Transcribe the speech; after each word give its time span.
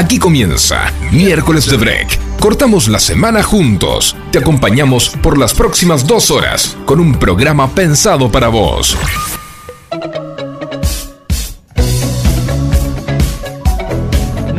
Aquí 0.00 0.18
comienza 0.18 0.90
Miércoles 1.12 1.66
de 1.66 1.76
Break. 1.76 2.18
Cortamos 2.40 2.88
la 2.88 2.98
semana 2.98 3.42
juntos. 3.42 4.16
Te 4.32 4.38
acompañamos 4.38 5.10
por 5.10 5.36
las 5.36 5.52
próximas 5.52 6.06
dos 6.06 6.30
horas 6.30 6.74
con 6.86 7.00
un 7.00 7.16
programa 7.18 7.68
pensado 7.74 8.32
para 8.32 8.48
vos. 8.48 8.96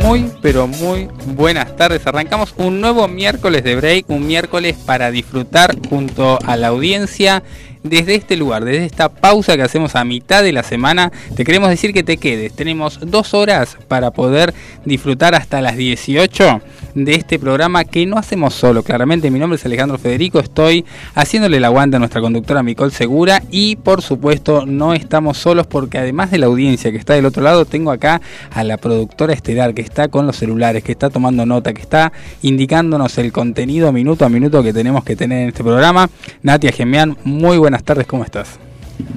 Muy, 0.00 0.30
pero 0.40 0.68
muy 0.68 1.08
buenas 1.26 1.74
tardes. 1.74 2.06
Arrancamos 2.06 2.54
un 2.56 2.80
nuevo 2.80 3.08
miércoles 3.08 3.64
de 3.64 3.74
break, 3.74 4.10
un 4.10 4.24
miércoles 4.24 4.76
para 4.86 5.10
disfrutar 5.10 5.76
junto 5.88 6.38
a 6.46 6.56
la 6.56 6.68
audiencia 6.68 7.42
desde 7.82 8.14
este 8.14 8.36
lugar, 8.36 8.64
desde 8.64 8.84
esta 8.84 9.08
pausa 9.08 9.56
que 9.56 9.62
hacemos 9.62 9.96
a 9.96 10.04
mitad 10.04 10.42
de 10.42 10.52
la 10.52 10.62
semana, 10.62 11.12
te 11.36 11.44
queremos 11.44 11.68
decir 11.68 11.92
que 11.92 12.02
te 12.02 12.16
quedes. 12.16 12.52
Tenemos 12.52 12.98
dos 13.02 13.34
horas 13.34 13.76
para 13.88 14.10
poder 14.10 14.54
disfrutar 14.84 15.34
hasta 15.34 15.60
las 15.60 15.76
18 15.76 16.60
de 16.94 17.14
este 17.14 17.38
programa 17.38 17.84
que 17.84 18.06
no 18.06 18.18
hacemos 18.18 18.54
solo. 18.54 18.82
Claramente, 18.82 19.30
mi 19.30 19.38
nombre 19.38 19.56
es 19.56 19.64
Alejandro 19.64 19.98
Federico, 19.98 20.40
estoy 20.40 20.84
haciéndole 21.14 21.56
el 21.56 21.64
aguante 21.64 21.96
a 21.96 21.98
nuestra 21.98 22.20
conductora 22.20 22.62
Micol 22.62 22.92
Segura 22.92 23.42
y 23.50 23.76
por 23.76 24.02
supuesto 24.02 24.66
no 24.66 24.94
estamos 24.94 25.38
solos 25.38 25.66
porque 25.66 25.98
además 25.98 26.30
de 26.30 26.38
la 26.38 26.46
audiencia 26.46 26.90
que 26.90 26.98
está 26.98 27.14
del 27.14 27.26
otro 27.26 27.42
lado, 27.42 27.64
tengo 27.64 27.90
acá 27.90 28.20
a 28.52 28.64
la 28.64 28.76
productora 28.76 29.32
estelar 29.32 29.74
que 29.74 29.82
está 29.82 30.08
con 30.08 30.26
los 30.26 30.36
celulares, 30.36 30.82
que 30.82 30.92
está 30.92 31.10
tomando 31.10 31.46
nota, 31.46 31.72
que 31.72 31.82
está 31.82 32.12
indicándonos 32.42 33.18
el 33.18 33.32
contenido 33.32 33.92
minuto 33.92 34.24
a 34.24 34.28
minuto 34.28 34.62
que 34.62 34.72
tenemos 34.72 35.04
que 35.04 35.16
tener 35.16 35.42
en 35.42 35.48
este 35.48 35.62
programa. 35.62 36.08
Natia 36.42 36.72
Gemian, 36.72 37.16
muy 37.24 37.58
buenas 37.58 37.82
tardes, 37.84 38.06
¿cómo 38.06 38.24
estás? 38.24 38.58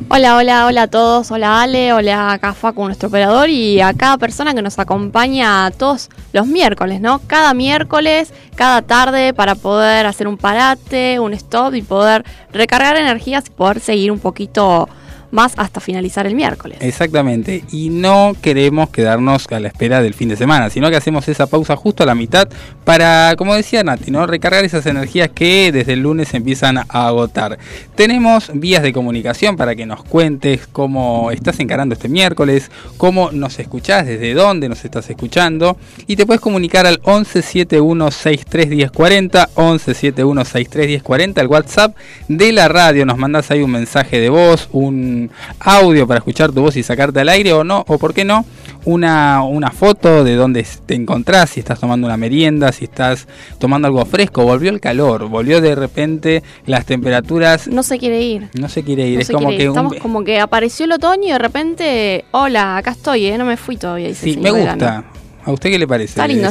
Hola, 0.09 0.37
hola, 0.37 0.65
hola 0.67 0.83
a 0.83 0.87
todos. 0.87 1.31
Hola 1.31 1.61
Ale, 1.61 1.91
hola 1.91 2.33
acá 2.33 2.53
Facu, 2.53 2.85
nuestro 2.85 3.09
operador, 3.09 3.49
y 3.49 3.81
a 3.81 3.93
cada 3.93 4.17
persona 4.17 4.53
que 4.53 4.61
nos 4.61 4.79
acompaña 4.79 5.69
todos 5.71 6.09
los 6.31 6.47
miércoles, 6.47 7.01
¿no? 7.01 7.19
Cada 7.27 7.53
miércoles, 7.53 8.31
cada 8.55 8.81
tarde, 8.81 9.33
para 9.33 9.55
poder 9.55 10.05
hacer 10.05 10.27
un 10.27 10.37
parate, 10.37 11.19
un 11.19 11.33
stop 11.33 11.75
y 11.75 11.81
poder 11.81 12.23
recargar 12.53 12.97
energías 12.97 13.45
y 13.47 13.49
poder 13.49 13.79
seguir 13.79 14.11
un 14.11 14.19
poquito 14.19 14.87
más 15.35 15.53
hasta 15.57 15.79
finalizar 15.79 16.25
el 16.25 16.33
miércoles. 16.33 16.79
Exactamente, 16.81 17.63
y 17.71 17.89
no 17.89 18.35
queremos 18.41 18.89
quedarnos 18.89 19.45
a 19.51 19.59
la 19.59 19.67
espera 19.67 20.01
del 20.01 20.15
fin 20.15 20.29
de 20.29 20.37
semana, 20.37 20.71
sino 20.71 20.89
que 20.89 20.95
hacemos 20.95 21.27
esa 21.27 21.45
pausa 21.45 21.75
justo 21.75 22.03
a 22.03 22.05
la 22.05 22.15
mitad 22.15 22.47
para, 22.83 23.35
como 23.37 23.53
decía 23.53 23.83
Nati, 23.83 24.11
¿no? 24.11 24.25
recargar 24.25 24.65
esas 24.65 24.85
energías 24.85 25.29
que 25.29 25.71
desde 25.71 25.93
el 25.93 25.99
lunes 25.99 26.33
empiezan 26.33 26.77
a 26.77 26.85
agotar. 26.89 27.59
Tenemos 27.95 28.49
vías 28.53 28.81
de 28.81 28.93
comunicación 28.93 29.57
para 29.57 29.75
que 29.75 29.85
nos 29.85 30.03
cuentes 30.03 30.65
cómo 30.67 31.29
estás 31.31 31.59
encarando 31.59 31.93
este 31.93 32.09
miércoles, 32.09 32.71
cómo 32.97 33.31
nos 33.31 33.59
escuchás, 33.59 34.07
desde 34.07 34.33
dónde 34.33 34.69
nos 34.69 34.85
estás 34.85 35.09
escuchando, 35.09 35.77
y 36.07 36.15
te 36.15 36.25
puedes 36.25 36.41
comunicar 36.41 36.85
al 36.85 37.01
1171631040, 37.01 39.49
1171631040, 39.55 41.41
el 41.41 41.47
WhatsApp 41.47 41.97
de 42.29 42.53
la 42.53 42.69
radio, 42.69 43.05
nos 43.05 43.17
mandas 43.17 43.51
ahí 43.51 43.61
un 43.61 43.71
mensaje 43.71 44.19
de 44.19 44.29
voz, 44.29 44.69
un 44.71 45.24
audio 45.59 46.07
para 46.07 46.19
escuchar 46.19 46.51
tu 46.51 46.61
voz 46.61 46.75
y 46.77 46.83
sacarte 46.83 47.19
al 47.19 47.29
aire 47.29 47.53
o 47.53 47.63
no, 47.63 47.83
o 47.87 47.97
por 47.97 48.13
qué 48.13 48.25
no, 48.25 48.45
una, 48.85 49.43
una 49.43 49.71
foto 49.71 50.23
de 50.23 50.35
dónde 50.35 50.65
te 50.85 50.95
encontrás, 50.95 51.51
si 51.51 51.59
estás 51.59 51.79
tomando 51.79 52.07
una 52.07 52.17
merienda, 52.17 52.71
si 52.71 52.85
estás 52.85 53.27
tomando 53.59 53.87
algo 53.87 54.05
fresco, 54.05 54.43
volvió 54.43 54.69
el 54.69 54.79
calor, 54.79 55.27
volvió 55.27 55.61
de 55.61 55.75
repente 55.75 56.43
las 56.65 56.85
temperaturas. 56.85 57.67
No 57.67 57.83
se 57.83 57.97
quiere 57.97 58.21
ir. 58.21 58.49
No 58.53 58.69
se 58.69 58.83
quiere 58.83 59.07
ir, 59.07 59.19
es 59.19 59.29
como 59.29 59.49
que... 59.49 59.65
Estamos 59.65 59.95
como 59.95 60.23
que 60.23 60.39
apareció 60.39 60.85
el 60.85 60.93
otoño 60.93 61.23
y 61.25 61.31
de 61.31 61.39
repente, 61.39 62.25
hola, 62.31 62.77
acá 62.77 62.91
estoy, 62.91 63.25
¿eh? 63.25 63.37
no 63.37 63.45
me 63.45 63.57
fui 63.57 63.77
todavía. 63.77 64.13
sí, 64.13 64.37
me 64.37 64.51
gusta. 64.51 65.05
¿A 65.45 65.51
usted 65.51 65.69
qué 65.69 65.77
le 65.77 65.87
parece? 65.87 66.11
Está 66.11 66.27
lindo, 66.27 66.49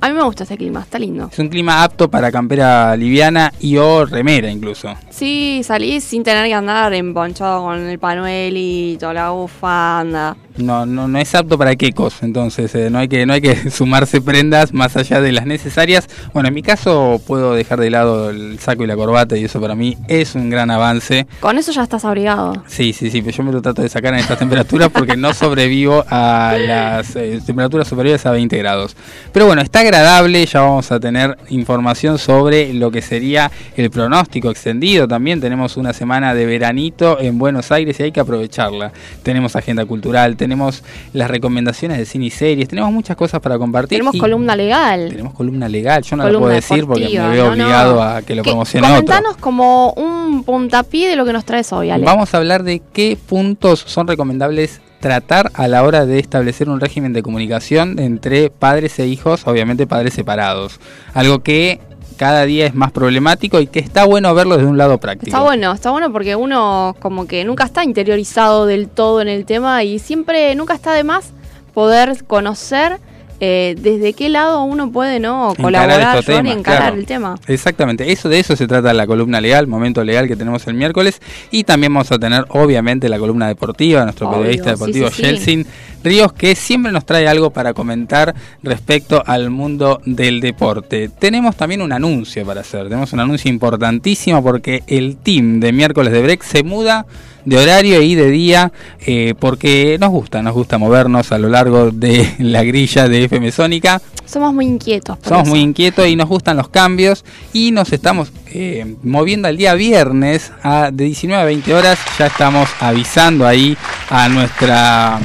a 0.00 0.08
mí 0.08 0.14
me 0.14 0.22
gusta 0.22 0.44
este 0.44 0.56
clima, 0.56 0.80
está 0.82 0.96
lindo. 0.96 1.28
Es 1.32 1.38
un 1.40 1.48
clima 1.48 1.82
apto 1.82 2.08
para 2.08 2.30
campera 2.30 2.96
liviana 2.96 3.52
y 3.58 3.76
o 3.78 4.06
remera 4.06 4.48
incluso. 4.48 4.94
Sí, 5.10 5.62
salís 5.64 6.04
sin 6.04 6.22
tener 6.22 6.46
que 6.46 6.54
andar 6.54 6.94
emponchado 6.94 7.64
con 7.64 7.80
el 7.80 7.98
panuel 7.98 8.54
y 8.56 8.96
toda 9.00 9.14
la 9.14 9.30
bufanda 9.30 10.36
no, 10.56 10.86
no, 10.86 11.08
no 11.08 11.18
es 11.18 11.34
apto 11.34 11.58
para 11.58 11.76
quecos, 11.76 12.22
entonces 12.22 12.74
eh, 12.74 12.90
no, 12.90 12.98
hay 12.98 13.08
que, 13.08 13.26
no 13.26 13.32
hay 13.32 13.40
que 13.40 13.70
sumarse 13.70 14.20
prendas 14.20 14.72
más 14.72 14.96
allá 14.96 15.20
de 15.20 15.32
las 15.32 15.46
necesarias. 15.46 16.08
Bueno, 16.32 16.48
en 16.48 16.54
mi 16.54 16.62
caso 16.62 17.20
puedo 17.26 17.54
dejar 17.54 17.80
de 17.80 17.90
lado 17.90 18.30
el 18.30 18.58
saco 18.58 18.84
y 18.84 18.86
la 18.86 18.96
corbata 18.96 19.36
y 19.36 19.44
eso 19.44 19.60
para 19.60 19.74
mí 19.74 19.96
es 20.08 20.34
un 20.34 20.50
gran 20.50 20.70
avance. 20.70 21.26
Con 21.40 21.58
eso 21.58 21.72
ya 21.72 21.82
estás 21.82 22.04
abrigado. 22.04 22.62
Sí, 22.66 22.92
sí, 22.92 23.10
sí, 23.10 23.22
pero 23.22 23.36
yo 23.36 23.42
me 23.44 23.52
lo 23.52 23.62
trato 23.62 23.82
de 23.82 23.88
sacar 23.88 24.14
en 24.14 24.20
estas 24.20 24.38
temperaturas 24.40 24.90
porque 24.90 25.16
no 25.16 25.34
sobrevivo 25.34 26.04
a 26.08 26.56
las 26.58 27.16
eh, 27.16 27.40
temperaturas 27.44 27.88
superiores 27.88 28.24
a 28.26 28.30
20 28.30 28.56
grados. 28.58 28.96
Pero 29.32 29.46
bueno, 29.46 29.62
está 29.62 29.80
agradable, 29.80 30.44
ya 30.46 30.60
vamos 30.60 30.90
a 30.92 31.00
tener 31.00 31.36
información 31.48 32.18
sobre 32.18 32.72
lo 32.74 32.90
que 32.90 33.02
sería 33.02 33.50
el 33.76 33.90
pronóstico 33.90 34.50
extendido. 34.50 35.08
También 35.08 35.40
tenemos 35.40 35.76
una 35.76 35.92
semana 35.92 36.34
de 36.34 36.46
veranito 36.46 37.20
en 37.20 37.38
Buenos 37.38 37.72
Aires 37.72 37.98
y 38.00 38.04
hay 38.04 38.12
que 38.12 38.20
aprovecharla. 38.20 38.92
Tenemos 39.22 39.56
agenda 39.56 39.84
cultural, 39.84 40.36
tenemos 40.42 40.82
las 41.12 41.30
recomendaciones 41.30 41.98
de 41.98 42.04
cine 42.04 42.26
y 42.26 42.30
series, 42.30 42.68
tenemos 42.68 42.92
muchas 42.92 43.16
cosas 43.16 43.40
para 43.40 43.58
compartir. 43.58 43.98
Tenemos 43.98 44.16
columna 44.16 44.56
legal. 44.56 45.08
Tenemos 45.08 45.34
columna 45.34 45.68
legal, 45.68 46.02
yo 46.02 46.16
no 46.16 46.28
lo 46.28 46.40
puedo 46.40 46.52
decir 46.52 46.84
porque 46.84 47.16
me 47.16 47.28
veo 47.28 47.52
obligado 47.52 48.02
a 48.02 48.22
que 48.22 48.34
lo 48.34 48.42
promocione 48.42 48.88
Comentanos 48.88 49.36
como 49.36 49.92
un 49.92 50.42
puntapié 50.42 51.08
de 51.08 51.14
lo 51.14 51.24
que 51.24 51.32
nos 51.32 51.44
traes 51.44 51.72
hoy, 51.72 51.90
Ale. 51.90 52.04
Vamos 52.04 52.34
a 52.34 52.38
hablar 52.38 52.64
de 52.64 52.82
qué 52.92 53.16
puntos 53.16 53.84
son 53.86 54.08
recomendables 54.08 54.80
tratar 54.98 55.52
a 55.54 55.68
la 55.68 55.84
hora 55.84 56.06
de 56.06 56.18
establecer 56.18 56.68
un 56.68 56.80
régimen 56.80 57.12
de 57.12 57.22
comunicación 57.22 58.00
entre 58.00 58.50
padres 58.50 58.98
e 58.98 59.06
hijos, 59.06 59.46
obviamente 59.46 59.86
padres 59.86 60.14
separados. 60.14 60.80
Algo 61.14 61.44
que 61.44 61.78
cada 62.22 62.44
día 62.44 62.66
es 62.66 62.74
más 62.76 62.92
problemático 62.92 63.58
y 63.58 63.66
que 63.66 63.80
está 63.80 64.04
bueno 64.04 64.32
verlo 64.32 64.56
desde 64.56 64.70
un 64.70 64.78
lado 64.78 64.98
práctico. 64.98 65.26
Está 65.26 65.40
bueno, 65.40 65.72
está 65.72 65.90
bueno 65.90 66.12
porque 66.12 66.36
uno 66.36 66.94
como 67.00 67.26
que 67.26 67.44
nunca 67.44 67.64
está 67.64 67.82
interiorizado 67.82 68.64
del 68.64 68.88
todo 68.88 69.20
en 69.20 69.26
el 69.26 69.44
tema 69.44 69.82
y 69.82 69.98
siempre, 69.98 70.54
nunca 70.54 70.74
está 70.74 70.92
de 70.92 71.02
más 71.02 71.32
poder 71.74 72.22
conocer 72.24 73.00
eh, 73.40 73.74
desde 73.78 74.12
qué 74.12 74.28
lado 74.28 74.62
uno 74.62 74.90
puede 74.90 75.20
no 75.20 75.54
colaborar 75.60 76.22
y 76.28 76.50
encarar 76.50 76.94
el 76.94 77.06
tema. 77.06 77.36
Exactamente, 77.46 78.12
eso 78.12 78.28
de 78.28 78.38
eso 78.38 78.56
se 78.56 78.66
trata 78.66 78.92
la 78.92 79.06
columna 79.06 79.40
legal, 79.40 79.66
momento 79.66 80.04
legal 80.04 80.28
que 80.28 80.36
tenemos 80.36 80.66
el 80.66 80.74
miércoles 80.74 81.20
y 81.50 81.64
también 81.64 81.92
vamos 81.92 82.12
a 82.12 82.18
tener 82.18 82.44
obviamente 82.48 83.08
la 83.08 83.18
columna 83.18 83.48
deportiva, 83.48 84.04
nuestro 84.04 84.30
periodista 84.30 84.70
deportivo 84.70 85.08
sí, 85.10 85.66
Ríos 86.04 86.32
que 86.32 86.56
siempre 86.56 86.90
nos 86.90 87.04
trae 87.04 87.28
algo 87.28 87.50
para 87.50 87.74
comentar 87.74 88.34
respecto 88.62 89.22
al 89.24 89.50
mundo 89.50 90.00
del 90.04 90.40
deporte. 90.40 91.08
Tenemos 91.08 91.56
también 91.56 91.80
un 91.80 91.92
anuncio 91.92 92.44
para 92.44 92.62
hacer, 92.62 92.84
tenemos 92.84 93.12
un 93.12 93.20
anuncio 93.20 93.50
importantísimo 93.50 94.42
porque 94.42 94.82
el 94.88 95.16
team 95.16 95.60
de 95.60 95.72
miércoles 95.72 96.12
de 96.12 96.22
break 96.22 96.42
se 96.42 96.64
muda 96.64 97.06
de 97.44 97.58
horario 97.58 98.00
y 98.02 98.14
de 98.14 98.30
día, 98.30 98.72
eh, 99.06 99.34
porque 99.38 99.96
nos 100.00 100.10
gusta, 100.10 100.42
nos 100.42 100.54
gusta 100.54 100.78
movernos 100.78 101.32
a 101.32 101.38
lo 101.38 101.48
largo 101.48 101.90
de 101.90 102.34
la 102.38 102.62
grilla 102.62 103.08
de 103.08 103.24
FM 103.24 103.52
Sónica. 103.52 104.00
Somos 104.24 104.54
muy 104.54 104.66
inquietos. 104.66 105.18
Somos 105.26 105.48
muy 105.48 105.60
inquietos 105.60 106.06
y 106.06 106.16
nos 106.16 106.28
gustan 106.28 106.56
los 106.56 106.68
cambios 106.68 107.24
y 107.52 107.70
nos 107.70 107.92
estamos 107.92 108.32
eh, 108.46 108.96
moviendo 109.02 109.48
al 109.48 109.56
día 109.56 109.74
viernes 109.74 110.52
a, 110.62 110.90
de 110.90 111.04
19 111.04 111.42
a 111.42 111.46
20 111.46 111.74
horas. 111.74 111.98
Ya 112.18 112.26
estamos 112.26 112.68
avisando 112.80 113.46
ahí 113.46 113.76
a 114.08 114.28
nuestra 114.28 115.20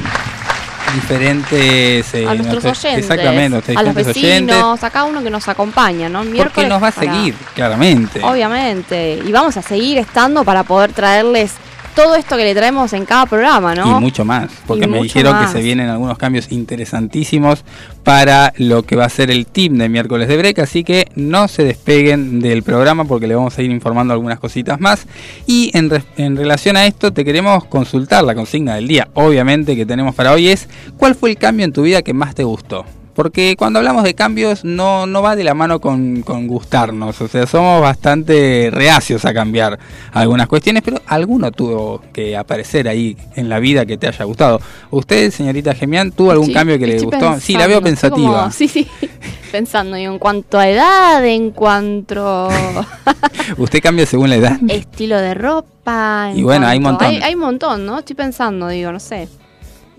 diferentes 0.94 2.14
eh, 2.14 2.26
a 2.26 2.34
nuestros 2.34 2.64
oyentes, 2.64 2.98
exactamente 2.98 3.76
a 3.76 3.82
los 3.82 3.94
vecinos, 3.94 4.82
a 4.82 4.90
cada 4.90 5.04
uno 5.04 5.22
que 5.22 5.30
nos 5.30 5.48
acompaña, 5.48 6.08
¿no? 6.08 6.22
Miércoles 6.24 6.52
Porque 6.54 6.68
nos 6.68 6.82
va 6.82 6.88
a 6.88 6.92
seguir, 6.92 7.34
claramente. 7.54 8.20
Obviamente, 8.22 9.20
y 9.24 9.30
vamos 9.32 9.56
a 9.56 9.62
seguir 9.62 9.98
estando 9.98 10.44
para 10.44 10.62
poder 10.62 10.92
traerles 10.92 11.52
todo 11.98 12.14
esto 12.14 12.36
que 12.36 12.44
le 12.44 12.54
traemos 12.54 12.92
en 12.92 13.04
cada 13.04 13.26
programa, 13.26 13.74
¿no? 13.74 13.98
Y 13.98 14.00
mucho 14.00 14.24
más, 14.24 14.48
porque 14.68 14.86
me 14.86 15.02
dijeron 15.02 15.36
que 15.44 15.48
se 15.48 15.60
vienen 15.60 15.88
algunos 15.88 16.16
cambios 16.16 16.52
interesantísimos 16.52 17.64
para 18.04 18.52
lo 18.56 18.84
que 18.84 18.94
va 18.94 19.04
a 19.04 19.08
ser 19.08 19.32
el 19.32 19.46
team 19.46 19.78
de 19.78 19.88
miércoles 19.88 20.28
de 20.28 20.36
break, 20.36 20.60
así 20.60 20.84
que 20.84 21.08
no 21.16 21.48
se 21.48 21.64
despeguen 21.64 22.38
del 22.38 22.62
programa 22.62 23.04
porque 23.04 23.26
le 23.26 23.34
vamos 23.34 23.58
a 23.58 23.62
ir 23.62 23.72
informando 23.72 24.14
algunas 24.14 24.38
cositas 24.38 24.78
más. 24.78 25.08
Y 25.48 25.72
en, 25.76 25.90
en 26.16 26.36
relación 26.36 26.76
a 26.76 26.86
esto 26.86 27.12
te 27.12 27.24
queremos 27.24 27.64
consultar 27.64 28.22
la 28.22 28.36
consigna 28.36 28.76
del 28.76 28.86
día, 28.86 29.08
obviamente 29.14 29.74
que 29.74 29.84
tenemos 29.84 30.14
para 30.14 30.30
hoy 30.30 30.50
es 30.50 30.68
¿cuál 30.98 31.16
fue 31.16 31.30
el 31.30 31.36
cambio 31.36 31.64
en 31.64 31.72
tu 31.72 31.82
vida 31.82 32.02
que 32.02 32.14
más 32.14 32.36
te 32.36 32.44
gustó? 32.44 32.84
Porque 33.18 33.56
cuando 33.58 33.80
hablamos 33.80 34.04
de 34.04 34.14
cambios 34.14 34.64
no, 34.64 35.04
no 35.08 35.22
va 35.22 35.34
de 35.34 35.42
la 35.42 35.52
mano 35.52 35.80
con, 35.80 36.22
gustarnos, 36.22 37.20
o 37.20 37.26
sea, 37.26 37.48
somos 37.48 37.82
bastante 37.82 38.70
reacios 38.72 39.24
a 39.24 39.34
cambiar 39.34 39.76
algunas 40.12 40.46
cuestiones, 40.46 40.84
pero 40.84 41.02
alguno 41.04 41.50
tuvo 41.50 42.00
que 42.12 42.36
aparecer 42.36 42.86
ahí 42.86 43.16
en 43.34 43.48
la 43.48 43.58
vida 43.58 43.84
que 43.86 43.96
te 43.96 44.06
haya 44.06 44.24
gustado. 44.24 44.60
¿Usted, 44.92 45.32
señorita 45.32 45.74
Gemián, 45.74 46.12
tuvo 46.12 46.30
algún 46.30 46.52
cambio 46.52 46.78
que 46.78 46.86
le 46.86 47.00
gustó? 47.00 47.40
sí, 47.40 47.54
la 47.54 47.66
veo 47.66 47.82
pensativa. 47.82 48.48
sí, 48.52 48.68
sí, 48.68 48.86
pensando 49.50 49.96
en 49.96 50.16
cuanto 50.20 50.56
a 50.60 50.68
edad, 50.68 51.26
en 51.26 51.50
cuanto... 51.50 52.48
¿Usted 53.56 53.80
cambia 53.82 54.06
según 54.06 54.30
la 54.30 54.36
edad? 54.36 54.60
Estilo 54.68 55.16
de 55.16 55.34
ropa. 55.34 56.30
Y 56.36 56.44
bueno, 56.44 56.68
hay 56.68 56.76
un 56.76 56.84
montón. 56.84 57.08
Hay, 57.08 57.16
hay 57.16 57.34
un 57.34 57.40
montón, 57.40 57.84
¿no? 57.84 57.98
Estoy 57.98 58.14
pensando, 58.14 58.68
digo, 58.68 58.92
no 58.92 59.00
sé. 59.00 59.26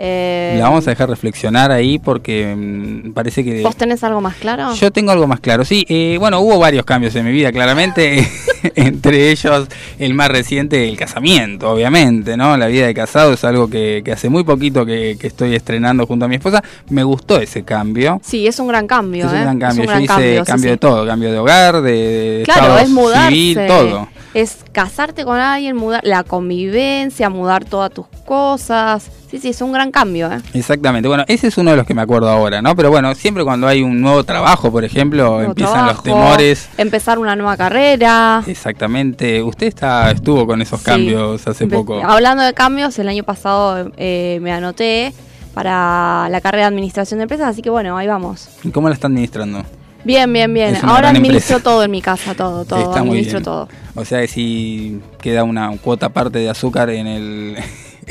Eh, 0.01 0.56
La 0.57 0.63
vamos 0.69 0.88
a 0.88 0.92
dejar 0.92 1.10
reflexionar 1.10 1.72
ahí 1.74 2.00
porque 2.00 2.56
mm, 2.56 3.12
parece 3.12 3.44
que... 3.44 3.62
¿Vos 3.62 3.75
tenés 3.75 4.01
algo 4.06 4.22
más 4.22 4.36
claro? 4.36 4.74
Yo 4.74 4.92
tengo 4.92 5.12
algo 5.12 5.28
más 5.28 5.42
claro, 5.42 5.66
sí. 5.66 5.86
eh, 5.90 6.16
bueno, 6.18 6.40
hubo 6.40 6.57
varios 6.57 6.86
cambios 6.86 7.13
en 7.16 7.25
mi 7.25 7.31
vida, 7.34 7.51
claramente. 7.51 8.25
Entre 8.75 9.31
ellos, 9.31 9.67
el 9.97 10.13
más 10.13 10.29
reciente, 10.29 10.88
el 10.89 10.97
casamiento, 10.97 11.69
obviamente, 11.71 12.38
¿no? 12.38 12.57
La 12.57 12.67
vida 12.67 12.88
de 12.88 12.94
casado 12.94 13.33
es 13.33 13.44
algo 13.44 13.69
que, 13.69 14.01
que 14.03 14.11
hace 14.11 14.29
muy 14.29 14.44
poquito 14.44 14.85
que, 14.85 15.17
que 15.19 15.27
estoy 15.27 15.56
estrenando 15.56 16.06
junto 16.06 16.25
a 16.25 16.27
mi 16.27 16.35
esposa. 16.35 16.63
Me 16.89 17.03
gustó 17.03 17.39
ese 17.39 17.63
cambio. 17.63 18.19
Sí, 18.23 18.47
es 18.47 18.59
un 18.59 18.67
gran 18.67 18.88
cambio. 18.88 19.25
Es 19.25 19.31
un 19.31 19.38
¿eh? 19.38 19.41
gran 19.41 19.59
cambio. 19.59 19.81
un 19.83 19.88
Yo 19.88 19.91
gran 19.91 20.03
hice 20.03 20.13
cambio, 20.13 20.45
cambio, 20.45 20.63
sí, 20.63 20.69
de 20.71 20.77
todo, 20.77 21.06
cambio 21.06 21.31
de 21.31 21.39
hogar, 21.39 21.81
de, 21.81 21.91
de 21.91 22.44
Claro, 22.45 22.77
es 22.79 22.89
mudarse. 22.89 23.29
civil, 23.29 23.59
todo. 23.67 24.07
Es 24.33 24.57
casarte 24.71 25.25
con 25.25 25.39
alguien, 25.39 25.75
mudar 25.75 26.01
la 26.03 26.23
convivencia, 26.23 27.29
mudar 27.29 27.65
todas 27.65 27.91
tus 27.91 28.05
cosas. 28.25 29.09
Sí, 29.29 29.38
sí, 29.39 29.50
es 29.50 29.62
un 29.62 29.71
gran 29.71 29.91
cambio, 29.91 30.31
¿eh? 30.31 30.39
Exactamente. 30.53 31.07
Bueno, 31.07 31.23
ese 31.27 31.47
es 31.47 31.57
uno 31.59 31.71
de 31.71 31.77
los 31.77 31.85
que 31.85 31.94
me 31.94 32.01
acuerdo 32.01 32.29
ahora, 32.29 32.62
¿no? 32.63 32.75
Pero 32.75 32.89
bueno, 32.89 33.13
siempre 33.13 33.44
cuando 33.44 33.67
hay 33.67 33.83
un 33.83 34.01
nuevo 34.01 34.23
trabajo, 34.23 34.71
por 34.71 34.83
ejemplo, 34.83 35.23
Nuevo 35.23 35.41
empiezan 35.41 35.85
los 35.85 36.01
temores. 36.01 36.67
Empezar 36.77 37.19
una 37.19 37.35
nueva 37.35 37.55
carrera. 37.55 38.44
Exactamente. 38.51 39.42
Usted 39.44 39.68
está 39.68 40.12
estuvo 40.12 40.46
con 40.46 40.62
esos 40.62 40.80
Sí. 40.80 40.86
cambios 40.86 41.48
hace 41.48 41.68
poco. 41.68 42.01
Hablando 42.04 42.44
de 42.44 42.54
cambios, 42.54 42.98
el 43.00 43.07
año 43.10 43.24
pasado 43.24 43.92
eh, 43.98 44.40
me 44.42 44.51
anoté 44.51 45.13
para 45.54 46.28
la 46.30 46.42
carrera 46.42 46.63
de 46.66 46.68
administración 46.69 47.18
de 47.19 47.24
empresas, 47.24 47.48
así 47.50 47.62
que 47.62 47.69
bueno, 47.69 47.98
ahí 47.98 48.07
vamos. 48.07 48.50
¿Y 48.63 48.69
¿Cómo 48.69 48.88
la 48.88 48.94
está 48.96 49.07
administrando? 49.07 49.63
Bien, 50.06 50.31
bien, 50.31 50.54
bien. 50.54 50.78
Ahora 50.84 51.10
administro 51.10 51.57
empresa. 51.57 51.60
todo 51.63 51.84
en 51.84 51.92
mi 51.92 52.01
casa, 52.01 52.34
todo, 52.34 52.63
todo. 52.63 52.80
Está 52.80 53.00
muy 53.04 53.10
administro 53.18 53.40
bien. 53.40 53.44
todo. 53.44 53.68
O 53.96 54.06
sea, 54.06 54.22
que 54.22 54.28
si 54.28 55.01
queda 55.22 55.44
una 55.44 55.75
cuota 55.78 56.06
aparte 56.06 56.40
de 56.40 56.50
azúcar 56.50 56.90
en 56.90 57.06
el 57.07 57.57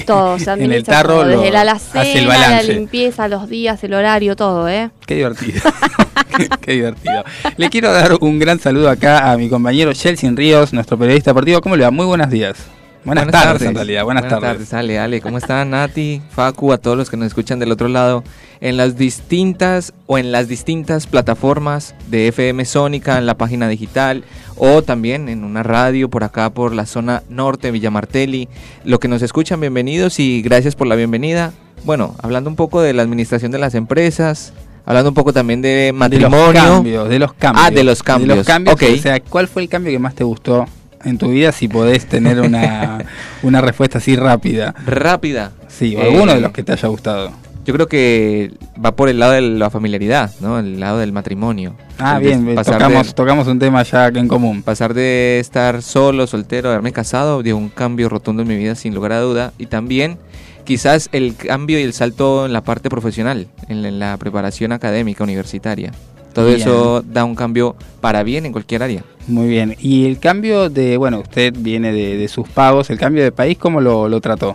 Todo, 0.06 0.38
se 0.38 0.50
en 0.52 0.72
el 0.72 0.84
tarro, 0.84 1.20
todo, 1.20 1.26
desde 1.26 1.50
la 1.50 1.72
hace 1.72 2.18
el 2.18 2.30
alacena, 2.30 2.62
la 2.62 2.62
limpieza, 2.62 3.28
los 3.28 3.48
días, 3.48 3.82
el 3.84 3.94
horario, 3.94 4.36
todo, 4.36 4.68
¿eh? 4.68 4.90
Qué 5.06 5.16
divertido. 5.16 5.60
qué, 6.60 6.72
divertido. 6.72 7.24
Le 7.56 7.70
quiero 7.70 7.92
dar 7.92 8.16
un 8.20 8.38
gran 8.38 8.58
saludo 8.58 8.88
acá 8.88 9.30
a 9.30 9.36
mi 9.36 9.48
compañero 9.48 9.92
Chelsea 9.92 10.30
Ríos, 10.32 10.72
nuestro 10.72 10.98
periodista 10.98 11.30
deportivo. 11.30 11.60
¿Cómo 11.60 11.76
le 11.76 11.84
va? 11.84 11.90
Muy 11.90 12.06
buenos 12.06 12.30
días. 12.30 12.56
Buenas, 13.04 13.28
tardes, 13.28 13.62
en 13.62 13.74
realidad. 13.74 14.04
Buenas, 14.04 14.28
tardes. 14.28 14.74
Ale, 14.74 14.98
Ale, 14.98 15.20
¿cómo 15.20 15.38
están 15.38 15.70
Nati, 15.70 16.20
Facu, 16.30 16.72
a 16.72 16.78
todos 16.78 16.96
los 16.96 17.08
que 17.08 17.16
nos 17.16 17.28
escuchan 17.28 17.58
del 17.58 17.72
otro 17.72 17.88
lado? 17.88 18.22
En 18.60 18.76
las 18.76 18.96
distintas 18.96 19.92
o 20.06 20.18
en 20.18 20.32
las 20.32 20.48
distintas 20.48 21.06
plataformas 21.06 21.94
de 22.08 22.28
FM 22.28 22.64
Sónica, 22.64 23.16
en 23.18 23.26
la 23.26 23.36
página 23.36 23.68
digital 23.68 24.24
o 24.56 24.82
también 24.82 25.28
en 25.28 25.44
una 25.44 25.62
radio 25.62 26.10
por 26.10 26.24
acá 26.24 26.50
por 26.50 26.74
la 26.74 26.84
zona 26.86 27.22
norte, 27.28 27.70
Villa 27.70 27.90
Martelli. 27.90 28.48
Lo 28.84 28.98
que 29.00 29.08
nos 29.08 29.22
escuchan, 29.22 29.60
bienvenidos 29.60 30.18
y 30.18 30.42
gracias 30.42 30.74
por 30.74 30.86
la 30.88 30.96
bienvenida. 30.96 31.52
Bueno, 31.84 32.14
hablando 32.20 32.50
un 32.50 32.56
poco 32.56 32.80
de 32.82 32.92
la 32.92 33.02
administración 33.02 33.52
de 33.52 33.58
las 33.58 33.74
empresas, 33.76 34.52
hablando 34.84 35.10
un 35.10 35.14
poco 35.14 35.32
también 35.32 35.62
de 35.62 35.68
De 35.68 35.92
los 35.92 35.98
matrimonio. 35.98 36.52
cambios, 36.52 37.08
de 37.08 37.18
los 37.20 37.32
cambios. 37.34 37.64
Ah, 37.66 37.70
de 37.70 37.84
los 37.84 37.98
De 37.98 38.04
cambios. 38.04 38.36
los 38.38 38.46
cambios. 38.46 38.74
Ok. 38.74 38.82
O 38.92 38.98
sea, 39.00 39.20
¿cuál 39.20 39.46
fue 39.46 39.62
el 39.62 39.68
cambio 39.68 39.92
que 39.92 39.98
más 40.00 40.14
te 40.16 40.24
gustó 40.24 40.66
en 41.04 41.18
tu 41.18 41.30
vida? 41.30 41.52
Si 41.52 41.68
podés 41.68 42.06
tener 42.06 42.40
una, 42.40 43.04
una 43.42 43.60
respuesta 43.60 43.98
así 43.98 44.16
rápida. 44.16 44.74
Rápida. 44.86 45.52
Sí, 45.68 45.96
o 45.96 46.00
Eh, 46.00 46.08
alguno 46.08 46.34
de 46.34 46.40
los 46.40 46.52
que 46.52 46.62
te 46.62 46.72
haya 46.72 46.88
gustado. 46.88 47.32
Yo 47.68 47.74
creo 47.74 47.86
que 47.86 48.52
va 48.82 48.96
por 48.96 49.10
el 49.10 49.18
lado 49.18 49.32
de 49.32 49.42
la 49.42 49.68
familiaridad, 49.68 50.30
¿no? 50.40 50.58
El 50.58 50.80
lado 50.80 50.98
del 51.00 51.12
matrimonio. 51.12 51.74
Ah, 51.98 52.18
bien, 52.18 52.54
pasar 52.54 52.78
tocamos, 52.78 53.08
de, 53.08 53.12
tocamos 53.12 53.46
un 53.46 53.58
tema 53.58 53.82
ya 53.82 54.06
en 54.08 54.26
común. 54.26 54.62
pasar 54.62 54.94
de 54.94 55.38
estar 55.38 55.82
solo, 55.82 56.26
soltero, 56.26 56.70
a 56.70 56.72
haberme 56.72 56.92
casado, 56.92 57.42
dio 57.42 57.58
un 57.58 57.68
cambio 57.68 58.08
rotundo 58.08 58.40
en 58.40 58.48
mi 58.48 58.56
vida 58.56 58.74
sin 58.74 58.94
lugar 58.94 59.12
a 59.12 59.20
duda. 59.20 59.52
Y 59.58 59.66
también 59.66 60.16
quizás 60.64 61.10
el 61.12 61.36
cambio 61.36 61.78
y 61.78 61.82
el 61.82 61.92
salto 61.92 62.46
en 62.46 62.54
la 62.54 62.62
parte 62.62 62.88
profesional, 62.88 63.48
en 63.68 63.98
la 63.98 64.16
preparación 64.16 64.72
académica 64.72 65.24
universitaria. 65.24 65.92
Todo 66.38 66.46
Bien. 66.49 66.61
eso 66.61 67.02
da 67.05 67.25
un 67.25 67.35
cambio 67.35 67.75
para 68.00 68.23
bien 68.23 68.46
en 68.46 68.52
cualquier 68.52 68.82
área. 68.85 69.02
Muy 69.26 69.49
bien. 69.49 69.75
Y 69.81 70.06
el 70.06 70.19
cambio 70.20 70.70
de, 70.70 70.96
bueno, 70.96 71.19
usted 71.20 71.52
viene 71.58 71.93
de, 71.93 72.17
de 72.17 72.29
sus 72.29 72.49
pagos, 72.49 72.90
el 72.90 72.99
cambio 72.99 73.25
de 73.25 73.32
país, 73.32 73.58
¿cómo 73.58 73.81
lo, 73.81 74.08
lo 74.08 74.20
trató? 74.20 74.55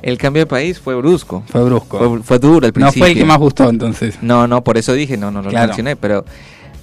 El 0.00 0.16
cambio 0.16 0.42
de 0.42 0.46
país 0.46 0.78
fue 0.78 0.94
brusco. 0.94 1.42
Fue 1.48 1.62
brusco. 1.64 1.98
Fue, 1.98 2.22
fue 2.22 2.38
duro 2.38 2.66
al 2.66 2.70
no 2.70 2.72
principio. 2.72 3.02
fue 3.02 3.10
el 3.12 3.18
que 3.18 3.24
más 3.26 3.38
gustó 3.38 3.68
entonces. 3.68 4.18
No, 4.22 4.46
no, 4.46 4.64
por 4.64 4.78
eso 4.78 4.92
dije, 4.94 5.16
no, 5.18 5.30
no 5.30 5.42
lo 5.42 5.50
Claro. 5.50 5.66
mencioné, 5.68 5.96
pero, 5.96 6.24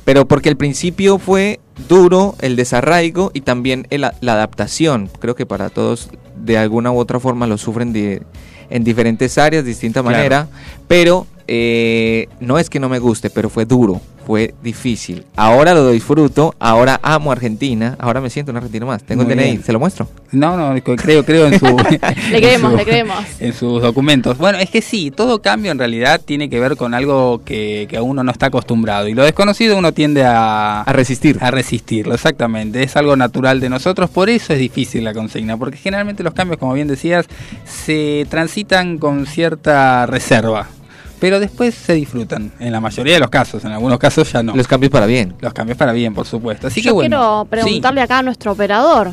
pero 0.03 0.27
porque 0.27 0.49
al 0.49 0.57
principio 0.57 1.17
fue 1.17 1.59
duro 1.89 2.35
el 2.41 2.55
desarraigo 2.55 3.31
y 3.33 3.41
también 3.41 3.87
el- 3.89 4.01
la 4.01 4.13
adaptación. 4.33 5.09
Creo 5.19 5.35
que 5.35 5.45
para 5.47 5.69
todos 5.69 6.09
de 6.35 6.57
alguna 6.59 6.91
u 6.91 6.97
otra 6.99 7.19
forma 7.19 7.47
lo 7.47 7.57
sufren 7.57 7.93
de, 7.93 8.21
en 8.69 8.83
diferentes 8.83 9.37
áreas, 9.39 9.63
de 9.63 9.69
distinta 9.69 10.01
Claro. 10.03 10.17
manera, 10.17 10.47
pero 10.87 11.25
eh, 11.47 12.27
no 12.39 12.57
es 12.59 12.69
que 12.69 12.79
no 12.79 12.89
me 12.89 12.99
guste, 12.99 13.29
pero 13.29 13.49
fue 13.49 13.65
duro, 13.65 14.01
fue 14.25 14.53
difícil. 14.63 15.23
Ahora 15.35 15.73
lo 15.73 15.89
disfruto, 15.91 16.55
ahora 16.59 16.99
amo 17.03 17.31
Argentina, 17.31 17.95
ahora 17.99 18.21
me 18.21 18.29
siento 18.29 18.51
un 18.51 18.57
argentino 18.57 18.85
más. 18.87 19.03
Tengo 19.03 19.23
Muy 19.23 19.31
el 19.33 19.37
DNI, 19.37 19.51
bien. 19.51 19.63
¿se 19.63 19.71
lo 19.73 19.79
muestro? 19.79 20.07
No, 20.31 20.57
no, 20.57 20.81
creo, 20.83 21.23
creo 21.23 21.45
en 21.47 21.59
su... 21.59 21.65
Le 22.31 22.41
creemos, 22.41 22.71
en 22.71 22.77
le 22.77 22.83
su- 22.83 22.89
creemos. 22.89 23.17
En 23.39 23.53
sus 23.53 23.81
documentos. 23.81 24.37
Bueno, 24.37 24.57
es 24.57 24.69
que 24.69 24.81
sí, 24.81 25.11
todo 25.11 25.41
cambio 25.41 25.71
en 25.71 25.77
realidad 25.79 26.19
tiene 26.23 26.49
que 26.49 26.59
ver 26.59 26.75
con 26.77 26.93
algo 26.93 27.41
que, 27.45 27.87
que 27.89 27.99
uno 28.01 28.23
no 28.23 28.31
está 28.31 28.47
acostumbrado. 28.47 29.07
Y 29.07 29.13
lo 29.13 29.23
desconocido 29.23 29.77
uno 29.77 29.91
tiende 29.93 30.23
a, 30.23 30.81
A 30.81 30.93
resistir. 30.93 31.37
a 31.41 31.51
resistirlo, 31.51 32.15
exactamente. 32.15 32.81
Es 32.83 32.95
algo 32.97 33.15
natural 33.15 33.59
de 33.59 33.69
nosotros, 33.69 34.09
por 34.09 34.29
eso 34.29 34.53
es 34.53 34.59
difícil 34.59 35.03
la 35.03 35.13
consigna, 35.13 35.57
porque 35.57 35.77
generalmente 35.77 36.23
los 36.23 36.33
cambios, 36.33 36.57
como 36.59 36.73
bien 36.73 36.87
decías, 36.87 37.27
se 37.65 38.25
transitan 38.29 38.97
con 38.97 39.25
cierta 39.25 40.05
reserva, 40.05 40.67
pero 41.25 41.39
después 41.39 41.73
se 41.73 41.93
disfrutan, 41.93 42.51
en 42.59 42.71
la 42.71 42.79
mayoría 42.79 43.15
de 43.15 43.19
los 43.19 43.31
casos, 43.31 43.65
en 43.65 43.71
algunos 43.71 43.97
casos 43.97 44.31
ya 44.31 44.43
no. 44.43 44.55
Los 44.55 44.67
cambios 44.67 44.91
para 44.91 45.07
bien. 45.07 45.33
Los 45.39 45.53
cambios 45.53 45.75
para 45.75 45.91
bien, 45.91 46.13
por 46.13 46.27
supuesto. 46.27 46.67
Así 46.67 46.83
Yo 46.83 46.89
que 46.89 46.93
bueno. 46.93 47.47
quiero 47.49 47.63
preguntarle 47.63 48.01
acá 48.01 48.19
a 48.19 48.21
nuestro 48.21 48.51
operador, 48.51 49.11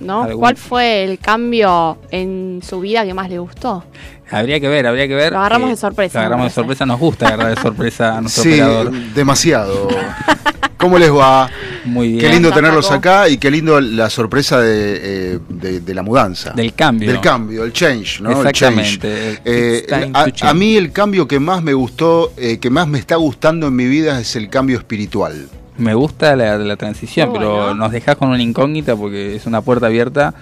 ¿no? 0.00 0.22
Algún- 0.22 0.40
¿Cuál 0.40 0.56
fue 0.56 1.04
el 1.04 1.18
cambio 1.18 1.98
en 2.10 2.60
su 2.66 2.80
vida 2.80 3.04
que 3.04 3.14
más 3.14 3.28
le 3.30 3.38
gustó? 3.38 3.84
Habría 4.30 4.58
que 4.58 4.68
ver, 4.68 4.86
habría 4.86 5.06
que 5.06 5.14
ver. 5.14 5.32
Lo 5.32 5.38
agarramos 5.38 5.68
eh, 5.68 5.72
de 5.72 5.76
sorpresa, 5.76 6.18
Lo 6.18 6.20
agarramos 6.26 6.46
de 6.46 6.54
sorpresa, 6.54 6.86
nos 6.86 6.98
gusta 6.98 7.28
agarrar 7.28 7.54
de 7.54 7.60
sorpresa 7.62 8.16
a 8.16 8.20
nuestro 8.20 8.42
Sí, 8.42 8.52
operador. 8.60 8.92
demasiado. 9.14 9.88
¿Cómo 10.78 10.98
les 10.98 11.10
va? 11.10 11.48
Muy 11.86 12.08
bien. 12.08 12.20
Qué 12.20 12.28
lindo 12.28 12.50
tenerlos 12.52 12.90
acá 12.90 13.28
y 13.28 13.38
qué 13.38 13.50
lindo 13.50 13.80
la 13.80 14.10
sorpresa 14.10 14.60
de, 14.60 15.00
eh, 15.34 15.38
de- 15.48 15.80
de 15.80 15.94
la 15.94 16.02
mudanza. 16.02 16.50
Del 16.50 16.74
cambio. 16.74 17.10
Del 17.10 17.20
cambio, 17.20 17.64
el 17.64 17.72
change, 17.72 18.20
¿no? 18.20 18.30
El 18.30 18.36
Exactamente. 18.48 18.98
change. 18.98 19.40
Eh, 19.44 19.86
a, 20.12 20.24
change. 20.26 20.42
a 20.44 20.52
mí 20.54 20.76
el 20.76 20.92
cambio 20.92 21.26
que 21.26 21.38
más 21.40 21.62
me 21.62 21.72
gustó, 21.72 22.32
eh, 22.36 22.58
que 22.58 22.68
más 22.68 22.86
me 22.86 22.98
está 22.98 23.16
gustando 23.16 23.68
en 23.68 23.76
mi 23.76 23.86
vida 23.86 24.20
es 24.20 24.36
el 24.36 24.50
cambio 24.50 24.76
espiritual. 24.76 25.48
Me 25.76 25.94
gusta 25.94 26.36
la, 26.36 26.56
la 26.58 26.76
transición, 26.76 27.30
Muy 27.30 27.38
pero 27.38 27.54
bueno. 27.56 27.74
nos 27.74 27.92
dejas 27.92 28.16
con 28.16 28.28
una 28.28 28.42
incógnita 28.42 28.94
porque 28.94 29.34
es 29.36 29.46
una 29.46 29.60
puerta 29.60 29.86
abierta 29.86 30.34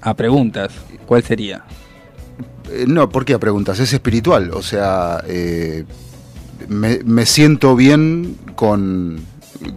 a 0.00 0.14
preguntas. 0.14 0.72
¿Cuál 1.06 1.22
sería? 1.22 1.62
Eh, 2.70 2.84
no, 2.86 3.08
¿por 3.10 3.24
qué 3.24 3.34
a 3.34 3.38
preguntas? 3.38 3.78
Es 3.80 3.92
espiritual, 3.92 4.50
o 4.52 4.62
sea, 4.62 5.22
eh, 5.26 5.84
me, 6.68 7.00
me 7.04 7.26
siento 7.26 7.76
bien 7.76 8.36
con 8.54 9.20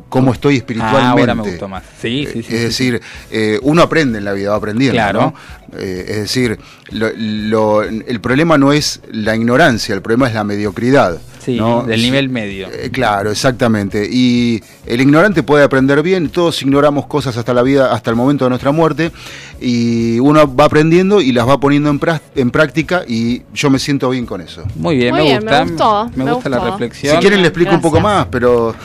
cómo 0.09 0.31
estoy 0.31 0.57
espiritualmente. 0.57 1.05
Ah, 1.07 1.11
ahora 1.11 1.35
me 1.35 1.43
gustó 1.43 1.67
más. 1.67 1.83
Sí, 1.99 2.27
sí, 2.31 2.43
sí. 2.43 2.53
es 2.55 2.75
sí, 2.75 2.91
decir, 2.91 3.01
eh, 3.31 3.59
uno 3.63 3.81
aprende 3.81 4.19
en 4.19 4.25
la 4.25 4.33
vida, 4.33 4.51
va 4.51 4.57
aprendiendo. 4.57 4.95
Claro. 4.95 5.33
¿no? 5.73 5.79
Eh, 5.79 6.05
es 6.07 6.17
decir, 6.17 6.59
lo- 6.91 7.11
lo- 7.17 7.81
el 7.83 8.21
problema 8.21 8.57
no 8.57 8.71
es 8.73 9.01
la 9.11 9.35
ignorancia, 9.35 9.95
el 9.95 10.01
problema 10.01 10.27
es 10.27 10.33
la 10.35 10.43
mediocridad. 10.43 11.19
Sí, 11.43 11.57
¿no? 11.57 11.83
del 11.83 12.01
nivel 12.01 12.29
medio. 12.29 12.67
eh, 12.71 12.89
claro, 12.91 13.31
exactamente. 13.31 14.07
Y 14.11 14.61
el 14.85 15.01
ignorante 15.01 15.41
puede 15.43 15.63
aprender 15.63 16.03
bien, 16.03 16.29
todos 16.29 16.61
ignoramos 16.61 17.07
cosas 17.07 17.35
hasta 17.37 17.53
la 17.53 17.63
vida, 17.63 17.93
hasta 17.93 18.09
el 18.11 18.15
momento 18.15 18.45
de 18.45 18.49
nuestra 18.49 18.71
muerte, 18.71 19.11
y 19.59 20.19
uno 20.19 20.53
va 20.55 20.65
aprendiendo 20.65 21.19
y 21.21 21.31
las 21.31 21.47
va 21.47 21.59
poniendo 21.59 21.89
en, 21.89 21.99
en 22.35 22.51
práctica 22.51 23.03
y 23.07 23.41
yo 23.53 23.69
me 23.69 23.79
siento 23.79 24.09
bien 24.09 24.25
con 24.25 24.41
eso. 24.41 24.63
Muy 24.75 24.97
bien, 24.97 25.11
Muy 25.11 25.21
me 25.21 25.27
bien, 25.29 25.41
gusta. 25.41 25.63
me 25.63 25.69
gustó, 25.71 26.11
me 26.15 26.31
gusta 26.31 26.49
la 26.49 26.59
reflexión. 26.59 27.15
Si 27.15 27.21
quieren 27.21 27.41
le 27.41 27.47
explico 27.47 27.73
un 27.73 27.81
poco 27.81 27.99
más, 27.99 28.27
pero 28.29 28.75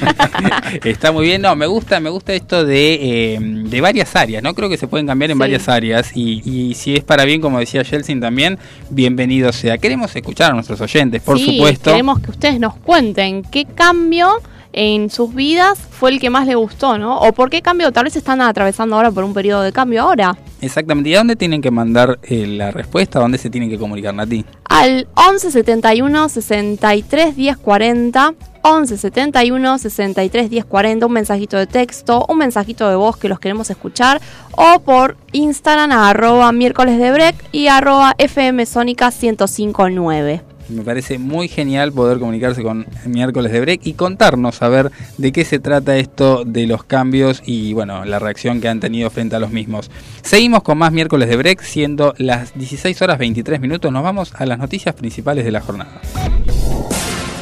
Está 0.84 1.12
muy 1.12 1.26
bien, 1.26 1.42
no, 1.42 1.54
me 1.56 1.66
gusta, 1.66 2.00
me 2.00 2.10
gusta 2.10 2.32
esto 2.32 2.64
de, 2.64 3.34
eh, 3.34 3.38
de 3.40 3.80
varias 3.80 4.14
áreas, 4.16 4.42
¿no? 4.42 4.54
Creo 4.54 4.68
que 4.68 4.76
se 4.76 4.86
pueden 4.88 5.06
cambiar 5.06 5.30
en 5.30 5.36
Sí. 5.36 5.40
varias 5.40 5.68
áreas 5.68 6.10
y, 6.14 6.42
y 6.44 6.74
si 6.74 6.94
es 6.96 7.04
para 7.04 7.24
bien, 7.24 7.40
como 7.40 7.58
decía 7.58 7.82
Yeltsin 7.82 8.20
también, 8.20 8.58
bienvenido 8.90 9.52
sea. 9.52 9.78
Queremos 9.78 10.14
escuchar 10.14 10.50
a 10.52 10.54
nuestros 10.54 10.80
oyentes, 10.80 11.22
por 11.22 11.38
sí, 11.38 11.46
supuesto. 11.56 11.90
queremos 11.90 12.20
que 12.20 12.30
ustedes 12.30 12.60
nos 12.60 12.74
cuenten 12.76 13.42
qué 13.42 13.64
cambio 13.64 14.28
en 14.72 15.10
sus 15.10 15.34
vidas 15.34 15.78
fue 15.78 16.10
el 16.10 16.20
que 16.20 16.30
más 16.30 16.46
les 16.46 16.56
gustó, 16.56 16.98
¿no? 16.98 17.18
O 17.20 17.32
por 17.32 17.50
qué 17.50 17.62
cambio 17.62 17.92
tal 17.92 18.04
vez 18.04 18.16
están 18.16 18.40
atravesando 18.40 18.96
ahora 18.96 19.10
por 19.10 19.24
un 19.24 19.34
periodo 19.34 19.62
de 19.62 19.72
cambio 19.72 20.02
ahora. 20.02 20.36
Exactamente, 20.60 21.10
¿y 21.10 21.14
a 21.14 21.18
dónde 21.18 21.36
tienen 21.36 21.60
que 21.60 21.70
mandar 21.70 22.18
eh, 22.22 22.46
la 22.46 22.70
respuesta? 22.70 23.18
¿A 23.18 23.22
dónde 23.22 23.38
se 23.38 23.50
tienen 23.50 23.68
que 23.68 23.78
comunicar, 23.78 24.14
Nati? 24.14 24.44
Al 24.64 25.08
11 25.14 25.50
71 25.50 26.28
63 26.28 27.36
10 27.36 27.56
40 27.58 28.34
11 28.62 28.96
71 28.96 29.78
63 29.78 30.50
10 30.50 30.64
40, 30.64 31.06
un 31.06 31.12
mensajito 31.12 31.56
de 31.56 31.66
texto, 31.66 32.24
un 32.28 32.38
mensajito 32.38 32.88
de 32.88 32.94
voz 32.94 33.16
que 33.16 33.28
los 33.28 33.40
queremos 33.40 33.68
escuchar, 33.70 34.20
o 34.52 34.80
por 34.80 35.16
Instagram 35.32 35.90
a 35.90 36.10
arroba 36.10 36.52
miércoles 36.52 36.98
de 36.98 37.10
break 37.10 37.34
y 37.50 37.66
arroba 37.66 38.14
FM 38.18 38.64
Sónica 38.66 39.10
1059. 39.10 40.42
Me 40.72 40.82
parece 40.82 41.18
muy 41.18 41.48
genial 41.48 41.92
poder 41.92 42.18
comunicarse 42.18 42.62
con 42.62 42.86
miércoles 43.06 43.52
de 43.52 43.60
break 43.60 43.80
y 43.84 43.94
contarnos 43.94 44.62
a 44.62 44.68
ver 44.68 44.90
de 45.18 45.32
qué 45.32 45.44
se 45.44 45.58
trata 45.58 45.96
esto 45.96 46.44
de 46.44 46.66
los 46.66 46.84
cambios 46.84 47.42
y 47.44 47.72
bueno, 47.72 48.04
la 48.04 48.18
reacción 48.18 48.60
que 48.60 48.68
han 48.68 48.80
tenido 48.80 49.10
frente 49.10 49.36
a 49.36 49.38
los 49.38 49.50
mismos. 49.50 49.90
Seguimos 50.22 50.62
con 50.62 50.78
más 50.78 50.92
miércoles 50.92 51.28
de 51.28 51.36
break, 51.36 51.62
siendo 51.62 52.14
las 52.18 52.54
16 52.54 53.00
horas 53.02 53.18
23 53.18 53.60
minutos. 53.60 53.92
Nos 53.92 54.02
vamos 54.02 54.32
a 54.34 54.46
las 54.46 54.58
noticias 54.58 54.94
principales 54.94 55.44
de 55.44 55.52
la 55.52 55.60
jornada. 55.60 56.00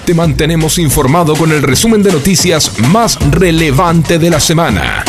Te 0.04 0.14
mantenemos 0.14 0.78
informado 0.78 1.36
con 1.36 1.52
el 1.52 1.62
resumen 1.62 2.02
de 2.02 2.12
noticias 2.12 2.78
más 2.88 3.18
relevante 3.30 4.18
de 4.18 4.30
la 4.30 4.40
semana. 4.40 5.04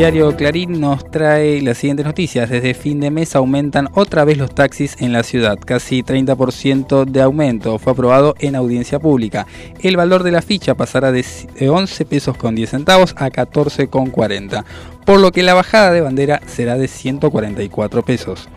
Diario 0.00 0.34
Clarín 0.34 0.80
nos 0.80 1.10
trae 1.10 1.60
las 1.60 1.76
siguientes 1.76 2.06
noticias. 2.06 2.48
Desde 2.48 2.72
fin 2.72 3.00
de 3.00 3.10
mes 3.10 3.36
aumentan 3.36 3.90
otra 3.92 4.24
vez 4.24 4.38
los 4.38 4.54
taxis 4.54 4.96
en 4.98 5.12
la 5.12 5.22
ciudad. 5.22 5.58
Casi 5.62 6.02
30% 6.02 7.04
de 7.04 7.20
aumento. 7.20 7.78
Fue 7.78 7.92
aprobado 7.92 8.34
en 8.38 8.56
audiencia 8.56 8.98
pública. 8.98 9.46
El 9.78 9.98
valor 9.98 10.22
de 10.22 10.30
la 10.30 10.40
ficha 10.40 10.74
pasará 10.74 11.12
de 11.12 11.22
11 11.68 12.06
pesos 12.06 12.34
con 12.38 12.54
10 12.54 12.70
centavos 12.70 13.14
a 13.18 13.28
14 13.28 13.88
con 13.88 14.08
40. 14.08 14.64
Por 15.04 15.20
lo 15.20 15.32
que 15.32 15.42
la 15.42 15.52
bajada 15.52 15.90
de 15.90 16.00
bandera 16.00 16.40
será 16.46 16.78
de 16.78 16.88
144 16.88 18.02
pesos. 18.02 18.48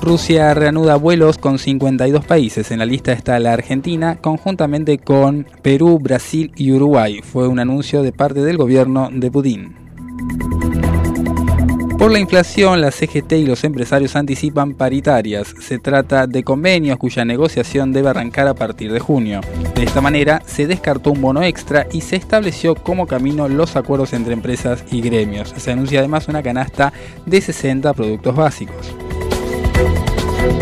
Rusia 0.00 0.54
reanuda 0.54 0.96
vuelos 0.96 1.38
con 1.38 1.58
52 1.58 2.24
países. 2.24 2.70
En 2.70 2.78
la 2.78 2.86
lista 2.86 3.12
está 3.12 3.38
la 3.38 3.52
Argentina, 3.52 4.16
conjuntamente 4.20 4.98
con 4.98 5.46
Perú, 5.62 5.98
Brasil 6.00 6.52
y 6.56 6.72
Uruguay. 6.72 7.20
Fue 7.22 7.48
un 7.48 7.58
anuncio 7.58 8.02
de 8.02 8.12
parte 8.12 8.40
del 8.40 8.56
gobierno 8.56 9.10
de 9.12 9.30
Putin. 9.30 9.76
Por 11.98 12.12
la 12.12 12.20
inflación, 12.20 12.80
la 12.80 12.92
CGT 12.92 13.32
y 13.32 13.46
los 13.46 13.64
empresarios 13.64 14.14
anticipan 14.14 14.74
paritarias. 14.74 15.52
Se 15.60 15.80
trata 15.80 16.28
de 16.28 16.44
convenios 16.44 16.96
cuya 16.96 17.24
negociación 17.24 17.92
debe 17.92 18.10
arrancar 18.10 18.46
a 18.46 18.54
partir 18.54 18.92
de 18.92 19.00
junio. 19.00 19.40
De 19.74 19.82
esta 19.82 20.00
manera, 20.00 20.40
se 20.46 20.68
descartó 20.68 21.10
un 21.10 21.20
bono 21.20 21.42
extra 21.42 21.88
y 21.92 22.02
se 22.02 22.14
estableció 22.14 22.76
como 22.76 23.08
camino 23.08 23.48
los 23.48 23.74
acuerdos 23.74 24.12
entre 24.12 24.32
empresas 24.32 24.84
y 24.92 25.00
gremios. 25.00 25.52
Se 25.56 25.72
anuncia 25.72 25.98
además 25.98 26.28
una 26.28 26.42
canasta 26.42 26.92
de 27.26 27.40
60 27.40 27.92
productos 27.94 28.36
básicos. 28.36 28.94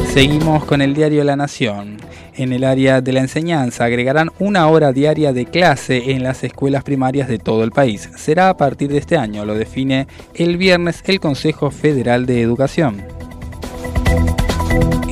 Seguimos 0.09 0.65
con 0.65 0.81
el 0.81 0.95
diario 0.95 1.25
La 1.25 1.37
Nación. 1.37 1.99
En 2.35 2.53
el 2.53 2.65
área 2.65 3.01
de 3.01 3.13
la 3.13 3.21
enseñanza 3.21 3.85
agregarán 3.85 4.31
una 4.39 4.67
hora 4.69 4.93
diaria 4.93 5.33
de 5.33 5.47
clase 5.47 6.13
en 6.13 6.23
las 6.23 6.43
escuelas 6.45 6.85
primarias 6.85 7.29
de 7.29 7.39
todo 7.39 7.65
el 7.65 7.71
país. 7.71 8.11
Será 8.17 8.49
a 8.49 8.57
partir 8.57 8.91
de 8.91 8.99
este 8.99 9.17
año, 9.17 9.45
lo 9.45 9.55
define 9.55 10.07
el 10.35 10.57
viernes 10.57 11.03
el 11.07 11.21
Consejo 11.21 11.71
Federal 11.71 12.27
de 12.27 12.41
Educación. 12.43 13.05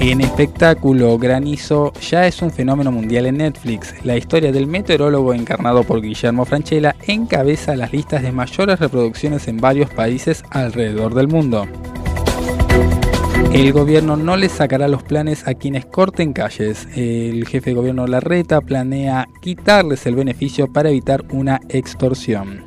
En 0.00 0.20
espectáculo, 0.20 1.16
Granizo 1.18 1.92
ya 1.94 2.26
es 2.26 2.42
un 2.42 2.50
fenómeno 2.50 2.92
mundial 2.92 3.24
en 3.26 3.38
Netflix. 3.38 3.94
La 4.04 4.16
historia 4.16 4.52
del 4.52 4.66
meteorólogo 4.66 5.32
encarnado 5.32 5.82
por 5.84 6.02
Guillermo 6.02 6.44
Franchella 6.44 6.94
encabeza 7.06 7.74
las 7.74 7.92
listas 7.92 8.22
de 8.22 8.32
mayores 8.32 8.80
reproducciones 8.80 9.48
en 9.48 9.58
varios 9.58 9.88
países 9.88 10.44
alrededor 10.50 11.14
del 11.14 11.28
mundo. 11.28 11.66
El 13.54 13.72
gobierno 13.72 14.16
no 14.16 14.36
le 14.36 14.48
sacará 14.48 14.88
los 14.88 15.04
planes 15.04 15.46
a 15.46 15.54
quienes 15.54 15.86
corten 15.86 16.32
calles. 16.32 16.88
El 16.96 17.46
jefe 17.46 17.70
de 17.70 17.76
gobierno 17.76 18.04
Larreta 18.08 18.60
planea 18.60 19.28
quitarles 19.40 20.04
el 20.06 20.16
beneficio 20.16 20.72
para 20.72 20.88
evitar 20.88 21.24
una 21.30 21.60
extorsión. 21.68 22.64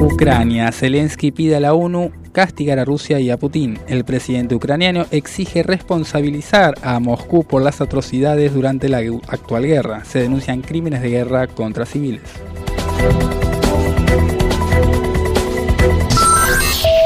Ucrania. 0.00 0.72
Zelensky 0.72 1.30
pide 1.30 1.56
a 1.56 1.60
la 1.60 1.74
ONU 1.74 2.10
castigar 2.32 2.78
a 2.78 2.86
Rusia 2.86 3.20
y 3.20 3.28
a 3.28 3.36
Putin. 3.36 3.78
El 3.86 4.06
presidente 4.06 4.54
ucraniano 4.54 5.04
exige 5.10 5.62
responsabilizar 5.62 6.76
a 6.82 6.98
Moscú 6.98 7.44
por 7.44 7.60
las 7.60 7.82
atrocidades 7.82 8.54
durante 8.54 8.88
la 8.88 9.00
actual 9.28 9.66
guerra. 9.66 10.06
Se 10.06 10.20
denuncian 10.20 10.62
crímenes 10.62 11.02
de 11.02 11.10
guerra 11.10 11.48
contra 11.48 11.84
civiles. 11.84 12.22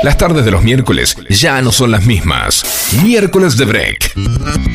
Las 0.07 0.19
tardes 0.19 0.45
de 0.45 0.53
los 0.53 0.63
miércoles 0.63 1.17
ya 1.29 1.61
no 1.61 1.73
son 1.73 1.91
las 1.91 2.07
mismas. 2.07 2.63
Miércoles 3.03 3.57
de 3.57 3.65
Break. 3.65 4.15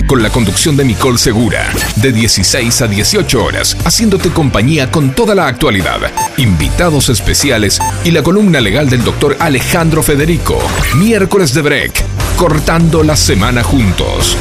Con 0.06 0.22
la 0.22 0.30
conducción 0.30 0.76
de 0.76 0.84
Nicole 0.84 1.18
Segura. 1.18 1.72
De 1.96 2.12
16 2.12 2.82
a 2.82 2.88
18 2.88 3.42
horas, 3.42 3.78
haciéndote 3.86 4.30
compañía 4.32 4.92
con 4.92 5.16
toda 5.16 5.34
la 5.34 5.48
actualidad. 5.48 6.02
Invitados 6.36 7.08
especiales 7.08 7.80
y 8.04 8.12
la 8.12 8.24
columna 8.24 8.60
legal 8.60 8.90
del 8.90 9.06
doctor 9.06 9.38
Alejandro 9.40 10.04
Federico. 10.04 10.60
Miércoles 10.98 11.54
de 11.54 11.62
Break. 11.62 11.94
Cortando 12.36 13.02
la 13.02 13.16
semana 13.16 13.64
juntos. 13.64 14.36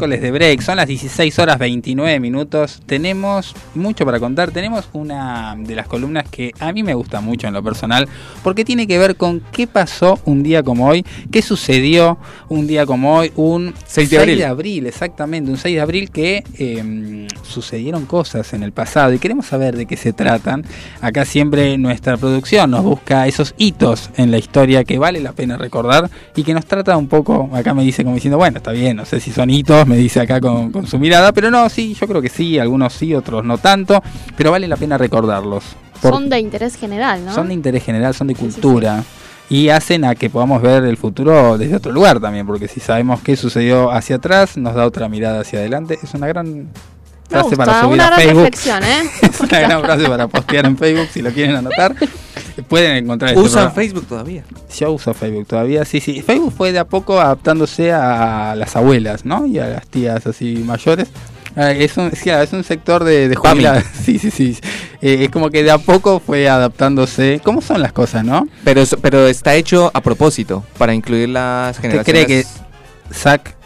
Miércoles 0.00 0.22
de 0.22 0.30
break. 0.30 0.62
Son 0.62 0.76
las 0.76 0.88
16 0.88 1.38
horas 1.40 1.58
29 1.58 2.20
minutos. 2.20 2.80
Tenemos 2.86 3.54
mucho 3.74 4.06
para 4.06 4.18
contar. 4.18 4.50
Tenemos 4.50 4.88
una 4.94 5.54
de 5.58 5.74
las 5.74 5.86
columnas 5.88 6.24
que 6.30 6.52
a 6.58 6.72
mí 6.72 6.82
me 6.82 6.94
gusta 6.94 7.20
mucho 7.20 7.48
en 7.48 7.52
lo 7.52 7.62
personal 7.62 8.08
porque 8.42 8.64
tiene 8.64 8.86
que 8.86 8.96
ver 8.96 9.16
con 9.16 9.42
qué 9.52 9.66
pasó 9.66 10.18
un 10.24 10.42
día 10.42 10.62
como 10.62 10.88
hoy, 10.88 11.04
qué 11.30 11.42
sucedió 11.42 12.16
un 12.48 12.66
día 12.66 12.86
como 12.86 13.14
hoy, 13.18 13.30
un 13.36 13.74
6 13.86 14.08
de 14.08 14.44
abril. 14.46 14.86
exactamente, 14.86 15.50
un 15.50 15.58
6 15.58 15.74
de 15.74 15.80
abril 15.82 16.10
que 16.10 16.44
eh, 16.58 17.19
sucedieron 17.50 18.06
cosas 18.06 18.52
en 18.54 18.62
el 18.62 18.72
pasado 18.72 19.12
y 19.12 19.18
queremos 19.18 19.46
saber 19.46 19.76
de 19.76 19.86
qué 19.86 19.96
se 19.96 20.12
tratan. 20.12 20.64
Acá 21.00 21.24
siempre 21.24 21.76
nuestra 21.78 22.16
producción 22.16 22.70
nos 22.70 22.82
busca 22.82 23.26
esos 23.26 23.54
hitos 23.58 24.10
en 24.16 24.30
la 24.30 24.38
historia 24.38 24.84
que 24.84 24.98
vale 24.98 25.20
la 25.20 25.32
pena 25.32 25.56
recordar 25.56 26.08
y 26.34 26.42
que 26.44 26.54
nos 26.54 26.64
trata 26.66 26.96
un 26.96 27.08
poco, 27.08 27.50
acá 27.52 27.74
me 27.74 27.82
dice 27.82 28.02
como 28.04 28.14
diciendo, 28.14 28.38
bueno, 28.38 28.58
está 28.58 28.72
bien, 28.72 28.96
no 28.96 29.04
sé 29.04 29.20
si 29.20 29.30
son 29.32 29.50
hitos, 29.50 29.86
me 29.86 29.96
dice 29.96 30.20
acá 30.20 30.40
con, 30.40 30.70
con 30.72 30.86
su 30.86 30.98
mirada, 30.98 31.32
pero 31.32 31.50
no, 31.50 31.68
sí, 31.68 31.94
yo 31.94 32.06
creo 32.06 32.22
que 32.22 32.28
sí, 32.28 32.58
algunos 32.58 32.92
sí, 32.92 33.14
otros 33.14 33.44
no 33.44 33.58
tanto, 33.58 34.02
pero 34.36 34.50
vale 34.50 34.66
la 34.68 34.76
pena 34.76 34.96
recordarlos. 34.96 35.64
Por- 36.00 36.12
Son 36.14 36.30
de 36.30 36.38
interés 36.40 36.76
general, 36.76 37.24
¿no? 37.26 37.34
son 37.34 37.48
de 37.48 37.54
interés 37.54 37.84
general, 37.84 38.14
son 38.14 38.26
de 38.28 38.34
Sí, 38.34 38.40
sí, 38.40 38.44
cultura. 38.46 39.04
Y 39.50 39.68
hacen 39.70 40.04
a 40.04 40.14
que 40.14 40.30
podamos 40.30 40.62
ver 40.62 40.84
el 40.84 40.96
futuro 40.96 41.58
desde 41.58 41.74
otro 41.74 41.90
lugar 41.90 42.20
también, 42.20 42.46
porque 42.46 42.68
si 42.68 42.78
sabemos 42.78 43.20
qué 43.20 43.34
sucedió 43.36 43.90
hacia 43.90 44.14
atrás, 44.16 44.56
nos 44.56 44.76
da 44.76 44.86
otra 44.86 45.08
mirada 45.08 45.40
hacia 45.40 45.58
adelante. 45.58 45.98
Es 46.00 46.14
una 46.14 46.28
gran 46.28 46.68
frase 47.30 47.48
gusta, 47.48 47.64
para 47.64 47.80
subir 47.80 47.94
una 47.94 48.04
a 48.04 48.06
gran 48.08 48.20
Facebook. 48.20 48.42
reflexión, 48.44 48.84
¿eh? 48.84 49.02
es 49.22 49.40
una 49.40 49.60
gran 49.60 49.80
frase 49.82 50.04
para 50.08 50.28
postear 50.28 50.66
en 50.66 50.76
Facebook, 50.76 51.08
si 51.12 51.22
lo 51.22 51.30
quieren 51.30 51.56
anotar. 51.56 51.94
Pueden 52.68 52.96
encontrar 52.96 53.30
este 53.30 53.40
Usan 53.40 53.52
programa. 53.52 53.74
Facebook 53.74 54.06
todavía. 54.06 54.44
Yo 54.78 54.92
uso 54.92 55.14
Facebook 55.14 55.46
todavía, 55.46 55.84
sí, 55.84 56.00
sí. 56.00 56.20
Facebook 56.22 56.52
fue 56.56 56.72
de 56.72 56.78
a 56.78 56.84
poco 56.84 57.20
adaptándose 57.20 57.92
a 57.92 58.54
las 58.56 58.76
abuelas, 58.76 59.24
¿no? 59.24 59.46
Y 59.46 59.58
a 59.58 59.66
las 59.66 59.86
tías 59.86 60.26
así 60.26 60.62
mayores. 60.66 61.08
Ah, 61.56 61.72
Es 61.72 61.96
un, 61.96 62.12
sí, 62.12 62.30
es 62.30 62.52
un 62.52 62.62
sector 62.62 63.02
de, 63.02 63.28
de. 63.28 63.36
Sí, 64.04 64.18
sí, 64.18 64.30
sí. 64.30 64.56
Eh, 65.00 65.24
es 65.24 65.30
como 65.30 65.50
que 65.50 65.62
de 65.64 65.70
a 65.70 65.78
poco 65.78 66.20
fue 66.20 66.48
adaptándose. 66.48 67.40
¿Cómo 67.42 67.60
son 67.60 67.80
las 67.82 67.92
cosas, 67.92 68.24
no? 68.24 68.46
Pero, 68.62 68.82
pero 69.00 69.26
está 69.26 69.54
hecho 69.54 69.90
a 69.94 70.00
propósito 70.00 70.64
para 70.78 70.94
incluir 70.94 71.30
las 71.30 71.76
¿Usted 71.76 71.90
generaciones. 71.90 72.24
cree 72.26 72.42
que 72.42 73.14
Zack 73.14 73.56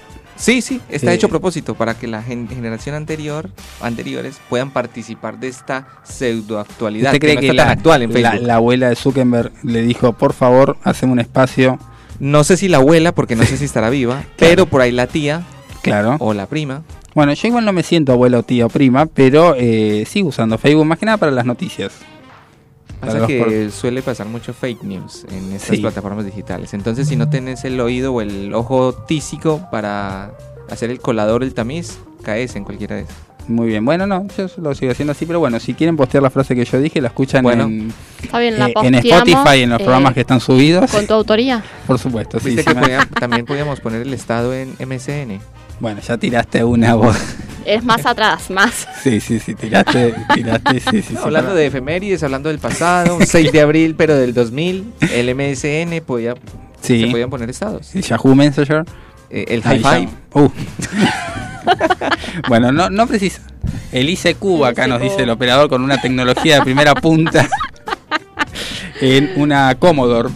Sí, 0.45 0.61
sí, 0.61 0.79
está 0.91 1.11
Eh, 1.11 1.15
hecho 1.15 1.29
a 1.29 1.31
propósito 1.31 1.75
para 1.75 1.95
que 1.95 2.07
la 2.07 2.23
gen- 2.23 2.47
generación 2.47 2.95
anterior, 2.95 3.49
anteriores 3.81 4.37
puedan 4.51 4.71
participar 4.73 5.39
de 5.39 5.49
esta 5.49 5.87
pseudo 6.03 6.61
actualidad. 6.61 7.13
¿Usted 7.15 7.21
cree 7.21 7.35
no 7.37 7.41
que, 7.41 7.47
está 7.47 7.55
la, 7.55 7.63
tan 7.69 7.79
actual 7.79 8.03
en 8.03 8.13
la- 8.13 8.31
Facebook? 8.31 8.47
la 8.47 8.55
abuela 8.57 8.89
de 8.91 8.97
Zuckerberg 8.97 9.53
le 9.63 9.81
dijo, 9.81 10.13
por 10.13 10.35
favor, 10.35 10.77
haceme 10.85 11.13
un 11.13 11.21
espacio? 11.21 11.79
No 12.21 12.45
sé 12.45 12.59
si 12.59 12.69
la 12.69 12.77
abuela, 12.77 13.13
porque 13.13 13.37
no 13.37 13.45
sé 13.45 13.57
si 13.57 13.65
estará 13.65 13.89
viva, 13.89 14.23
pero 14.37 14.67
por 14.67 14.83
ahí 14.83 14.93
la 14.93 15.07
tía 15.07 15.45
Claro. 15.81 16.17
o 16.19 16.35
la 16.35 16.45
prima. 16.45 16.83
Bueno, 17.15 17.33
yo 17.33 17.49
igual 17.49 17.65
no 17.65 17.73
me 17.73 17.83
siento 17.83 18.13
abuela 18.13 18.41
o 18.41 18.43
tía 18.43 18.67
o 18.67 18.69
prima, 18.69 19.07
pero 19.07 19.55
eh, 19.57 20.05
sigo 20.07 20.29
usando 20.29 20.59
Facebook 20.59 20.85
más 20.85 20.99
que 20.99 21.07
nada 21.07 21.17
para 21.17 21.33
las 21.33 21.47
noticias. 21.47 21.93
Pasa 23.01 23.27
que 23.27 23.39
por- 23.39 23.71
suele 23.73 24.03
pasar 24.03 24.27
mucho 24.27 24.53
fake 24.55 24.83
news 24.83 25.27
en 25.31 25.53
estas 25.53 25.77
Sí. 25.77 25.83
plataformas 25.83 26.25
digitales. 26.25 26.73
Entonces, 26.75 27.07
si 27.09 27.17
no 27.17 27.29
tenés 27.29 27.65
el 27.65 27.79
oído 27.81 28.13
o 28.15 28.21
el 28.21 28.53
ojo 28.55 28.93
tísico 28.95 29.67
para 29.71 30.33
hacer 30.71 30.91
el 30.91 31.01
colador, 31.01 31.43
el 31.43 31.53
tamiz, 31.55 31.99
caes 32.23 32.57
en 32.57 32.65
cualquiera 32.65 32.97
de 32.97 33.03
esas. 33.03 33.15
Muy 33.47 33.67
bien, 33.69 33.85
bueno, 33.85 34.07
no, 34.07 34.27
yo 34.39 34.47
lo 34.57 34.75
sigo 34.75 34.91
haciendo 34.93 35.13
así, 35.13 35.27
pero 35.27 35.39
bueno, 35.39 35.61
si 35.61 35.75
quieren 35.75 35.99
postear 35.99 36.23
la 36.23 36.31
frase 36.31 36.55
que 36.57 36.65
yo 36.65 36.81
dije, 36.81 37.03
la 37.03 37.09
escuchan 37.09 37.43
Bueno. 37.43 37.65
en, 37.65 37.93
bien, 38.33 38.59
la 38.59 38.69
eh, 38.69 38.75
en 38.85 38.95
Spotify, 38.95 39.61
en 39.65 39.69
los 39.69 39.81
eh, 39.81 39.85
programas 39.85 40.15
que 40.15 40.21
están 40.21 40.41
subidos. 40.41 40.91
Con 40.91 41.07
tu 41.07 41.13
autoría. 41.13 41.63
Por 41.87 41.99
supuesto, 41.99 42.41
sí. 42.41 42.57
Sí 42.57 42.65
que 42.65 42.75
me- 42.75 42.81
podía- 42.81 43.07
también 43.21 43.45
podíamos 43.45 43.81
poner 43.81 44.01
el 44.01 44.15
estado 44.15 44.55
en 44.55 44.75
MSN. 44.79 45.41
Bueno, 45.79 46.01
ya 46.01 46.17
tiraste 46.17 46.65
una 46.65 46.95
voz. 46.95 47.17
Es 47.65 47.83
más 47.85 48.05
atrás, 48.07 48.51
más. 48.51 48.87
Sí, 49.03 49.21
sí, 49.21 49.39
sí, 49.41 49.55
tiraste, 49.55 50.15
tiraste, 50.35 50.81
sí, 50.81 50.87
sí. 50.91 51.03
sí, 51.03 51.17
hablando 51.23 51.49
para- 51.51 51.61
de 51.61 51.67
efemérides, 51.67 52.23
hablando 52.23 52.49
del 52.49 52.59
pasado, 52.59 53.17
un 53.21 53.27
6 53.27 53.53
de 53.53 53.61
abril, 53.61 53.95
pero 53.97 54.15
del 54.17 54.35
2000, 54.35 54.93
el 55.13 55.35
MSN 55.35 56.01
podía, 56.05 56.35
Sí. 56.83 57.01
se 57.03 57.07
podían 57.11 57.31
poner 57.31 57.49
estados. 57.51 57.95
el 57.95 58.03
Yahoo 58.03 58.35
Messenger. 58.35 58.85
Eh, 59.31 59.47
el 59.49 59.63
Ahí 59.65 59.83
high 59.83 60.07
five. 60.07 60.13
Uh. 60.35 60.49
bueno, 62.49 62.71
no, 62.73 62.91
no 62.91 63.07
precisa. 63.07 63.41
El 63.93 64.09
ICQ 64.11 64.65
acá 64.67 64.87
nos 64.87 65.01
dice 65.01 65.23
el 65.23 65.31
operador 65.31 65.69
con 65.69 65.83
una 65.83 66.01
tecnología 66.01 66.57
de 66.57 66.63
primera 66.63 66.95
punta 66.95 67.49
en 69.01 69.33
una 69.37 69.75
Commodore 69.77 70.29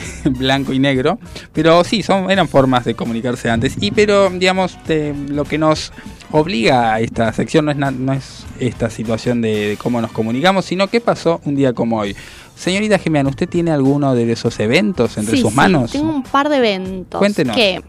blanco 0.24 0.72
y 0.72 0.78
negro. 0.78 1.18
Pero 1.52 1.84
sí, 1.84 2.02
son, 2.02 2.30
eran 2.30 2.48
formas 2.48 2.84
de 2.84 2.94
comunicarse 2.94 3.50
antes. 3.50 3.76
Y 3.80 3.90
pero, 3.90 4.30
digamos, 4.30 4.78
lo 5.28 5.44
que 5.44 5.58
nos 5.58 5.92
obliga 6.30 6.94
a 6.94 7.00
esta 7.00 7.32
sección 7.32 7.66
no 7.66 7.72
es, 7.72 7.76
no 7.76 8.12
es 8.12 8.44
esta 8.58 8.88
situación 8.90 9.40
de, 9.42 9.68
de 9.68 9.76
cómo 9.76 10.00
nos 10.00 10.12
comunicamos, 10.12 10.64
sino 10.64 10.88
qué 10.88 11.00
pasó 11.00 11.40
un 11.44 11.54
día 11.54 11.72
como 11.72 11.98
hoy. 11.98 12.16
Señorita 12.56 12.98
Gemian, 12.98 13.26
¿usted 13.26 13.48
tiene 13.48 13.70
alguno 13.70 14.14
de 14.14 14.30
esos 14.30 14.58
eventos 14.60 15.16
entre 15.18 15.36
Sí, 15.36 15.42
sus 15.42 15.50
sí, 15.50 15.56
manos? 15.56 15.90
tengo 15.90 16.10
un 16.10 16.22
par 16.22 16.48
de 16.48 16.58
eventos. 16.58 17.18
Cuéntenos. 17.18 17.56
Que, 17.56 17.82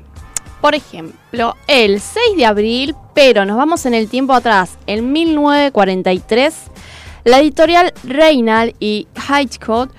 por 0.61 0.73
ejemplo, 0.75 1.55
el 1.67 1.99
6 1.99 2.37
de 2.37 2.45
abril, 2.45 2.95
pero 3.13 3.45
nos 3.45 3.57
vamos 3.57 3.85
en 3.85 3.93
el 3.93 4.07
tiempo 4.09 4.33
atrás, 4.33 4.77
en 4.87 5.11
1943, 5.11 6.53
la 7.25 7.39
editorial 7.39 7.93
Reynal 8.03 8.75
y 8.79 9.07
Hitchcock 9.15 9.91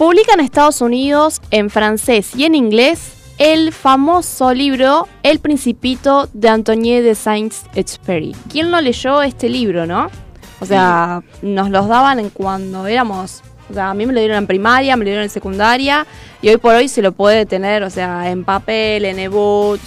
publican 0.00 0.40
en 0.40 0.46
Estados 0.46 0.80
Unidos 0.80 1.42
en 1.50 1.68
francés 1.68 2.34
y 2.34 2.46
en 2.46 2.54
inglés 2.54 3.12
el 3.36 3.70
famoso 3.70 4.54
libro 4.54 5.06
El 5.22 5.40
Principito 5.40 6.26
de 6.32 6.48
Antoine 6.48 7.02
de 7.02 7.14
Saint-Exupéry. 7.14 8.34
¿Quién 8.50 8.70
no 8.70 8.80
leyó 8.80 9.20
este 9.20 9.50
libro, 9.50 9.84
no? 9.84 10.08
O 10.58 10.64
sea, 10.64 11.22
nos 11.42 11.68
los 11.68 11.86
daban 11.86 12.30
cuando 12.30 12.86
éramos. 12.86 13.42
O 13.68 13.74
sea, 13.74 13.90
a 13.90 13.94
mí 13.94 14.06
me 14.06 14.14
lo 14.14 14.20
dieron 14.20 14.38
en 14.38 14.46
primaria, 14.46 14.96
me 14.96 15.04
lo 15.04 15.10
dieron 15.10 15.24
en 15.24 15.28
secundaria. 15.28 16.06
Y 16.40 16.48
hoy 16.48 16.56
por 16.56 16.74
hoy 16.74 16.88
se 16.88 17.02
lo 17.02 17.12
puede 17.12 17.44
tener, 17.44 17.82
o 17.82 17.90
sea, 17.90 18.30
en 18.30 18.42
papel, 18.42 19.04
en 19.04 19.18
ebook, 19.18 19.80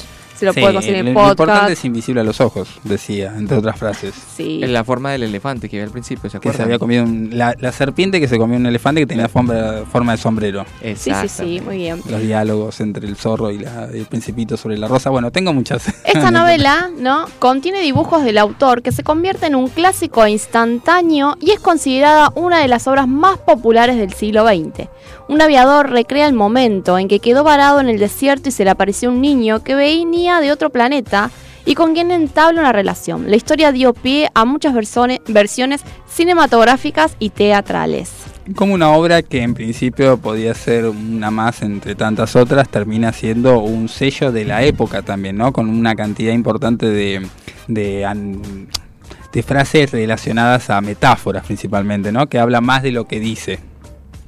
se 0.44 0.48
lo 0.48 0.54
Sí, 0.54 0.60
puede 0.62 0.74
conseguir 0.74 0.98
en 0.98 1.06
lo 1.06 1.12
importante 1.12 1.74
es 1.74 1.86
invisible 1.86 2.22
a 2.22 2.24
los 2.24 2.42
ojos, 2.42 2.68
decía, 2.84 3.34
entre 3.38 3.58
otras 3.58 3.78
frases. 3.80 4.14
Sí. 4.36 4.60
En 4.64 4.74
la 4.74 4.84
forma 4.84 5.12
del 5.12 5.24
elefante 5.24 5.70
que 5.70 5.78
vi 5.78 5.84
al 5.84 5.90
principio, 5.90 6.30
¿se 6.30 6.40
Que 6.40 6.52
se 6.54 6.62
había 6.62 6.78
comido 6.80 7.04
un- 7.04 7.30
la, 7.34 7.56
la 7.60 7.72
serpiente 7.72 8.20
que 8.20 8.28
se 8.28 8.38
comió 8.38 8.58
un 8.58 8.66
elefante 8.66 9.02
que 9.02 9.08
tenía 9.08 9.30
forma, 9.30 9.84
forma 9.92 10.12
de 10.14 10.18
sombrero. 10.18 10.66
Sí, 10.96 11.12
sí, 11.22 11.28
sí, 11.30 11.62
muy 11.64 11.78
bien. 11.78 12.02
Los 12.10 12.22
diálogos 12.22 12.80
entre 12.82 13.08
el 13.08 13.16
zorro 13.16 13.52
y 13.52 13.60
la- 13.60 13.86
el 13.86 14.06
principito 14.06 14.58
sobre 14.58 14.78
la 14.78 14.88
rosa. 14.88 15.10
Bueno, 15.10 15.32
tengo 15.32 15.54
muchas. 15.54 15.88
Esta 16.06 16.32
novela, 16.32 16.90
¿no? 16.98 17.26
Contiene 17.40 17.80
dibujos 17.82 18.24
del 18.24 18.38
autor 18.38 18.82
que 18.82 18.92
se 18.92 19.04
convierte 19.04 19.46
en 19.48 19.56
un 19.56 19.68
clásico 19.70 20.26
instantáneo 20.28 21.38
y 21.40 21.52
es 21.52 21.60
considerada 21.60 22.32
una 22.36 22.60
de 22.60 22.68
las 22.68 22.88
obras 22.88 23.08
más 23.08 23.38
populares 23.38 23.98
del 23.98 24.14
siglo 24.14 24.46
XX. 24.46 24.88
Un 25.30 25.42
aviador 25.42 25.90
recrea 25.90 26.28
el 26.28 26.34
momento 26.34 26.98
en 27.00 27.08
que 27.08 27.20
quedó 27.20 27.44
varado 27.44 27.80
en 27.80 27.88
el 27.90 27.98
desierto 27.98 28.50
y 28.50 28.52
se 28.52 28.64
le 28.66 28.72
apareció 28.72 29.10
un 29.10 29.22
niño 29.22 29.64
que 29.64 29.74
venía 29.76 30.33
de 30.42 30.52
otro 30.52 30.70
planeta 30.70 31.32
y 31.66 31.76
con 31.76 31.94
quien 31.94 32.12
entabla 32.12 32.62
una 32.62 32.72
relación. 32.72 33.30
La 33.30 33.36
historia 33.36 33.72
dio 33.72 33.94
pie 33.94 34.30
a 34.34 34.46
muchas 34.46 34.74
versiones, 34.74 35.82
cinematográficas 36.08 37.16
y 37.20 37.30
teatrales. 37.30 38.12
Como 38.56 38.74
una 38.74 38.92
obra 38.92 39.22
que 39.22 39.42
en 39.42 39.54
principio 39.54 40.18
podía 40.18 40.54
ser 40.54 40.86
una 40.86 41.32
más 41.32 41.62
entre 41.62 41.96
tantas 41.96 42.36
otras, 42.36 42.68
termina 42.68 43.14
siendo 43.14 43.60
un 43.60 43.88
sello 43.88 44.34
de 44.34 44.44
la 44.44 44.64
época 44.64 45.02
también, 45.02 45.38
¿no? 45.38 45.54
Con 45.54 45.70
una 45.70 45.96
cantidad 45.96 46.34
importante 46.34 46.88
de, 46.88 47.26
de, 47.68 49.44
frases 49.44 49.92
relacionadas 49.92 50.70
a 50.70 50.82
metáforas 50.82 51.46
principalmente, 51.46 52.12
¿no? 52.12 52.28
Que 52.28 52.38
habla 52.38 52.60
más 52.60 52.84
de 52.84 52.92
lo 52.92 53.06
que 53.06 53.22
dice. 53.22 53.60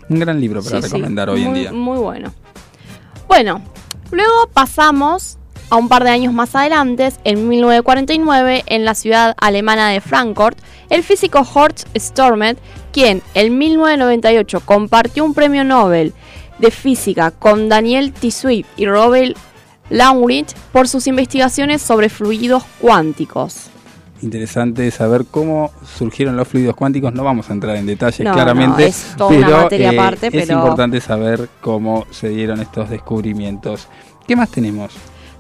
Un 0.07 0.19
gran 0.19 0.39
libro 0.39 0.63
para 0.63 0.77
Sí, 0.77 0.83
sí, 0.83 0.93
recomendar 0.93 1.29
hoy 1.29 1.43
en 1.43 1.53
día. 1.53 1.73
Muy 1.73 1.97
bueno. 1.97 2.31
Bueno, 3.27 3.61
luego 4.11 4.47
pasamos 4.53 5.37
a 5.69 5.75
un 5.77 5.87
par 5.89 6.03
de 6.03 6.09
años 6.11 6.33
más 6.33 6.55
adelante, 6.55 7.11
en 7.23 7.47
1949, 7.47 8.63
en 8.67 8.85
la 8.85 8.95
ciudad 8.95 9.35
alemana 9.39 9.89
de 9.89 10.01
Frankfurt, 10.01 10.57
el 10.89 11.03
físico 11.03 11.45
Horst 11.53 11.87
Stormet, 11.97 12.57
quien 12.91 13.21
en 13.33 13.57
1998 13.57 14.61
compartió 14.65 15.25
un 15.25 15.33
premio 15.33 15.63
Nobel 15.63 16.13
de 16.59 16.71
física 16.71 17.31
con 17.31 17.67
Daniel 17.67 18.13
T. 18.13 18.31
Swift 18.31 18.67
y 18.77 18.85
Robert 18.85 19.35
Langwith 19.89 20.51
por 20.71 20.87
sus 20.87 21.07
investigaciones 21.07 21.81
sobre 21.81 22.09
fluidos 22.09 22.63
cuánticos. 22.79 23.69
interesante 24.21 24.89
saber 24.91 25.25
cómo 25.29 25.71
surgieron 25.97 26.35
los 26.37 26.47
fluidos 26.47 26.75
cuánticos. 26.75 27.13
No 27.13 27.23
vamos 27.23 27.49
a 27.49 27.53
entrar 27.53 27.75
en 27.75 27.85
detalles 27.85 28.21
No, 28.21 28.33
claramente, 28.33 28.81
no, 28.83 28.87
es 28.87 29.13
toda 29.17 29.29
una 29.37 29.45
pero 29.47 29.61
materia 29.63 29.91
eh, 29.91 29.99
aparte, 29.99 30.27
es 30.27 30.31
pero- 30.33 30.53
importante 30.59 31.01
saber 31.01 31.49
cómo 31.61 32.05
se 32.11 32.29
dieron 32.29 32.61
estos 32.61 32.89
descubrimientos. 32.89 33.87
¿Qué 34.27 34.35
más 34.35 34.49
tenemos? 34.49 34.91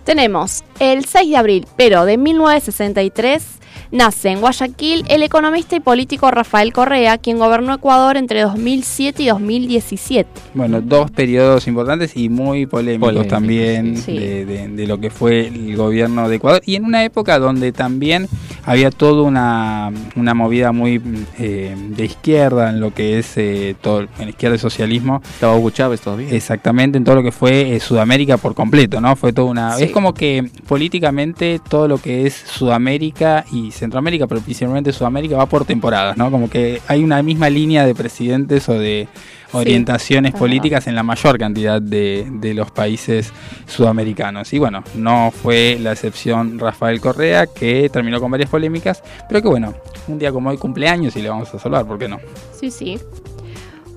Tenemos 0.05 0.63
el 0.79 1.05
6 1.05 1.31
de 1.31 1.35
abril, 1.37 1.67
pero 1.75 2.05
de 2.05 2.17
1963, 2.17 3.43
nace 3.91 4.29
en 4.29 4.41
Guayaquil 4.41 5.03
el 5.07 5.23
economista 5.23 5.75
y 5.75 5.79
político 5.79 6.31
Rafael 6.31 6.73
Correa, 6.73 7.17
quien 7.17 7.37
gobernó 7.39 7.73
Ecuador 7.73 8.17
entre 8.17 8.41
2007 8.41 9.23
y 9.23 9.27
2017. 9.27 10.29
Bueno, 10.53 10.81
dos 10.81 11.11
periodos 11.11 11.67
importantes 11.67 12.15
y 12.15 12.29
muy 12.29 12.65
polémicos, 12.65 13.09
Polémicos, 13.09 13.27
también 13.27 13.97
sí. 13.97 14.17
De, 14.17 14.45
de- 14.45 14.65
de 14.69 14.87
lo 14.87 14.99
que 14.99 15.09
fue 15.09 15.47
el 15.47 15.75
gobierno 15.75 16.27
de 16.29 16.35
Ecuador. 16.37 16.61
Y 16.65 16.75
en 16.75 16.85
una 16.85 17.03
época 17.03 17.39
donde 17.39 17.71
también 17.71 18.27
había 18.65 18.89
toda 18.91 19.21
una, 19.23 19.91
una 20.15 20.33
movida 20.33 20.71
muy 20.71 21.01
eh, 21.39 21.75
de 21.89 22.05
izquierda 22.05 22.69
en 22.69 22.79
lo 22.79 22.93
que 22.93 23.19
es 23.19 23.37
eh, 23.37 23.75
todo, 23.81 24.05
en 24.19 24.29
izquierda 24.29 24.55
y 24.55 24.59
socialismo, 24.59 25.21
Estaba 25.23 25.55
Hugo 25.55 25.69
Chávez 25.69 26.01
todavía. 26.01 26.29
exactamente 26.31 26.97
en 26.97 27.03
todo 27.03 27.15
lo 27.15 27.23
que 27.23 27.31
fue 27.31 27.75
eh, 27.75 27.79
Sudamérica 27.79 28.37
por 28.37 28.55
completo, 28.55 28.99
¿no? 29.01 29.15
Fue 29.15 29.33
toda 29.33 29.49
una... 29.51 29.71
Sí. 29.75 29.85
Es 29.85 29.91
como 29.91 30.13
que 30.13 30.49
políticamente 30.67 31.59
todo 31.69 31.87
lo 31.87 31.97
que 31.99 32.25
es 32.27 32.33
Sudamérica 32.33 33.45
y 33.51 33.71
Centroamérica, 33.75 34.27
pero 34.27 34.41
principalmente 34.41 34.91
Sudamérica, 34.91 35.37
va 35.37 35.45
por 35.45 35.65
temporadas, 35.65 36.17
¿no? 36.17 36.31
Como 36.31 36.49
que 36.49 36.81
hay 36.87 37.03
una 37.03 37.21
misma 37.21 37.49
línea 37.49 37.85
de 37.85 37.95
presidentes 37.95 38.67
o 38.69 38.73
de 38.73 39.07
orientaciones 39.51 40.33
es 40.33 40.39
políticas 40.39 40.87
en 40.87 40.95
la 40.95 41.03
mayor 41.03 41.37
cantidad 41.37 41.81
de, 41.81 42.27
de 42.29 42.53
los 42.53 42.71
países 42.71 43.31
sudamericanos. 43.67 44.53
Y 44.53 44.59
bueno, 44.59 44.83
no 44.95 45.31
fue 45.31 45.77
la 45.81 45.93
excepción 45.93 46.59
Rafael 46.59 46.99
Correa, 46.99 47.47
que 47.47 47.89
terminó 47.89 48.19
con 48.19 48.31
varias 48.31 48.49
polémicas, 48.49 49.03
pero 49.27 49.41
que 49.41 49.47
bueno, 49.47 49.73
un 50.07 50.19
día 50.19 50.31
como 50.31 50.49
hoy 50.49 50.57
cumpleaños 50.57 51.15
y 51.15 51.21
le 51.21 51.29
vamos 51.29 51.53
a 51.53 51.59
salvar, 51.59 51.85
¿por 51.85 51.97
qué 51.97 52.07
no? 52.07 52.19
Sí, 52.59 52.71
sí. 52.71 52.99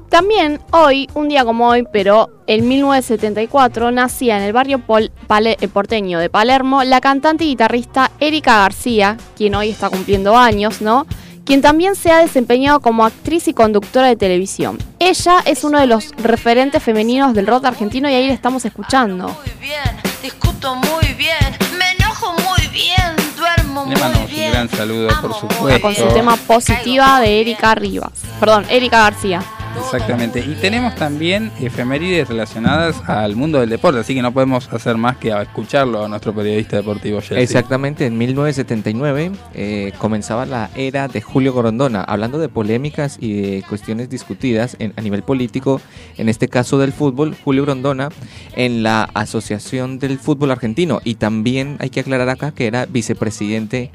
También 0.08 0.60
hoy, 0.70 1.08
un 1.14 1.28
día 1.28 1.44
como 1.44 1.68
hoy, 1.68 1.84
pero 1.92 2.30
en 2.46 2.66
1974, 2.66 3.90
nacía 3.90 4.38
en 4.38 4.42
el 4.44 4.52
barrio 4.54 4.78
pol- 4.78 5.10
pale- 5.26 5.58
eh, 5.60 5.68
porteño 5.68 6.18
de 6.18 6.30
Palermo 6.30 6.82
la 6.84 7.00
cantante 7.00 7.44
y 7.44 7.48
guitarrista 7.48 8.10
Erika 8.18 8.58
García, 8.60 9.16
quien 9.36 9.54
hoy 9.54 9.68
está 9.70 9.90
cumpliendo 9.90 10.36
años, 10.36 10.80
¿no? 10.80 11.06
Quien 11.44 11.60
también 11.62 11.94
se 11.94 12.10
ha 12.10 12.18
desempeñado 12.18 12.80
como 12.80 13.04
actriz 13.06 13.48
y 13.48 13.54
conductora 13.54 14.06
de 14.06 14.16
televisión. 14.16 14.78
Ella 14.98 15.40
es 15.44 15.62
uno 15.64 15.78
de 15.78 15.86
los 15.86 16.10
referentes 16.16 16.82
femeninos 16.82 17.34
del 17.34 17.46
rock 17.46 17.66
argentino 17.66 18.08
y 18.08 18.14
ahí 18.14 18.26
la 18.28 18.34
estamos 18.34 18.64
escuchando. 18.64 19.24
Muy 19.28 19.52
bien, 19.60 19.80
discuto 20.22 20.74
muy 20.74 21.12
bien, 21.14 21.36
me 21.78 21.90
enojo 22.02 22.32
muy 22.32 22.66
bien, 22.68 22.96
duermo 23.36 23.82
Le 23.84 23.92
muy 23.92 24.00
mandamos 24.00 24.30
un 24.30 24.36
bien. 24.36 24.52
gran 24.52 24.68
saludo, 24.70 25.08
por 25.20 25.34
supuesto. 25.34 25.80
Con 25.82 25.94
su 25.94 26.08
tema 26.08 26.36
Positiva 26.36 27.20
de 27.20 27.40
Erika 27.40 27.74
Rivas. 27.74 28.12
Perdón, 28.40 28.64
Erika 28.70 29.00
García. 29.02 29.42
Exactamente. 29.78 30.40
Y 30.40 30.54
tenemos 30.60 30.94
también 30.94 31.50
efemérides 31.60 32.28
relacionadas 32.28 32.96
al 33.08 33.36
mundo 33.36 33.60
del 33.60 33.70
deporte, 33.70 34.00
así 34.00 34.14
que 34.14 34.22
no 34.22 34.32
podemos 34.32 34.70
hacer 34.72 34.96
más 34.96 35.16
que 35.16 35.28
escucharlo 35.30 36.04
a 36.04 36.08
nuestro 36.08 36.34
periodista 36.34 36.76
deportivo 36.76 37.20
Chelsea. 37.20 37.38
Exactamente, 37.40 38.06
en 38.06 38.18
1979 38.18 39.32
eh, 39.54 39.92
comenzaba 39.98 40.46
la 40.46 40.70
era 40.74 41.08
de 41.08 41.20
Julio 41.22 41.52
Grondona, 41.54 42.02
hablando 42.02 42.38
de 42.38 42.48
polémicas 42.48 43.16
y 43.20 43.40
de 43.40 43.62
cuestiones 43.68 44.10
discutidas 44.10 44.76
en- 44.78 44.92
a 44.96 45.00
nivel 45.00 45.22
político, 45.22 45.80
en 46.16 46.28
este 46.28 46.48
caso 46.48 46.78
del 46.78 46.92
fútbol, 46.92 47.36
Julio 47.44 47.62
Grondona 47.64 48.08
en 48.56 48.82
la 48.82 49.04
Asociación 49.14 49.98
del 49.98 50.18
Fútbol 50.18 50.50
Argentino 50.50 51.00
y 51.04 51.14
también 51.14 51.76
hay 51.80 51.90
que 51.90 52.00
aclarar 52.00 52.28
acá 52.28 52.50
que 52.52 52.66
era 52.66 52.86
vicepresidente 52.86 53.90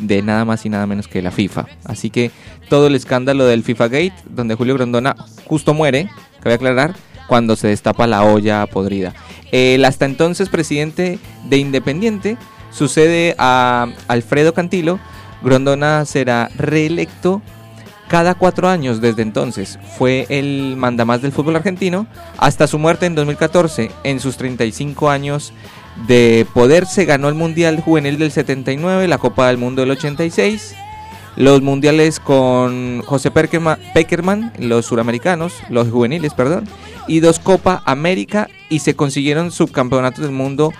de 0.00 0.22
nada 0.22 0.44
más 0.44 0.66
y 0.66 0.68
nada 0.68 0.86
menos 0.86 1.08
que 1.08 1.22
la 1.22 1.30
FIFA. 1.30 1.66
Así 1.84 2.10
que 2.10 2.30
todo 2.68 2.88
el 2.88 2.94
escándalo 2.94 3.46
del 3.46 3.62
FIFA 3.62 3.88
Gate, 3.88 4.12
donde 4.28 4.54
Julio 4.54 4.74
Grondona 4.74 5.16
justo 5.46 5.74
muere, 5.74 6.10
cabe 6.40 6.54
aclarar, 6.54 6.94
cuando 7.28 7.56
se 7.56 7.68
destapa 7.68 8.06
la 8.06 8.24
olla 8.24 8.66
podrida. 8.66 9.14
El 9.52 9.84
hasta 9.84 10.06
entonces 10.06 10.48
presidente 10.48 11.18
de 11.44 11.56
Independiente 11.58 12.36
sucede 12.70 13.34
a 13.38 13.88
Alfredo 14.08 14.54
Cantilo. 14.54 14.98
Grondona 15.42 16.04
será 16.04 16.50
reelecto 16.56 17.40
cada 18.08 18.34
cuatro 18.34 18.68
años 18.68 19.00
desde 19.00 19.22
entonces. 19.22 19.78
Fue 19.96 20.26
el 20.30 20.74
mandamás 20.76 21.22
del 21.22 21.32
fútbol 21.32 21.56
argentino 21.56 22.06
hasta 22.38 22.66
su 22.66 22.78
muerte 22.78 23.06
en 23.06 23.14
2014. 23.14 23.90
En 24.04 24.20
sus 24.20 24.36
35 24.36 25.10
años 25.10 25.52
de 26.06 26.46
poder 26.54 26.86
se 26.86 27.04
ganó 27.04 27.28
el 27.28 27.34
Mundial 27.34 27.80
Juvenil 27.80 28.18
del 28.18 28.32
79, 28.32 29.08
la 29.08 29.18
Copa 29.18 29.48
del 29.48 29.58
Mundo 29.58 29.82
del 29.82 29.92
86, 29.92 30.74
los 31.38 31.62
mundiales 31.62 32.18
con 32.18 33.00
José 33.02 33.30
Peckerman, 33.30 34.52
los 34.58 34.86
suramericanos, 34.86 35.54
los 35.70 35.88
juveniles, 35.88 36.34
perdón, 36.34 36.64
y 37.06 37.20
dos 37.20 37.38
Copa 37.38 37.80
América 37.86 38.48
y 38.68 38.80
se 38.80 38.96
consiguieron 38.96 39.52
subcampeonatos 39.52 40.24
del 40.24 40.32
mundo, 40.32 40.72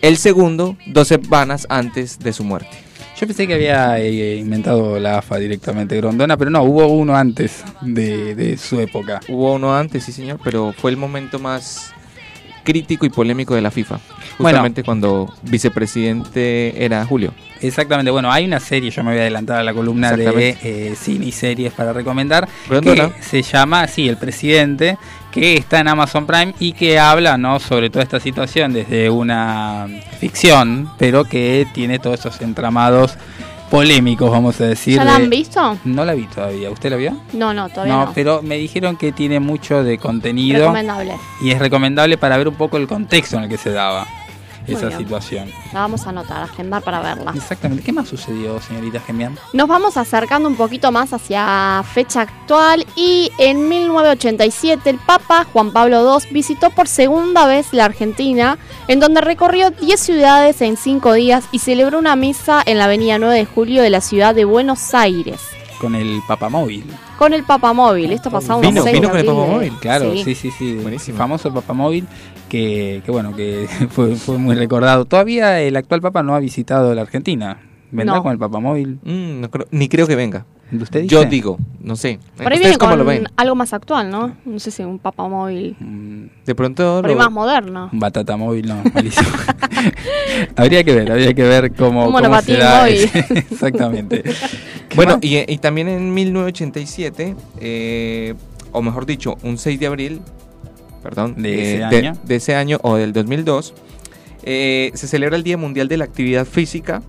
el 0.00 0.16
segundo, 0.16 0.76
12 0.86 1.18
vanas 1.28 1.68
antes 1.70 2.18
de 2.18 2.32
su 2.32 2.42
muerte. 2.42 2.70
Yo 3.16 3.28
pensé 3.28 3.46
que 3.46 3.54
había 3.54 4.00
eh, 4.00 4.38
inventado 4.38 4.98
la 4.98 5.18
AFA 5.18 5.36
directamente 5.36 5.96
Grondona, 5.96 6.36
pero 6.36 6.50
no, 6.50 6.64
hubo 6.64 6.88
uno 6.88 7.16
antes 7.16 7.62
de, 7.80 8.34
de 8.34 8.56
su 8.56 8.80
época. 8.80 9.20
Hubo 9.28 9.54
uno 9.54 9.76
antes, 9.76 10.02
sí 10.02 10.10
señor, 10.10 10.40
pero 10.42 10.74
fue 10.76 10.90
el 10.90 10.96
momento 10.96 11.38
más 11.38 11.94
crítico 12.62 13.06
y 13.06 13.10
polémico 13.10 13.54
de 13.54 13.62
la 13.62 13.70
FIFA. 13.70 13.98
Bueno. 14.38 14.58
Justamente 14.58 14.82
cuando 14.82 15.32
vicepresidente 15.42 16.84
era 16.84 17.04
Julio. 17.04 17.32
Exactamente, 17.60 18.10
bueno, 18.10 18.30
hay 18.32 18.44
una 18.44 18.58
serie, 18.58 18.90
yo 18.90 19.04
me 19.04 19.12
voy 19.12 19.18
a 19.20 19.22
adelantar 19.22 19.60
a 19.60 19.62
la 19.62 19.72
columna 19.72 20.16
de 20.16 20.56
eh, 20.62 20.94
cine 20.96 21.26
y 21.26 21.32
series 21.32 21.72
para 21.72 21.92
recomendar, 21.92 22.48
que 22.68 23.12
se 23.20 23.42
llama, 23.42 23.86
sí, 23.86 24.08
El 24.08 24.16
Presidente, 24.16 24.98
que 25.30 25.54
está 25.54 25.78
en 25.78 25.86
Amazon 25.86 26.26
Prime 26.26 26.54
y 26.58 26.72
que 26.72 26.98
habla, 26.98 27.38
¿no?, 27.38 27.60
sobre 27.60 27.88
toda 27.88 28.02
esta 28.02 28.18
situación 28.18 28.72
desde 28.72 29.08
una 29.10 29.86
ficción, 30.18 30.90
pero 30.98 31.24
que 31.24 31.66
tiene 31.72 32.00
todos 32.00 32.18
esos 32.18 32.40
entramados 32.40 33.16
polémicos, 33.72 34.30
vamos 34.30 34.60
a 34.60 34.66
decir. 34.66 34.96
¿Ya 34.96 35.04
la 35.04 35.16
han 35.16 35.30
visto? 35.30 35.78
No 35.84 36.04
la 36.04 36.12
vi 36.12 36.26
todavía, 36.26 36.70
¿usted 36.70 36.90
la 36.90 36.96
vio? 36.96 37.16
No, 37.32 37.54
no, 37.54 37.70
todavía 37.70 37.94
no, 37.94 38.04
no. 38.04 38.12
pero 38.14 38.42
me 38.42 38.58
dijeron 38.58 38.98
que 38.98 39.12
tiene 39.12 39.40
mucho 39.40 39.82
de 39.82 39.96
contenido 39.96 40.60
Recomendable. 40.60 41.14
y 41.40 41.52
es 41.52 41.58
recomendable 41.58 42.18
para 42.18 42.36
ver 42.36 42.48
un 42.48 42.54
poco 42.54 42.76
el 42.76 42.86
contexto 42.86 43.38
en 43.38 43.44
el 43.44 43.48
que 43.48 43.56
se 43.56 43.70
daba 43.70 44.06
esa 44.66 44.86
bien. 44.86 44.98
situación. 44.98 45.50
La 45.72 45.80
vamos 45.80 46.06
a 46.06 46.10
anotar, 46.10 46.38
a 46.38 46.44
agendar 46.44 46.82
para 46.82 47.00
verla. 47.00 47.32
Exactamente. 47.34 47.82
¿Qué 47.84 47.92
más 47.92 48.08
sucedió, 48.08 48.60
señorita 48.60 49.00
Gemian? 49.00 49.36
Nos 49.52 49.68
vamos 49.68 49.96
acercando 49.96 50.48
un 50.48 50.56
poquito 50.56 50.92
más 50.92 51.12
hacia 51.12 51.82
fecha 51.92 52.22
actual 52.22 52.86
y 52.96 53.30
en 53.38 53.68
1987 53.68 54.90
el 54.90 54.98
Papa 54.98 55.46
Juan 55.52 55.72
Pablo 55.72 56.18
II 56.18 56.28
visitó 56.32 56.70
por 56.70 56.88
segunda 56.88 57.46
vez 57.46 57.72
la 57.72 57.86
Argentina, 57.86 58.58
en 58.88 59.00
donde 59.00 59.20
recorrió 59.20 59.70
10 59.70 60.00
ciudades 60.00 60.60
en 60.62 60.76
5 60.76 61.12
días 61.14 61.44
y 61.52 61.58
celebró 61.58 61.98
una 61.98 62.16
misa 62.16 62.62
en 62.64 62.78
la 62.78 62.84
avenida 62.84 63.18
9 63.18 63.34
de 63.34 63.44
julio 63.46 63.82
de 63.82 63.90
la 63.90 64.00
ciudad 64.00 64.34
de 64.34 64.44
Buenos 64.44 64.94
Aires. 64.94 65.40
Con 65.80 65.94
el 65.96 66.22
papamóvil. 66.28 66.84
Con 67.18 67.32
el 67.34 67.42
papamóvil, 67.44 68.12
esto 68.12 68.30
pasaba 68.30 68.56
un 68.56 68.62
Vino, 68.62 68.82
6 68.82 68.94
vino 68.94 69.08
con 69.10 69.18
el 69.18 69.26
papamóvil, 69.26 69.72
Claro, 69.80 70.12
sí, 70.12 70.34
sí, 70.34 70.50
sí. 70.50 70.74
Buenísimo. 70.74 71.18
Famoso 71.18 71.52
papamóvil 71.52 72.06
que, 72.52 73.00
que 73.02 73.10
bueno, 73.10 73.34
que 73.34 73.66
fue, 73.90 74.14
fue 74.16 74.36
muy 74.36 74.54
recordado. 74.54 75.06
Todavía 75.06 75.58
el 75.62 75.74
actual 75.74 76.02
papa 76.02 76.22
no 76.22 76.34
ha 76.34 76.38
visitado 76.38 76.94
la 76.94 77.00
Argentina. 77.00 77.58
¿Vendrá 77.90 78.16
No. 78.16 78.22
con 78.22 78.32
el 78.32 78.38
papamóvil? 78.38 78.98
Mm, 79.04 79.40
no 79.40 79.50
creo- 79.50 79.66
ni 79.70 79.88
creo 79.88 80.06
que 80.06 80.16
venga. 80.16 80.44
¿Usted 80.70 81.02
dice? 81.02 81.14
Yo 81.14 81.24
digo, 81.24 81.58
no 81.80 81.96
sé. 81.96 82.18
Por 82.36 82.46
ahí 82.46 82.56
¿Ustedes 82.56 82.60
viene 82.60 82.78
cómo 82.78 82.92
con 82.92 82.98
lo 83.00 83.04
ven? 83.04 83.26
algo 83.36 83.54
más 83.54 83.72
actual, 83.74 84.10
¿no? 84.10 84.34
No 84.46 84.58
sé 84.58 84.70
si 84.70 84.82
un 84.82 84.98
papamóvil. 84.98 85.76
Mm, 85.78 86.24
De 86.46 86.54
pronto 86.54 87.00
Por 87.02 87.10
ahí 87.10 87.14
lo- 87.14 87.20
más 87.20 87.30
moderno. 87.30 87.88
Un 87.92 88.00
batata 88.00 88.36
móvil, 88.38 88.68
no, 88.68 88.82
malísimo. 88.94 89.28
habría 90.56 90.84
que 90.84 90.94
ver, 90.94 91.10
habría 91.12 91.34
que 91.34 91.42
ver 91.42 91.72
cómo, 91.74 92.06
Un 92.06 92.12
cómo 92.12 92.18
se 92.18 92.22
monopatín 92.28 92.58
da 92.58 92.80
móvil. 92.82 92.94
ese- 92.96 93.38
Exactamente. 93.50 94.22
¿Qué 94.22 94.96
Bueno, 94.96 95.18
y, 95.20 95.50
y 95.52 95.58
también 95.58 95.88
en 95.88 96.12
1987, 96.14 97.36
eh, 97.60 98.34
o 98.72 98.80
mejor 98.82 99.04
dicho, 99.06 99.36
un 99.42 99.58
6 99.58 99.78
de 99.80 99.86
abril, 99.86 100.20
perdón, 101.02 101.34
¿De 101.36 101.74
ese 101.74 101.84
año? 101.84 102.16
de 102.22 102.36
ese 102.36 102.54
año 102.54 102.78
o 102.82 102.96
del 102.96 103.12
2002, 103.12 103.74
eh, 104.44 104.90
se 104.94 105.06
celebra 105.06 105.36
el 105.36 105.42
Día 105.42 105.56
Mundial 105.56 105.88
de 105.88 105.96
la 105.96 106.04
Actividad 106.04 106.46
Física 106.46 107.02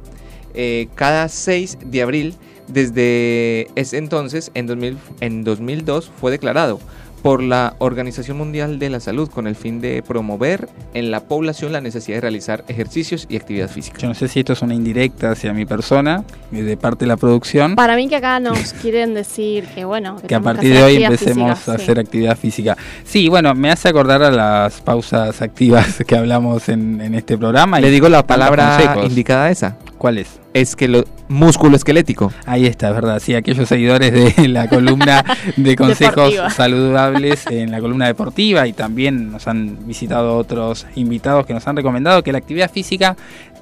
eh, 0.54 0.88
cada 0.96 1.30
6 1.30 1.80
de 1.86 2.02
abril. 2.02 2.36
Desde 2.68 3.68
ese 3.76 3.98
entonces, 3.98 4.50
en, 4.54 4.68
2000 4.68 4.98
en 5.20 5.44
2002, 5.44 6.12
fue 6.20 6.32
declarado 6.32 6.80
por 7.24 7.42
la 7.42 7.76
Organización 7.80 8.38
Mundial 8.38 8.78
de 8.80 8.90
la 8.90 9.00
Salud 9.00 9.30
con 9.30 9.48
el 9.48 9.56
fin 9.56 9.80
de 9.80 10.04
promover 10.04 10.68
en 10.94 11.10
la 11.10 11.22
población 11.22 11.72
la 11.72 11.80
necesidad 11.80 12.18
de 12.18 12.22
realizar 12.22 12.66
ejercicios 12.68 13.26
y 13.30 13.38
actividad 13.38 13.70
física. 13.70 13.98
Yo 13.98 14.10
no 14.10 14.14
sé 14.14 14.28
si 14.28 14.42
esto 14.42 14.54
es 14.54 14.62
una 14.62 14.76
indirecta 14.76 15.32
hacia 15.32 15.54
mi 15.54 15.66
persona, 15.66 16.26
eh, 16.52 16.62
de 16.62 16.76
parte 16.76 17.06
de 17.06 17.08
la 17.08 17.18
producción. 17.18 17.76
Para 17.76 17.96
mí 17.96 18.10
que 18.10 18.18
acá 18.18 18.42
nos 18.42 18.74
quieren 18.74 19.14
decir 19.14 19.66
que 19.74 19.86
bueno, 19.86 20.18
que 20.18 20.36
a 20.36 20.40
tenemos 20.40 20.54
partir 20.54 20.74
hacer 20.74 20.86
de 20.86 20.98
hoy 20.98 21.04
empecemos 21.04 21.58
física, 21.58 21.74
a 21.74 21.78
sí. 21.78 21.82
hacer 21.84 22.00
actividad 22.00 22.38
física. 22.38 22.78
Sí, 23.06 23.30
bueno, 23.30 23.56
me 23.56 23.72
hace 23.72 23.88
acordar 23.88 24.22
a 24.22 24.30
las 24.30 24.82
pausas 24.82 25.42
activas 25.42 26.04
que 26.08 26.16
hablamos 26.18 26.68
en, 26.68 27.00
en 27.00 27.16
este 27.16 27.38
programa. 27.38 27.80
y 27.80 27.84
Le 27.84 27.90
digo 27.90 28.10
la 28.10 28.28
palabra 28.28 28.98
indicada 29.06 29.50
esa. 29.50 29.78
¿Cuál 30.04 30.18
es? 30.18 30.42
Esquelo 30.54 31.06
músculo 31.30 31.78
esquelético. 31.78 32.30
Ahí 32.46 32.66
está, 32.66 32.90
es 32.90 32.94
verdad. 32.96 33.22
Sí, 33.22 33.36
aquellos 33.36 33.70
seguidores 33.70 34.36
de 34.36 34.50
la 34.50 34.68
columna 34.68 35.24
de 35.56 35.76
consejos 35.78 36.32
Deportiva. 36.34 36.50
saludables 36.50 37.48
en 37.50 37.72
la 37.72 37.80
columna 37.80 38.08
deportiva 38.08 38.68
y 38.68 38.74
también 38.74 39.32
nos 39.32 39.48
han 39.48 39.88
visitado 39.88 40.36
otros 40.36 40.86
invitados 40.96 41.46
que 41.46 41.54
nos 41.54 41.66
han 41.70 41.78
recomendado 41.78 42.22
que 42.22 42.34
la 42.34 42.40
actividad 42.40 42.70
física 42.70 43.16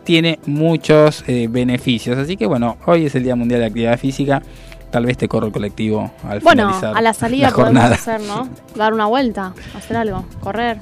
tiene 0.03 0.39
muchos 0.47 1.23
eh, 1.27 1.47
beneficios. 1.47 2.17
Así 2.17 2.37
que 2.37 2.47
bueno, 2.47 2.75
hoy 2.87 3.05
es 3.05 3.13
el 3.13 3.21
Día 3.21 3.35
Mundial 3.35 3.59
de 3.59 3.67
Actividad 3.67 3.99
Física. 3.99 4.41
Tal 4.89 5.05
vez 5.05 5.17
te 5.19 5.27
corro 5.27 5.45
el 5.45 5.53
colectivo 5.53 6.11
al 6.27 6.39
Bueno, 6.39 6.63
finalizar 6.69 6.97
a 6.97 7.01
la 7.03 7.13
salida 7.13 7.51
podemos 7.51 7.65
jornada. 7.65 7.93
hacer, 7.93 8.19
¿no? 8.21 8.49
Dar 8.75 8.95
una 8.95 9.05
vuelta, 9.05 9.53
hacer 9.77 9.95
algo, 9.95 10.25
correr. 10.39 10.79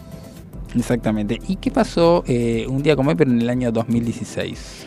Exactamente. 0.74 1.38
¿Y 1.50 1.58
qué 1.58 1.70
pasó 1.70 2.24
eh, 2.28 2.66
un 2.70 2.82
día 2.82 2.96
como 2.96 3.10
hoy, 3.10 3.16
pero 3.18 3.30
en 3.30 3.42
el 3.42 3.50
año 3.50 3.74
2016? 3.74 4.86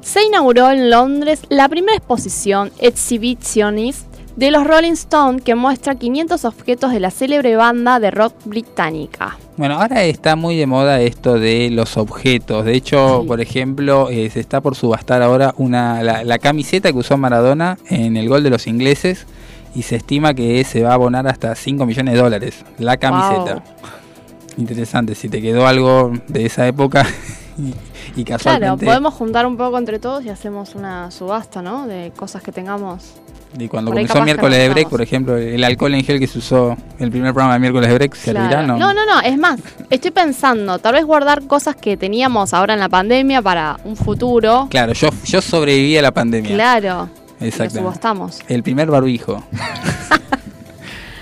Se 0.00 0.22
inauguró 0.24 0.70
en 0.70 0.90
Londres 0.90 1.40
la 1.48 1.68
primera 1.68 1.96
exposición 1.96 2.70
Exhibitionist 2.78 4.06
de 4.36 4.50
los 4.50 4.64
Rolling 4.66 4.92
Stones 4.92 5.42
que 5.42 5.54
muestra 5.54 5.94
500 5.94 6.44
objetos 6.44 6.92
de 6.92 7.00
la 7.00 7.10
célebre 7.10 7.56
banda 7.56 7.98
de 7.98 8.10
rock 8.10 8.34
británica. 8.44 9.38
Bueno, 9.56 9.80
ahora 9.80 10.04
está 10.04 10.36
muy 10.36 10.56
de 10.56 10.66
moda 10.66 11.00
esto 11.00 11.38
de 11.38 11.70
los 11.70 11.96
objetos. 11.96 12.64
De 12.66 12.74
hecho, 12.74 13.20
Sí. 13.22 13.26
por 13.28 13.40
ejemplo, 13.40 14.10
eh, 14.10 14.28
se 14.30 14.40
está 14.40 14.60
por 14.60 14.76
subastar 14.76 15.22
ahora 15.22 15.54
una 15.56 16.02
la, 16.02 16.22
la 16.22 16.38
camiseta 16.38 16.92
que 16.92 16.98
usó 16.98 17.16
Maradona 17.16 17.78
en 17.88 18.16
el 18.18 18.28
gol 18.28 18.42
de 18.42 18.50
los 18.50 18.66
ingleses 18.66 19.26
y 19.74 19.82
se 19.82 19.96
estima 19.96 20.34
que 20.34 20.62
se 20.64 20.82
va 20.82 20.90
a 20.90 20.94
abonar 20.94 21.26
hasta 21.26 21.54
5 21.54 21.86
millones 21.86 22.14
de 22.14 22.20
dólares. 22.20 22.64
La 22.78 22.98
camiseta. 22.98 23.54
Wow. 23.54 23.62
Interesante, 24.58 25.14
si 25.14 25.28
te 25.30 25.40
quedó 25.40 25.66
algo 25.66 26.12
de 26.28 26.44
esa 26.46 26.66
época 26.68 27.06
y, 28.16 28.24
Claro, 28.24 28.76
podemos 28.78 29.14
juntar 29.14 29.46
un 29.46 29.56
poco 29.56 29.78
entre 29.78 29.98
todos 29.98 30.24
y 30.24 30.30
hacemos 30.30 30.74
una 30.74 31.10
subasta, 31.10 31.60
¿no? 31.60 31.86
De 31.86 32.12
cosas 32.16 32.42
que 32.42 32.50
tengamos. 32.50 33.12
y 33.58 33.68
cuando 33.68 33.90
por 33.90 33.96
comenzó 33.96 34.22
miércoles 34.22 34.58
de 34.58 34.68
break, 34.70 34.88
por 34.88 35.02
ejemplo, 35.02 35.36
el 35.36 35.62
alcohol 35.62 35.94
en 35.94 36.02
gel 36.02 36.18
que 36.18 36.26
se 36.26 36.38
usó 36.38 36.76
el 36.98 37.10
primer 37.10 37.32
programa 37.32 37.54
de 37.54 37.60
miércoles 37.60 37.88
de 37.88 37.94
break, 37.94 38.14
¿servirá? 38.14 38.48
Claro. 38.48 38.66
No. 38.66 38.78
no, 38.78 38.94
no, 38.94 39.06
no, 39.06 39.20
es 39.20 39.38
más, 39.38 39.60
estoy 39.90 40.10
pensando, 40.10 40.78
tal 40.78 40.94
vez 40.94 41.04
guardar 41.04 41.46
cosas 41.46 41.76
que 41.76 41.96
teníamos 41.96 42.54
ahora 42.54 42.74
en 42.74 42.80
la 42.80 42.88
pandemia 42.88 43.42
para 43.42 43.78
un 43.84 43.96
futuro. 43.96 44.66
Claro, 44.70 44.92
yo, 44.94 45.08
yo 45.24 45.40
sobreviví 45.42 45.96
a 45.98 46.02
la 46.02 46.12
pandemia. 46.12 46.54
Claro. 46.54 47.10
Exactamente. 47.38 47.80
subastamos. 47.80 48.40
El 48.48 48.62
primer 48.62 48.90
barbijo. 48.90 49.44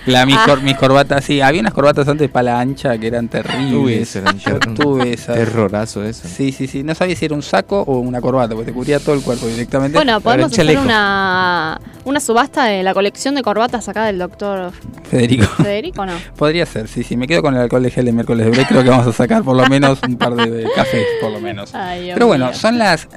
La, 0.06 0.26
mis, 0.26 0.36
Ah. 0.36 0.44
cor- 0.46 0.62
mis 0.62 0.76
corbatas, 0.76 1.24
sí, 1.24 1.40
había 1.40 1.60
unas 1.60 1.72
corbatas 1.72 2.06
antes 2.08 2.28
pala 2.30 2.60
ancha 2.60 2.98
que 2.98 3.06
eran 3.06 3.28
terribles. 3.28 4.18
Yo 4.44 4.58
tuve 4.74 5.14
esas. 5.14 5.34
Terrorazo 5.36 6.04
eso. 6.04 6.28
Sí, 6.28 6.52
sí, 6.52 6.66
sí. 6.66 6.82
No 6.82 6.94
sabía 6.94 7.16
si 7.16 7.24
era 7.24 7.34
un 7.34 7.42
saco 7.42 7.80
o 7.82 7.98
una 8.00 8.20
corbata, 8.20 8.54
porque 8.54 8.70
te 8.70 8.74
cubría 8.74 8.98
todo 9.00 9.14
el 9.14 9.22
cuerpo 9.22 9.46
directamente. 9.46 9.96
Bueno, 9.96 10.20
podemos 10.20 10.52
hacer 10.52 10.78
una, 10.78 11.80
una 12.04 12.20
subasta 12.20 12.64
de 12.66 12.82
la 12.82 12.92
colección 12.94 13.34
de 13.34 13.42
corbatas 13.42 13.88
acá 13.88 14.04
del 14.06 14.18
doctor 14.18 14.72
Federico. 15.08 15.46
Federico, 15.62 16.04
¿no? 16.04 16.12
Podría 16.36 16.66
ser, 16.66 16.88
sí, 16.88 17.02
sí. 17.02 17.16
Me 17.16 17.26
quedo 17.26 17.40
con 17.42 17.54
el 17.54 17.60
alcohol 17.62 17.82
de 17.82 17.90
gel 17.90 18.04
de 18.04 18.12
miércoles 18.12 18.44
de 18.46 18.50
break. 18.52 18.68
Creo 18.68 18.82
que 18.82 18.90
vamos 18.90 19.06
a 19.06 19.12
sacar 19.12 19.42
por 19.42 19.56
lo 19.56 19.66
menos 19.68 19.98
un 20.06 20.16
par 20.16 20.34
de, 20.34 20.50
de 20.50 20.70
cafés, 20.74 21.06
por 21.20 21.30
lo 21.32 21.40
menos. 21.40 21.74
Ay, 21.74 22.10
Pero 22.12 22.26
bueno, 22.26 22.46
mío. 22.46 22.54
son 22.54 22.78
las 22.78 23.08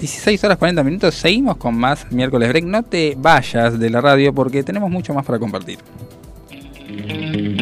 16 0.00 0.42
horas 0.42 0.58
40 0.58 0.82
minutos. 0.82 1.14
Seguimos 1.14 1.56
con 1.56 1.76
más 1.76 2.10
miércoles 2.10 2.48
break. 2.48 2.64
No 2.64 2.82
te 2.82 3.14
vayas 3.16 3.78
de 3.78 3.90
la 3.90 4.00
radio 4.00 4.32
porque 4.34 4.62
tenemos 4.64 4.90
mucho 4.90 5.14
más 5.14 5.24
para 5.24 5.38
compartir. 5.38 5.78
Música 6.92 7.61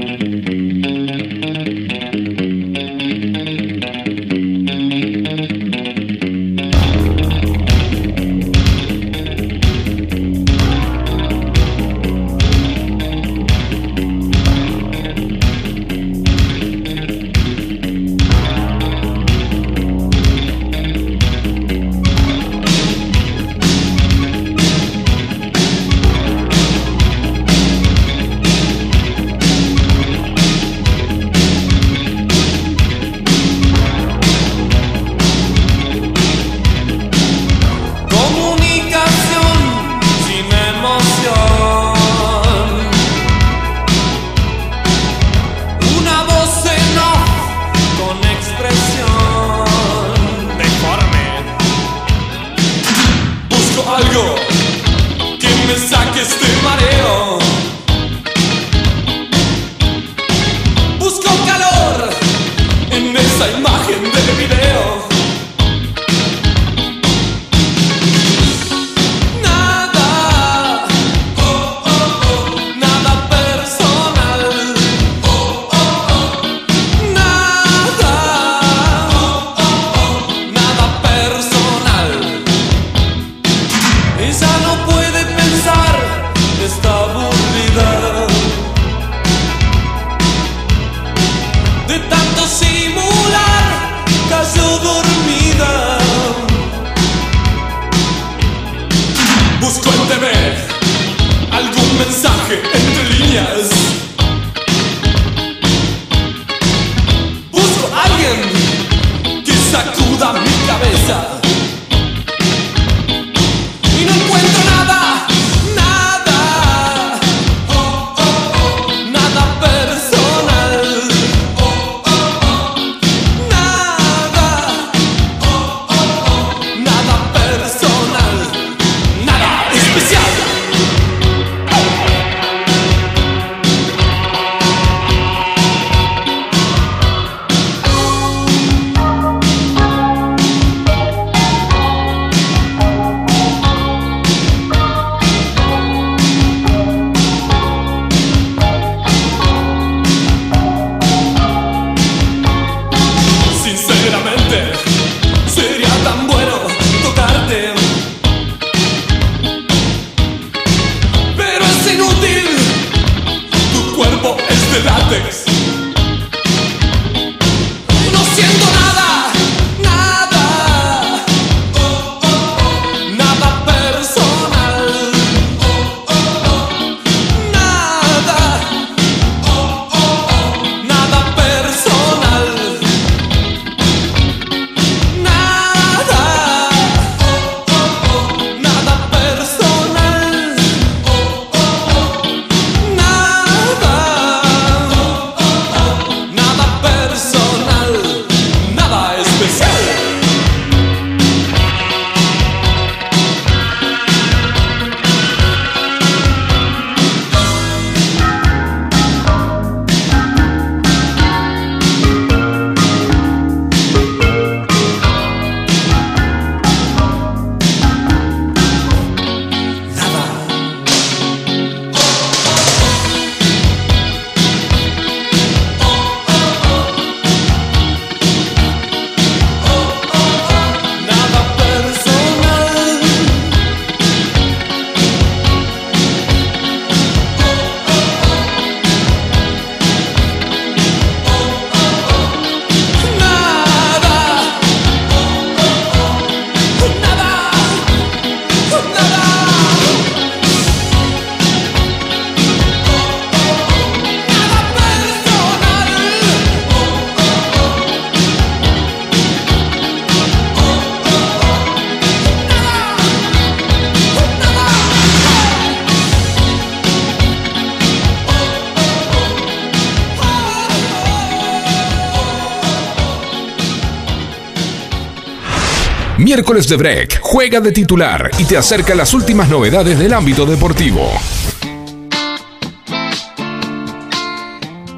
Miércoles 276.50 276.68
de 276.68 276.76
Break 276.78 277.20
juega 277.22 277.60
de 277.60 277.70
titular 277.70 278.28
y 278.36 278.44
te 278.44 278.56
acerca 278.56 278.96
las 278.96 279.14
últimas 279.14 279.48
novedades 279.48 279.96
del 280.00 280.12
ámbito 280.12 280.44
deportivo. 280.44 281.08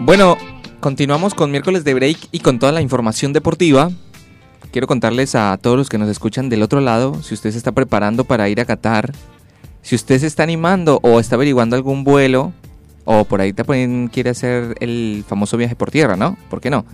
Bueno, 0.01 0.38
continuamos 0.81 1.35
con 1.35 1.51
miércoles 1.51 1.85
de 1.85 1.93
break 1.93 2.17
y 2.33 2.41
con 2.41 2.59
toda 2.59 2.73
la 2.73 2.81
información 2.81 3.35
deportiva. 3.35 3.91
Quiero 4.71 4.87
contarles 4.87 5.35
a 5.35 5.59
todos 5.61 5.77
los 5.77 5.91
que 5.91 5.99
nos 5.99 6.09
escuchan 6.09 6.49
del 6.49 6.62
otro 6.62 6.81
lado, 6.81 7.23
si 7.23 7.35
usted 7.35 7.51
se 7.51 7.59
está 7.59 7.73
preparando 7.73 8.25
para 8.25 8.49
ir 8.49 8.59
a 8.59 8.65
Qatar, 8.65 9.12
si 9.83 9.95
usted 9.95 10.21
se 10.21 10.29
está 10.29 10.45
animando 10.45 11.01
o 11.03 11.21
está 11.21 11.35
averiguando 11.35 11.77
algún 11.77 12.03
vuelo, 12.03 12.55
o 13.05 13.27
por 13.27 13.43
ahí 13.43 13.53
también 13.53 14.09
quiere 14.09 14.31
hacer 14.31 14.75
el 14.81 15.23
famoso 15.29 15.59
viaje 15.59 15.77
por 15.77 15.91
tierra, 15.91 16.17
¿no? 16.17 16.38
¿Por 16.49 16.62
qué 16.62 16.71
no? 16.71 16.87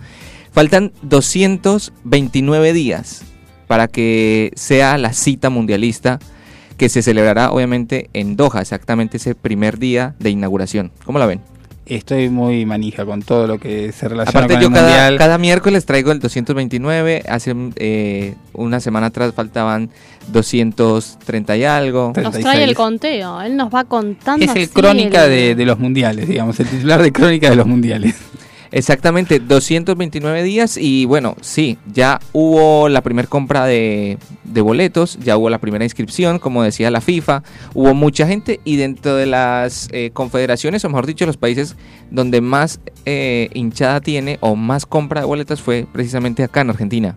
Faltan 0.51 0.91
229 1.03 2.73
días 2.73 3.23
para 3.69 3.87
que 3.87 4.51
sea 4.55 4.97
la 4.97 5.13
cita 5.13 5.51
mundialista 5.51 6.17
que 6.75 6.89
se 6.89 7.03
celebrará 7.03 7.51
obviamente 7.51 8.09
en 8.13 8.35
Doha, 8.35 8.61
exactamente 8.61 9.17
ese 9.17 9.35
primer 9.35 9.77
día 9.77 10.15
de 10.17 10.31
inauguración. 10.31 10.91
¿Cómo 11.05 11.19
la 11.19 11.27
ven? 11.27 11.39
Estoy 11.85 12.29
muy 12.29 12.65
manija 12.65 13.05
con 13.05 13.21
todo 13.21 13.45
lo 13.45 13.59
que 13.59 13.91
se 13.91 14.07
relaciona 14.07 14.45
Aparte 14.45 14.53
con 14.55 14.61
yo 14.61 14.67
el 14.69 14.73
cada, 14.73 14.87
mundial. 14.87 15.17
cada 15.19 15.37
miércoles 15.37 15.85
traigo 15.85 16.11
el 16.11 16.19
229, 16.19 17.23
hace 17.29 17.53
eh, 17.75 18.33
una 18.53 18.79
semana 18.79 19.07
atrás 19.07 19.33
faltaban 19.35 19.91
230 20.31 21.57
y 21.57 21.63
algo. 21.65 22.07
Nos 22.15 22.31
trae 22.31 22.41
36. 22.43 22.69
el 22.69 22.75
conteo, 22.75 23.41
él 23.41 23.55
nos 23.55 23.73
va 23.73 23.83
contando. 23.83 24.43
Es 24.45 24.51
el 24.55 24.63
así 24.63 24.71
crónica 24.73 25.25
el- 25.25 25.29
de, 25.31 25.55
de 25.55 25.65
los 25.65 25.77
mundiales, 25.77 26.27
digamos, 26.27 26.59
el 26.59 26.67
titular 26.67 27.01
de 27.03 27.11
crónica 27.11 27.49
de 27.51 27.55
los 27.55 27.67
mundiales. 27.67 28.15
Exactamente, 28.71 29.39
229 29.39 30.43
días 30.43 30.77
y 30.77 31.05
bueno, 31.05 31.35
sí, 31.41 31.79
ya 31.91 32.19
hubo 32.33 32.87
la 32.87 33.01
primera 33.01 33.27
compra 33.27 33.65
de, 33.65 34.19
boletos, 34.43 35.17
ya 35.19 35.37
hubo 35.37 35.49
la 35.49 35.57
primera 35.57 35.83
inscripción, 35.83 36.37
como 36.37 36.61
decía 36.61 36.91
la 36.91 37.01
FIFA, 37.01 37.41
hubo 37.73 37.95
mucha 37.95 38.27
gente 38.27 38.59
y 38.63 38.75
dentro 38.75 39.15
de 39.15 39.25
las 39.25 39.87
eh, 39.91 40.11
confederaciones, 40.13 40.85
o 40.85 40.89
mejor 40.89 41.07
dicho, 41.07 41.25
los 41.25 41.37
países 41.37 41.75
donde 42.11 42.41
más 42.41 42.79
eh, 43.05 43.49
hinchada 43.53 44.01
tiene 44.01 44.37
o 44.41 44.55
más 44.55 44.85
compra 44.85 45.21
de 45.21 45.27
boletas 45.27 45.61
fue 45.61 45.87
precisamente 45.91 46.43
acá 46.43 46.61
en 46.61 46.69
Argentina. 46.69 47.15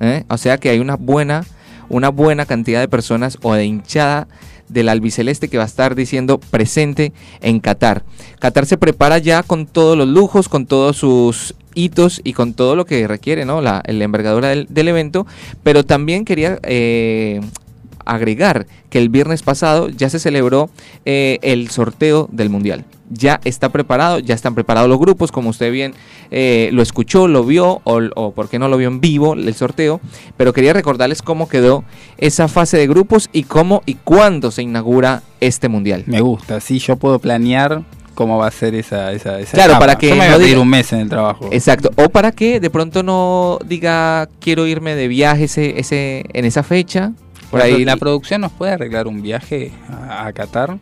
¿eh? 0.00 0.24
O 0.28 0.38
sea 0.38 0.58
que 0.58 0.70
hay 0.70 0.80
una 0.80 0.96
buena, 0.96 1.44
una 1.88 2.08
buena 2.08 2.46
cantidad 2.46 2.80
de 2.80 2.88
personas 2.88 3.38
o 3.42 3.54
de 3.54 3.64
hinchada 3.64 4.26
del 4.72 4.88
albiceleste 4.88 5.48
que 5.48 5.56
va 5.56 5.64
a 5.64 5.66
estar 5.66 5.94
diciendo 5.94 6.38
presente 6.38 7.12
en 7.40 7.60
Qatar. 7.60 8.02
Qatar 8.38 8.66
se 8.66 8.78
prepara 8.78 9.18
ya 9.18 9.42
con 9.42 9.66
todos 9.66 9.96
los 9.96 10.08
lujos, 10.08 10.48
con 10.48 10.66
todos 10.66 10.96
sus 10.96 11.54
hitos 11.74 12.20
y 12.24 12.32
con 12.32 12.54
todo 12.54 12.76
lo 12.76 12.84
que 12.84 13.06
requiere, 13.06 13.44
¿no? 13.44 13.60
La, 13.60 13.82
envergadura 13.86 14.48
del, 14.48 14.66
del 14.68 14.88
evento, 14.88 15.26
pero 15.62 15.84
también 15.84 16.24
quería 16.24 16.58
eh, 16.62 17.40
agregar 18.04 18.66
que 18.88 18.98
el 18.98 19.08
viernes 19.08 19.42
pasado 19.42 19.88
ya 19.88 20.08
se 20.10 20.18
celebró 20.18 20.70
eh, 21.04 21.38
el 21.42 21.70
sorteo 21.70 22.28
del 22.32 22.50
Mundial. 22.50 22.84
Ya 23.12 23.40
está 23.44 23.70
preparado, 23.70 24.20
ya 24.20 24.34
están 24.36 24.54
preparados 24.54 24.88
los 24.88 24.98
grupos, 25.00 25.32
como 25.32 25.50
usted 25.50 25.72
bien 25.72 25.94
eh, 26.30 26.70
lo 26.72 26.80
escuchó, 26.82 27.26
lo 27.26 27.44
vio 27.44 27.80
o, 27.84 28.00
o 28.14 28.32
por 28.32 28.48
qué 28.48 28.58
no 28.60 28.68
lo 28.68 28.76
vio 28.76 28.86
en 28.88 29.00
vivo 29.00 29.34
el 29.34 29.52
sorteo, 29.54 30.00
pero 30.36 30.52
quería 30.52 30.72
recordarles 30.72 31.20
cómo 31.22 31.48
quedó 31.48 31.82
esa 32.18 32.46
fase 32.46 32.76
de 32.78 32.86
grupos 32.86 33.28
y 33.32 33.42
cómo 33.44 33.82
y 33.84 33.94
cuándo 33.94 34.50
se 34.52 34.62
inaugura 34.62 35.22
este 35.40 35.68
Mundial. 35.68 36.04
Me 36.06 36.20
gusta, 36.20 36.56
así 36.56 36.78
yo 36.78 36.94
puedo 36.96 37.18
planear 37.18 37.82
cómo 38.14 38.36
va 38.38 38.46
a 38.48 38.50
ser 38.52 38.74
esa, 38.76 39.12
esa, 39.12 39.40
esa 39.40 39.52
Claro, 39.54 39.72
etapa. 39.72 39.80
para 39.86 39.98
que 39.98 40.10
Yo 40.10 40.14
me 40.14 40.20
voy 40.28 40.28
no 40.28 40.34
a 40.36 40.38
diga- 40.48 40.60
un 40.60 40.68
mes 40.68 40.92
en 40.92 41.00
el 41.00 41.08
trabajo. 41.08 41.48
Exacto. 41.50 41.90
O 41.96 42.10
para 42.10 42.30
que 42.32 42.60
de 42.60 42.68
pronto 42.70 43.02
no 43.02 43.58
diga 43.66 44.28
quiero 44.40 44.66
irme 44.66 44.94
de 44.94 45.08
viaje 45.08 45.44
ese, 45.44 45.80
ese, 45.80 46.26
en 46.32 46.44
esa 46.44 46.62
fecha. 46.62 47.12
Por 47.50 47.60
ahí 47.62 47.84
¿La 47.84 47.96
producción 47.96 48.40
nos 48.42 48.52
puede 48.52 48.72
arreglar 48.72 49.06
un 49.06 49.22
viaje 49.22 49.72
a, 50.08 50.26
a 50.26 50.32
Qatar? 50.32 50.78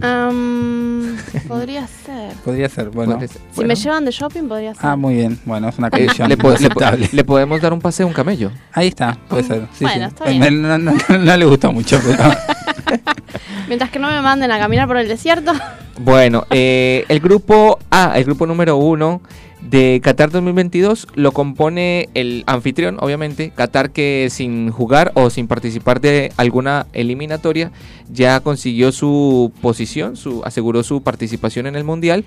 Am, 0.00 1.16
podría 1.48 1.86
ser. 1.86 2.32
Podría 2.44 2.68
ser, 2.68 2.90
bueno. 2.90 3.12
Podría 3.14 3.28
ser. 3.28 3.40
Si 3.50 3.56
Bueno. 3.56 3.68
me 3.68 3.74
llevan 3.74 4.04
de 4.04 4.10
shopping, 4.12 4.42
podría 4.48 4.74
ser. 4.74 4.86
Ah, 4.86 4.96
muy 4.96 5.14
bien. 5.14 5.38
Bueno, 5.44 5.68
es 5.68 5.78
una 5.78 5.88
Eh, 5.88 5.90
condición 5.90 6.28
le, 6.28 6.36
po- 6.36 6.48
le 6.50 6.54
po- 6.54 6.56
aceptable. 6.58 7.08
le 7.12 7.24
podemos 7.24 7.60
dar 7.60 7.72
un 7.72 7.80
paseo 7.80 8.06
a 8.06 8.08
un 8.08 8.12
camello. 8.14 8.50
Ahí 8.72 8.88
está, 8.88 9.18
puede 9.28 9.42
ser. 9.44 9.66
Sí, 9.72 9.84
Bueno, 9.84 10.06
sí. 10.08 10.14
está 10.14 10.24
bien. 10.30 10.40
Me- 10.40 10.50
No, 10.50 10.78
no- 10.78 10.92
no 11.18 11.36
le 11.36 11.44
gustó 11.44 11.72
mucho, 11.72 11.98
pero 12.04 12.22
Mientras 13.68 13.90
que 13.90 13.98
no 13.98 14.08
me 14.08 14.20
manden 14.22 14.50
a 14.52 14.58
caminar 14.58 14.86
por 14.86 14.96
el 14.98 15.08
desierto. 15.08 15.52
Bueno, 16.00 16.44
eh, 16.50 17.04
el 17.08 17.18
grupo 17.20 17.78
A, 17.90 18.16
el 18.18 18.24
grupo 18.24 18.46
número 18.46 18.76
uno 18.76 19.20
de 19.60 20.00
Qatar 20.02 20.30
2022 20.30 21.08
lo 21.14 21.32
compone 21.32 22.08
el 22.14 22.44
anfitrión, 22.46 22.96
obviamente, 23.00 23.50
Qatar 23.50 23.90
que 23.90 24.28
sin 24.30 24.70
jugar 24.70 25.12
o 25.14 25.30
sin 25.30 25.48
participar 25.48 26.00
de 26.00 26.32
alguna 26.36 26.86
eliminatoria 26.92 27.72
ya 28.12 28.40
consiguió 28.40 28.92
su 28.92 29.52
posición, 29.60 30.16
su, 30.16 30.42
aseguró 30.44 30.82
su 30.82 31.02
participación 31.02 31.66
en 31.66 31.76
el 31.76 31.84
Mundial, 31.84 32.24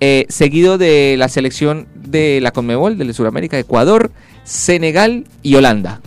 eh, 0.00 0.26
seguido 0.28 0.78
de 0.78 1.16
la 1.18 1.28
selección 1.28 1.86
de 1.94 2.40
la 2.40 2.50
Conmebol, 2.50 2.98
de 2.98 3.12
Sudamérica, 3.12 3.58
Ecuador, 3.58 4.10
Senegal 4.44 5.24
y 5.42 5.54
Holanda. 5.54 6.00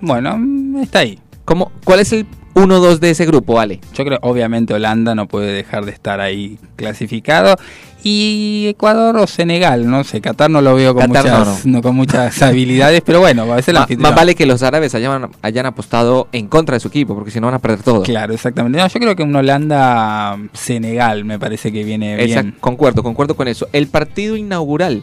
bueno, 0.00 0.38
está 0.80 1.00
ahí. 1.00 1.18
¿Cómo, 1.44 1.72
¿Cuál 1.84 2.00
es 2.00 2.12
el 2.12 2.26
1-2 2.54 2.98
de 2.98 3.10
ese 3.10 3.26
grupo, 3.26 3.60
Ale? 3.60 3.80
Yo 3.94 4.04
creo, 4.04 4.18
obviamente, 4.22 4.74
Holanda 4.74 5.14
no 5.14 5.26
puede 5.28 5.52
dejar 5.52 5.84
de 5.84 5.92
estar 5.92 6.20
ahí 6.20 6.58
clasificado. 6.76 7.56
Y 8.02 8.64
Ecuador 8.68 9.14
o 9.18 9.26
Senegal, 9.26 9.88
no 9.90 10.04
sé, 10.04 10.22
Qatar 10.22 10.48
no 10.50 10.62
lo 10.62 10.74
veo 10.74 10.94
con, 10.94 11.12
Qatar 11.12 11.26
no, 11.32 11.38
muchas, 11.40 11.66
no, 11.66 11.82
con 11.82 11.94
muchas 11.94 12.40
habilidades, 12.42 13.02
pero 13.04 13.20
bueno, 13.20 13.46
va 13.46 13.56
a 13.56 13.62
ser 13.62 13.76
anfitrión. 13.76 14.00
más 14.00 14.14
vale 14.14 14.34
que 14.34 14.46
los 14.46 14.62
árabes 14.62 14.94
hayan, 14.94 15.28
hayan 15.42 15.66
apostado 15.66 16.26
en 16.32 16.48
contra 16.48 16.76
de 16.76 16.80
su 16.80 16.88
equipo, 16.88 17.14
porque 17.14 17.30
si 17.30 17.40
no 17.40 17.48
van 17.48 17.56
a 17.56 17.58
perder 17.58 17.82
todo. 17.82 18.02
Claro, 18.02 18.32
exactamente. 18.32 18.78
No, 18.78 18.86
yo 18.88 18.98
creo 19.00 19.14
que 19.14 19.22
un 19.22 19.36
Holanda-Senegal 19.36 21.24
me 21.24 21.38
parece 21.38 21.72
que 21.72 21.84
viene 21.84 22.16
Exact- 22.24 22.42
bien. 22.42 22.54
concuerdo, 22.60 23.02
concuerdo 23.02 23.34
con 23.36 23.48
eso. 23.48 23.68
El 23.72 23.86
partido 23.88 24.36
inaugural 24.36 25.02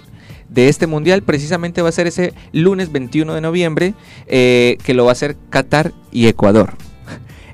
de 0.50 0.70
este 0.70 0.88
mundial 0.88 1.22
precisamente 1.24 1.82
va 1.82 1.90
a 1.90 1.92
ser 1.92 2.08
ese 2.08 2.34
lunes 2.52 2.92
21 2.92 3.34
de 3.34 3.42
noviembre, 3.42 3.94
eh, 4.28 4.78
que 4.84 4.94
lo 4.94 5.04
va 5.06 5.12
a 5.12 5.14
hacer 5.14 5.36
Qatar 5.50 5.92
y 6.12 6.28
Ecuador. 6.28 6.74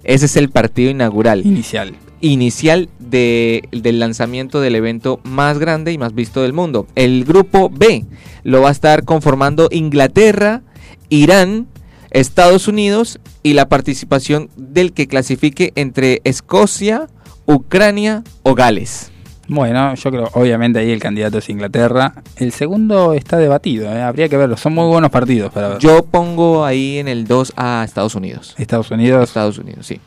Ese 0.03 0.25
es 0.25 0.35
el 0.35 0.49
partido 0.49 0.91
inaugural, 0.91 1.45
Inicial. 1.45 1.93
inicial 2.21 2.89
de- 2.99 3.63
del 3.71 3.99
lanzamiento 3.99 4.59
del 4.61 4.75
evento 4.75 5.19
más 5.23 5.59
grande 5.59 5.91
y 5.93 5.97
más 5.97 6.13
visto 6.13 6.41
del 6.41 6.53
mundo. 6.53 6.87
El 6.95 7.23
grupo 7.25 7.69
B 7.69 8.05
lo 8.43 8.61
va 8.61 8.69
a 8.69 8.71
estar 8.71 9.03
conformando 9.05 9.69
Inglaterra, 9.71 10.61
Irán, 11.09 11.67
Estados 12.11 12.67
Unidos 12.67 13.19
y 13.43 13.53
la 13.53 13.69
participación 13.69 14.49
del 14.57 14.93
que 14.93 15.07
clasifique 15.07 15.71
entre 15.75 16.21
Escocia, 16.25 17.07
Ucrania 17.45 18.23
o 18.43 18.55
Gales. 18.55 19.11
Bueno, 19.47 19.93
yo 19.95 20.11
creo, 20.11 20.29
obviamente 20.33 20.79
ahí 20.79 20.91
el 20.91 20.99
candidato 20.99 21.39
es 21.39 21.49
Inglaterra. 21.49 22.13
El 22.37 22.53
segundo 22.53 23.13
está 23.13 23.37
debatido, 23.37 23.91
¿eh? 23.91 24.01
habría 24.01 24.29
que 24.29 24.37
verlo. 24.37 24.55
Son 24.55 24.73
muy 24.73 24.87
buenos 24.87 25.11
partidos 25.11 25.51
para 25.51 25.69
ver. 25.69 25.79
Yo 25.79 26.05
pongo 26.05 26.63
ahí 26.63 26.97
en 26.97 27.07
el 27.07 27.25
2 27.25 27.53
a 27.57 27.83
Estados 27.85 28.15
Unidos. 28.15 28.55
Estados 28.57 28.89
Unidos. 28.91 29.23
Estados 29.23 29.57
Unidos, 29.57 29.85
sí. 29.85 29.99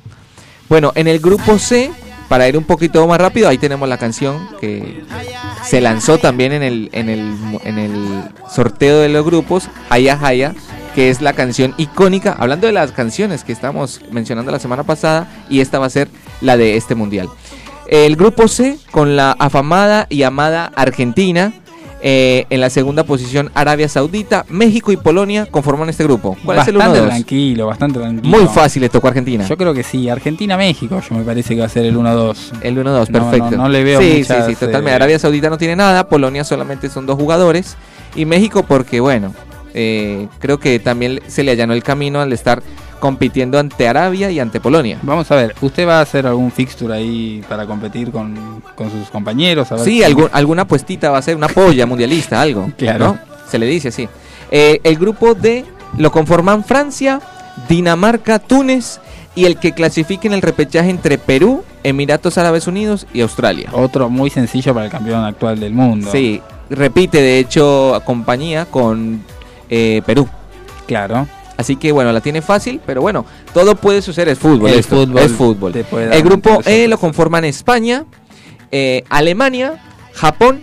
Bueno, 0.69 0.93
en 0.95 1.07
el 1.07 1.21
grupo 1.21 1.59
C, 1.59 1.91
para 2.29 2.49
ir 2.49 2.57
un 2.57 2.65
poquito 2.65 3.07
más 3.07 3.21
rápido, 3.21 3.49
ahí 3.49 3.59
tenemos 3.59 3.89
la 3.89 3.99
canción 3.99 4.49
que 4.61 5.05
se 5.65 5.81
lanzó 5.81 6.19
también 6.19 6.53
en 6.53 6.63
el, 6.63 6.89
en 6.93 7.09
el, 7.09 7.35
en 7.65 7.79
el 7.79 8.23
sorteo 8.51 9.01
de 9.01 9.09
los 9.11 9.25
grupos, 9.25 9.69
Haya 9.91 10.19
Haya, 10.21 10.55
que 10.95 11.11
es 11.11 11.21
la 11.21 11.35
canción 11.35 11.75
icónica, 11.77 12.35
hablando 12.39 12.67
de 12.67 12.73
las 12.73 12.91
canciones 12.91 13.45
que 13.45 13.53
estamos 13.53 14.01
mencionando 14.11 14.51
la 14.51 14.59
semana 14.59 14.83
pasada, 14.83 15.29
y 15.51 15.61
esta 15.61 15.79
va 15.79 15.87
a 15.87 15.91
ser 15.91 16.09
la 16.41 16.57
de 16.57 16.77
este 16.77 16.95
mundial. 16.95 17.29
El 17.89 18.17
grupo 18.17 18.49
C, 18.49 18.79
con 18.91 19.17
la 19.17 19.33
afamada 19.33 20.07
y 20.11 20.23
amada 20.25 20.73
Argentina, 20.75 21.53
eh, 22.03 22.45
en 22.51 22.61
la 22.61 22.69
segunda 22.69 23.05
posición 23.05 23.51
Arabia 23.55 23.89
Saudita, 23.89 24.45
México 24.49 24.93
y 24.93 24.97
Polonia 24.97 25.47
conforman 25.47 25.89
este 25.89 26.05
grupo. 26.05 26.37
¿Cuál 26.45 26.59
es 26.59 26.69
el 26.69 26.77
bastante 26.77 27.01
1-2? 27.01 27.07
tranquilo, 27.07 27.67
bastante 27.67 27.99
tranquilo. 28.01 28.37
Muy 28.39 28.47
fácil 28.49 28.83
le 28.83 28.89
tocó 28.89 29.07
a 29.07 29.11
Argentina. 29.11 29.47
Yo 29.47 29.57
creo 29.57 29.73
que 29.73 29.83
sí. 29.83 30.09
Argentina-México, 30.09 31.01
yo 31.09 31.17
me 31.17 31.23
parece 31.25 31.55
que 31.55 31.61
va 31.61 31.67
a 31.67 31.71
ser 31.71 31.85
el 31.87 31.97
1-2. 31.97 32.37
El 32.61 32.77
1-2, 32.77 33.09
No, 33.09 33.21
perfecto. 33.31 33.51
no, 33.53 33.57
no 33.65 33.69
le 33.69 33.83
veo 33.85 34.01
Sí, 34.01 34.17
muchas, 34.19 34.47
sí, 34.47 34.53
sí, 34.53 34.57
totalmente. 34.57 34.91
eh, 34.91 34.95
Arabia 34.95 35.19
Saudita 35.19 35.49
no 35.49 35.59
tiene 35.59 35.75
nada, 35.77 36.09
Polonia 36.09 36.45
solamente 36.45 36.91
son 36.91 37.07
dos 37.07 37.17
jugadores. 37.17 37.77
Y 38.15 38.25
México 38.25 38.65
porque, 38.65 39.01
bueno, 39.01 39.33
eh, 39.75 40.29
creo 40.39 40.59
que 40.59 40.79
también 40.79 41.21
se 41.29 41.45
le 41.45 41.53
allanó 41.53 41.73
el 41.73 41.83
camino 41.83 42.21
al 42.21 42.33
estar 42.33 42.63
compitiendo 43.01 43.59
ante 43.59 43.87
Arabia 43.89 44.31
y 44.31 44.41
ante 44.41 44.61
Polonia. 44.61 44.99
Vamos 45.03 45.31
a 45.31 45.37
ver, 45.37 45.55
¿usted 45.61 45.87
va 45.87 45.99
a 45.99 46.03
hacer 46.03 46.27
algún 46.27 46.51
fixture 46.51 46.95
ahí 46.95 47.43
para 47.49 47.67
competir 47.67 48.11
con, 48.11 48.63
con 48.75 48.91
sus 48.91 49.09
compañeros? 49.11 49.71
A 49.73 49.77
ver 49.77 49.85
Sí, 49.85 49.99
si- 49.99 50.05
algún- 50.05 50.31
alguna 50.33 50.67
puestita 50.67 51.11
va 51.11 51.19
a 51.19 51.23
ser 51.23 51.37
una 51.37 51.49
polla 51.49 51.87
mundialista, 51.87 52.41
algo. 52.41 52.71
Claro. 52.79 53.07
¿no? 53.07 53.19
Se 53.51 53.59
le 53.59 53.67
dice 53.67 53.89
así. 53.89 54.09
Eh, 54.51 54.81
el 54.85 54.97
grupo 54.97 55.35
D 55.35 55.65
lo 55.99 56.11
conforman 56.11 56.65
Francia, 56.65 57.21
Dinamarca, 57.69 58.39
Túnez 58.39 59.01
y 59.35 59.45
el 59.45 59.57
que 59.59 59.73
clasifique 59.73 60.27
en 60.29 60.35
el 60.35 60.43
repechaje 60.43 60.91
entre 60.91 61.19
Perú, 61.19 61.63
Emiratos 61.83 62.39
Árabes 62.39 62.67
Unidos 62.67 63.07
y 63.13 63.21
Australia. 63.21 63.71
Otro 63.73 64.09
muy 64.09 64.31
sencillo 64.31 64.73
para 64.75 64.87
el 64.87 64.91
campeón 64.93 65.25
actual 65.25 65.61
del 65.61 65.73
mundo. 65.73 66.11
Sí, 66.11 66.41
repite 66.71 67.21
de 67.21 67.39
hecho 67.39 68.01
compañía 68.05 68.65
con 68.67 69.23
eh, 69.71 70.03
Perú. 70.07 70.29
Claro. 70.87 71.27
Así 71.57 71.77
que 71.77 71.93
bueno, 71.93 72.13
la 72.13 72.21
tiene 72.21 72.43
fácil, 72.43 72.81
pero 72.85 73.01
bueno, 73.01 73.25
todo 73.55 73.77
puede 73.77 74.03
suceder, 74.03 74.29
es 74.29 74.39
fútbol. 74.39 74.71
El 74.71 74.79
esto, 74.81 74.97
fútbol 74.97 75.19
es 75.23 75.33
fútbol. 75.33 75.73
El 76.13 76.23
grupo 76.23 76.61
E 76.67 76.87
lo 76.89 76.99
conforman 76.99 77.45
España, 77.45 78.05
eh, 78.71 79.05
Alemania, 79.09 79.75
Japón 80.13 80.61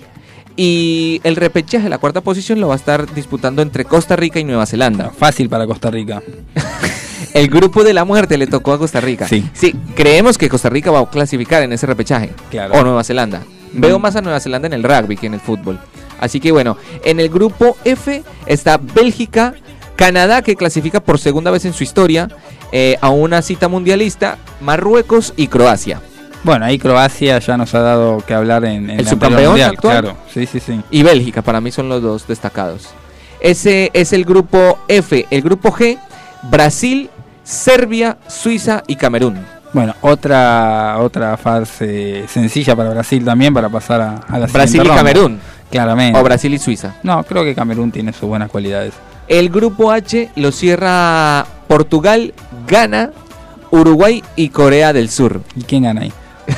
y 0.55 1.19
el 1.23 1.35
repechaje, 1.35 1.89
la 1.89 1.97
cuarta 1.97 2.21
posición, 2.21 2.59
lo 2.59 2.67
va 2.67 2.73
a 2.75 2.77
estar 2.77 3.11
disputando 3.13 3.61
entre 3.63 3.85
Costa 3.85 4.15
Rica 4.15 4.39
y 4.39 4.43
Nueva 4.43 4.65
Zelanda. 4.67 5.09
Fácil 5.09 5.49
para 5.49 5.65
Costa 5.65 5.89
Rica. 5.89 6.21
El 7.33 7.47
grupo 7.47 7.83
de 7.83 7.93
la 7.93 8.05
muerte 8.05 8.37
le 8.37 8.45
tocó 8.45 8.73
a 8.73 8.77
Costa 8.77 9.01
Rica. 9.01 9.27
Sí. 9.27 9.43
creemos 9.95 10.37
que 10.37 10.49
Costa 10.49 10.69
Rica 10.69 10.91
va 10.91 10.99
a 10.99 11.09
clasificar 11.09 11.63
en 11.63 11.73
ese 11.73 11.87
repechaje. 11.87 12.29
Claro. 12.51 12.75
O 12.75 12.83
Nueva 12.83 13.03
Zelanda. 13.03 13.41
Veo 13.71 13.97
Mm. 13.97 14.01
más 14.03 14.15
a 14.15 14.21
Nueva 14.21 14.39
Zelanda 14.39 14.67
en 14.67 14.73
el 14.73 14.83
rugby 14.83 15.17
que 15.17 15.25
en 15.25 15.33
el 15.33 15.39
fútbol. 15.39 15.79
Así 16.19 16.39
que 16.39 16.51
bueno, 16.51 16.77
en 17.03 17.19
el 17.19 17.29
grupo 17.29 17.75
F 17.85 18.23
está 18.45 18.77
Bélgica, 18.77 19.55
Canadá, 19.95 20.41
que 20.41 20.55
clasifica 20.55 20.99
por 20.99 21.19
segunda 21.19 21.51
vez 21.51 21.65
en 21.65 21.73
su 21.73 21.83
historia 21.83 22.29
eh, 22.71 22.97
a 23.01 23.09
una 23.09 23.41
cita 23.41 23.67
mundialista, 23.67 24.37
Marruecos 24.61 25.33
y 25.37 25.47
Croacia. 25.47 26.01
Bueno, 26.43 26.65
ahí 26.65 26.77
Croacia 26.77 27.39
ya 27.39 27.55
nos 27.55 27.73
ha 27.73 27.79
dado 27.79 28.17
que 28.25 28.33
hablar 28.33 28.65
en, 28.65 28.89
en 28.89 28.99
¿El 28.99 29.07
subcampeón 29.07 29.51
mundial, 29.51 29.71
actual? 29.75 30.01
Claro, 30.01 30.17
sí, 30.33 30.45
sí, 30.45 30.59
sí. 30.59 30.81
Y 30.91 31.03
Bélgica, 31.03 31.41
para 31.41 31.61
mí 31.61 31.71
son 31.71 31.87
los 31.87 32.01
dos 32.01 32.27
destacados. 32.27 32.89
Ese 33.39 33.91
es 33.93 34.13
el 34.13 34.25
grupo 34.25 34.79
F. 34.87 35.25
El 35.29 35.41
grupo 35.41 35.71
G, 35.71 35.97
Brasil, 36.43 37.09
Serbia, 37.43 38.17
Suiza 38.27 38.83
y 38.87 38.95
Camerún. 38.95 39.37
Bueno, 39.73 39.95
otra 40.01 40.97
otra 40.99 41.35
fase 41.37 42.25
sencilla 42.27 42.75
para 42.75 42.89
Brasil 42.91 43.23
también 43.25 43.53
para 43.53 43.69
pasar 43.69 44.01
a, 44.01 44.15
a 44.27 44.39
la 44.39 44.47
Brasil 44.47 44.81
y 44.81 44.83
ronda. 44.83 44.95
Camerún. 44.95 45.39
Claramente. 45.71 46.19
O 46.19 46.23
Brasil 46.23 46.53
y 46.53 46.59
Suiza. 46.59 46.95
No, 47.03 47.23
creo 47.23 47.43
que 47.43 47.55
Camerún 47.55 47.91
tiene 47.91 48.13
sus 48.13 48.29
buenas 48.29 48.49
cualidades. 48.49 48.93
El 49.27 49.49
grupo 49.49 49.91
H 49.91 50.29
lo 50.35 50.51
cierra 50.51 51.45
Portugal, 51.67 52.33
Ghana, 52.67 53.11
Uruguay 53.71 54.23
y 54.35 54.49
Corea 54.49 54.93
del 54.93 55.09
Sur. 55.09 55.41
¿Y 55.55 55.63
quién 55.63 55.83
gana 55.83 56.01
ahí? 56.01 56.13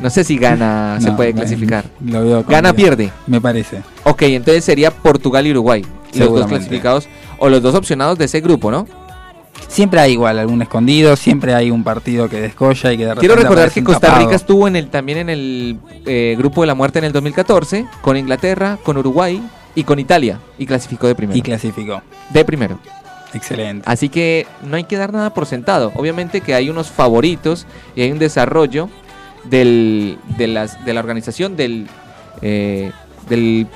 No 0.00 0.10
sé 0.10 0.24
si 0.24 0.36
Ghana 0.36 0.98
se 1.00 1.12
puede 1.12 1.32
no, 1.32 1.38
clasificar. 1.38 1.84
Lo 2.04 2.24
veo 2.24 2.74
pierde. 2.74 3.12
Me 3.28 3.40
parece. 3.40 3.82
Ok, 4.02 4.22
entonces 4.22 4.64
sería 4.64 4.90
Portugal 4.90 5.46
y 5.46 5.52
Uruguay. 5.52 5.84
Los 6.14 6.30
dos 6.30 6.46
clasificados 6.48 7.08
o 7.38 7.48
los 7.48 7.62
dos 7.62 7.76
opcionados 7.76 8.18
de 8.18 8.24
ese 8.24 8.40
grupo, 8.40 8.72
¿no? 8.72 8.88
Siempre 9.68 10.00
hay 10.00 10.12
igual 10.12 10.40
algún 10.40 10.60
escondido, 10.60 11.14
siempre 11.14 11.54
hay 11.54 11.70
un 11.70 11.84
partido 11.84 12.28
que 12.28 12.40
descolla 12.40 12.92
y 12.92 12.98
que 12.98 13.06
de 13.06 13.14
Quiero 13.14 13.36
recordar 13.36 13.70
que 13.70 13.84
Costa 13.84 14.08
tapado. 14.08 14.24
Rica 14.24 14.34
estuvo 14.34 14.66
en 14.66 14.74
el, 14.74 14.88
también 14.88 15.18
en 15.18 15.30
el 15.30 15.78
eh, 16.04 16.34
grupo 16.36 16.62
de 16.62 16.66
la 16.66 16.74
muerte 16.74 16.98
en 16.98 17.04
el 17.04 17.12
2014 17.12 17.86
con 18.00 18.16
Inglaterra, 18.16 18.78
con 18.82 18.96
Uruguay 18.96 19.40
y 19.74 19.84
con 19.84 19.98
Italia 19.98 20.40
y 20.58 20.66
clasificó 20.66 21.06
de 21.06 21.14
primero. 21.14 21.38
y 21.38 21.42
clasificó. 21.42 22.02
de 22.30 22.44
primero. 22.44 22.78
Excelente. 23.34 23.84
Así 23.88 24.08
que 24.08 24.46
no 24.62 24.76
hay 24.76 24.84
que 24.84 24.96
dar 24.96 25.12
nada 25.12 25.32
por 25.32 25.46
sentado. 25.46 25.92
Obviamente 25.96 26.42
que 26.42 26.54
hay 26.54 26.68
unos 26.68 26.90
favoritos 26.90 27.66
y 27.96 28.02
hay 28.02 28.12
un 28.12 28.18
desarrollo 28.18 28.90
del, 29.44 30.18
de, 30.36 30.48
las, 30.48 30.84
de 30.84 30.92
la 30.92 31.00
organización 31.00 31.56
del, 31.56 31.86
eh, 32.42 32.92
del 33.28 33.66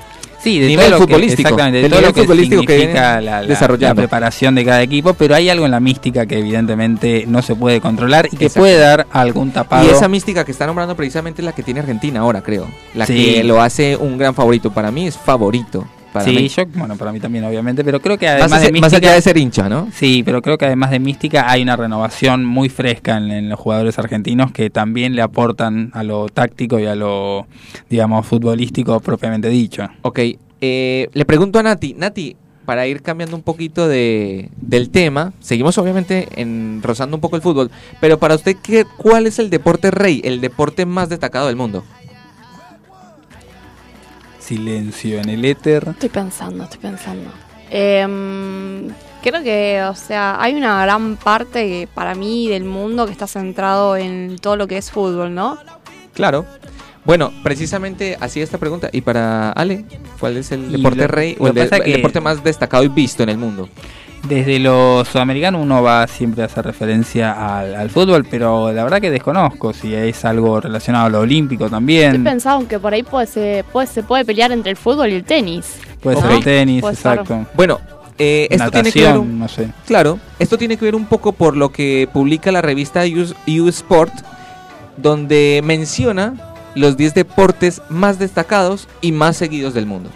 Sí, 0.41 0.59
de 0.59 0.67
nivel 0.67 0.85
todo 0.89 0.99
lo 0.99 1.05
que- 1.07 1.13
futbolístico, 1.13 1.41
exactamente, 1.49 1.81
de 1.81 1.89
todo 1.89 1.95
lo 2.01 2.07
nivel 2.07 2.13
que 2.13 2.21
futbolístico 2.21 2.61
que 2.61 2.73
significa 2.77 3.19
vienen 3.19 3.25
la, 3.25 3.41
la- 3.89 3.95
preparación 3.95 4.55
de 4.55 4.65
cada 4.65 4.81
equipo, 4.81 5.13
pero 5.13 5.35
hay 5.35 5.49
algo 5.49 5.65
en 5.65 5.71
la 5.71 5.79
mística 5.79 6.25
que 6.25 6.37
evidentemente 6.39 7.25
no 7.27 7.41
se 7.41 7.55
puede 7.55 7.81
controlar 7.81 8.29
y 8.31 8.37
que 8.37 8.49
puede 8.49 8.77
dar 8.77 9.07
algún 9.11 9.51
tapado. 9.51 9.85
Y 9.85 9.89
esa 9.89 10.07
mística 10.07 10.45
que 10.45 10.51
está 10.51 10.65
nombrando 10.67 10.95
precisamente 10.95 11.41
es 11.41 11.45
la 11.45 11.53
que 11.53 11.63
tiene 11.63 11.79
Argentina 11.79 12.19
ahora, 12.21 12.41
creo. 12.41 12.67
La 12.93 13.05
Sí. 13.05 13.15
que 13.35 13.43
lo 13.43 13.61
hace 13.61 13.95
un 13.97 14.17
gran 14.17 14.33
favorito. 14.35 14.71
Para 14.71 14.91
mí 14.91 15.07
es 15.07 15.17
favorito. 15.17 15.85
Para 16.19 16.29
sí, 16.29 16.35
mí. 16.35 16.47
yo, 16.47 16.63
bueno, 16.75 16.95
para 16.95 17.11
mí 17.11 17.19
también 17.19 17.43
obviamente, 17.45 17.83
pero 17.83 17.99
creo 17.99 18.17
que 18.17 18.25
Más, 18.25 18.35
además 18.35 18.61
de 18.61 18.71
más 18.71 18.81
mística, 18.81 18.97
allá 18.97 19.13
de 19.13 19.21
ser 19.21 19.37
hincha, 19.37 19.69
¿no? 19.69 19.89
sí, 19.93 20.23
pero 20.23 20.41
creo 20.41 20.57
que 20.57 20.65
además 20.65 20.91
de 20.91 20.99
mística 20.99 21.49
hay 21.49 21.61
una 21.61 21.75
renovación 21.75 22.45
muy 22.45 22.69
fresca 22.69 23.17
en, 23.17 23.31
en 23.31 23.49
los 23.49 23.59
jugadores 23.59 23.97
argentinos 23.99 24.51
que 24.51 24.69
también 24.69 25.15
le 25.15 25.21
aportan 25.21 25.91
a 25.93 26.03
lo 26.03 26.27
táctico 26.29 26.79
y 26.79 26.85
a 26.85 26.95
lo, 26.95 27.47
digamos, 27.89 28.25
futbolístico 28.25 28.99
propiamente 28.99 29.49
dicho. 29.49 29.87
Ok, 30.01 30.19
eh, 30.61 31.09
le 31.13 31.25
pregunto 31.25 31.59
a 31.59 31.63
Nati. 31.63 31.93
Nati, 31.93 32.35
para 32.65 32.85
ir 32.87 33.01
cambiando 33.01 33.35
un 33.35 33.43
poquito 33.43 33.87
de, 33.87 34.49
del 34.59 34.89
tema, 34.89 35.31
seguimos 35.39 35.77
obviamente 35.77 36.27
en, 36.35 36.81
rozando 36.83 37.15
un 37.15 37.21
poco 37.21 37.35
el 37.37 37.41
fútbol, 37.41 37.71
pero 38.01 38.17
para 38.19 38.35
usted, 38.35 38.57
¿qué, 38.61 38.85
¿cuál 38.97 39.25
es 39.25 39.39
el 39.39 39.49
deporte 39.49 39.89
rey, 39.89 40.21
el 40.25 40.41
deporte 40.41 40.85
más 40.85 41.07
destacado 41.07 41.47
del 41.47 41.55
mundo? 41.55 41.85
Silencio 44.47 45.19
en 45.19 45.27
el 45.29 45.43
éter. 45.43 45.85
Estoy 45.89 46.07
pensando, 46.09 46.63
estoy 46.63 46.79
pensando. 46.79 47.29
Em, 47.69 48.87
creo 49.21 49.43
que, 49.43 49.83
o 49.89 49.93
sea, 49.95 50.41
hay 50.41 50.55
una 50.55 50.81
gran 50.83 51.17
parte 51.17 51.67
que, 51.67 51.89
para 51.93 52.15
mí 52.15 52.47
del 52.47 52.63
mundo 52.63 53.05
que 53.05 53.11
está 53.11 53.27
centrado 53.27 53.97
en 53.97 54.37
todo 54.39 54.55
lo 54.55 54.65
que 54.67 54.77
es 54.77 54.89
fútbol, 54.89 55.35
¿no? 55.35 55.57
Claro. 56.13 56.45
Bueno, 57.03 57.31
precisamente 57.43 58.17
así 58.21 58.41
esta 58.41 58.57
pregunta. 58.57 58.89
Y 58.93 59.01
para 59.01 59.51
Ale, 59.51 59.83
¿cuál 60.19 60.37
es 60.37 60.51
el 60.53 60.69
Y 60.69 60.77
deporte 60.77 61.01
lo- 61.01 61.07
rey 61.07 61.35
o 61.39 61.47
el, 61.47 61.53
de- 61.53 61.67
deporte 61.67 62.21
más 62.21 62.41
destacado 62.43 62.83
y 62.83 62.87
visto 62.87 63.23
en 63.23 63.29
el 63.29 63.37
mundo? 63.37 63.67
Desde 64.27 64.59
lo 64.59 65.05
sudamericano 65.05 65.61
uno 65.61 65.81
va 65.81 66.05
siempre 66.07 66.43
a 66.43 66.47
hacer 66.47 66.65
referencia 66.65 67.59
al, 67.59 67.75
al 67.75 67.89
fútbol, 67.89 68.25
pero 68.29 68.73
la 68.73 68.83
verdad 68.83 68.99
que 68.99 69.09
desconozco 69.11 69.71
si 69.73 69.93
es 69.93 70.25
algo 70.25 70.59
relacionado 70.59 71.05
a 71.05 71.09
lo 71.09 71.19
olímpico 71.21 71.65
Estoy 71.65 71.77
también. 71.77 72.23
pensando 72.23 72.67
que 72.67 72.77
por 72.79 72.93
ahí 72.93 73.03
puede, 73.03 73.27
se, 73.27 73.63
puede, 73.71 73.87
se 73.87 74.03
puede 74.03 74.25
pelear 74.25 74.51
entre 74.51 74.71
el 74.71 74.77
fútbol 74.77 75.09
y 75.09 75.13
el 75.15 75.23
tenis. 75.23 75.77
Puede 76.01 76.19
ser 76.21 76.31
el 76.31 76.43
tenis, 76.43 76.81
Puede 76.81 76.95
ser. 76.95 77.11
exacto. 77.19 77.45
Bueno, 77.53 77.79
eh, 78.17 78.47
esto 78.49 78.69
tiene 78.71 78.91
que 78.91 78.99
ver 79.01 79.09
Natación, 79.11 79.31
un- 79.33 79.39
no 79.39 79.47
sé. 79.47 79.69
Claro, 79.85 80.19
esto 80.39 80.57
tiene 80.57 80.75
que 80.75 80.83
ver 80.85 80.95
un 80.95 81.05
poco 81.05 81.31
por 81.31 81.55
lo 81.55 81.69
que 81.71 82.09
publica 82.11 82.51
la 82.51 82.61
revista 82.61 83.03
U 83.05 83.67
Sport, 83.69 84.13
donde 84.97 85.61
menciona 85.63 86.33
los 86.75 86.97
10 86.97 87.13
deportes 87.13 87.81
más 87.89 88.19
destacados 88.19 88.87
y 89.01 89.11
más 89.11 89.37
seguidos 89.37 89.73
del 89.73 89.85
mundo. 89.85 90.09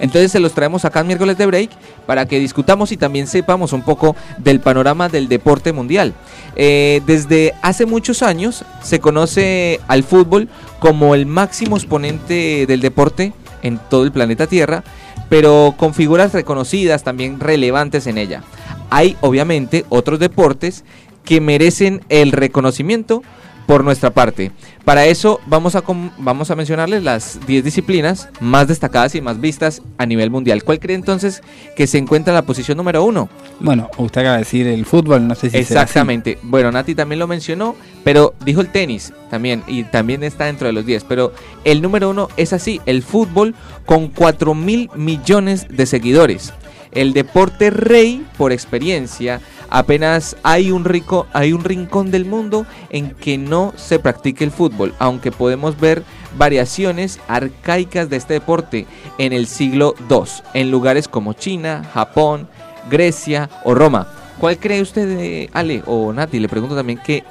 Entonces 0.00 0.32
se 0.32 0.40
los 0.40 0.52
traemos 0.52 0.84
acá 0.84 1.00
en 1.00 1.08
miércoles 1.08 1.38
de 1.38 1.46
break 1.46 1.70
para 2.06 2.26
que 2.26 2.40
discutamos 2.40 2.90
y 2.90 2.96
también 2.96 3.26
sepamos 3.26 3.72
un 3.72 3.82
poco 3.82 4.16
del 4.38 4.60
panorama 4.60 5.08
del 5.08 5.28
deporte 5.28 5.72
mundial. 5.72 6.14
Eh, 6.56 7.02
desde 7.06 7.54
hace 7.62 7.86
muchos 7.86 8.22
años 8.22 8.64
se 8.82 8.98
conoce 8.98 9.80
al 9.86 10.02
fútbol 10.02 10.48
como 10.78 11.14
el 11.14 11.26
máximo 11.26 11.76
exponente 11.76 12.66
del 12.66 12.80
deporte 12.80 13.32
en 13.62 13.78
todo 13.90 14.04
el 14.04 14.12
planeta 14.12 14.46
Tierra, 14.46 14.82
pero 15.28 15.74
con 15.76 15.94
figuras 15.94 16.32
reconocidas 16.32 17.04
también 17.04 17.38
relevantes 17.38 18.06
en 18.06 18.18
ella. 18.18 18.42
Hay 18.90 19.16
obviamente 19.20 19.84
otros 19.88 20.18
deportes 20.18 20.84
que 21.24 21.40
merecen 21.40 22.02
el 22.08 22.32
reconocimiento 22.32 23.22
por 23.66 23.84
nuestra 23.84 24.10
parte. 24.10 24.50
Para 24.90 25.06
eso 25.06 25.40
vamos 25.46 25.76
a, 25.76 25.84
vamos 26.18 26.50
a 26.50 26.56
mencionarles 26.56 27.04
las 27.04 27.38
10 27.46 27.62
disciplinas 27.62 28.28
más 28.40 28.66
destacadas 28.66 29.14
y 29.14 29.20
más 29.20 29.40
vistas 29.40 29.82
a 29.98 30.04
nivel 30.04 30.32
mundial. 30.32 30.64
¿Cuál 30.64 30.80
cree 30.80 30.96
entonces 30.96 31.44
que 31.76 31.86
se 31.86 31.96
encuentra 31.96 32.32
en 32.32 32.34
la 32.34 32.42
posición 32.42 32.76
número 32.76 33.04
uno? 33.04 33.28
Bueno, 33.60 33.88
usted 33.98 34.22
acaba 34.22 34.34
de 34.38 34.40
decir 34.40 34.66
el 34.66 34.84
fútbol, 34.84 35.28
no 35.28 35.36
sé 35.36 35.42
si 35.42 35.62
será 35.62 35.82
así. 35.82 35.90
Exactamente. 35.92 36.38
Bueno, 36.42 36.72
Nati 36.72 36.96
también 36.96 37.20
lo 37.20 37.28
mencionó, 37.28 37.76
pero 38.02 38.34
dijo 38.44 38.62
el 38.62 38.72
tenis 38.72 39.12
también 39.30 39.62
y 39.68 39.84
también 39.84 40.24
está 40.24 40.46
dentro 40.46 40.66
de 40.66 40.72
los 40.72 40.84
10. 40.84 41.04
Pero 41.04 41.32
el 41.62 41.82
número 41.82 42.10
uno 42.10 42.26
es 42.36 42.52
así, 42.52 42.80
el 42.84 43.04
fútbol 43.04 43.54
con 43.86 44.08
4 44.08 44.54
mil 44.56 44.90
millones 44.96 45.68
de 45.70 45.86
seguidores. 45.86 46.52
El 46.92 47.12
deporte 47.12 47.70
rey, 47.70 48.26
por 48.36 48.52
experiencia, 48.52 49.40
apenas 49.68 50.36
hay 50.42 50.72
un 50.72 50.84
rico, 50.84 51.26
hay 51.32 51.52
un 51.52 51.62
rincón 51.62 52.10
del 52.10 52.24
mundo 52.24 52.66
en 52.90 53.12
que 53.12 53.38
no 53.38 53.72
se 53.76 53.98
practique 53.98 54.42
el 54.42 54.50
fútbol, 54.50 54.94
aunque 54.98 55.30
podemos 55.30 55.78
ver 55.78 56.02
variaciones 56.36 57.20
arcaicas 57.28 58.10
de 58.10 58.16
este 58.16 58.34
deporte 58.34 58.86
en 59.18 59.32
el 59.32 59.46
siglo 59.46 59.94
II, 60.08 60.24
en 60.54 60.70
lugares 60.70 61.06
como 61.06 61.32
China, 61.32 61.88
Japón, 61.94 62.48
Grecia 62.90 63.48
o 63.64 63.74
Roma. 63.74 64.08
¿Cuál 64.38 64.58
cree 64.58 64.80
usted, 64.80 65.48
Ale 65.52 65.82
o 65.86 66.12
Nati? 66.12 66.40
Le 66.40 66.48
pregunto 66.48 66.74
también 66.74 66.98
que, 67.04 67.24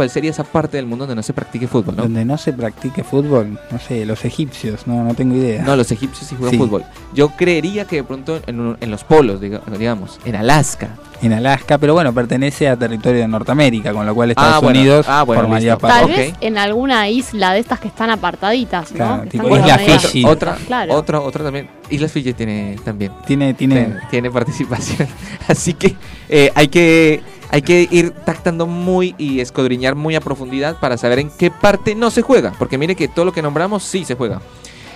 cuál 0.00 0.08
sería 0.08 0.30
esa 0.30 0.44
parte 0.44 0.78
del 0.78 0.86
mundo 0.86 1.02
donde 1.04 1.14
no 1.16 1.22
se 1.22 1.34
practique 1.34 1.68
fútbol, 1.68 1.94
¿no? 1.94 2.04
Donde 2.04 2.24
no 2.24 2.38
se 2.38 2.54
practique 2.54 3.04
fútbol, 3.04 3.58
no 3.70 3.78
sé, 3.78 4.06
los 4.06 4.24
egipcios, 4.24 4.86
no, 4.86 5.04
no 5.04 5.12
tengo 5.12 5.36
idea. 5.36 5.62
No, 5.62 5.76
los 5.76 5.92
egipcios 5.92 6.26
sí 6.26 6.36
juegan 6.36 6.52
Sí. 6.52 6.56
fútbol. 6.56 6.84
Yo 7.12 7.28
creería 7.36 7.84
que 7.84 7.96
de 7.96 8.04
pronto 8.04 8.40
en, 8.46 8.60
un- 8.60 8.78
en 8.80 8.90
los 8.90 9.04
polos, 9.04 9.42
diga- 9.42 9.60
digamos, 9.78 10.18
en 10.24 10.36
Alaska. 10.36 10.96
En 11.20 11.34
Alaska, 11.34 11.76
pero 11.76 11.92
bueno, 11.92 12.14
pertenece 12.14 12.66
a 12.66 12.78
territorio 12.78 13.20
de 13.20 13.28
Norteamérica, 13.28 13.92
con 13.92 14.06
lo 14.06 14.14
cual 14.14 14.30
Estados 14.30 14.54
Ah, 14.54 14.58
bueno. 14.60 14.80
Unidos 14.80 15.06
Ah, 15.06 15.22
bueno, 15.22 15.42
formaría 15.42 15.76
parte. 15.76 16.00
Tal 16.00 16.16
vez 16.16 16.34
en 16.40 16.56
alguna 16.56 17.10
isla 17.10 17.52
de 17.52 17.58
estas 17.58 17.78
que 17.78 17.88
están 17.88 18.08
apartaditas, 18.08 18.90
¿no? 18.92 18.96
Claro, 18.96 19.22
tipo 19.28 19.54
Isla 19.54 19.76
Fiji. 19.76 20.24
Otra, 20.24 20.56
Claro. 20.66 20.94
otra, 20.94 21.20
otra 21.20 21.44
también. 21.44 21.68
Islas 21.90 22.10
Fiji 22.10 22.32
tiene 22.32 22.76
también. 22.86 23.12
Tiene, 23.26 23.52
tiene, 23.52 23.84
Tiene, 23.84 24.00
tiene 24.10 24.30
participación. 24.30 25.06
Así 25.46 25.74
que 25.74 25.94
eh, 26.30 26.50
hay 26.54 26.68
que 26.68 27.20
hay 27.50 27.62
que 27.62 27.88
ir 27.90 28.10
tactando 28.10 28.66
muy 28.66 29.14
y 29.18 29.40
escudriñar 29.40 29.94
muy 29.94 30.14
a 30.14 30.20
profundidad 30.20 30.78
para 30.78 30.96
saber 30.96 31.18
en 31.18 31.30
qué 31.30 31.50
parte 31.50 31.94
no 31.94 32.10
se 32.10 32.22
juega. 32.22 32.52
Porque 32.58 32.78
mire 32.78 32.94
que 32.94 33.08
todo 33.08 33.24
lo 33.24 33.32
que 33.32 33.42
nombramos 33.42 33.82
sí 33.82 34.04
se 34.04 34.14
juega. 34.14 34.40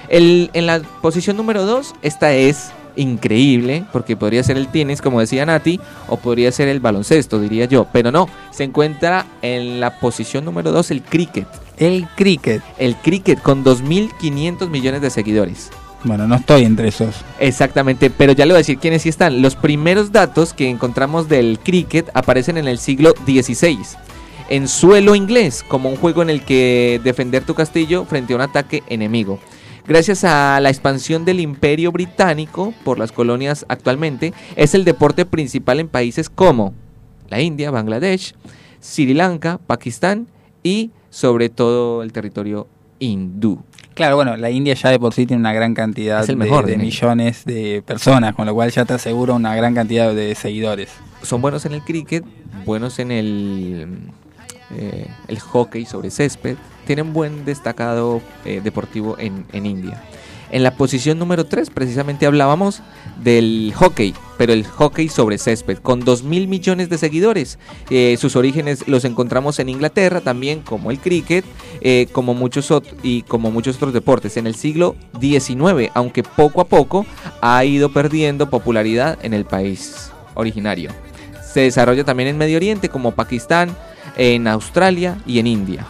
El, 0.08 0.50
en 0.52 0.66
la 0.66 0.80
posición 0.80 1.36
número 1.36 1.64
2, 1.64 1.94
esta 2.02 2.32
es 2.34 2.70
increíble, 2.96 3.84
porque 3.92 4.16
podría 4.16 4.44
ser 4.44 4.56
el 4.56 4.68
tenis, 4.68 5.02
como 5.02 5.20
decía 5.20 5.46
Nati, 5.46 5.80
o 6.08 6.16
podría 6.16 6.52
ser 6.52 6.68
el 6.68 6.80
baloncesto, 6.80 7.40
diría 7.40 7.64
yo. 7.64 7.86
Pero 7.92 8.12
no, 8.12 8.28
se 8.50 8.64
encuentra 8.64 9.26
en 9.42 9.80
la 9.80 9.98
posición 9.98 10.44
número 10.44 10.70
2 10.72 10.90
el 10.92 11.02
cricket. 11.02 11.48
El 11.76 12.06
cricket. 12.14 12.62
El 12.78 12.96
cricket 12.96 13.40
con 13.40 13.64
2.500 13.64 14.68
millones 14.68 15.00
de 15.00 15.10
seguidores. 15.10 15.70
Bueno, 16.04 16.28
no 16.28 16.34
estoy 16.36 16.64
entre 16.64 16.88
esos. 16.88 17.24
Exactamente, 17.40 18.10
pero 18.10 18.32
ya 18.32 18.44
le 18.44 18.52
voy 18.52 18.58
a 18.58 18.58
decir 18.58 18.78
quiénes 18.78 19.02
sí 19.02 19.08
están. 19.08 19.40
Los 19.40 19.56
primeros 19.56 20.12
datos 20.12 20.52
que 20.52 20.68
encontramos 20.68 21.30
del 21.30 21.58
cricket 21.58 22.10
aparecen 22.12 22.58
en 22.58 22.68
el 22.68 22.78
siglo 22.78 23.14
XVI, 23.24 23.78
en 24.50 24.68
suelo 24.68 25.14
inglés, 25.14 25.64
como 25.66 25.88
un 25.88 25.96
juego 25.96 26.20
en 26.20 26.28
el 26.28 26.42
que 26.44 27.00
defender 27.02 27.44
tu 27.44 27.54
castillo 27.54 28.04
frente 28.04 28.34
a 28.34 28.36
un 28.36 28.42
ataque 28.42 28.82
enemigo. 28.88 29.38
Gracias 29.86 30.24
a 30.24 30.60
la 30.60 30.68
expansión 30.68 31.24
del 31.24 31.40
imperio 31.40 31.90
británico 31.90 32.74
por 32.84 32.98
las 32.98 33.10
colonias 33.10 33.64
actualmente, 33.68 34.34
es 34.56 34.74
el 34.74 34.84
deporte 34.84 35.24
principal 35.24 35.80
en 35.80 35.88
países 35.88 36.28
como 36.28 36.74
la 37.30 37.40
India, 37.40 37.70
Bangladesh, 37.70 38.34
Sri 38.80 39.14
Lanka, 39.14 39.58
Pakistán 39.66 40.26
y 40.62 40.90
sobre 41.08 41.48
todo 41.48 42.02
el 42.02 42.12
territorio 42.12 42.66
hindú. 42.98 43.62
Claro, 43.94 44.16
bueno, 44.16 44.36
la 44.36 44.50
India 44.50 44.74
ya 44.74 44.90
de 44.90 44.98
por 44.98 45.14
sí 45.14 45.24
tiene 45.26 45.40
una 45.40 45.52
gran 45.52 45.72
cantidad 45.74 46.20
el 46.22 46.26
de- 46.26 46.36
mejor 46.36 46.64
de, 46.66 46.72
de 46.72 46.72
India. 46.74 46.86
millones 46.86 47.44
de 47.44 47.82
personas, 47.86 48.34
con 48.34 48.46
lo 48.46 48.54
cual 48.54 48.70
ya 48.70 48.84
te 48.84 48.94
asegura 48.94 49.34
una 49.34 49.54
gran 49.54 49.74
cantidad 49.74 50.12
de 50.12 50.34
seguidores. 50.34 50.90
Son 51.22 51.40
buenos 51.40 51.64
en 51.64 51.72
el 51.74 51.82
cricket, 51.82 52.24
buenos 52.66 52.98
en 52.98 53.10
el, 53.12 53.98
eh, 54.76 55.06
el 55.28 55.38
hockey 55.38 55.84
sobre 55.86 56.10
césped, 56.10 56.56
tienen 56.86 57.12
buen 57.12 57.44
destacado 57.44 58.20
eh, 58.44 58.60
deportivo 58.62 59.16
en, 59.18 59.46
en 59.52 59.64
India. 59.66 60.02
En 60.50 60.62
la 60.62 60.76
posición 60.76 61.18
número 61.18 61.46
3 61.46 61.70
precisamente 61.70 62.26
hablábamos 62.26 62.82
del 63.22 63.72
hockey, 63.74 64.14
pero 64.36 64.52
el 64.52 64.64
hockey 64.64 65.08
sobre 65.08 65.38
césped, 65.38 65.78
con 65.78 66.00
2 66.00 66.22
mil 66.22 66.48
millones 66.48 66.88
de 66.88 66.98
seguidores. 66.98 67.58
Eh, 67.90 68.16
sus 68.18 68.36
orígenes 68.36 68.86
los 68.86 69.04
encontramos 69.04 69.58
en 69.58 69.68
Inglaterra 69.68 70.20
también, 70.20 70.60
como 70.60 70.90
el 70.90 70.98
cricket, 70.98 71.44
eh, 71.80 72.06
como 72.12 72.34
muchos 72.34 72.72
y 73.02 73.22
como 73.22 73.50
muchos 73.50 73.76
otros 73.76 73.92
deportes. 73.92 74.36
En 74.36 74.46
el 74.46 74.54
siglo 74.54 74.96
XIX, 75.20 75.90
aunque 75.94 76.22
poco 76.22 76.60
a 76.60 76.66
poco 76.66 77.06
ha 77.40 77.64
ido 77.64 77.92
perdiendo 77.92 78.50
popularidad 78.50 79.18
en 79.22 79.34
el 79.34 79.44
país 79.44 80.10
originario. 80.34 80.90
Se 81.42 81.60
desarrolla 81.60 82.04
también 82.04 82.28
en 82.28 82.38
Medio 82.38 82.56
Oriente, 82.56 82.88
como 82.88 83.12
Pakistán, 83.12 83.76
en 84.16 84.46
Australia 84.46 85.18
y 85.26 85.38
en 85.38 85.46
India. 85.46 85.86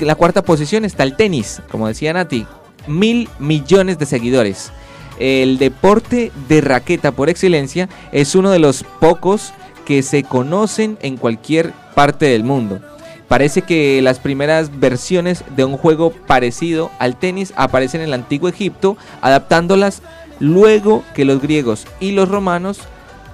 La 0.00 0.16
cuarta 0.16 0.42
posición 0.42 0.84
está 0.84 1.04
el 1.04 1.16
tenis, 1.16 1.62
como 1.70 1.86
decía 1.86 2.12
Nati, 2.12 2.46
mil 2.86 3.28
millones 3.38 3.98
de 3.98 4.06
seguidores. 4.06 4.72
El 5.18 5.58
deporte 5.58 6.32
de 6.48 6.60
raqueta 6.60 7.12
por 7.12 7.28
excelencia 7.28 7.88
es 8.10 8.34
uno 8.34 8.50
de 8.50 8.58
los 8.58 8.84
pocos 9.00 9.52
que 9.84 10.02
se 10.02 10.22
conocen 10.22 10.98
en 11.02 11.16
cualquier 11.16 11.72
parte 11.94 12.26
del 12.26 12.44
mundo. 12.44 12.80
Parece 13.28 13.62
que 13.62 14.00
las 14.02 14.18
primeras 14.18 14.80
versiones 14.80 15.44
de 15.54 15.64
un 15.64 15.76
juego 15.76 16.10
parecido 16.10 16.90
al 16.98 17.16
tenis 17.16 17.52
aparecen 17.54 18.00
en 18.00 18.08
el 18.08 18.14
antiguo 18.14 18.48
Egipto, 18.48 18.96
adaptándolas 19.20 20.02
luego 20.40 21.04
que 21.14 21.24
los 21.24 21.40
griegos 21.40 21.86
y 22.00 22.12
los 22.12 22.28
romanos, 22.28 22.80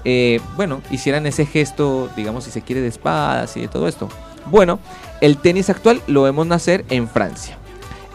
eh, 0.05 0.41
bueno, 0.57 0.83
hicieran 0.91 1.25
ese 1.27 1.47
gesto, 1.47 2.11
digamos, 2.17 2.45
si 2.45 2.51
se 2.51 2.63
quiere, 2.63 2.83
de 2.83 2.89
espadas 2.89 3.57
y 3.57 3.63
de 3.63 3.69
todo 3.69 3.89
esto. 3.89 4.09
Bueno, 4.51 4.81
el 5.21 5.39
tenis 5.39 5.71
actual 5.71 6.03
lo 6.07 6.23
vemos 6.23 6.47
nacer 6.47 6.85
en 6.91 7.09
Francia. 7.09 7.57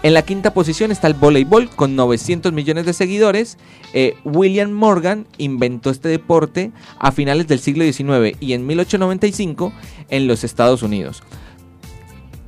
En 0.03 0.15
la 0.15 0.23
quinta 0.23 0.53
posición 0.53 0.91
está 0.91 1.07
el 1.07 1.13
voleibol 1.13 1.69
con 1.69 1.95
900 1.95 2.53
millones 2.53 2.85
de 2.85 2.93
seguidores. 2.93 3.57
Eh, 3.93 4.15
William 4.23 4.71
Morgan 4.71 5.27
inventó 5.37 5.91
este 5.91 6.09
deporte 6.09 6.71
a 6.97 7.11
finales 7.11 7.47
del 7.47 7.59
siglo 7.59 7.83
XIX 7.83 8.35
y 8.39 8.53
en 8.53 8.65
1895 8.65 9.71
en 10.09 10.27
los 10.27 10.43
Estados 10.43 10.81
Unidos. 10.81 11.21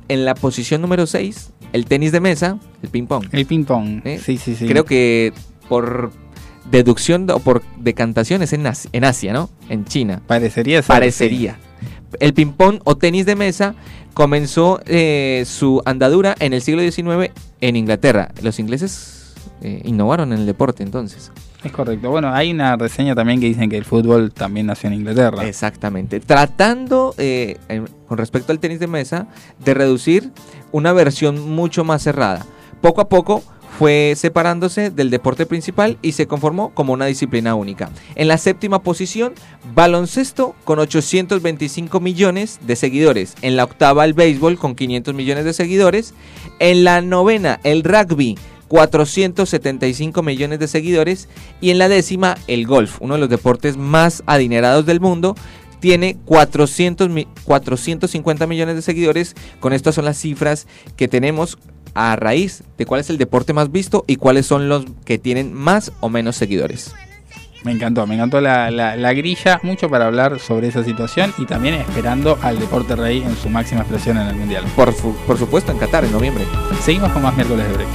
En 0.08 0.24
la 0.24 0.34
posición 0.34 0.80
número 0.82 1.06
6, 1.06 1.52
el 1.72 1.86
tenis 1.86 2.10
de 2.10 2.20
mesa, 2.20 2.58
el 2.82 2.88
ping 2.88 3.06
pong. 3.06 3.26
El 3.30 3.46
ping 3.46 3.64
pong. 3.64 4.00
¿Eh? 4.04 4.20
Sí, 4.22 4.36
sí, 4.36 4.56
sí. 4.56 4.66
Creo 4.66 4.84
que 4.84 5.32
por 5.68 6.10
deducción 6.70 7.30
o 7.30 7.38
por 7.38 7.62
decantación 7.78 8.42
es 8.42 8.52
en 8.52 8.66
Asia, 8.66 8.90
en 8.92 9.04
Asia, 9.04 9.32
¿no? 9.32 9.48
En 9.68 9.84
China. 9.84 10.22
Parecería 10.26 10.82
ser, 10.82 10.88
Parecería. 10.88 11.58
El 12.20 12.34
ping-pong 12.34 12.80
o 12.84 12.96
tenis 12.96 13.26
de 13.26 13.36
mesa 13.36 13.74
comenzó 14.14 14.80
eh, 14.86 15.44
su 15.46 15.82
andadura 15.84 16.34
en 16.38 16.52
el 16.52 16.62
siglo 16.62 16.82
XIX 16.82 17.30
en 17.60 17.76
Inglaterra. 17.76 18.30
Los 18.42 18.58
ingleses 18.58 19.34
eh, 19.62 19.80
innovaron 19.84 20.32
en 20.32 20.40
el 20.40 20.46
deporte 20.46 20.82
entonces. 20.82 21.30
Es 21.64 21.72
correcto. 21.72 22.10
Bueno, 22.10 22.28
hay 22.32 22.50
una 22.50 22.76
reseña 22.76 23.14
también 23.14 23.40
que 23.40 23.46
dicen 23.46 23.70
que 23.70 23.78
el 23.78 23.86
fútbol 23.86 24.32
también 24.32 24.66
nació 24.66 24.88
en 24.88 24.94
Inglaterra. 24.96 25.46
Exactamente. 25.46 26.20
Tratando, 26.20 27.14
eh, 27.16 27.56
en- 27.68 27.88
con 28.06 28.18
respecto 28.18 28.52
al 28.52 28.58
tenis 28.58 28.80
de 28.80 28.86
mesa, 28.86 29.26
de 29.64 29.72
reducir 29.72 30.30
una 30.72 30.92
versión 30.92 31.40
mucho 31.54 31.82
más 31.82 32.02
cerrada. 32.02 32.44
Poco 32.82 33.00
a 33.00 33.08
poco 33.08 33.42
fue 33.78 34.14
separándose 34.16 34.90
del 34.90 35.10
deporte 35.10 35.46
principal 35.46 35.98
y 36.00 36.12
se 36.12 36.26
conformó 36.26 36.70
como 36.74 36.92
una 36.92 37.06
disciplina 37.06 37.54
única. 37.54 37.90
En 38.14 38.28
la 38.28 38.38
séptima 38.38 38.82
posición, 38.82 39.34
baloncesto 39.74 40.54
con 40.64 40.78
825 40.78 41.98
millones 42.00 42.60
de 42.66 42.76
seguidores. 42.76 43.34
En 43.42 43.56
la 43.56 43.64
octava, 43.64 44.04
el 44.04 44.14
béisbol 44.14 44.58
con 44.58 44.74
500 44.74 45.14
millones 45.14 45.44
de 45.44 45.52
seguidores. 45.52 46.14
En 46.60 46.84
la 46.84 47.00
novena, 47.00 47.58
el 47.64 47.82
rugby 47.82 48.36
475 48.68 50.22
millones 50.22 50.58
de 50.58 50.68
seguidores 50.68 51.28
y 51.60 51.70
en 51.70 51.78
la 51.78 51.88
décima 51.88 52.36
el 52.46 52.66
golf, 52.66 52.98
uno 53.00 53.14
de 53.14 53.20
los 53.20 53.28
deportes 53.28 53.76
más 53.76 54.22
adinerados 54.26 54.86
del 54.86 55.00
mundo, 55.00 55.34
tiene 55.80 56.16
400 56.24 57.10
mi- 57.10 57.28
450 57.44 58.46
millones 58.46 58.76
de 58.76 58.82
seguidores. 58.82 59.34
Con 59.60 59.72
estas 59.74 59.94
son 59.96 60.06
las 60.06 60.16
cifras 60.16 60.66
que 60.96 61.08
tenemos 61.08 61.58
a 61.94 62.16
raíz 62.16 62.62
de 62.78 62.86
cuál 62.86 63.00
es 63.00 63.10
el 63.10 63.18
deporte 63.18 63.52
más 63.52 63.70
visto 63.72 64.04
y 64.06 64.16
cuáles 64.16 64.46
son 64.46 64.68
los 64.68 64.84
que 65.04 65.18
tienen 65.18 65.52
más 65.54 65.92
o 66.00 66.08
menos 66.08 66.36
seguidores. 66.36 66.94
Me 67.62 67.72
encantó, 67.72 68.06
me 68.06 68.14
encantó 68.16 68.42
la, 68.42 68.70
la- 68.70 68.94
la 68.96 69.12
grilla, 69.14 69.58
mucho 69.62 69.88
para 69.88 70.06
hablar 70.06 70.38
sobre 70.38 70.68
esa 70.68 70.84
situación 70.84 71.32
y 71.38 71.46
también 71.46 71.74
esperando 71.76 72.38
al 72.42 72.58
deporte 72.58 72.94
rey 72.94 73.22
en 73.22 73.34
su 73.36 73.48
máxima 73.48 73.80
expresión 73.80 74.18
en 74.18 74.26
el 74.26 74.34
Mundial. 74.36 74.64
Por, 74.76 74.92
su- 74.94 75.16
por 75.26 75.38
supuesto 75.38 75.72
en 75.72 75.78
Qatar 75.78 76.04
en 76.04 76.12
noviembre. 76.12 76.44
Seguimos 76.82 77.10
con 77.12 77.22
más 77.22 77.34
miércoles 77.34 77.66
de 77.66 77.72
break. 77.72 77.88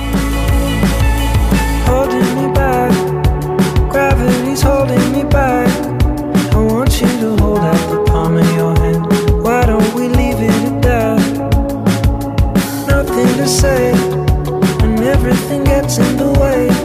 Say, 13.49 13.91
and 14.83 14.99
everything 14.99 15.63
gets 15.63 15.97
in 15.97 16.17
the 16.17 16.31
way. 16.39 16.78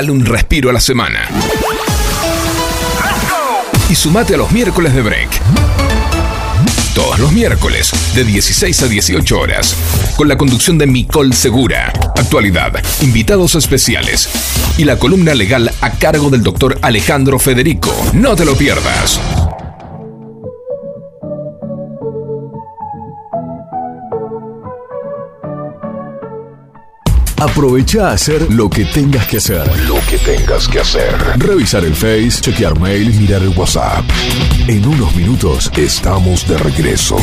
Dale 0.00 0.12
un 0.12 0.24
respiro 0.24 0.70
a 0.70 0.72
la 0.72 0.80
semana. 0.80 1.28
Y 3.90 3.94
sumate 3.94 4.32
a 4.32 4.38
los 4.38 4.50
miércoles 4.50 4.94
de 4.94 5.02
break. 5.02 5.28
Todos 6.94 7.18
los 7.18 7.30
miércoles, 7.32 7.92
de 8.14 8.24
16 8.24 8.82
a 8.82 8.88
18 8.88 9.38
horas, 9.38 9.76
con 10.16 10.26
la 10.26 10.38
conducción 10.38 10.78
de 10.78 10.86
Micol 10.86 11.34
Segura, 11.34 11.92
actualidad, 12.16 12.82
invitados 13.02 13.56
especiales 13.56 14.30
y 14.78 14.84
la 14.84 14.96
columna 14.96 15.34
legal 15.34 15.70
a 15.82 15.90
cargo 15.90 16.30
del 16.30 16.42
doctor 16.42 16.78
Alejandro 16.80 17.38
Federico. 17.38 17.94
No 18.14 18.34
te 18.34 18.46
lo 18.46 18.56
pierdas. 18.56 19.20
Aprovecha 27.50 28.10
a 28.10 28.12
hacer 28.12 28.50
lo 28.52 28.70
que 28.70 28.84
tengas 28.84 29.26
que 29.26 29.38
hacer. 29.38 29.66
Lo 29.88 29.96
que 30.08 30.16
tengas 30.18 30.68
que 30.68 30.78
hacer. 30.78 31.12
Revisar 31.36 31.84
el 31.84 31.94
Face, 31.94 32.40
chequear 32.40 32.78
mail, 32.78 33.12
mirar 33.18 33.42
el 33.42 33.48
WhatsApp. 33.48 34.04
En 34.68 34.86
unos 34.86 35.14
minutos 35.16 35.70
estamos 35.76 36.46
de 36.46 36.56
regreso. 36.56 37.16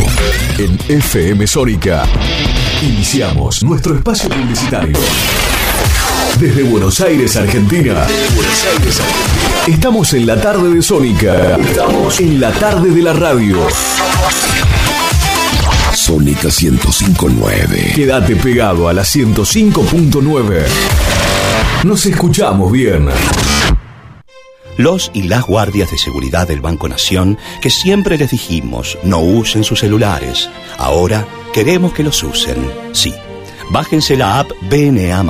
En 0.58 0.78
FM 0.90 1.48
Sónica. 1.48 2.04
Iniciamos 2.84 3.64
nuestro 3.64 3.96
espacio 3.96 4.30
publicitario. 4.30 4.98
Desde 6.38 6.64
Buenos 6.64 7.00
Aires, 7.00 7.36
Argentina. 7.38 8.06
Buenos 8.36 8.66
Aires, 8.66 9.00
Argentina. 9.00 9.66
Estamos 9.68 10.14
en 10.14 10.26
la 10.28 10.42
tarde 10.42 10.74
de 10.76 10.82
Sónica. 10.82 11.56
Estamos 11.56 12.20
en 12.20 12.42
la 12.42 12.52
tarde 12.52 12.90
de 12.92 13.02
la 13.02 13.14
radio. 13.14 13.58
Sónica 16.08 16.48
1059. 16.48 17.92
Quédate 17.94 18.38
pegado 18.38 18.88
a 18.88 18.94
la 18.94 19.02
105.9. 19.02 20.64
Nos 21.84 22.06
escuchamos 22.06 22.72
bien. 22.72 23.10
Los 24.78 25.12
y 25.14 25.24
las 25.24 25.44
guardias 25.44 25.92
de 25.92 25.98
seguridad 25.98 26.48
del 26.48 26.62
Banco 26.62 26.88
Nación, 26.88 27.38
que 27.62 27.70
siempre 27.70 28.18
les 28.18 28.32
dijimos 28.32 28.98
no 29.04 29.20
usen 29.20 29.66
sus 29.66 29.82
celulares, 29.82 30.50
ahora 30.78 31.28
queremos 31.54 31.92
que 31.92 32.04
los 32.04 32.24
usen. 32.24 32.56
Sí, 32.94 33.14
bájense 33.70 34.16
la 34.16 34.40
app 34.40 34.50
BNA 34.70 35.24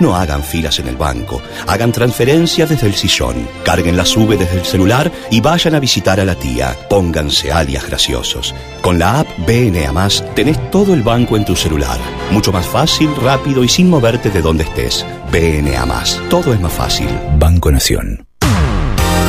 no 0.00 0.16
hagan 0.16 0.42
filas 0.42 0.80
en 0.80 0.88
el 0.88 0.96
banco, 0.96 1.40
hagan 1.66 1.92
transferencias 1.92 2.68
desde 2.68 2.88
el 2.88 2.94
sillón, 2.94 3.48
carguen 3.64 3.96
la 3.96 4.04
sube 4.04 4.36
desde 4.36 4.58
el 4.58 4.64
celular 4.64 5.10
y 5.30 5.40
vayan 5.40 5.74
a 5.74 5.80
visitar 5.80 6.18
a 6.20 6.24
la 6.24 6.34
tía. 6.34 6.76
Pónganse 6.90 7.52
alias 7.52 7.86
graciosos. 7.86 8.54
Con 8.82 8.98
la 8.98 9.20
app 9.20 9.33
BNA 9.46 9.92
Más 9.92 10.24
tenés 10.34 10.70
todo 10.70 10.94
el 10.94 11.02
banco 11.02 11.36
en 11.36 11.44
tu 11.44 11.54
celular. 11.54 11.98
Mucho 12.30 12.50
más 12.52 12.66
fácil, 12.66 13.14
rápido 13.16 13.62
y 13.62 13.68
sin 13.68 13.90
moverte 13.90 14.30
de 14.30 14.40
donde 14.40 14.64
estés. 14.64 15.04
BNA 15.30 15.84
Más. 15.84 16.20
Todo 16.30 16.54
es 16.54 16.60
más 16.60 16.72
fácil. 16.72 17.08
Banco 17.38 17.70
Nación. 17.70 18.26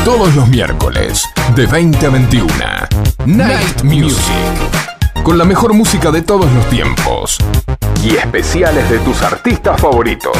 Todos 0.05 0.36
los 0.36 0.47
miércoles, 0.47 1.26
de 1.55 1.66
20 1.66 2.05
a 2.05 2.09
21. 2.09 2.53
Night 3.26 3.84
Music. 3.84 4.24
Con 5.24 5.38
la 5.38 5.43
mejor 5.43 5.74
música 5.74 6.11
de 6.11 6.22
todos 6.22 6.51
los 6.53 6.70
tiempos. 6.70 7.38
Y 8.03 8.16
especiales 8.16 8.89
de 8.89 8.99
tus 8.99 9.22
artistas 9.24 9.82
favoritos. 9.82 10.38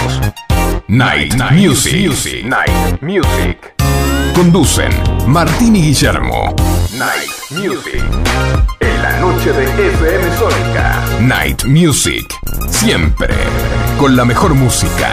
Night, 0.88 1.34
Music. 1.52 2.46
Night 2.46 3.02
Music. 3.02 3.74
Conducen 4.36 4.92
Martín 5.26 5.76
y 5.76 5.82
Guillermo. 5.82 6.54
Night 6.94 7.32
Music. 7.50 8.04
Noche 9.20 9.54
de 9.54 9.64
FM 9.64 10.38
Sónica. 10.38 11.06
Night 11.22 11.64
Music. 11.66 12.34
Siempre. 12.70 13.34
Con 14.00 14.16
la 14.16 14.26
mejor 14.26 14.56
música. 14.56 15.10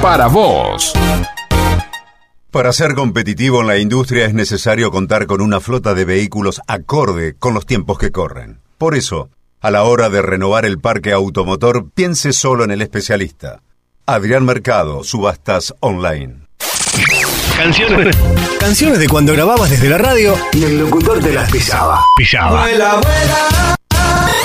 Para 0.00 0.26
vos. 0.26 0.92
Para 2.50 2.72
ser 2.72 2.94
competitivo 2.94 3.60
en 3.60 3.66
la 3.66 3.78
industria 3.78 4.24
es 4.24 4.34
necesario 4.34 4.90
contar 4.90 5.26
con 5.26 5.40
una 5.40 5.60
flota 5.60 5.94
de 5.94 6.04
vehículos 6.04 6.60
acorde 6.66 7.34
con 7.34 7.52
los 7.52 7.66
tiempos 7.66 7.98
que 7.98 8.10
corren. 8.10 8.60
Por 8.78 8.94
eso, 8.94 9.28
a 9.60 9.70
la 9.70 9.84
hora 9.84 10.08
de 10.08 10.22
renovar 10.22 10.64
el 10.64 10.78
parque 10.80 11.12
automotor, 11.12 11.90
piense 11.90 12.32
solo 12.32 12.64
en 12.64 12.70
el 12.70 12.82
especialista. 12.82 13.60
Adrián 14.06 14.44
Mercado, 14.44 15.04
Subastas 15.04 15.74
Online. 15.80 16.45
Canciones. 17.56 18.14
Canciones 18.60 18.98
de 18.98 19.08
cuando 19.08 19.32
grababas 19.32 19.70
desde 19.70 19.88
la 19.88 19.96
radio 19.96 20.36
y 20.52 20.64
el 20.64 20.78
locutor 20.78 21.20
te 21.20 21.32
las 21.32 21.50
pisaba. 21.50 22.04
Pisaba. 22.14 22.66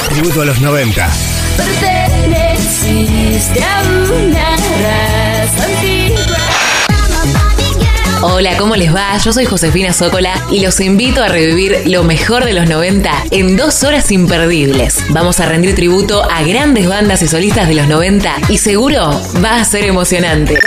Tributo 0.10 0.42
a 0.42 0.46
los 0.46 0.62
90. 0.62 1.10
Perteneciste 1.58 3.62
a 3.64 3.84
una 3.84 4.56
raza 4.56 5.66
antigua. 5.66 6.38
Hola, 8.22 8.56
¿cómo 8.58 8.78
les 8.78 8.96
va? 8.96 9.18
Yo 9.18 9.34
soy 9.34 9.46
Josefina 9.46 9.92
Zócola 9.92 10.34
y 10.50 10.62
los 10.62 10.80
invito 10.80 11.22
a 11.22 11.28
revivir 11.28 11.82
lo 11.88 12.04
mejor 12.04 12.46
de 12.46 12.54
los 12.54 12.70
90 12.70 13.12
en 13.32 13.58
dos 13.58 13.84
horas 13.84 14.10
imperdibles. 14.12 15.04
Vamos 15.10 15.42
a 15.42 15.48
rendir 15.48 15.76
tributo 15.76 16.24
a 16.24 16.44
grandes 16.44 16.88
bandas 16.88 17.22
y 17.22 17.28
solistas 17.28 17.68
de 17.68 17.76
los 17.76 17.88
90 17.88 18.34
y 18.48 18.58
seguro 18.58 19.22
va 19.44 19.60
a 19.60 19.66
ser 19.66 19.84
emocionante. 19.84 20.62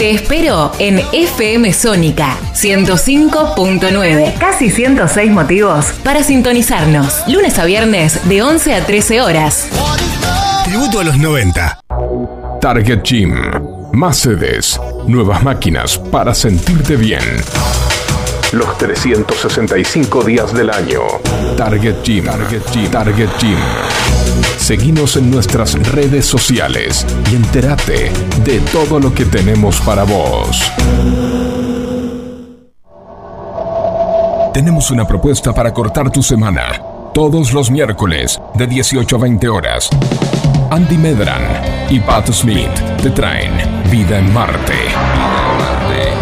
Te 0.00 0.12
espero 0.12 0.72
en 0.78 0.98
FM 1.12 1.74
Sónica 1.74 2.34
105.9. 2.54 4.38
Casi 4.38 4.70
106 4.70 5.30
motivos 5.30 5.92
para 6.02 6.22
sintonizarnos. 6.22 7.22
Lunes 7.28 7.58
a 7.58 7.66
viernes 7.66 8.26
de 8.26 8.40
11 8.40 8.76
a 8.76 8.86
13 8.86 9.20
horas. 9.20 9.68
Tributo 10.64 11.00
a 11.00 11.04
los 11.04 11.18
90. 11.18 11.80
Target 12.62 13.02
Gym. 13.02 13.34
Más 13.92 14.16
sedes. 14.16 14.80
Nuevas 15.06 15.42
máquinas 15.42 15.98
para 15.98 16.32
sentirte 16.32 16.96
bien. 16.96 17.20
Los 18.52 18.78
365 18.78 20.24
días 20.24 20.52
del 20.52 20.70
año. 20.70 21.02
Target 21.56 22.02
Gym. 22.02 22.24
Target 22.24 22.62
Gym. 22.72 22.90
Target 22.90 23.28
Gym. 23.38 23.56
Seguinos 24.58 25.16
en 25.16 25.30
nuestras 25.30 25.74
redes 25.92 26.26
sociales 26.26 27.06
y 27.30 27.36
entérate 27.36 28.10
de 28.44 28.58
todo 28.72 28.98
lo 28.98 29.14
que 29.14 29.24
tenemos 29.24 29.80
para 29.82 30.02
vos. 30.02 30.72
Tenemos 34.52 34.90
una 34.90 35.06
propuesta 35.06 35.54
para 35.54 35.72
cortar 35.72 36.10
tu 36.10 36.20
semana. 36.20 36.82
Todos 37.14 37.52
los 37.52 37.70
miércoles 37.70 38.40
de 38.54 38.66
18 38.66 39.14
a 39.14 39.18
20 39.20 39.48
horas. 39.48 39.88
Andy 40.70 40.98
Medran 40.98 41.42
y 41.88 42.00
Pat 42.00 42.32
Smith 42.32 42.74
te 43.00 43.10
traen 43.10 43.52
Vida 43.90 44.18
en 44.18 44.32
Marte. 44.32 45.39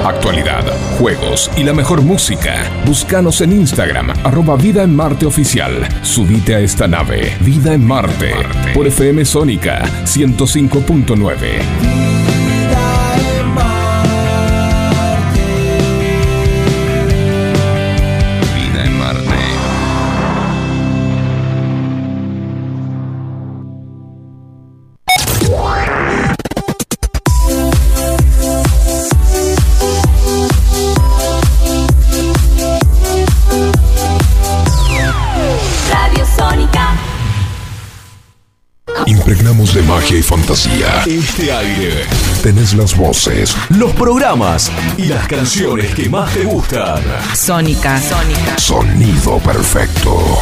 Actualidad, 0.09 0.65
juegos 0.99 1.51
y 1.55 1.65
la 1.65 1.75
mejor 1.75 2.01
música. 2.01 2.65
Búscanos 2.87 3.43
en 3.43 3.53
Instagram, 3.53 4.09
arroba 4.25 4.57
Vida 4.57 4.83
en 4.83 4.97
Marte 4.97 5.27
Oficial. 5.27 5.87
Subite 6.01 6.55
a 6.55 6.61
esta 6.61 6.89
nave, 6.89 7.37
Vida 7.41 7.75
en 7.75 7.87
Marte, 7.87 8.33
por 8.73 8.87
FM 8.87 9.27
Sónica 9.27 9.85
105.9. 10.07 12.18
De 39.59 39.83
magia 39.83 40.17
y 40.17 40.23
fantasía. 40.23 41.03
Este 41.05 41.53
aire. 41.53 42.05
Tenés 42.45 42.75
las 42.75 42.97
voces, 42.97 43.57
Los 43.71 43.93
programas 43.93 44.71
y 44.97 45.07
las 45.07 45.27
canciones 45.27 45.93
que 45.97 46.09
más 46.09 46.33
te 46.33 46.45
gustan. 46.45 47.03
Sónica. 47.35 48.01
Sónica. 48.01 48.57
sonido 48.57 49.39
perfecto. 49.41 50.39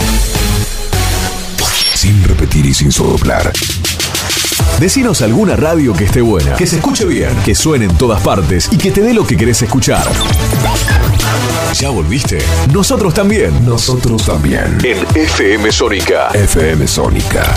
Sin 1.94 2.22
repetir 2.24 2.66
y 2.66 2.74
sin 2.74 2.92
soplar. 2.92 3.50
Decinos 4.78 5.22
alguna 5.22 5.56
radio 5.56 5.94
que 5.94 6.04
esté 6.04 6.20
buena, 6.20 6.54
que 6.54 6.66
se 6.66 6.76
escuche 6.76 7.06
bien, 7.06 7.34
que 7.42 7.54
suene 7.54 7.86
en 7.86 7.96
todas 7.96 8.20
partes 8.20 8.68
y 8.70 8.76
que 8.76 8.90
te 8.90 9.00
dé 9.00 9.14
lo 9.14 9.26
que 9.26 9.36
querés 9.38 9.62
escuchar. 9.62 10.06
¿Ya 11.72 11.88
volviste? 11.88 12.38
Nosotros 12.70 13.14
también. 13.14 13.64
Nosotros 13.64 14.26
también. 14.26 14.78
En 14.84 14.98
FM 15.16 15.72
Sónica. 15.72 16.28
FM 16.34 16.86
Sónica. 16.86 17.54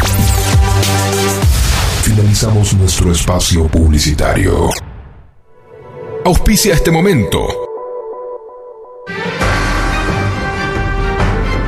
Finalizamos 2.04 2.74
nuestro 2.74 3.12
espacio 3.12 3.68
publicitario. 3.68 4.70
Auspicia 6.26 6.74
este 6.74 6.92
momento. 6.92 7.48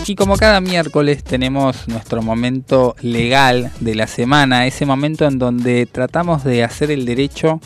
Y 0.07 0.15
como 0.15 0.37
cada 0.37 0.61
miércoles 0.61 1.21
tenemos 1.25 1.89
nuestro 1.89 2.21
momento 2.21 2.95
legal 3.01 3.73
de 3.81 3.95
la 3.95 4.07
semana, 4.07 4.67
ese 4.67 4.85
momento 4.85 5.25
en 5.25 5.37
donde 5.37 5.85
tratamos 5.85 6.45
de 6.45 6.63
hacer 6.63 6.91
el 6.91 7.05
derecho 7.05 7.59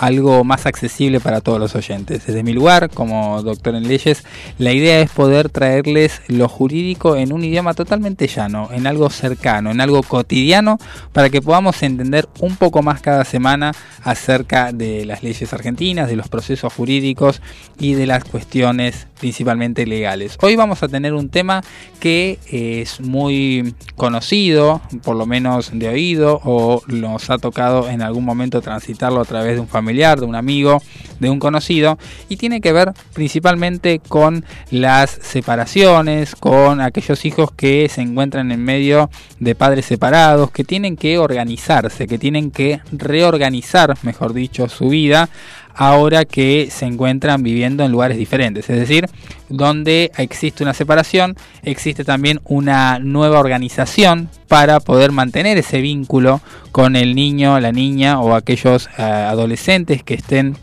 algo 0.00 0.44
más 0.44 0.64
accesible 0.64 1.20
para 1.20 1.42
todos 1.42 1.60
los 1.60 1.74
oyentes. 1.74 2.26
Desde 2.26 2.42
mi 2.42 2.54
lugar, 2.54 2.88
como 2.88 3.42
doctor 3.42 3.74
en 3.74 3.86
leyes, 3.86 4.24
la 4.56 4.72
idea 4.72 5.00
es 5.00 5.10
poder 5.10 5.50
traerles 5.50 6.22
lo 6.26 6.48
jurídico 6.48 7.16
en 7.16 7.34
un 7.34 7.44
idioma 7.44 7.74
totalmente 7.74 8.26
llano, 8.26 8.70
en 8.72 8.86
algo 8.86 9.10
cercano, 9.10 9.70
en 9.70 9.80
algo 9.82 10.02
cotidiano, 10.02 10.78
para 11.12 11.28
que 11.28 11.42
podamos 11.42 11.82
entender 11.82 12.26
un 12.40 12.56
poco 12.56 12.82
más 12.82 13.02
cada 13.02 13.24
semana 13.26 13.72
acerca 14.02 14.72
de 14.72 15.04
las 15.04 15.22
leyes 15.22 15.52
argentinas, 15.52 16.08
de 16.08 16.16
los 16.16 16.28
procesos 16.28 16.72
jurídicos 16.72 17.42
y 17.78 17.92
de 17.92 18.06
las 18.06 18.24
cuestiones 18.24 19.06
principalmente 19.20 19.86
legales. 19.86 20.36
Hoy 20.40 20.56
vamos 20.56 20.82
a 20.82 20.88
tener 20.88 21.14
un 21.14 21.28
tema 21.28 21.62
que 22.00 22.38
es 22.50 23.00
muy 23.00 23.74
conocido, 23.94 24.80
por 25.04 25.14
lo 25.14 25.26
menos 25.26 25.70
de 25.72 25.88
oído, 25.88 26.40
o 26.44 26.82
nos 26.88 27.30
ha 27.30 27.38
tocado 27.38 27.88
en 27.88 28.02
algún 28.02 28.24
momento 28.24 28.62
transitarlo 28.62 29.20
a 29.20 29.24
través 29.24 29.54
de 29.54 29.60
un 29.60 29.68
familiar, 29.68 30.18
de 30.18 30.26
un 30.26 30.34
amigo, 30.34 30.82
de 31.20 31.30
un 31.30 31.38
conocido, 31.38 31.98
y 32.28 32.36
tiene 32.36 32.60
que 32.60 32.72
ver 32.72 32.92
principalmente 33.12 34.00
con 34.08 34.44
las 34.70 35.10
separaciones, 35.10 36.34
con 36.34 36.80
aquellos 36.80 37.24
hijos 37.26 37.52
que 37.52 37.88
se 37.90 38.00
encuentran 38.00 38.50
en 38.50 38.64
medio 38.64 39.10
de 39.38 39.54
padres 39.54 39.84
separados, 39.84 40.50
que 40.50 40.64
tienen 40.64 40.96
que 40.96 41.18
organizarse, 41.18 42.06
que 42.06 42.18
tienen 42.18 42.50
que 42.50 42.80
reorganizar, 42.90 43.96
mejor 44.02 44.32
dicho, 44.32 44.68
su 44.68 44.88
vida 44.88 45.28
ahora 45.74 46.24
que 46.24 46.68
se 46.70 46.86
encuentran 46.86 47.42
viviendo 47.42 47.84
en 47.84 47.92
lugares 47.92 48.16
diferentes. 48.16 48.68
Es 48.68 48.78
decir, 48.78 49.06
donde 49.48 50.10
existe 50.16 50.62
una 50.62 50.74
separación, 50.74 51.36
existe 51.62 52.04
también 52.04 52.40
una 52.44 52.98
nueva 52.98 53.38
organización 53.40 54.28
para 54.48 54.80
poder 54.80 55.12
mantener 55.12 55.58
ese 55.58 55.80
vínculo 55.80 56.40
con 56.72 56.96
el 56.96 57.14
niño, 57.14 57.58
la 57.60 57.72
niña 57.72 58.20
o 58.20 58.34
aquellos 58.34 58.88
eh, 58.98 59.02
adolescentes 59.02 60.02
que 60.02 60.14
estén 60.14 60.56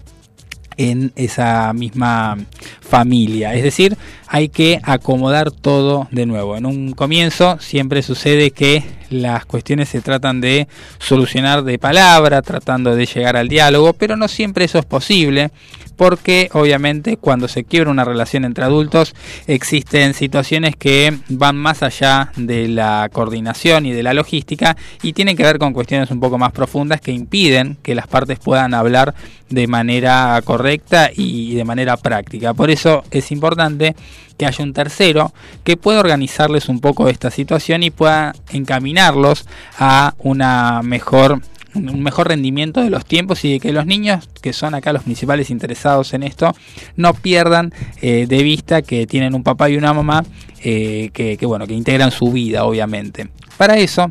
en 0.77 1.11
esa 1.15 1.73
misma 1.73 2.37
familia. 2.81 3.53
Es 3.55 3.63
decir, 3.63 3.97
hay 4.27 4.49
que 4.49 4.79
acomodar 4.83 5.51
todo 5.51 6.07
de 6.11 6.25
nuevo. 6.25 6.57
En 6.57 6.65
un 6.65 6.91
comienzo 6.91 7.57
siempre 7.59 8.01
sucede 8.01 8.51
que 8.51 8.83
las 9.09 9.45
cuestiones 9.45 9.89
se 9.89 10.01
tratan 10.01 10.41
de 10.41 10.67
solucionar 10.99 11.63
de 11.63 11.79
palabra, 11.79 12.41
tratando 12.41 12.95
de 12.95 13.05
llegar 13.05 13.37
al 13.37 13.47
diálogo, 13.47 13.93
pero 13.93 14.17
no 14.17 14.27
siempre 14.27 14.65
eso 14.65 14.79
es 14.79 14.85
posible 14.85 15.51
porque 15.97 16.49
obviamente 16.53 17.17
cuando 17.17 17.47
se 17.47 17.63
quiebra 17.63 17.91
una 17.91 18.05
relación 18.05 18.45
entre 18.45 18.63
adultos 18.63 19.15
existen 19.47 20.13
situaciones 20.13 20.75
que 20.75 21.17
van 21.27 21.57
más 21.57 21.83
allá 21.83 22.31
de 22.37 22.67
la 22.67 23.09
coordinación 23.11 23.85
y 23.85 23.91
de 23.91 24.03
la 24.03 24.13
logística 24.13 24.77
y 25.01 25.13
tienen 25.13 25.35
que 25.35 25.43
ver 25.43 25.57
con 25.57 25.73
cuestiones 25.73 26.11
un 26.11 26.19
poco 26.19 26.37
más 26.37 26.51
profundas 26.51 27.01
que 27.01 27.11
impiden 27.11 27.77
que 27.81 27.95
las 27.95 28.07
partes 28.07 28.39
puedan 28.39 28.73
hablar 28.73 29.15
de 29.49 29.67
manera 29.67 30.39
correcta 30.43 31.09
y 31.13 31.55
de 31.55 31.63
manera 31.65 31.97
práctica. 31.97 32.53
Por 32.53 32.69
eso 32.69 33.03
es 33.09 33.31
importante 33.31 33.95
que 34.37 34.45
haya 34.45 34.63
un 34.63 34.73
tercero 34.73 35.33
que 35.63 35.77
pueda 35.77 35.99
organizarles 35.99 36.69
un 36.69 36.79
poco 36.79 37.09
esta 37.09 37.31
situación 37.31 37.83
y 37.83 37.89
pueda 37.89 38.35
encaminarlos 38.51 39.45
a 39.77 40.13
una 40.19 40.81
mejor 40.83 41.41
un 41.75 42.01
mejor 42.01 42.29
rendimiento 42.29 42.81
de 42.81 42.89
los 42.89 43.05
tiempos 43.05 43.43
y 43.45 43.53
de 43.53 43.59
que 43.59 43.71
los 43.71 43.85
niños, 43.85 44.29
que 44.41 44.51
son 44.51 44.73
acá 44.73 44.93
los 44.93 45.03
principales 45.03 45.51
interesados 45.51 46.13
en 46.13 46.23
esto, 46.23 46.55
no 46.95 47.13
pierdan 47.13 47.71
eh, 48.01 48.25
de 48.27 48.43
vista 48.43 48.81
que 48.81 49.05
tienen 49.05 49.35
un 49.35 49.43
papá 49.43 49.69
y 49.69 49.77
una 49.77 49.93
mamá 49.93 50.23
eh, 50.63 51.11
que, 51.13 51.37
que, 51.37 51.45
bueno, 51.45 51.67
que 51.67 51.73
integran 51.73 52.09
su 52.09 52.31
vida, 52.31 52.63
obviamente. 52.63 53.29
Para 53.57 53.77
eso, 53.77 54.09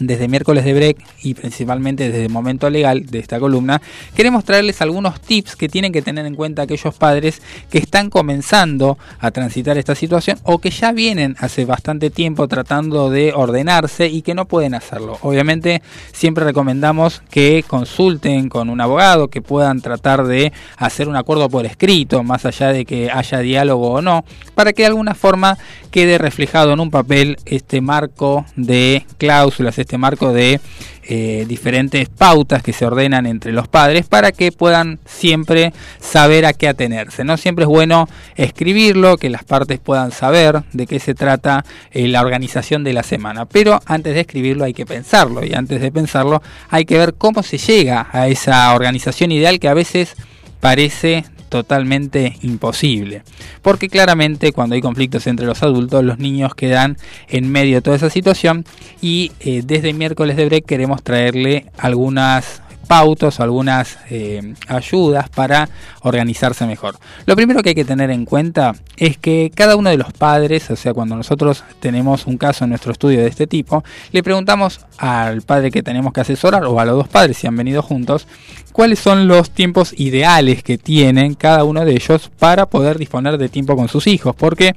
desde 0.00 0.28
miércoles 0.28 0.64
de 0.64 0.74
break 0.74 0.96
y 1.22 1.34
principalmente 1.34 2.08
desde 2.08 2.24
el 2.24 2.30
momento 2.30 2.68
legal 2.70 3.06
de 3.06 3.18
esta 3.18 3.38
columna, 3.38 3.80
queremos 4.14 4.44
traerles 4.44 4.80
algunos 4.80 5.20
tips 5.20 5.56
que 5.56 5.68
tienen 5.68 5.92
que 5.92 6.02
tener 6.02 6.26
en 6.26 6.34
cuenta 6.34 6.62
aquellos 6.62 6.94
padres 6.94 7.42
que 7.70 7.78
están 7.78 8.10
comenzando 8.10 8.98
a 9.18 9.30
transitar 9.30 9.78
esta 9.78 9.94
situación 9.94 10.38
o 10.44 10.58
que 10.58 10.70
ya 10.70 10.92
vienen 10.92 11.36
hace 11.38 11.64
bastante 11.64 12.10
tiempo 12.10 12.48
tratando 12.48 13.10
de 13.10 13.32
ordenarse 13.32 14.06
y 14.08 14.22
que 14.22 14.34
no 14.34 14.46
pueden 14.46 14.74
hacerlo. 14.74 15.18
Obviamente 15.22 15.82
siempre 16.12 16.44
recomendamos 16.44 17.22
que 17.30 17.64
consulten 17.66 18.48
con 18.48 18.70
un 18.70 18.80
abogado, 18.80 19.28
que 19.28 19.42
puedan 19.42 19.80
tratar 19.80 20.26
de 20.26 20.52
hacer 20.76 21.08
un 21.08 21.16
acuerdo 21.16 21.48
por 21.48 21.66
escrito, 21.66 22.22
más 22.22 22.44
allá 22.44 22.72
de 22.72 22.84
que 22.84 23.10
haya 23.10 23.38
diálogo 23.38 23.92
o 23.92 24.02
no, 24.02 24.24
para 24.54 24.72
que 24.72 24.82
de 24.82 24.88
alguna 24.88 25.14
forma 25.14 25.58
quede 25.90 26.18
reflejado 26.18 26.72
en 26.72 26.80
un 26.80 26.90
papel 26.90 27.36
este 27.44 27.80
marco 27.80 28.44
de 28.56 29.06
cláusulas, 29.18 29.78
este 29.84 29.98
marco 29.98 30.32
de 30.32 30.60
eh, 31.06 31.44
diferentes 31.46 32.08
pautas 32.08 32.62
que 32.62 32.72
se 32.72 32.86
ordenan 32.86 33.26
entre 33.26 33.52
los 33.52 33.68
padres 33.68 34.06
para 34.06 34.32
que 34.32 34.50
puedan 34.52 34.98
siempre 35.04 35.72
saber 36.00 36.46
a 36.46 36.52
qué 36.52 36.68
atenerse. 36.68 37.24
No 37.24 37.36
siempre 37.36 37.64
es 37.64 37.68
bueno 37.68 38.08
escribirlo, 38.36 39.18
que 39.18 39.30
las 39.30 39.44
partes 39.44 39.78
puedan 39.78 40.10
saber 40.10 40.62
de 40.72 40.86
qué 40.86 40.98
se 40.98 41.14
trata 41.14 41.64
eh, 41.92 42.08
la 42.08 42.22
organización 42.22 42.84
de 42.84 42.94
la 42.94 43.02
semana. 43.02 43.44
Pero 43.44 43.80
antes 43.86 44.14
de 44.14 44.20
escribirlo 44.20 44.64
hay 44.64 44.74
que 44.74 44.86
pensarlo 44.86 45.44
y 45.44 45.54
antes 45.54 45.80
de 45.80 45.92
pensarlo 45.92 46.42
hay 46.70 46.84
que 46.86 46.98
ver 46.98 47.14
cómo 47.14 47.42
se 47.42 47.58
llega 47.58 48.08
a 48.10 48.28
esa 48.28 48.74
organización 48.74 49.30
ideal 49.30 49.60
que 49.60 49.68
a 49.68 49.74
veces 49.74 50.14
parece 50.60 51.24
totalmente 51.54 52.36
imposible. 52.42 53.22
Porque 53.62 53.88
claramente 53.88 54.50
cuando 54.50 54.74
hay 54.74 54.80
conflictos 54.80 55.28
entre 55.28 55.46
los 55.46 55.62
adultos, 55.62 56.02
los 56.02 56.18
niños 56.18 56.52
quedan 56.56 56.96
en 57.28 57.48
medio 57.48 57.76
de 57.76 57.80
toda 57.80 57.94
esa 57.94 58.10
situación 58.10 58.64
y 59.00 59.30
eh, 59.38 59.62
desde 59.64 59.92
miércoles 59.92 60.36
de 60.36 60.46
break 60.46 60.66
queremos 60.66 61.04
traerle 61.04 61.66
algunas 61.78 62.63
pautos, 62.84 63.40
algunas 63.40 63.98
eh, 64.10 64.54
ayudas 64.68 65.28
para 65.28 65.68
organizarse 66.02 66.66
mejor. 66.66 66.96
Lo 67.26 67.36
primero 67.36 67.62
que 67.62 67.70
hay 67.70 67.74
que 67.74 67.84
tener 67.84 68.10
en 68.10 68.24
cuenta 68.24 68.74
es 68.96 69.18
que 69.18 69.50
cada 69.54 69.76
uno 69.76 69.90
de 69.90 69.96
los 69.96 70.12
padres, 70.12 70.70
o 70.70 70.76
sea, 70.76 70.94
cuando 70.94 71.16
nosotros 71.16 71.64
tenemos 71.80 72.26
un 72.26 72.38
caso 72.38 72.64
en 72.64 72.70
nuestro 72.70 72.92
estudio 72.92 73.20
de 73.20 73.28
este 73.28 73.46
tipo, 73.46 73.84
le 74.12 74.22
preguntamos 74.22 74.80
al 74.98 75.42
padre 75.42 75.70
que 75.70 75.82
tenemos 75.82 76.12
que 76.12 76.20
asesorar 76.20 76.64
o 76.64 76.78
a 76.78 76.84
los 76.84 76.96
dos 76.96 77.08
padres 77.08 77.36
si 77.36 77.46
han 77.46 77.56
venido 77.56 77.82
juntos, 77.82 78.26
cuáles 78.72 78.98
son 78.98 79.28
los 79.28 79.50
tiempos 79.50 79.94
ideales 79.96 80.62
que 80.62 80.78
tienen 80.78 81.34
cada 81.34 81.64
uno 81.64 81.84
de 81.84 81.92
ellos 81.92 82.30
para 82.38 82.66
poder 82.66 82.98
disponer 82.98 83.38
de 83.38 83.48
tiempo 83.48 83.76
con 83.76 83.88
sus 83.88 84.06
hijos, 84.06 84.34
porque 84.36 84.74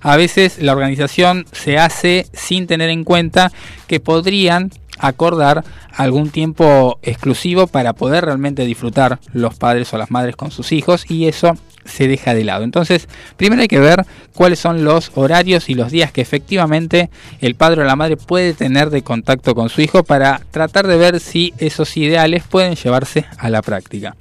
a 0.00 0.16
veces 0.16 0.58
la 0.60 0.72
organización 0.72 1.46
se 1.52 1.78
hace 1.78 2.26
sin 2.32 2.66
tener 2.66 2.90
en 2.90 3.04
cuenta 3.04 3.52
que 3.86 4.00
podrían 4.00 4.70
acordar 5.00 5.64
algún 5.94 6.30
tiempo 6.30 6.98
exclusivo 7.02 7.66
para 7.66 7.92
poder 7.94 8.24
realmente 8.24 8.64
disfrutar 8.64 9.18
los 9.32 9.54
padres 9.54 9.92
o 9.92 9.98
las 9.98 10.10
madres 10.10 10.36
con 10.36 10.50
sus 10.50 10.72
hijos 10.72 11.04
y 11.10 11.26
eso 11.26 11.56
se 11.84 12.08
deja 12.08 12.34
de 12.34 12.44
lado. 12.44 12.64
Entonces, 12.64 13.08
primero 13.36 13.62
hay 13.62 13.68
que 13.68 13.80
ver 13.80 14.04
cuáles 14.34 14.58
son 14.58 14.84
los 14.84 15.12
horarios 15.14 15.68
y 15.68 15.74
los 15.74 15.90
días 15.90 16.12
que 16.12 16.20
efectivamente 16.20 17.10
el 17.40 17.54
padre 17.54 17.82
o 17.82 17.84
la 17.84 17.96
madre 17.96 18.16
puede 18.16 18.54
tener 18.54 18.90
de 18.90 19.02
contacto 19.02 19.54
con 19.54 19.68
su 19.68 19.80
hijo 19.80 20.04
para 20.04 20.40
tratar 20.50 20.86
de 20.86 20.96
ver 20.96 21.20
si 21.20 21.54
esos 21.58 21.96
ideales 21.96 22.44
pueden 22.44 22.76
llevarse 22.76 23.26
a 23.38 23.50
la 23.50 23.62
práctica. 23.62 24.16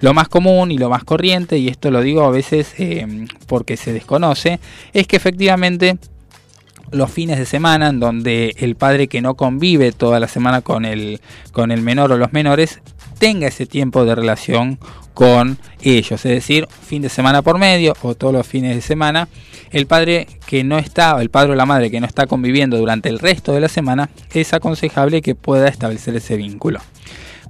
Lo 0.00 0.14
más 0.14 0.28
común 0.28 0.70
y 0.70 0.78
lo 0.78 0.90
más 0.90 1.02
corriente, 1.02 1.58
y 1.58 1.66
esto 1.66 1.90
lo 1.90 2.02
digo 2.02 2.22
a 2.22 2.30
veces 2.30 2.72
eh, 2.78 3.26
porque 3.46 3.76
se 3.76 3.92
desconoce, 3.92 4.60
es 4.92 5.08
que 5.08 5.16
efectivamente 5.16 5.98
los 6.90 7.10
fines 7.10 7.38
de 7.38 7.46
semana 7.46 7.88
en 7.88 8.00
donde 8.00 8.54
el 8.58 8.76
padre 8.76 9.08
que 9.08 9.20
no 9.20 9.34
convive 9.34 9.92
toda 9.92 10.20
la 10.20 10.28
semana 10.28 10.60
con 10.60 10.84
el, 10.84 11.20
con 11.52 11.70
el 11.70 11.82
menor 11.82 12.12
o 12.12 12.18
los 12.18 12.32
menores 12.32 12.80
tenga 13.18 13.48
ese 13.48 13.66
tiempo 13.66 14.04
de 14.04 14.14
relación 14.14 14.78
con 15.14 15.58
ellos, 15.82 16.24
es 16.24 16.32
decir, 16.32 16.68
fin 16.68 17.02
de 17.02 17.08
semana 17.08 17.42
por 17.42 17.58
medio 17.58 17.96
o 18.02 18.14
todos 18.14 18.32
los 18.32 18.46
fines 18.46 18.76
de 18.76 18.80
semana, 18.80 19.28
el 19.72 19.86
padre 19.86 20.28
que 20.46 20.62
no 20.62 20.78
está, 20.78 21.20
el 21.20 21.28
padre 21.28 21.52
o 21.52 21.54
la 21.56 21.66
madre 21.66 21.90
que 21.90 22.00
no 22.00 22.06
está 22.06 22.26
conviviendo 22.26 22.78
durante 22.78 23.08
el 23.08 23.18
resto 23.18 23.52
de 23.52 23.60
la 23.60 23.68
semana, 23.68 24.10
es 24.32 24.54
aconsejable 24.54 25.20
que 25.20 25.34
pueda 25.34 25.66
establecer 25.66 26.14
ese 26.14 26.36
vínculo. 26.36 26.80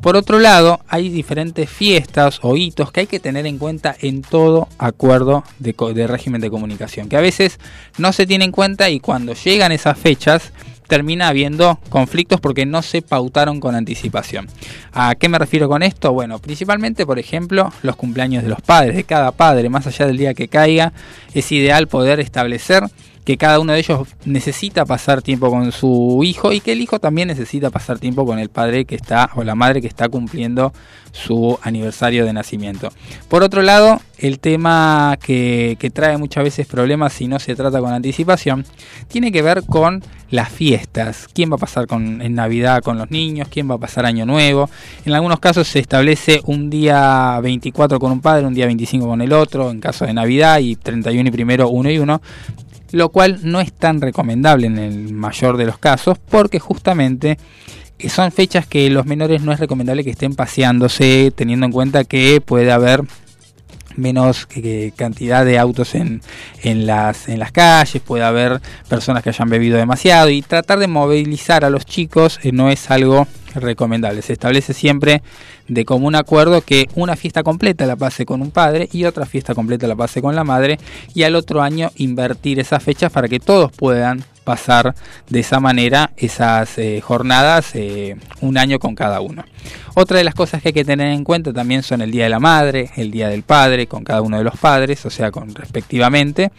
Por 0.00 0.16
otro 0.16 0.38
lado, 0.38 0.80
hay 0.88 1.08
diferentes 1.08 1.68
fiestas 1.68 2.38
o 2.42 2.56
hitos 2.56 2.92
que 2.92 3.00
hay 3.00 3.06
que 3.06 3.18
tener 3.18 3.46
en 3.46 3.58
cuenta 3.58 3.96
en 4.00 4.22
todo 4.22 4.68
acuerdo 4.78 5.42
de, 5.58 6.06
régimen 6.06 6.40
de 6.40 6.50
comunicación, 6.50 7.08
que 7.08 7.16
a 7.16 7.20
veces 7.20 7.58
no 7.98 8.12
se 8.12 8.24
tiene 8.24 8.44
en 8.44 8.52
cuenta 8.52 8.90
y 8.90 9.00
cuando 9.00 9.34
llegan 9.34 9.72
esas 9.72 9.98
fechas 9.98 10.52
termina 10.86 11.28
habiendo 11.28 11.78
conflictos 11.90 12.40
porque 12.40 12.64
no 12.64 12.80
se 12.80 13.02
pautaron 13.02 13.60
con 13.60 13.74
anticipación. 13.74 14.48
¿A 14.92 15.16
qué 15.16 15.28
me 15.28 15.38
refiero 15.38 15.68
con 15.68 15.82
esto? 15.82 16.12
Bueno, 16.12 16.38
principalmente, 16.38 17.04
por 17.04 17.18
ejemplo, 17.18 17.72
los 17.82 17.96
cumpleaños 17.96 18.44
de 18.44 18.48
los 18.48 18.60
padres, 18.60 18.96
de 18.96 19.04
cada 19.04 19.32
padre, 19.32 19.68
más 19.68 19.86
allá 19.86 20.06
del 20.06 20.16
día 20.16 20.32
que 20.32 20.48
caiga, 20.48 20.92
es 21.34 21.52
ideal 21.52 21.88
poder 21.88 22.20
establecer 22.20 22.84
que 23.28 23.36
cada 23.36 23.60
uno 23.60 23.74
de 23.74 23.80
ellos 23.80 24.08
necesita 24.24 24.86
pasar 24.86 25.20
tiempo 25.20 25.50
con 25.50 25.70
su 25.70 26.22
hijo 26.24 26.50
y 26.54 26.60
que 26.60 26.72
el 26.72 26.80
hijo 26.80 26.98
también 26.98 27.28
necesita 27.28 27.68
pasar 27.68 27.98
tiempo 27.98 28.24
con 28.24 28.38
el 28.38 28.48
padre 28.48 28.86
que 28.86 28.94
está 28.94 29.28
o 29.34 29.44
la 29.44 29.54
madre 29.54 29.82
que 29.82 29.86
está 29.86 30.08
cumpliendo 30.08 30.72
su 31.12 31.58
aniversario 31.60 32.24
de 32.24 32.32
nacimiento. 32.32 32.88
Por 33.28 33.42
otro 33.42 33.60
lado, 33.60 34.00
el 34.16 34.38
tema 34.38 35.18
que, 35.22 35.76
trae 35.92 36.16
muchas 36.16 36.42
veces 36.42 36.66
problemas 36.66 37.12
si 37.12 37.28
no 37.28 37.38
se 37.38 37.54
trata 37.54 37.80
con 37.80 37.92
anticipación 37.92 38.64
tiene 39.08 39.30
que 39.30 39.42
ver 39.42 39.62
con 39.64 40.02
las 40.30 40.48
fiestas. 40.48 41.28
¿Quién 41.30 41.50
va 41.50 41.56
a 41.56 41.58
pasar 41.58 41.84
en 41.90 42.34
Navidad 42.34 42.82
con 42.82 42.96
los 42.96 43.10
niños? 43.10 43.48
¿Quién 43.50 43.70
va 43.70 43.74
a 43.74 43.78
pasar 43.78 44.06
Año 44.06 44.24
Nuevo? 44.24 44.70
En 45.04 45.12
algunos 45.12 45.38
casos 45.38 45.68
se 45.68 45.80
establece 45.80 46.40
un 46.46 46.70
día 46.70 47.38
24 47.42 47.98
con 48.00 48.10
un 48.10 48.22
padre, 48.22 48.46
un 48.46 48.54
día 48.54 48.64
25 48.64 49.06
con 49.06 49.20
el 49.20 49.34
otro, 49.34 49.70
en 49.70 49.80
caso 49.80 50.06
de 50.06 50.14
Navidad, 50.14 50.60
y 50.60 50.76
31 50.76 51.28
y 51.28 51.32
primero 51.32 51.68
uno 51.68 51.90
y 51.90 51.98
uno 51.98 52.22
lo 52.92 53.10
cual 53.10 53.40
no 53.42 53.60
es 53.60 53.72
tan 53.72 54.00
recomendable 54.00 54.66
en 54.66 54.78
el 54.78 55.12
mayor 55.12 55.56
de 55.56 55.66
los 55.66 55.78
casos 55.78 56.18
porque 56.18 56.58
justamente 56.58 57.38
eh, 57.98 58.08
son 58.08 58.30
fechas 58.32 58.66
que 58.66 58.88
los 58.90 59.06
menores 59.06 59.42
no 59.42 59.52
es 59.52 59.60
recomendable 59.60 60.04
que 60.04 60.10
estén 60.10 60.34
paseándose 60.34 61.32
teniendo 61.34 61.66
en 61.66 61.72
cuenta 61.72 62.04
que 62.04 62.40
puede 62.40 62.72
haber 62.72 63.02
menos 63.96 64.46
cantidad 64.96 65.44
de 65.44 65.58
autos 65.58 65.94
en, 65.94 66.22
en, 66.62 66.86
las, 66.86 67.28
en 67.28 67.38
las 67.40 67.52
calles, 67.52 68.00
puede 68.00 68.24
haber 68.24 68.60
personas 68.88 69.22
que 69.22 69.30
hayan 69.30 69.50
bebido 69.50 69.76
demasiado 69.76 70.30
y 70.30 70.40
tratar 70.40 70.78
de 70.78 70.86
movilizar 70.86 71.64
a 71.64 71.70
los 71.70 71.84
chicos 71.84 72.38
eh, 72.42 72.52
no 72.52 72.70
es 72.70 72.90
algo 72.90 73.26
recomendable. 73.54 74.22
Se 74.22 74.32
establece 74.32 74.72
siempre 74.72 75.22
de 75.68 75.84
común 75.84 76.14
acuerdo 76.14 76.62
que 76.62 76.88
una 76.94 77.16
fiesta 77.16 77.42
completa 77.42 77.86
la 77.86 77.96
pase 77.96 78.26
con 78.26 78.42
un 78.42 78.50
padre 78.50 78.88
y 78.92 79.04
otra 79.04 79.26
fiesta 79.26 79.54
completa 79.54 79.86
la 79.86 79.96
pase 79.96 80.20
con 80.20 80.34
la 80.34 80.44
madre 80.44 80.78
y 81.14 81.22
al 81.22 81.34
otro 81.34 81.62
año 81.62 81.90
invertir 81.96 82.58
esas 82.58 82.82
fechas 82.82 83.12
para 83.12 83.28
que 83.28 83.38
todos 83.38 83.70
puedan 83.72 84.24
pasar 84.44 84.94
de 85.28 85.40
esa 85.40 85.60
manera 85.60 86.12
esas 86.16 86.78
eh, 86.78 87.02
jornadas 87.02 87.74
eh, 87.74 88.16
un 88.40 88.56
año 88.56 88.78
con 88.78 88.94
cada 88.94 89.20
uno. 89.20 89.44
Otra 89.94 90.16
de 90.16 90.24
las 90.24 90.34
cosas 90.34 90.62
que 90.62 90.68
hay 90.68 90.72
que 90.72 90.86
tener 90.86 91.08
en 91.08 91.22
cuenta 91.22 91.52
también 91.52 91.82
son 91.82 92.00
el 92.00 92.10
Día 92.10 92.24
de 92.24 92.30
la 92.30 92.40
Madre, 92.40 92.90
el 92.96 93.10
Día 93.10 93.28
del 93.28 93.42
Padre, 93.42 93.86
con 93.86 94.04
cada 94.04 94.22
uno 94.22 94.38
de 94.38 94.44
los 94.44 94.56
padres, 94.56 95.04
o 95.04 95.10
sea, 95.10 95.30
con 95.30 95.54
respectivamente, 95.54 96.50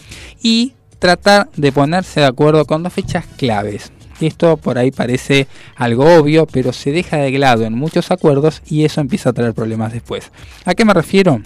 y 0.44 0.74
tratar 1.00 1.50
de 1.56 1.72
ponerse 1.72 2.20
de 2.20 2.28
acuerdo 2.28 2.66
con 2.66 2.84
dos 2.84 2.94
fechas 2.94 3.26
claves. 3.38 3.92
Esto 4.22 4.58
por 4.58 4.78
ahí 4.78 4.92
parece 4.92 5.48
algo 5.76 6.06
obvio, 6.18 6.46
pero 6.46 6.74
se 6.74 6.92
deja 6.92 7.18
de 7.18 7.38
lado 7.38 7.64
en 7.64 7.74
muchos 7.74 8.12
acuerdos 8.12 8.62
y 8.70 8.86
eso 8.86 9.02
empieza 9.02 9.30
a 9.30 9.34
traer 9.34 9.54
problemas 9.54 9.94
después. 9.94 10.32
¿A 10.66 10.76
qué 10.76 10.86
me 10.86 10.94
refiero? 10.94 11.42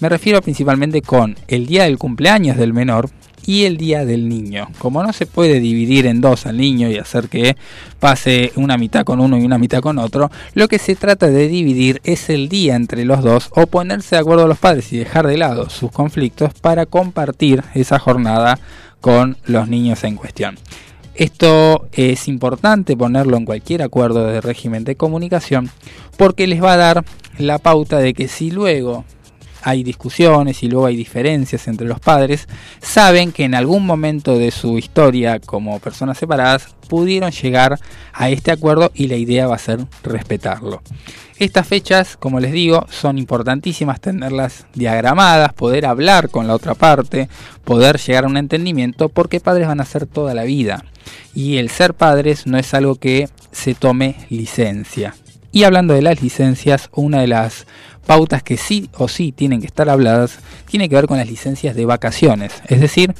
Me 0.00 0.08
refiero 0.08 0.40
principalmente 0.42 1.02
con 1.02 1.36
el 1.48 1.66
día 1.66 1.84
del 1.84 1.98
cumpleaños 1.98 2.56
del 2.56 2.72
menor 2.72 3.10
y 3.46 3.64
el 3.64 3.76
día 3.76 4.04
del 4.04 4.28
niño. 4.28 4.68
Como 4.78 5.02
no 5.02 5.12
se 5.12 5.26
puede 5.26 5.60
dividir 5.60 6.06
en 6.06 6.20
dos 6.20 6.46
al 6.46 6.56
niño 6.56 6.88
y 6.90 6.98
hacer 6.98 7.28
que 7.28 7.56
pase 8.00 8.52
una 8.56 8.78
mitad 8.78 9.04
con 9.04 9.20
uno 9.20 9.38
y 9.38 9.44
una 9.44 9.58
mitad 9.58 9.80
con 9.80 9.98
otro, 9.98 10.30
lo 10.54 10.68
que 10.68 10.78
se 10.78 10.96
trata 10.96 11.28
de 11.28 11.48
dividir 11.48 12.00
es 12.04 12.30
el 12.30 12.48
día 12.48 12.74
entre 12.74 13.04
los 13.04 13.22
dos 13.22 13.50
o 13.52 13.66
ponerse 13.66 14.16
de 14.16 14.20
acuerdo 14.20 14.48
los 14.48 14.58
padres 14.58 14.92
y 14.92 14.98
dejar 14.98 15.26
de 15.26 15.36
lado 15.36 15.68
sus 15.70 15.90
conflictos 15.90 16.54
para 16.54 16.86
compartir 16.86 17.62
esa 17.74 17.98
jornada 17.98 18.58
con 19.00 19.36
los 19.44 19.68
niños 19.68 20.02
en 20.04 20.16
cuestión. 20.16 20.56
Esto 21.14 21.86
es 21.92 22.26
importante 22.26 22.96
ponerlo 22.96 23.36
en 23.36 23.44
cualquier 23.44 23.82
acuerdo 23.82 24.26
de 24.26 24.40
régimen 24.40 24.82
de 24.82 24.96
comunicación 24.96 25.70
porque 26.16 26.46
les 26.46 26.62
va 26.62 26.72
a 26.72 26.76
dar 26.76 27.04
la 27.38 27.58
pauta 27.58 27.98
de 27.98 28.14
que 28.14 28.26
si 28.26 28.50
luego 28.50 29.04
hay 29.64 29.82
discusiones 29.82 30.62
y 30.62 30.68
luego 30.68 30.86
hay 30.86 30.94
diferencias 30.94 31.66
entre 31.68 31.86
los 31.86 31.98
padres, 31.98 32.46
saben 32.80 33.32
que 33.32 33.44
en 33.44 33.54
algún 33.54 33.86
momento 33.86 34.38
de 34.38 34.50
su 34.50 34.78
historia 34.78 35.40
como 35.40 35.80
personas 35.80 36.18
separadas 36.18 36.68
pudieron 36.88 37.30
llegar 37.30 37.80
a 38.12 38.28
este 38.28 38.52
acuerdo 38.52 38.92
y 38.94 39.08
la 39.08 39.16
idea 39.16 39.46
va 39.46 39.56
a 39.56 39.58
ser 39.58 39.80
respetarlo. 40.02 40.82
Estas 41.38 41.66
fechas, 41.66 42.16
como 42.16 42.38
les 42.38 42.52
digo, 42.52 42.86
son 42.90 43.18
importantísimas 43.18 44.00
tenerlas 44.00 44.66
diagramadas, 44.74 45.52
poder 45.54 45.86
hablar 45.86 46.28
con 46.28 46.46
la 46.46 46.54
otra 46.54 46.74
parte, 46.74 47.28
poder 47.64 47.98
llegar 47.98 48.24
a 48.24 48.28
un 48.28 48.36
entendimiento, 48.36 49.08
porque 49.08 49.40
padres 49.40 49.66
van 49.66 49.80
a 49.80 49.84
ser 49.84 50.06
toda 50.06 50.34
la 50.34 50.44
vida. 50.44 50.84
Y 51.34 51.56
el 51.56 51.70
ser 51.70 51.94
padres 51.94 52.46
no 52.46 52.56
es 52.56 52.72
algo 52.72 52.96
que 52.96 53.28
se 53.50 53.74
tome 53.74 54.14
licencia. 54.30 55.16
Y 55.50 55.64
hablando 55.64 55.94
de 55.94 56.02
las 56.02 56.22
licencias, 56.22 56.88
una 56.92 57.20
de 57.20 57.28
las 57.28 57.66
pautas 58.04 58.42
que 58.42 58.56
sí 58.56 58.88
o 58.96 59.08
sí 59.08 59.32
tienen 59.32 59.60
que 59.60 59.66
estar 59.66 59.88
habladas 59.88 60.38
tiene 60.66 60.88
que 60.88 60.94
ver 60.94 61.06
con 61.06 61.18
las 61.18 61.28
licencias 61.28 61.74
de 61.74 61.86
vacaciones. 61.86 62.52
Es 62.68 62.80
decir, 62.80 63.14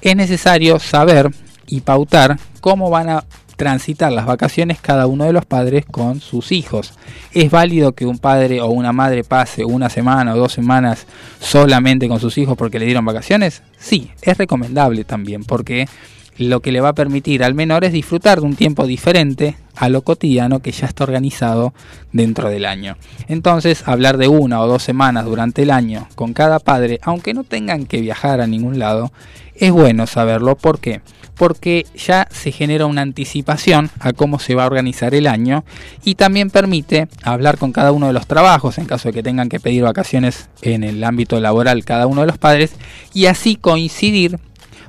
es 0.00 0.16
necesario 0.16 0.78
saber 0.78 1.30
y 1.66 1.80
pautar 1.80 2.38
cómo 2.60 2.90
van 2.90 3.08
a 3.08 3.24
transitar 3.56 4.12
las 4.12 4.26
vacaciones 4.26 4.80
cada 4.80 5.06
uno 5.06 5.24
de 5.24 5.32
los 5.32 5.46
padres 5.46 5.86
con 5.86 6.20
sus 6.20 6.52
hijos. 6.52 6.92
¿Es 7.32 7.50
válido 7.50 7.92
que 7.92 8.06
un 8.06 8.18
padre 8.18 8.60
o 8.60 8.66
una 8.66 8.92
madre 8.92 9.24
pase 9.24 9.64
una 9.64 9.88
semana 9.88 10.34
o 10.34 10.38
dos 10.38 10.52
semanas 10.52 11.06
solamente 11.40 12.08
con 12.08 12.20
sus 12.20 12.36
hijos 12.38 12.56
porque 12.56 12.78
le 12.78 12.86
dieron 12.86 13.04
vacaciones? 13.04 13.62
Sí, 13.78 14.10
es 14.22 14.36
recomendable 14.38 15.04
también 15.04 15.44
porque 15.44 15.88
lo 16.36 16.60
que 16.60 16.72
le 16.72 16.80
va 16.80 16.90
a 16.90 16.94
permitir 16.94 17.44
al 17.44 17.54
menor 17.54 17.84
es 17.84 17.92
disfrutar 17.92 18.40
de 18.40 18.46
un 18.46 18.56
tiempo 18.56 18.86
diferente 18.86 19.56
a 19.76 19.88
lo 19.88 20.02
cotidiano 20.02 20.60
que 20.60 20.72
ya 20.72 20.86
está 20.86 21.04
organizado 21.04 21.74
dentro 22.12 22.48
del 22.48 22.64
año. 22.64 22.96
Entonces, 23.28 23.82
hablar 23.86 24.18
de 24.18 24.28
una 24.28 24.60
o 24.60 24.66
dos 24.66 24.82
semanas 24.82 25.24
durante 25.24 25.62
el 25.62 25.70
año 25.70 26.08
con 26.14 26.32
cada 26.32 26.58
padre, 26.58 27.00
aunque 27.02 27.34
no 27.34 27.44
tengan 27.44 27.86
que 27.86 28.00
viajar 28.00 28.40
a 28.40 28.46
ningún 28.46 28.78
lado, 28.78 29.12
es 29.56 29.72
bueno 29.72 30.06
saberlo. 30.06 30.56
¿Por 30.56 30.78
qué? 30.80 31.00
Porque 31.36 31.86
ya 31.96 32.28
se 32.30 32.52
genera 32.52 32.86
una 32.86 33.02
anticipación 33.02 33.90
a 33.98 34.12
cómo 34.12 34.38
se 34.38 34.54
va 34.54 34.64
a 34.64 34.66
organizar 34.66 35.14
el 35.14 35.26
año 35.26 35.64
y 36.04 36.14
también 36.14 36.50
permite 36.50 37.08
hablar 37.22 37.58
con 37.58 37.72
cada 37.72 37.90
uno 37.90 38.06
de 38.06 38.12
los 38.12 38.26
trabajos 38.26 38.78
en 38.78 38.86
caso 38.86 39.08
de 39.08 39.14
que 39.14 39.22
tengan 39.22 39.48
que 39.48 39.58
pedir 39.58 39.82
vacaciones 39.82 40.48
en 40.62 40.84
el 40.84 41.02
ámbito 41.02 41.40
laboral 41.40 41.84
cada 41.84 42.06
uno 42.06 42.20
de 42.20 42.28
los 42.28 42.38
padres 42.38 42.74
y 43.12 43.26
así 43.26 43.56
coincidir 43.56 44.38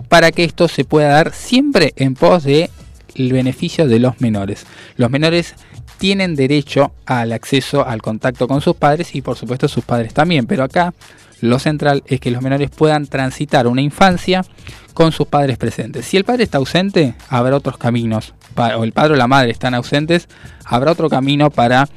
para 0.08 0.32
que 0.32 0.44
esto 0.44 0.68
se 0.68 0.86
pueda 0.86 1.10
dar 1.10 1.34
siempre 1.34 1.94
en 1.96 2.14
pos 2.14 2.44
de 2.44 2.70
el 3.16 3.34
beneficio 3.34 3.88
de 3.88 4.00
los 4.00 4.22
menores. 4.22 4.66
Los 4.98 5.10
menores 5.10 5.56
tienen 5.98 6.36
derecho 6.36 6.92
al 7.06 7.32
acceso 7.32 7.86
al 7.86 8.02
contacto 8.02 8.48
con 8.48 8.62
sus 8.62 8.76
padres 8.76 9.16
y 9.16 9.22
por 9.22 9.38
supuesto 9.38 9.68
sus 9.68 9.84
padres 9.84 10.14
también, 10.14 10.46
pero 10.46 10.64
acá 10.64 10.94
lo 11.42 11.60
central 11.60 12.04
es 12.08 12.20
que 12.20 12.32
los 12.32 12.42
menores 12.42 12.70
puedan 12.70 13.08
transitar 13.08 13.68
una 13.68 13.82
infancia 13.82 14.46
con 14.94 15.12
sus 15.12 15.28
padres 15.28 15.58
presentes. 15.58 16.06
Si 16.06 16.18
el 16.18 16.24
padre 16.24 16.44
está 16.44 16.58
ausente, 16.58 17.16
habrá 17.30 17.56
otros 17.56 17.78
caminos, 17.78 18.34
o 18.56 18.84
el 18.84 18.94
padre 18.94 19.14
o 19.14 19.18
la 19.18 19.28
madre 19.28 19.52
están 19.52 19.74
ausentes, 19.74 20.28
habrá 20.66 20.92
otro 20.92 21.10
camino 21.10 21.50
para 21.50 21.90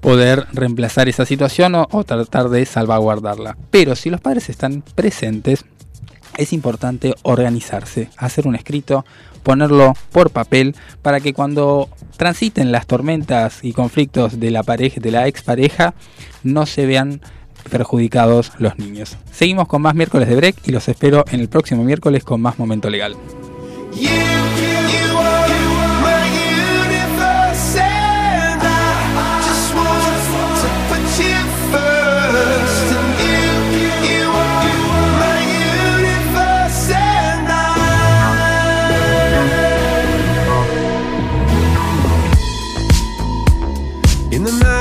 poder 0.00 0.46
reemplazar 0.52 1.08
esa 1.08 1.26
situación 1.26 1.74
o, 1.74 1.88
o 1.90 2.04
tratar 2.04 2.48
de 2.48 2.64
salvaguardarla. 2.64 3.56
Pero 3.70 3.96
si 3.96 4.10
los 4.10 4.20
padres 4.20 4.48
están 4.48 4.82
presentes, 4.94 5.64
es 6.36 6.52
importante 6.52 7.14
organizarse, 7.22 8.08
hacer 8.16 8.46
un 8.46 8.54
escrito, 8.54 9.04
ponerlo 9.48 9.94
por 10.12 10.28
papel 10.28 10.76
para 11.00 11.20
que 11.20 11.32
cuando 11.32 11.88
transiten 12.18 12.70
las 12.70 12.86
tormentas 12.86 13.60
y 13.62 13.72
conflictos 13.72 14.38
de 14.38 14.50
la 14.50 14.62
pareja, 14.62 15.00
de 15.00 15.10
la 15.10 15.26
expareja, 15.26 15.94
no 16.42 16.66
se 16.66 16.84
vean 16.84 17.22
perjudicados 17.70 18.52
los 18.58 18.78
niños. 18.78 19.16
Seguimos 19.32 19.66
con 19.66 19.80
más 19.80 19.94
miércoles 19.94 20.28
de 20.28 20.36
break 20.36 20.56
y 20.66 20.70
los 20.70 20.86
espero 20.86 21.24
en 21.32 21.40
el 21.40 21.48
próximo 21.48 21.82
miércoles 21.82 22.24
con 22.24 22.42
más 22.42 22.58
momento 22.58 22.90
legal. 22.90 23.16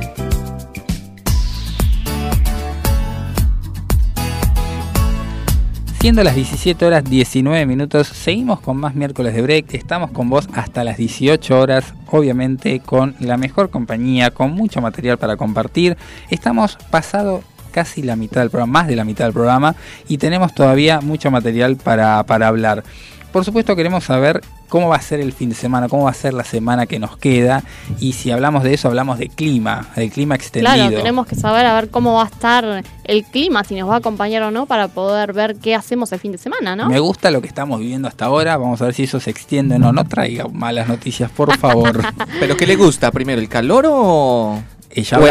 Siendo 6.06 6.22
las 6.22 6.36
17 6.36 6.86
horas 6.86 7.02
19 7.02 7.66
minutos, 7.66 8.06
seguimos 8.06 8.60
con 8.60 8.76
más 8.76 8.94
miércoles 8.94 9.34
de 9.34 9.42
break. 9.42 9.74
Estamos 9.74 10.12
con 10.12 10.30
vos 10.30 10.48
hasta 10.54 10.84
las 10.84 10.98
18 10.98 11.58
horas, 11.58 11.94
obviamente 12.06 12.78
con 12.78 13.16
la 13.18 13.36
mejor 13.36 13.70
compañía, 13.70 14.30
con 14.30 14.52
mucho 14.52 14.80
material 14.80 15.18
para 15.18 15.36
compartir. 15.36 15.96
Estamos 16.30 16.78
pasado 16.92 17.42
casi 17.72 18.04
la 18.04 18.14
mitad 18.14 18.42
del 18.42 18.50
programa, 18.50 18.72
más 18.72 18.86
de 18.86 18.94
la 18.94 19.02
mitad 19.02 19.24
del 19.24 19.32
programa, 19.32 19.74
y 20.06 20.18
tenemos 20.18 20.54
todavía 20.54 21.00
mucho 21.00 21.32
material 21.32 21.74
para, 21.74 22.22
para 22.22 22.46
hablar. 22.46 22.84
Por 23.32 23.44
supuesto 23.44 23.74
queremos 23.74 24.04
saber 24.04 24.42
cómo 24.68 24.88
va 24.88 24.96
a 24.96 25.00
ser 25.02 25.20
el 25.20 25.32
fin 25.32 25.48
de 25.48 25.54
semana, 25.54 25.88
cómo 25.88 26.04
va 26.04 26.10
a 26.10 26.14
ser 26.14 26.34
la 26.34 26.44
semana 26.44 26.86
que 26.86 26.98
nos 26.98 27.16
queda, 27.16 27.62
y 28.00 28.12
si 28.14 28.30
hablamos 28.30 28.62
de 28.64 28.74
eso, 28.74 28.88
hablamos 28.88 29.18
de 29.18 29.28
clima, 29.28 29.88
del 29.96 30.10
clima 30.10 30.34
extendido. 30.34 30.74
Claro, 30.74 30.96
tenemos 30.96 31.26
que 31.26 31.34
saber 31.36 31.66
a 31.66 31.74
ver 31.74 31.90
cómo 31.90 32.14
va 32.14 32.22
a 32.24 32.26
estar 32.26 32.82
el 33.04 33.24
clima, 33.24 33.64
si 33.64 33.74
nos 33.76 33.88
va 33.88 33.94
a 33.94 33.98
acompañar 33.98 34.42
o 34.42 34.50
no, 34.50 34.66
para 34.66 34.88
poder 34.88 35.32
ver 35.32 35.56
qué 35.56 35.74
hacemos 35.74 36.10
el 36.12 36.18
fin 36.20 36.32
de 36.32 36.38
semana, 36.38 36.74
¿no? 36.76 36.88
Me 36.88 36.98
gusta 36.98 37.30
lo 37.30 37.40
que 37.40 37.48
estamos 37.48 37.80
viviendo 37.80 38.08
hasta 38.08 38.24
ahora. 38.26 38.56
Vamos 38.56 38.80
a 38.82 38.86
ver 38.86 38.94
si 38.94 39.04
eso 39.04 39.20
se 39.20 39.30
extiende 39.30 39.76
o 39.76 39.78
no. 39.78 39.92
No 39.92 40.04
traiga 40.04 40.46
malas 40.52 40.88
noticias, 40.88 41.30
por 41.30 41.56
favor. 41.56 42.02
¿Pero 42.40 42.56
qué 42.56 42.66
le 42.66 42.76
gusta 42.76 43.10
primero, 43.10 43.40
el 43.40 43.48
calor 43.48 43.86
o, 43.88 44.60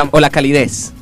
va- 0.04 0.10
o 0.12 0.20
la 0.20 0.30
calidez? 0.30 0.94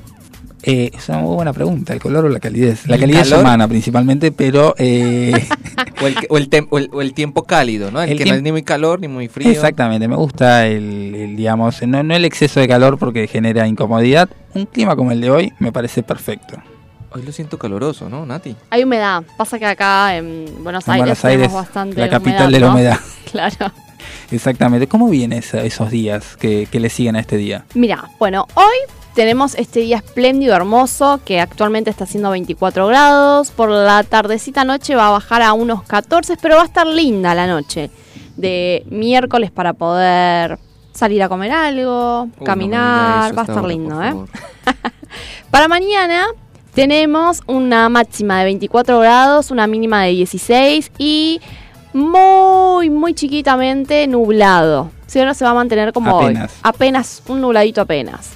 Eh, 0.65 0.91
es 0.93 1.09
una 1.09 1.17
muy 1.19 1.35
buena 1.35 1.51
pregunta, 1.51 1.91
¿el 1.93 1.99
color 1.99 2.23
o 2.25 2.29
la 2.29 2.39
calidez? 2.39 2.87
La 2.87 2.95
¿El 2.95 3.01
calidez 3.01 3.23
calor? 3.29 3.41
humana 3.41 3.67
principalmente, 3.67 4.31
pero... 4.31 4.73
eh, 4.77 5.45
O 6.01 6.07
el, 6.07 6.15
o 6.29 6.37
el 6.37 6.49
tem- 6.49 6.67
o 6.69 6.77
el- 6.79 6.89
o 6.91 7.01
el 7.01 7.13
tiempo 7.13 7.43
cálido, 7.43 7.89
¿no? 7.91 8.01
El, 8.01 8.09
El 8.11 8.17
que 8.17 8.25
no 8.25 8.33
es 8.33 8.41
ni 8.41 8.51
muy 8.51 8.63
calor 8.63 8.99
ni 8.99 9.07
muy 9.07 9.29
frío. 9.29 9.49
exactamente, 9.49 10.05
me 10.07 10.15
gusta 10.17 10.67
el, 10.67 11.15
el, 11.15 11.35
digamos, 11.37 11.81
no, 11.87 12.03
no 12.03 12.13
el 12.15 12.25
exceso 12.25 12.59
de 12.59 12.67
calor 12.67 12.97
porque 12.97 13.25
genera 13.27 13.65
incomodidad. 13.67 14.27
Un 14.53 14.65
clima 14.65 14.95
como 14.97 15.11
el 15.13 15.21
de 15.21 15.29
hoy 15.29 15.53
me 15.59 15.71
parece 15.71 16.03
perfecto. 16.03 16.57
Hoy 17.11 17.21
lo 17.21 17.31
siento 17.31 17.57
caloroso, 17.57 18.09
¿no, 18.09 18.25
Nati? 18.25 18.53
Hay 18.69 18.83
humedad. 18.83 19.23
Pasa 19.37 19.57
que 19.59 19.65
acá 19.65 20.17
en 20.17 20.45
Buenos 20.63 20.85
En 20.87 20.93
Aires 20.93 21.05
Buenos 21.21 21.25
Aires, 21.25 21.53
bastante 21.53 21.99
la 22.01 22.09
capital 22.09 22.51
de 22.51 22.59
la 22.59 22.67
¿no? 22.67 22.73
humedad. 22.73 22.99
Claro. 23.31 23.71
Exactamente. 24.35 24.87
¿Cómo 24.87 25.09
vienen 25.09 25.39
esos 25.39 25.91
días 25.91 26.35
que, 26.37 26.67
que 26.71 26.79
le 26.79 26.89
siguen 26.89 27.15
a 27.15 27.19
este 27.19 27.37
día? 27.37 27.65
Mira, 27.73 28.09
bueno, 28.19 28.47
hoy 28.55 28.75
tenemos 29.13 29.55
este 29.55 29.81
día 29.81 29.97
espléndido, 29.97 30.55
hermoso, 30.55 31.19
que 31.23 31.39
actualmente 31.39 31.89
está 31.89 32.05
haciendo 32.05 32.31
24 32.31 32.87
grados. 32.87 33.51
Por 33.51 33.69
la 33.69 34.03
tardecita 34.03 34.63
noche 34.63 34.95
va 34.95 35.07
a 35.07 35.11
bajar 35.11 35.41
a 35.41 35.53
unos 35.53 35.83
14, 35.83 36.37
pero 36.41 36.55
va 36.55 36.63
a 36.63 36.65
estar 36.65 36.87
linda 36.87 37.35
la 37.35 37.47
noche. 37.47 37.89
De 38.35 38.83
miércoles 38.89 39.51
para 39.51 39.73
poder 39.73 40.57
salir 40.93 41.21
a 41.21 41.29
comer 41.29 41.51
algo, 41.51 42.27
caminar, 42.43 43.37
va 43.37 43.41
a 43.41 43.45
estar 43.45 43.63
lindo, 43.63 44.01
¿eh? 44.03 44.13
Para 45.51 45.67
mañana 45.67 46.25
tenemos 46.73 47.41
una 47.45 47.89
máxima 47.89 48.39
de 48.39 48.45
24 48.45 48.99
grados, 48.99 49.51
una 49.51 49.67
mínima 49.67 50.03
de 50.03 50.11
16 50.11 50.91
y 50.97 51.39
muy, 51.93 52.89
muy 52.89 53.13
chiquitamente 53.13 54.07
nublado. 54.07 54.91
Si 55.07 55.19
no, 55.19 55.33
se 55.33 55.45
va 55.45 55.51
a 55.51 55.55
mantener 55.55 55.93
como 55.93 56.17
hoy. 56.17 56.25
Apenas. 56.25 56.59
Apenas, 56.63 57.23
un 57.27 57.41
nubladito 57.41 57.81
apenas. 57.81 58.31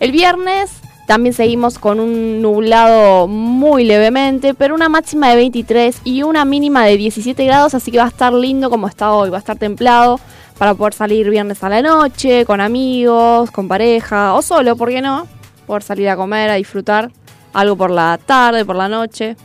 El 0.00 0.12
viernes 0.12 0.70
también 1.06 1.34
seguimos 1.34 1.78
con 1.78 2.00
un 2.00 2.40
nublado 2.40 3.28
muy 3.28 3.84
levemente, 3.84 4.54
pero 4.54 4.74
una 4.74 4.88
máxima 4.88 5.28
de 5.28 5.36
23 5.36 6.00
y 6.04 6.22
una 6.22 6.44
mínima 6.44 6.84
de 6.84 6.96
17 6.96 7.44
grados, 7.44 7.74
así 7.74 7.90
que 7.90 7.98
va 7.98 8.04
a 8.04 8.08
estar 8.08 8.32
lindo 8.32 8.70
como 8.70 8.88
está 8.88 9.12
hoy, 9.12 9.28
va 9.28 9.36
a 9.36 9.40
estar 9.40 9.58
templado 9.58 10.18
para 10.58 10.74
poder 10.74 10.94
salir 10.94 11.28
viernes 11.28 11.62
a 11.64 11.68
la 11.68 11.82
noche, 11.82 12.46
con 12.46 12.60
amigos, 12.60 13.50
con 13.50 13.68
pareja 13.68 14.34
o 14.34 14.42
solo, 14.42 14.76
¿por 14.76 14.88
qué 14.88 15.02
no? 15.02 15.26
Poder 15.66 15.82
salir 15.82 16.08
a 16.08 16.16
comer, 16.16 16.50
a 16.50 16.54
disfrutar 16.54 17.10
algo 17.52 17.76
por 17.76 17.90
la 17.90 18.18
tarde, 18.24 18.64
por 18.64 18.76
la 18.76 18.88
noche 18.88 19.36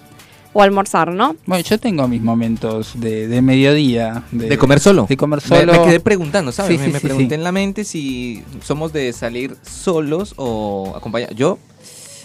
o 0.58 0.64
almorzar, 0.64 1.14
¿no? 1.14 1.36
Bueno, 1.46 1.64
yo 1.64 1.78
tengo 1.78 2.08
mis 2.08 2.20
momentos 2.20 3.00
de, 3.00 3.28
de 3.28 3.42
mediodía. 3.44 4.24
¿De 4.32 4.58
comer 4.58 4.80
solo? 4.80 5.06
De 5.08 5.16
comer 5.16 5.40
Me- 5.44 5.60
solo. 5.60 5.72
Me, 5.72 5.84
quedé 5.84 6.00
preguntando, 6.00 6.52
¿sabes? 6.52 6.72
Sí, 6.72 6.78
me 6.80 6.86
sí, 6.86 6.92
me 6.94 7.00
sí, 7.00 7.06
pregunté 7.06 7.36
sí. 7.36 7.36
en 7.36 7.44
la 7.44 7.52
mente 7.52 7.84
si 7.84 8.44
somos 8.64 8.92
de 8.92 9.14
salir 9.14 9.56
solos 9.62 10.34
o 10.38 10.94
acompañados. 10.98 11.36
Yo, 11.36 11.60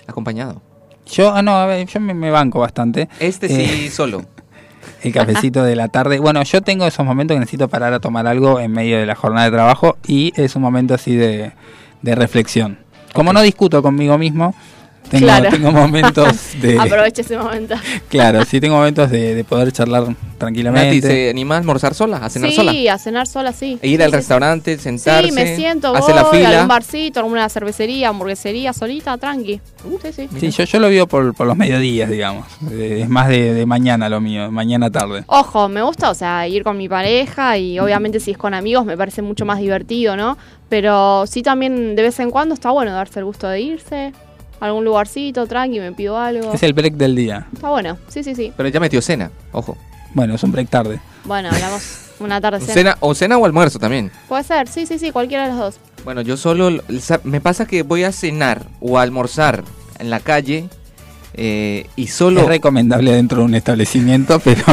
acompañado. 0.07 0.62
Yo, 1.11 1.35
ah, 1.35 1.43
no, 1.43 1.53
a 1.57 1.66
ver, 1.66 1.87
yo 1.87 2.01
me, 2.01 2.14
me 2.14 2.30
banco 2.30 2.59
bastante. 2.61 3.11
Este 3.20 3.49
sí, 3.49 3.91
solo. 3.91 4.24
El 5.03 5.12
cafecito 5.12 5.62
de 5.62 5.76
la 5.76 5.89
tarde. 5.89 6.18
Bueno, 6.18 6.43
yo 6.43 6.62
tengo 6.62 6.87
esos 6.87 7.05
momentos 7.05 7.35
que 7.35 7.41
necesito 7.41 7.68
parar 7.68 7.92
a 7.92 8.00
tomar 8.00 8.26
algo 8.26 8.61
en 8.61 8.72
medio 8.72 8.99
de 8.99 9.04
la 9.04 9.14
jornada 9.14 9.45
de 9.45 9.53
trabajo 9.53 9.99
y 10.07 10.33
es 10.37 10.57
un 10.57 10.63
momento 10.63 10.95
así 10.95 11.14
de, 11.14 11.53
de 12.00 12.14
reflexión. 12.14 12.79
Como 13.13 13.34
no 13.34 13.42
discuto 13.42 13.83
conmigo 13.83 14.17
mismo, 14.17 14.54
tengo, 15.13 15.26
Claro. 15.26 15.51
tengo 15.51 15.71
momentos 15.72 16.53
de... 16.61 16.79
Aproveche 16.80 17.22
ese 17.22 17.37
momento. 17.39 17.75
Claro, 18.09 18.45
sí, 18.45 18.61
tengo 18.61 18.76
momentos 18.76 19.11
de, 19.11 19.34
de 19.34 19.45
poder 19.45 19.71
charlar 19.72 20.05
tranquilamente. 20.39 20.87
Nati, 20.97 21.01
¿se 21.03 21.30
anima 21.30 21.55
a 21.55 21.59
almorzar 21.59 21.95
sola? 21.95 22.17
¿A 22.17 22.29
cenar 22.30 22.51
sí, 22.51 22.57
sola? 22.57 22.72
a 22.95 22.99
cenar 22.99 23.26
sola, 23.26 23.53
sí. 23.53 23.79
E 23.83 23.89
ir 23.89 23.99
Sí, 23.99 24.03
al 24.03 24.11
sí, 24.11 24.17
restaurante, 24.17 24.79
sentarse, 24.79 25.29
Sí, 25.29 25.33
me 25.34 25.55
siento, 25.57 25.95
hace 25.95 26.13
voy 26.13 26.14
la 26.14 26.21
a 26.22 26.25
fila. 26.33 26.49
algún 26.51 26.68
barcito, 26.68 27.21
alguna 27.21 27.49
cervecería, 27.49 28.09
hamburguesería, 28.09 28.72
solita, 28.72 29.17
tranqui. 29.18 29.61
Sí, 30.03 30.13
sí. 30.13 30.29
Sí, 30.41 30.51
yo, 30.51 30.64
yo 30.64 30.80
lo 30.80 30.89
vivo 30.89 31.07
por, 31.07 31.34
por 31.34 31.47
los 31.47 31.57
mediodías, 31.57 32.11
digamos. 32.11 32.47
Eh, 32.71 33.01
Es 33.03 33.09
más 33.09 33.29
de, 33.29 33.55
de 33.55 33.67
mañana 33.67 34.09
lo 34.09 34.21
mío, 34.21 34.51
mañana 34.51 34.91
tarde. 34.91 35.25
Ojo, 35.26 35.68
me 35.68 35.83
gusta, 35.83 36.11
o 36.11 36.14
sea, 36.14 36.49
ir 36.49 36.64
con 36.64 36.76
mi 36.76 36.89
pareja 36.89 37.57
y 37.59 37.79
obviamente 37.79 38.18
si 38.18 38.33
es 38.33 38.39
con 38.39 38.55
amigos 38.55 38.84
me 38.87 38.97
parece 38.97 39.22
mucho 39.22 39.45
más 39.45 39.59
divertido, 39.59 40.17
¿no? 40.17 40.37
Pero 40.68 41.26
sí 41.26 41.43
también 41.43 41.95
de 41.97 42.03
vez 42.03 42.18
en 42.18 42.30
cuando 42.30 42.55
está 42.55 42.71
bueno 42.71 42.93
darse 42.93 43.18
el 43.18 43.26
gusto 43.26 43.47
de 43.47 43.61
irse 43.61 44.13
a 44.32 44.32
algún 44.67 44.84
lugarcito, 44.84 45.47
tranqui, 45.47 45.80
me 45.80 45.93
pido 45.93 46.17
algo. 46.18 46.53
Es 46.53 46.63
el 46.63 46.72
break 46.72 46.95
del 46.95 47.17
día. 47.17 47.47
Está 47.53 47.68
bueno, 47.71 47.99
sí, 48.09 48.22
sí, 48.22 48.34
sí. 48.34 48.53
Pero 48.57 48.68
ya 48.68 48.80
metió 48.80 49.03
cena, 49.03 49.30
ojo. 49.53 49.76
Bueno, 50.14 50.34
es 50.34 50.43
un 50.43 50.53
break 50.53 50.68
tarde. 50.68 51.01
Bueno, 51.25 51.49
hablamos 51.51 52.11
una 52.21 52.41
tarde 52.41 52.61
cena. 52.61 52.72
Cena, 52.72 52.97
o 53.01 53.14
cena 53.14 53.39
o 53.39 53.45
almuerzo 53.45 53.79
también. 53.79 54.11
Puede 54.29 54.45
ser, 54.45 54.68
sí, 54.68 54.87
sí, 54.87 54.99
sí, 54.99 55.11
cualquiera 55.11 55.45
de 55.45 55.51
los 55.51 55.59
dos. 55.59 55.76
Bueno, 56.05 56.21
yo 56.21 56.37
solo. 56.37 56.83
Me 57.25 57.41
pasa 57.41 57.67
que 57.67 57.83
voy 57.83 58.05
a 58.05 58.13
cenar 58.13 58.67
o 58.80 58.99
a 58.99 59.03
almorzar 59.03 59.64
en 59.99 60.11
la 60.11 60.21
calle 60.21 60.68
eh, 61.34 61.87
y 61.97 62.07
solo. 62.09 62.43
Es 62.43 62.47
recomendable 62.47 63.13
dentro 63.13 63.39
de 63.39 63.45
un 63.45 63.55
establecimiento, 63.55 64.39
pero, 64.45 64.64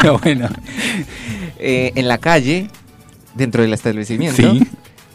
pero 0.00 0.18
bueno. 0.18 0.48
eh, 1.58 1.92
en 1.94 2.06
la 2.08 2.18
calle, 2.18 2.68
dentro 3.34 3.62
del 3.62 3.72
establecimiento. 3.72 4.36
Sí. 4.42 4.62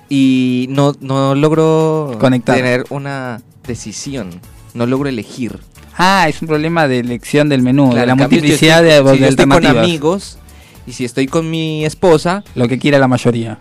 Y 0.09 0.67
no, 0.69 0.93
no 1.01 1.35
logro 1.35 2.15
Conectar. 2.19 2.55
tener 2.55 2.85
una 2.89 3.41
decisión. 3.65 4.29
No 4.73 4.85
logro 4.85 5.09
elegir. 5.09 5.59
Ah, 5.97 6.27
es 6.29 6.41
un 6.41 6.47
problema 6.47 6.87
de 6.87 6.99
elección 6.99 7.49
del 7.49 7.61
menú, 7.61 7.85
Claro, 7.89 8.01
de 8.01 8.05
la 8.07 8.15
multiplicidad 8.15 8.85
estoy- 8.85 9.05
de, 9.05 9.15
si 9.17 9.23
de 9.23 9.29
estoy 9.29 9.47
con 9.47 9.65
amigos 9.65 10.37
y 10.85 10.93
si 10.93 11.05
estoy 11.05 11.27
con 11.27 11.49
mi 11.49 11.83
esposa. 11.85 12.43
Lo 12.55 12.67
que 12.67 12.77
quiera 12.77 12.99
la 12.99 13.07
mayoría. 13.07 13.59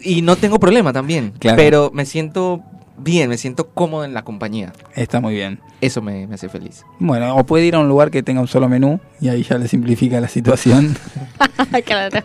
Y 0.00 0.22
no 0.22 0.36
tengo 0.36 0.58
problema 0.60 0.92
también. 0.92 1.32
Claro. 1.38 1.56
Pero 1.56 1.90
me 1.94 2.04
siento 2.04 2.62
bien, 2.98 3.30
me 3.30 3.38
siento 3.38 3.68
cómodo 3.70 4.04
en 4.04 4.12
la 4.14 4.22
compañía. 4.22 4.72
Está 4.94 5.20
muy 5.20 5.34
bien. 5.34 5.60
Eso 5.80 6.02
me, 6.02 6.26
me 6.26 6.34
hace 6.34 6.48
feliz. 6.48 6.84
Bueno, 6.98 7.34
o 7.36 7.44
puede 7.46 7.64
ir 7.64 7.74
a 7.74 7.78
un 7.80 7.88
lugar 7.88 8.10
que 8.10 8.22
tenga 8.22 8.40
un 8.40 8.48
solo 8.48 8.68
menú 8.68 9.00
y 9.20 9.28
ahí 9.28 9.42
ya 9.42 9.56
le 9.58 9.66
simplifica 9.66 10.20
la 10.20 10.28
situación. 10.28 10.96
Claro. 11.84 12.20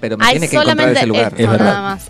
Pero 0.00 0.16
me 0.18 0.24
Hay 0.24 0.32
tiene 0.32 0.48
que 0.48 0.56
encontrar 0.56 0.76
solamente 0.76 0.98
ese 0.98 1.06
lugar. 1.06 1.26
esto, 1.32 1.42
Es 1.42 1.48
verdad. 1.50 1.64
nada 1.66 1.82
más. 1.82 2.08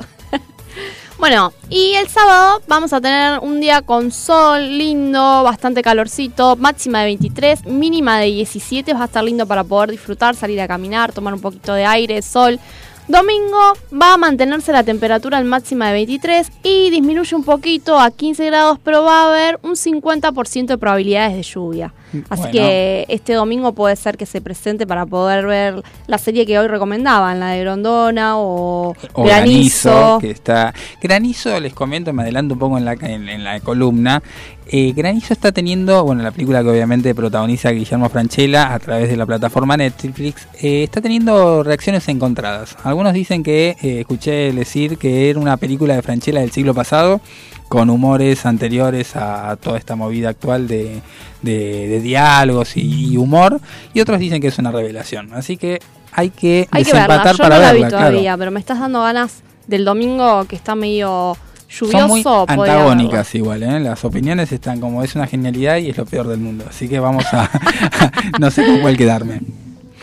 Bueno, 1.19 1.53
y 1.71 1.93
el 1.95 2.09
sábado 2.09 2.61
vamos 2.69 2.93
a 2.93 3.01
tener 3.01 3.39
un 3.41 3.61
día 3.61 3.83
con 3.83 4.11
sol, 4.11 4.61
lindo, 4.79 5.43
bastante 5.43 5.83
calorcito, 5.83 6.57
máxima 6.57 7.01
de 7.01 7.07
23, 7.07 7.67
mínima 7.67 8.19
de 8.19 8.27
17, 8.27 8.93
va 8.95 9.03
a 9.03 9.05
estar 9.07 9.25
lindo 9.25 9.47
para 9.47 9.65
poder 9.65 9.91
disfrutar, 9.91 10.35
salir 10.35 10.61
a 10.61 10.69
caminar, 10.69 11.13
tomar 11.13 11.35
un 11.35 11.41
poquito 11.41 11.75
de 11.75 11.85
aire, 11.85 12.21
sol. 12.23 12.61
Domingo 13.09 13.75
va 13.93 14.15
a 14.15 14.17
mantenerse 14.17 14.73
la 14.73 14.83
temperatura 14.83 15.39
al 15.39 15.45
máxima 15.45 15.87
de 15.89 15.93
23 15.93 16.51
y 16.65 16.91
disminuye 16.91 17.37
un 17.37 17.45
poquito 17.45 18.01
a 18.01 18.11
15 18.11 18.47
grados, 18.47 18.79
pero 18.83 19.05
va 19.05 19.23
a 19.23 19.29
haber 19.29 19.61
un 19.63 19.77
50% 19.77 20.67
de 20.67 20.79
probabilidades 20.79 21.37
de 21.37 21.43
lluvia. 21.45 21.95
Así 22.29 22.43
Bueno. 22.43 22.53
que 22.53 23.07
este 23.09 23.35
domingo 23.35 23.73
puede 23.73 23.97
ser 23.97 24.17
que 24.17 24.27
se 24.27 24.41
presente 24.41 24.87
para 24.87 25.07
poder 25.07 25.47
ver 25.47 25.83
la 26.07 26.19
serie 26.19 26.47
que 26.47 26.59
hoy 26.59 26.69
recomendaban, 26.69 27.41
la 27.41 27.51
de 27.51 27.61
Grondona 27.61 28.39
o, 28.39 28.95
o 29.13 29.23
Granizo. 29.25 29.91
granizo, 29.91 30.19
que 30.21 30.31
está 30.31 30.75
granizo 31.01 31.59
les 31.61 31.73
comento 31.75 32.13
me 32.13 32.23
adelanto 32.23 32.55
un 32.55 32.61
poco 32.61 32.79
en 32.79 32.85
la 32.85 32.93
en, 32.95 33.29
en 33.29 33.45
la 33.45 33.61
columna 33.61 34.23
Eh, 34.69 34.93
granizo 34.97 35.33
está 35.33 35.53
teniendo 35.53 36.03
bueno 36.03 36.25
la 36.25 36.33
película 36.33 36.61
que 36.61 36.69
obviamente 36.71 37.15
protagoniza 37.15 37.71
Guillermo 37.71 38.09
Franchella 38.09 38.75
a 38.75 38.79
través 38.81 39.09
de 39.09 39.17
la 39.17 39.25
plataforma 39.25 39.77
Netflix 39.77 40.49
eh, 40.61 40.83
está 40.83 41.01
teniendo 41.01 41.63
reacciones 41.63 42.09
encontradas 42.09 42.77
algunos 42.83 43.13
dicen 43.13 43.45
que 43.45 43.77
eh, 43.81 44.01
escuché 44.01 44.51
decir 44.53 44.99
que 44.99 45.31
era 45.31 45.39
una 45.39 45.57
película 45.57 45.95
de 45.95 46.03
Franchella 46.03 46.41
del 46.41 46.51
siglo 46.51 46.75
pasado 46.75 47.21
con 47.69 47.91
humores 47.91 48.47
anteriores 48.47 49.17
a, 49.17 49.57
toda 49.57 49.79
esta 49.79 49.97
movida 49.97 50.29
actual 50.31 50.69
de, 50.69 51.01
de- 51.43 51.89
de 51.89 52.01
diálogos 52.01 52.77
y, 52.77 53.13
y 53.13 53.17
humor 53.17 53.61
y 53.95 54.01
otros 54.01 54.19
dicen 54.21 54.41
que 54.41 54.49
es 54.49 54.59
una 54.59 54.71
revelación 54.71 55.33
así 55.35 55.57
que 55.57 55.81
hay 56.13 56.31
que 56.31 56.67
Hay 56.71 56.85
que 56.85 56.93
verla, 56.93 57.19
desempatar 57.19 57.33
yo 57.37 57.43
para 57.43 57.57
no 57.57 57.61
la 57.63 57.73
verla 57.73 57.87
vi 57.87 57.91
claro. 57.91 58.07
todavía, 58.09 58.37
pero 58.39 58.51
me 58.51 58.61
estás 58.61 58.79
dando 58.81 59.01
ganas 59.03 59.43
del 59.67 59.85
domingo 59.85 60.45
que 60.47 60.57
está 60.57 60.75
medio 60.75 61.37
Son 61.69 61.91
muy 62.09 62.23
lluvioso. 62.23 62.47
antagónicas 62.49 63.35
igual, 63.35 63.63
¿eh? 63.65 63.81
Las 63.81 64.03
opiniones 64.05 64.51
están 64.53 64.81
como 64.81 65.03
es 65.03 65.15
una 65.15 65.27
genialidad 65.27 65.77
y 65.79 65.91
es 65.91 65.97
lo 65.99 66.07
peor 66.07 66.29
del 66.29 66.39
mundo. 66.39 66.65
Así 66.69 66.89
que 66.89 67.01
vamos 67.01 67.25
a... 67.35 67.51
no 68.39 68.51
sé 68.51 68.65
con 68.65 68.79
cuál 68.81 68.97
quedarme. 68.97 69.41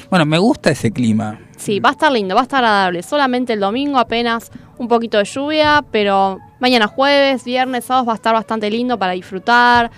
Bueno, 0.09 0.25
me 0.25 0.37
gusta 0.37 0.69
ese 0.69 0.91
clima. 0.91 1.39
Sí, 1.57 1.79
va 1.79 1.89
a 1.89 1.91
estar 1.93 2.11
lindo, 2.11 2.35
va 2.35 2.41
a 2.41 2.43
estar 2.43 2.63
agradable. 2.63 3.01
Solamente 3.01 3.53
el 3.53 3.61
domingo 3.61 3.97
apenas 3.97 4.51
un 4.83 4.89
poquito 4.89 5.17
de 5.17 5.23
lluvia, 5.25 5.83
pero 5.91 6.39
mañana 6.59 6.87
jueves, 6.87 7.43
viernes, 7.43 7.85
sábado 7.85 8.05
va 8.05 8.13
a 8.13 8.15
estar 8.15 8.33
bastante 8.33 8.69
lindo 8.69 8.99
para 8.99 9.13
disfrutar. 9.13 9.89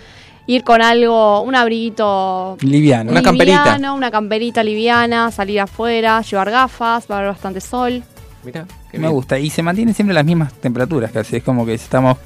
Ir 0.48 0.64
con 0.64 0.82
algo, 0.84 1.42
un 1.42 1.56
abriguito 1.56 2.56
Liviano. 2.62 3.10
Una 3.12 3.24
camperita. 3.24 3.78
una 3.94 4.12
camperita 4.12 4.64
liviana, 4.64 5.32
salir 5.32 5.60
afuera, 5.60 6.22
llevar 6.22 6.52
gafas, 6.52 7.08
va 7.10 7.16
a 7.16 7.18
haber 7.20 7.32
bastante 7.32 7.60
sol. 7.62 8.04
Mira, 8.44 8.66
Me 8.94 9.08
gusta. 9.08 9.40
Y 9.40 9.50
se 9.50 9.64
mantienen 9.64 9.96
siempre 9.96 10.14
las 10.14 10.24
mismas 10.24 10.54
temperaturas 10.54 11.12
casi. 11.12 11.38
Es 11.38 11.44
como 11.44 11.66
que 11.66 11.74
estamos 11.74 12.20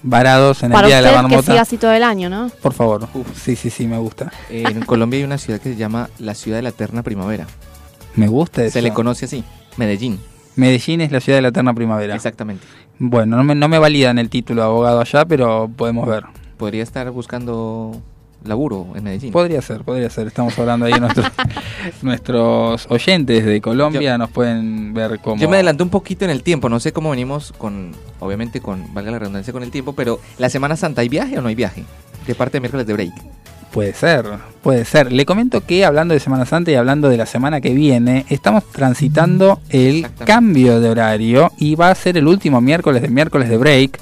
varados 0.00 0.62
en 0.62 0.70
Para 0.70 0.86
el 0.86 0.90
día 0.92 0.96
de 0.98 1.02
la 1.02 1.08
que 1.10 1.16
marmota. 1.16 1.42
siga 1.42 1.60
así 1.62 1.76
todo 1.76 1.90
el 1.90 2.04
año, 2.04 2.30
¿no? 2.30 2.50
Por 2.62 2.72
favor. 2.72 3.08
Sí, 3.34 3.56
sí, 3.56 3.68
sí, 3.70 3.88
me 3.88 3.98
gusta. 3.98 4.30
En 4.48 4.82
Colombia 4.82 5.18
hay 5.18 5.24
una 5.24 5.38
ciudad 5.38 5.60
que 5.60 5.70
se 5.70 5.76
llama 5.76 6.08
la 6.20 6.34
ciudad 6.34 6.58
de 6.58 6.62
la 6.62 6.68
eterna 6.68 7.02
primavera. 7.02 7.48
Me 8.14 8.28
gusta 8.28 8.62
eso. 8.62 8.74
Se 8.74 8.82
le 8.82 8.92
conoce 8.92 9.24
así, 9.24 9.42
Medellín. 9.76 10.20
Medellín 10.56 11.00
es 11.00 11.12
la 11.12 11.20
ciudad 11.20 11.38
de 11.38 11.42
la 11.42 11.48
eterna 11.48 11.74
primavera. 11.74 12.14
Exactamente. 12.14 12.66
Bueno, 12.98 13.36
no 13.36 13.44
me, 13.44 13.54
no 13.54 13.68
me 13.68 13.78
validan 13.78 14.18
el 14.18 14.30
título 14.30 14.62
de 14.62 14.68
abogado 14.68 15.00
allá, 15.00 15.24
pero 15.24 15.70
podemos 15.76 16.08
ver. 16.08 16.24
Podría 16.56 16.82
estar 16.82 17.10
buscando 17.10 18.00
laburo 18.46 18.88
en 18.94 19.04
Medellín. 19.04 19.32
Podría 19.32 19.60
ser, 19.60 19.82
podría 19.82 20.08
ser. 20.10 20.26
Estamos 20.26 20.58
hablando 20.58 20.86
ahí 20.86 20.92
de 20.92 21.00
nuestros, 21.00 21.26
nuestros 22.02 22.86
oyentes 22.90 23.44
de 23.44 23.60
Colombia, 23.60 24.16
nos 24.18 24.30
pueden 24.30 24.94
ver 24.94 25.18
cómo... 25.20 25.40
Yo 25.40 25.48
me 25.48 25.56
adelanté 25.56 25.82
un 25.82 25.90
poquito 25.90 26.24
en 26.24 26.30
el 26.30 26.42
tiempo, 26.42 26.68
no 26.68 26.80
sé 26.80 26.92
cómo 26.92 27.10
venimos 27.10 27.52
con, 27.52 27.92
obviamente 28.20 28.60
con, 28.60 28.94
valga 28.94 29.10
la 29.10 29.18
redundancia 29.18 29.52
con 29.52 29.62
el 29.62 29.70
tiempo, 29.70 29.94
pero 29.94 30.20
¿la 30.38 30.48
Semana 30.48 30.76
Santa 30.76 31.02
hay 31.02 31.08
viaje 31.08 31.38
o 31.38 31.42
no 31.42 31.48
hay 31.48 31.54
viaje? 31.54 31.84
De 32.26 32.34
parte 32.34 32.56
de 32.56 32.60
miércoles 32.60 32.86
de 32.86 32.92
break. 32.92 33.12
Puede 33.76 33.92
ser, 33.92 34.24
puede 34.62 34.86
ser. 34.86 35.12
Le 35.12 35.26
comento 35.26 35.60
que 35.60 35.84
hablando 35.84 36.14
de 36.14 36.20
Semana 36.20 36.46
Santa 36.46 36.70
y 36.70 36.76
hablando 36.76 37.10
de 37.10 37.18
la 37.18 37.26
semana 37.26 37.60
que 37.60 37.74
viene, 37.74 38.24
estamos 38.30 38.64
transitando 38.72 39.60
el 39.68 40.06
cambio 40.24 40.80
de 40.80 40.88
horario 40.88 41.52
y 41.58 41.74
va 41.74 41.90
a 41.90 41.94
ser 41.94 42.16
el 42.16 42.26
último 42.26 42.62
miércoles 42.62 43.02
de 43.02 43.08
miércoles 43.08 43.50
de 43.50 43.58
break, 43.58 44.00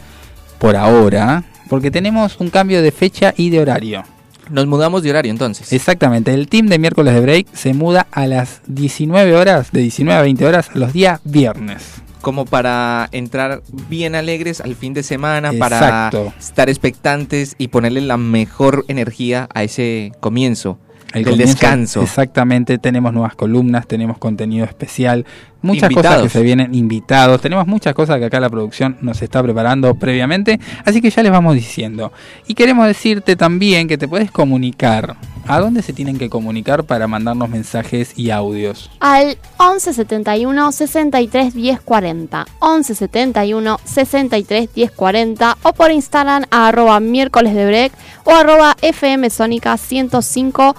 por 0.61 0.77
ahora, 0.77 1.43
porque 1.69 1.91
tenemos 1.91 2.39
un 2.39 2.51
cambio 2.51 2.83
de 2.83 2.93
fecha 2.93 3.35
y 3.37 3.51
de 3.51 3.59
horario. 3.59 4.05
Nos 4.49 4.69
mudamos 4.69 5.03
de 5.03 5.11
horario 5.11 5.33
entonces. 5.33 5.73
Exactamente, 5.73 6.33
el 6.33 6.47
team 6.47 6.69
de 6.69 6.79
miércoles 6.79 7.13
de 7.13 7.21
break 7.21 7.53
se 7.53 7.75
muda 7.75 8.07
a 8.13 8.29
las 8.29 8.61
19 8.69 9.35
horas, 9.35 9.73
de 9.73 9.81
19 9.81 10.17
a 10.17 10.23
20 10.23 10.47
horas, 10.47 10.71
los 10.75 10.93
días 10.93 11.19
viernes. 11.25 12.04
Como 12.25 12.47
para 12.47 13.09
entrar 13.13 13.63
bien 13.89 14.15
alegres 14.15 14.61
al 14.61 14.75
fin 14.75 14.95
de 14.95 15.03
semana, 15.03 15.51
Exacto. 15.51 16.25
para 16.25 16.39
estar 16.39 16.69
expectantes 16.69 17.55
y 17.59 17.69
ponerle 17.69 18.01
la 18.01 18.17
mejor 18.17 18.85
energía 18.89 19.49
a 19.55 19.63
ese 19.63 20.13
comienzo. 20.21 20.79
El 21.13 21.23
del 21.23 21.35
comienzo, 21.35 21.53
descanso. 21.53 22.03
Exactamente, 22.03 22.79
tenemos 22.79 23.13
nuevas 23.13 23.37
columnas, 23.37 23.87
tenemos 23.87 24.19
contenido 24.19 24.65
especial, 24.65 25.27
Muchas 25.65 25.91
cosas 25.91 26.23
que 26.23 26.29
se 26.29 26.43
vienen 26.43 26.75
invitados. 26.75 27.41
Tenemos 27.41 27.67
muchas 27.67 27.95
cosas 27.95 28.19
que 28.19 28.27
acá 28.27 28.39
la 28.39 28.51
producción 28.51 28.99
nos 29.01 29.23
está 29.23 29.43
preparando 29.43 29.95
previamente. 29.95 30.61
Así 30.85 31.01
que 31.01 31.11
ya 31.11 31.23
les 31.23 31.33
vamos 31.33 31.55
diciendo. 31.55 32.13
Y 32.47 32.55
queremos 32.55 32.87
decirte 32.87 33.35
también 33.35 33.89
que 33.89 33.97
te 33.97 34.07
puedes 34.07 34.31
comunicar. 34.31 35.17
¿A 35.47 35.61
dónde 35.61 35.83
se 35.83 35.93
tienen 35.93 36.19
que 36.19 36.31
comunicar 36.31 36.85
para 36.85 37.07
mandarnos 37.07 37.51
mensajes 37.51 38.19
y 38.19 38.31
audios? 38.31 38.91
Al 39.01 39.39
1171 39.59 40.73
63 40.73 41.55
10 41.55 41.81
40. 41.81 42.47
1171 42.63 43.81
63 43.85 44.75
10 44.75 44.91
40. 44.91 45.59
O 45.63 45.73
por 45.73 45.91
Instagram 45.91 46.45
a 46.51 46.69
arroba 46.69 47.01
miércoles 47.01 47.55
de 47.55 47.67
break 47.67 47.93
o 48.25 48.31
arroba 48.33 48.77
fmsónica 48.81 49.77
105 49.77 50.75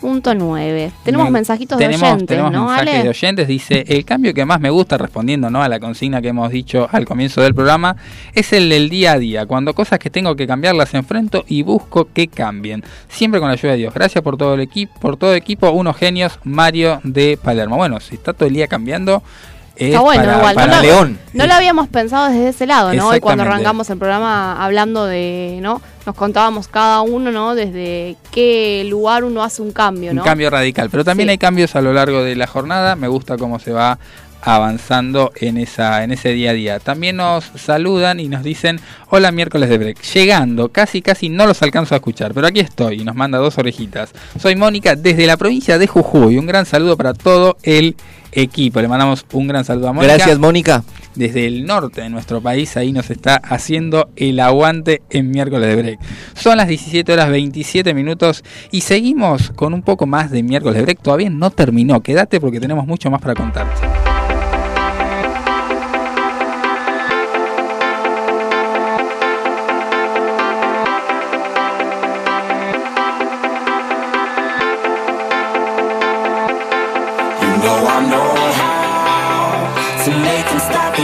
Punto 0.00 0.34
9. 0.34 0.92
Tenemos 1.04 1.30
mensajitos 1.30 1.78
tenemos, 1.78 2.00
de 2.00 2.06
oyentes, 2.06 2.28
tenemos 2.28 2.52
¿no, 2.52 2.66
mensajes 2.66 3.02
de 3.02 3.08
oyentes. 3.08 3.48
Dice, 3.48 3.84
el 3.88 4.04
cambio 4.04 4.34
que 4.34 4.44
más 4.44 4.60
me 4.60 4.70
gusta, 4.70 4.98
respondiendo 4.98 5.48
¿no? 5.48 5.62
a 5.62 5.68
la 5.68 5.80
consigna 5.80 6.20
que 6.20 6.28
hemos 6.28 6.50
dicho 6.50 6.86
al 6.92 7.06
comienzo 7.06 7.40
del 7.40 7.54
programa, 7.54 7.96
es 8.34 8.52
el 8.52 8.68
del 8.68 8.90
día 8.90 9.12
a 9.12 9.18
día. 9.18 9.46
Cuando 9.46 9.74
cosas 9.74 9.98
que 9.98 10.10
tengo 10.10 10.36
que 10.36 10.46
cambiar 10.46 10.74
las 10.74 10.92
enfrento 10.94 11.44
y 11.48 11.62
busco 11.62 12.08
que 12.12 12.28
cambien. 12.28 12.84
Siempre 13.08 13.40
con 13.40 13.48
la 13.48 13.54
ayuda 13.54 13.72
de 13.72 13.78
Dios. 13.78 13.94
Gracias 13.94 14.22
por 14.22 14.36
todo 14.36 14.54
el 14.54 14.60
equipo, 14.60 14.98
por 15.00 15.16
todo 15.16 15.32
el 15.32 15.38
equipo, 15.38 15.70
unos 15.70 15.96
genios, 15.96 16.38
Mario 16.44 17.00
de 17.02 17.38
Palermo. 17.42 17.76
Bueno, 17.76 18.00
si 18.00 18.16
está 18.16 18.32
todo 18.32 18.48
el 18.48 18.54
día 18.54 18.68
cambiando, 18.68 19.22
Está 19.76 20.00
bueno, 20.00 20.24
para, 20.24 20.38
igual. 20.38 20.70
No, 20.70 20.80
León. 20.80 21.18
No, 21.34 21.44
no 21.44 21.48
lo 21.48 21.54
habíamos 21.54 21.88
pensado 21.88 22.30
desde 22.30 22.48
ese 22.48 22.66
lado, 22.66 22.94
¿no? 22.94 23.08
Hoy 23.08 23.20
cuando 23.20 23.42
arrancamos 23.42 23.90
el 23.90 23.98
programa 23.98 24.64
hablando 24.64 25.04
de, 25.04 25.58
¿no? 25.60 25.82
Nos 26.06 26.14
contábamos 26.14 26.68
cada 26.68 27.00
uno, 27.02 27.32
¿no? 27.32 27.56
Desde 27.56 28.16
qué 28.30 28.86
lugar 28.88 29.24
uno 29.24 29.42
hace 29.42 29.60
un 29.60 29.72
cambio, 29.72 30.14
¿no? 30.14 30.22
Un 30.22 30.24
cambio 30.26 30.48
radical. 30.50 30.88
Pero 30.88 31.04
también 31.04 31.26
Sí. 31.28 31.32
hay 31.32 31.38
cambios 31.38 31.74
a 31.74 31.80
lo 31.80 31.92
largo 31.92 32.22
de 32.22 32.36
la 32.36 32.46
jornada. 32.46 32.94
Me 32.94 33.08
gusta 33.08 33.36
cómo 33.36 33.58
se 33.58 33.72
va 33.72 33.98
avanzando 34.40 35.32
en 35.40 35.56
esa 35.56 36.04
en 36.04 36.12
ese 36.12 36.28
día 36.28 36.50
a 36.50 36.54
día. 36.54 36.78
También 36.78 37.16
nos 37.16 37.44
saludan 37.56 38.20
y 38.20 38.28
nos 38.28 38.44
dicen, 38.44 38.78
hola 39.10 39.32
miércoles 39.32 39.68
de 39.68 39.78
break. 39.78 40.00
Llegando, 40.02 40.68
casi 40.68 41.02
casi 41.02 41.28
no 41.28 41.46
los 41.46 41.60
alcanzo 41.62 41.94
a 41.94 41.98
escuchar, 41.98 42.32
pero 42.32 42.46
aquí 42.46 42.60
estoy 42.60 43.00
y 43.00 43.04
nos 43.04 43.16
manda 43.16 43.38
dos 43.38 43.58
orejitas. 43.58 44.12
Soy 44.40 44.54
Mónica 44.54 44.94
desde 44.94 45.26
la 45.26 45.36
provincia 45.36 45.78
de 45.78 45.88
Jujuy. 45.88 46.38
Un 46.38 46.46
gran 46.46 46.64
saludo 46.66 46.96
para 46.96 47.12
todo 47.14 47.56
el 47.64 47.96
equipo. 48.36 48.80
Le 48.80 48.88
mandamos 48.88 49.24
un 49.32 49.48
gran 49.48 49.64
saludo 49.64 49.88
a 49.88 49.92
Mónica. 49.92 50.14
Gracias, 50.14 50.38
Mónica. 50.38 50.84
desde 51.14 51.46
el 51.46 51.64
norte 51.66 52.02
de 52.02 52.10
nuestro 52.10 52.40
país, 52.40 52.76
ahí 52.76 52.92
nos 52.92 53.10
está 53.10 53.36
haciendo 53.36 54.10
el 54.16 54.38
aguante 54.38 55.02
en 55.10 55.30
miércoles 55.30 55.68
de 55.68 55.76
break. 55.76 56.00
Son 56.34 56.56
las 56.56 56.68
17 56.68 57.12
horas 57.12 57.30
27 57.30 57.94
minutos 57.94 58.44
y 58.70 58.82
seguimos 58.82 59.50
con 59.50 59.74
un 59.74 59.82
poco 59.82 60.06
más 60.06 60.30
de 60.30 60.42
miércoles 60.42 60.76
de 60.76 60.82
break. 60.82 61.02
Todavía 61.02 61.30
no 61.30 61.50
terminó, 61.50 62.02
quédate 62.02 62.40
porque 62.40 62.60
tenemos 62.60 62.86
mucho 62.86 63.10
más 63.10 63.20
para 63.20 63.34
contarte. 63.34 64.05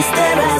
Them 0.02 0.16
stop 0.16 0.51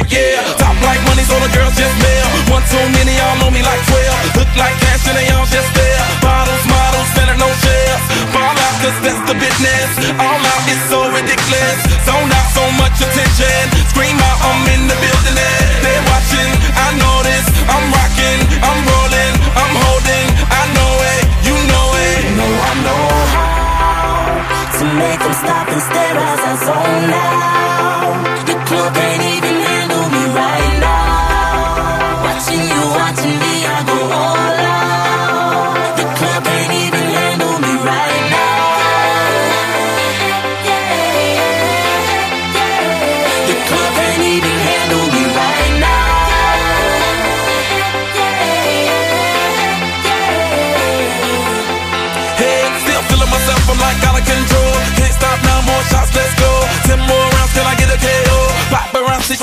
like 0.00 0.12
yeah. 0.12 0.40
Top 0.56 0.76
like 0.80 1.00
money, 1.04 1.24
so 1.28 1.36
the 1.36 1.50
girls 1.52 1.76
just 1.76 1.92
mail. 2.00 2.26
One 2.48 2.64
too 2.72 2.80
many, 2.96 3.12
y'all 3.20 3.36
know 3.36 3.52
me 3.52 3.60
like 3.60 3.80
12. 3.84 4.40
Look 4.40 4.52
like 4.56 4.72
cash 4.80 5.04
and 5.04 5.16
they 5.16 5.28
all 5.36 5.44
just 5.44 5.68
there. 5.76 6.00
Bottles, 6.24 6.64
models, 6.64 7.10
better 7.12 7.36
no 7.36 7.48
shares. 7.60 8.02
Fall 8.32 8.56
out, 8.56 8.76
cause 8.80 8.96
that's 9.04 9.20
the 9.28 9.36
business. 9.36 9.88
All 10.16 10.40
out 10.40 10.64
is 10.72 10.80
so 10.88 11.04
ridiculous. 11.12 11.78
Zone 12.08 12.32
out, 12.32 12.48
so 12.56 12.64
much 12.80 12.96
attention. 12.96 13.60
Scream 13.92 14.16
out, 14.16 14.38
I'm 14.40 14.64
in 14.72 14.88
the 14.88 14.96
building. 14.96 15.36
They're 15.84 16.04
watching, 16.08 16.50
I 16.72 16.88
know 16.96 17.16
this. 17.20 17.44
I'm 17.68 17.84
rocking, 17.92 18.40
I'm 18.64 18.80
rolling, 18.88 19.34
I'm 19.52 19.74
holding. 19.84 20.26
I 20.48 20.62
know 20.76 20.92
it, 21.12 21.24
you 21.44 21.56
know 21.68 21.88
it. 22.08 22.18
You 22.24 22.32
know 22.40 22.52
I 22.56 22.72
know 22.84 23.04
how 23.36 24.78
to 24.80 24.84
make 24.96 25.20
them 25.20 25.34
stop 25.36 25.68
and 25.68 25.82
stare 25.82 26.16
as 26.16 26.40
I 26.40 26.52
zone 26.64 27.12
out. 27.12 27.69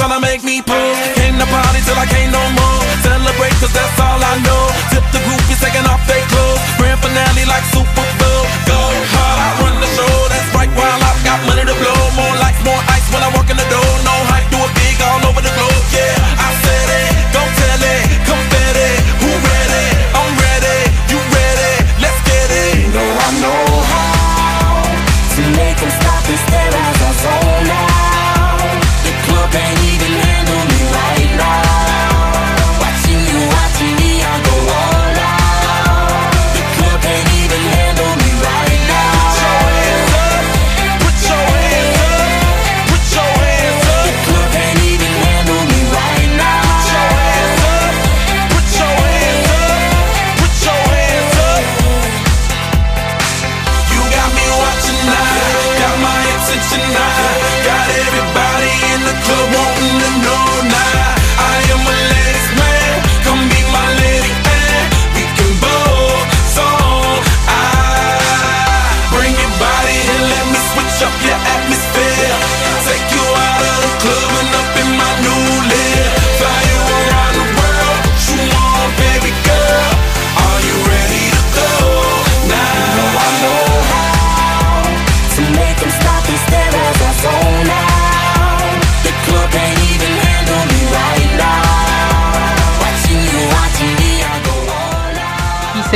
Tryna 0.08 0.22
make 0.22 0.44
me 0.44 0.62
pose. 0.62 0.98
Came 1.16 1.38
to 1.38 1.46
party 1.46 1.80
till 1.86 1.98
I 1.98 2.06
can't 2.06 2.32
no 2.32 2.44
more. 2.56 2.82
Celebrate, 3.04 3.54
cause 3.60 3.74
that's 3.74 4.00
all 4.00 4.24
I 4.24 4.40
know. 4.46 4.66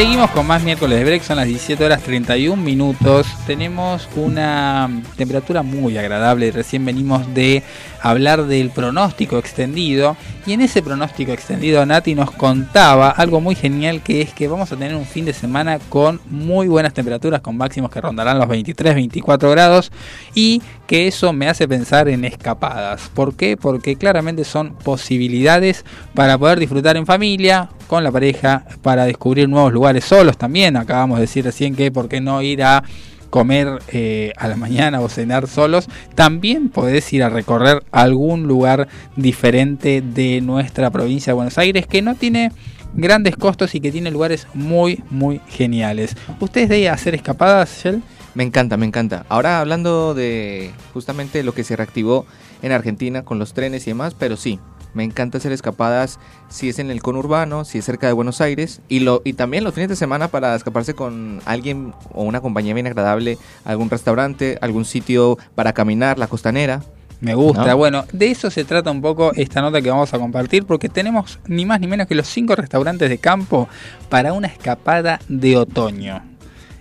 Seguimos 0.01 0.31
con 0.31 0.47
más 0.47 0.63
miércoles 0.63 0.97
de 0.97 1.05
break, 1.05 1.21
son 1.21 1.35
las 1.37 1.45
17 1.45 1.85
horas 1.85 2.01
31 2.01 2.59
minutos. 2.59 3.27
Tenemos 3.45 4.09
una 4.15 4.89
temperatura 5.15 5.61
muy 5.61 5.95
agradable. 5.95 6.49
Recién 6.49 6.83
venimos 6.83 7.31
de 7.35 7.61
hablar 8.01 8.45
del 8.45 8.69
pronóstico 8.69 9.37
extendido. 9.37 10.17
Y 10.45 10.53
en 10.53 10.61
ese 10.61 10.81
pronóstico 10.81 11.31
extendido, 11.31 11.85
Nati 11.85 12.15
nos 12.15 12.31
contaba 12.31 13.09
algo 13.09 13.41
muy 13.41 13.55
genial: 13.55 14.01
que 14.01 14.21
es 14.21 14.33
que 14.33 14.47
vamos 14.47 14.71
a 14.71 14.75
tener 14.75 14.95
un 14.95 15.05
fin 15.05 15.25
de 15.25 15.33
semana 15.33 15.79
con 15.89 16.19
muy 16.29 16.67
buenas 16.67 16.93
temperaturas, 16.93 17.41
con 17.41 17.57
máximos 17.57 17.91
que 17.91 18.01
rondarán 18.01 18.39
los 18.39 18.47
23, 18.47 18.95
24 18.95 19.51
grados. 19.51 19.91
Y 20.33 20.61
que 20.87 21.07
eso 21.07 21.31
me 21.31 21.47
hace 21.47 21.67
pensar 21.67 22.09
en 22.09 22.25
escapadas. 22.25 23.09
¿Por 23.13 23.35
qué? 23.35 23.55
Porque 23.55 23.95
claramente 23.95 24.43
son 24.43 24.75
posibilidades 24.75 25.85
para 26.13 26.37
poder 26.37 26.59
disfrutar 26.59 26.97
en 26.97 27.05
familia, 27.05 27.69
con 27.87 28.03
la 28.03 28.11
pareja, 28.11 28.65
para 28.81 29.05
descubrir 29.05 29.47
nuevos 29.47 29.71
lugares 29.71 30.03
solos 30.03 30.37
también. 30.37 30.75
Acabamos 30.75 31.17
de 31.17 31.21
decir 31.21 31.45
recién 31.45 31.75
que 31.75 31.91
por 31.91 32.09
qué 32.09 32.19
no 32.19 32.41
ir 32.41 32.63
a 32.63 32.83
comer 33.31 33.79
eh, 33.87 34.33
a 34.37 34.47
la 34.47 34.57
mañana 34.57 35.01
o 35.01 35.09
cenar 35.09 35.47
solos, 35.47 35.87
también 36.13 36.69
podés 36.69 37.11
ir 37.13 37.23
a 37.23 37.29
recorrer 37.29 37.83
algún 37.91 38.43
lugar 38.43 38.87
diferente 39.15 40.03
de 40.03 40.41
nuestra 40.41 40.91
provincia 40.91 41.31
de 41.31 41.35
Buenos 41.35 41.57
Aires 41.57 41.87
que 41.87 42.03
no 42.03 42.13
tiene 42.13 42.51
grandes 42.93 43.35
costos 43.37 43.73
y 43.73 43.79
que 43.79 43.91
tiene 43.91 44.11
lugares 44.11 44.47
muy, 44.53 45.03
muy 45.09 45.41
geniales. 45.47 46.15
¿Ustedes 46.39 46.69
de 46.69 46.89
hacer 46.89 47.15
escapadas, 47.15 47.81
Shell? 47.83 48.03
Me 48.35 48.43
encanta, 48.43 48.77
me 48.77 48.85
encanta. 48.85 49.25
Ahora 49.29 49.59
hablando 49.59 50.13
de 50.13 50.71
justamente 50.93 51.43
lo 51.43 51.53
que 51.53 51.63
se 51.63 51.75
reactivó 51.75 52.25
en 52.61 52.71
Argentina 52.71 53.23
con 53.23 53.39
los 53.39 53.53
trenes 53.53 53.87
y 53.87 53.91
demás, 53.91 54.13
pero 54.17 54.37
sí, 54.37 54.59
me 54.93 55.03
encanta 55.03 55.37
hacer 55.37 55.51
escapadas 55.51 56.19
si 56.49 56.69
es 56.69 56.79
en 56.79 56.91
el 56.91 57.01
conurbano, 57.01 57.65
si 57.65 57.77
es 57.77 57.85
cerca 57.85 58.07
de 58.07 58.13
Buenos 58.13 58.41
Aires 58.41 58.81
y 58.89 58.99
lo 58.99 59.21
y 59.23 59.33
también 59.33 59.63
los 59.63 59.73
fines 59.73 59.89
de 59.89 59.95
semana 59.95 60.27
para 60.27 60.55
escaparse 60.55 60.93
con 60.93 61.41
alguien 61.45 61.93
o 62.13 62.23
una 62.23 62.41
compañía 62.41 62.73
bien 62.73 62.87
agradable, 62.87 63.37
algún 63.65 63.89
restaurante, 63.89 64.57
algún 64.61 64.85
sitio 64.85 65.37
para 65.55 65.73
caminar, 65.73 66.17
la 66.17 66.27
costanera. 66.27 66.81
Me 67.19 67.35
gusta. 67.35 67.67
¿No? 67.67 67.77
Bueno, 67.77 68.05
de 68.11 68.31
eso 68.31 68.49
se 68.49 68.65
trata 68.65 68.89
un 68.89 69.01
poco 69.01 69.31
esta 69.35 69.61
nota 69.61 69.79
que 69.81 69.91
vamos 69.91 70.11
a 70.13 70.17
compartir 70.17 70.65
porque 70.65 70.89
tenemos 70.89 71.39
ni 71.45 71.65
más 71.65 71.79
ni 71.79 71.85
menos 71.85 72.07
que 72.07 72.15
los 72.15 72.27
cinco 72.27 72.55
restaurantes 72.55 73.09
de 73.09 73.19
campo 73.19 73.69
para 74.09 74.33
una 74.33 74.47
escapada 74.47 75.19
de 75.27 75.55
otoño. 75.55 76.30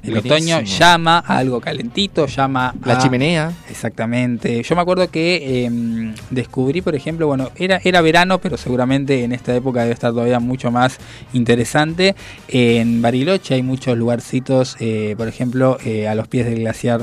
El 0.02 0.12
Buenísimo. 0.14 0.35
otoño 0.56 0.60
llama 0.62 1.22
a 1.27 1.36
algo 1.39 1.60
calentito, 1.60 2.27
llama 2.27 2.74
La 2.85 2.94
a- 2.94 2.98
chimenea. 2.98 3.52
Exactamente. 3.68 4.62
Yo 4.62 4.74
me 4.74 4.81
acuerdo 4.81 5.10
que 5.10 5.66
eh, 5.66 6.14
descubrí, 6.31 6.81
por 6.81 6.94
ejemplo, 6.94 7.27
bueno, 7.27 7.51
era, 7.56 7.81
era 7.85 8.01
verano, 8.01 8.39
pero 8.39 8.56
seguramente 8.56 9.24
en 9.24 9.32
esta 9.32 9.55
época 9.55 9.82
debe 9.82 9.93
estar 9.93 10.12
todavía 10.12 10.40
mucho 10.40 10.70
más 10.70 10.98
interesante. 11.35 12.14
En 12.48 13.02
Bariloche 13.02 13.55
hay 13.55 13.62
muchos 13.62 13.97
lugarcitos, 13.98 14.77
eh, 14.81 15.14
por 15.18 15.28
ejemplo, 15.28 15.78
eh, 15.85 16.09
a 16.09 16.14
los 16.14 16.28
pies 16.28 16.47
del 16.47 16.60
glaciar 16.60 17.02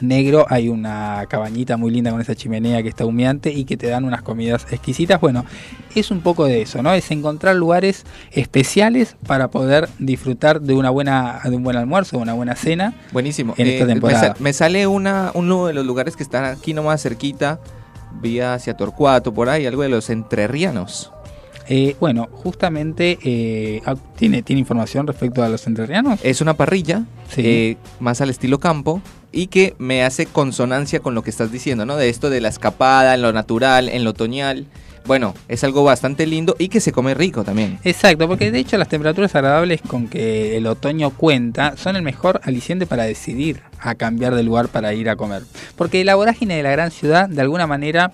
negro 0.00 0.46
hay 0.48 0.68
una 0.68 1.24
cabañita 1.28 1.76
muy 1.76 1.90
linda 1.90 2.10
con 2.10 2.20
esa 2.20 2.34
chimenea 2.34 2.82
que 2.82 2.88
está 2.88 3.04
humeante 3.06 3.52
y 3.52 3.64
que 3.64 3.76
te 3.76 3.86
dan 3.88 4.04
unas 4.04 4.22
comidas 4.22 4.66
exquisitas. 4.70 5.20
Bueno, 5.20 5.44
es 5.94 6.10
un 6.10 6.20
poco 6.20 6.44
de 6.44 6.62
eso, 6.62 6.82
¿no? 6.82 6.92
Es 6.92 7.10
encontrar 7.10 7.56
lugares 7.56 8.04
especiales 8.32 9.16
para 9.26 9.48
poder 9.48 9.88
disfrutar 9.98 10.60
de 10.60 10.74
una 10.74 10.90
buena 10.90 11.40
de 11.44 11.56
un 11.56 11.62
buen 11.64 11.76
almuerzo, 11.76 12.16
de 12.16 12.22
una 12.22 12.34
buena 12.34 12.54
cena. 12.54 12.94
Buenísimo. 13.12 13.54
En 13.56 13.66
Eh, 13.66 13.72
esta 13.74 13.86
me 13.86 13.92
temporada. 13.92 14.34
Me, 14.38 14.52
sale 14.52 14.86
una, 14.86 15.30
uno 15.34 15.66
de 15.66 15.72
los 15.72 15.86
lugares 15.86 16.16
que 16.16 16.22
están 16.22 16.44
aquí 16.44 16.74
nomás 16.74 17.02
cerquita, 17.02 17.60
vía 18.20 18.54
hacia 18.54 18.76
Torcuato, 18.76 19.32
por 19.32 19.48
ahí, 19.48 19.66
algo 19.66 19.82
de 19.82 19.88
los 19.88 20.10
entrerrianos. 20.10 21.12
Eh, 21.68 21.96
bueno, 21.98 22.28
justamente 22.30 23.18
eh, 23.24 23.82
ah, 23.86 23.96
¿tiene, 24.16 24.42
tiene 24.42 24.60
información 24.60 25.06
respecto 25.06 25.42
a 25.42 25.48
los 25.48 25.66
entrerrianos. 25.66 26.20
Es 26.22 26.40
una 26.40 26.54
parrilla, 26.54 27.02
Sí. 27.28 27.76
más 27.98 28.20
al 28.20 28.30
estilo 28.30 28.60
campo, 28.60 29.00
y 29.36 29.48
que 29.48 29.76
me 29.78 30.02
hace 30.02 30.24
consonancia 30.24 31.00
con 31.00 31.14
lo 31.14 31.22
que 31.22 31.28
estás 31.28 31.52
diciendo, 31.52 31.84
¿no? 31.84 31.96
De 31.96 32.08
esto 32.08 32.30
de 32.30 32.40
la 32.40 32.48
escapada, 32.48 33.14
en 33.14 33.20
lo 33.20 33.34
natural, 33.34 33.90
en 33.90 34.02
lo 34.02 34.10
otoñal. 34.10 34.66
Bueno, 35.04 35.34
es 35.46 35.62
algo 35.62 35.84
bastante 35.84 36.26
lindo 36.26 36.56
y 36.58 36.68
que 36.68 36.80
se 36.80 36.90
come 36.90 37.12
rico 37.12 37.44
también. 37.44 37.78
Exacto, 37.84 38.26
porque 38.26 38.50
de 38.50 38.58
hecho 38.58 38.78
las 38.78 38.88
temperaturas 38.88 39.34
agradables 39.34 39.82
con 39.82 40.08
que 40.08 40.56
el 40.56 40.66
otoño 40.66 41.10
cuenta 41.10 41.76
son 41.76 41.96
el 41.96 42.02
mejor 42.02 42.40
aliciente 42.44 42.86
para 42.86 43.04
decidir 43.04 43.62
a 43.78 43.94
cambiar 43.94 44.34
de 44.34 44.42
lugar 44.42 44.68
para 44.68 44.94
ir 44.94 45.10
a 45.10 45.16
comer. 45.16 45.42
Porque 45.76 46.02
la 46.02 46.14
vorágine 46.14 46.56
de 46.56 46.62
la 46.62 46.70
gran 46.70 46.90
ciudad 46.90 47.28
de 47.28 47.42
alguna 47.42 47.66
manera 47.66 48.12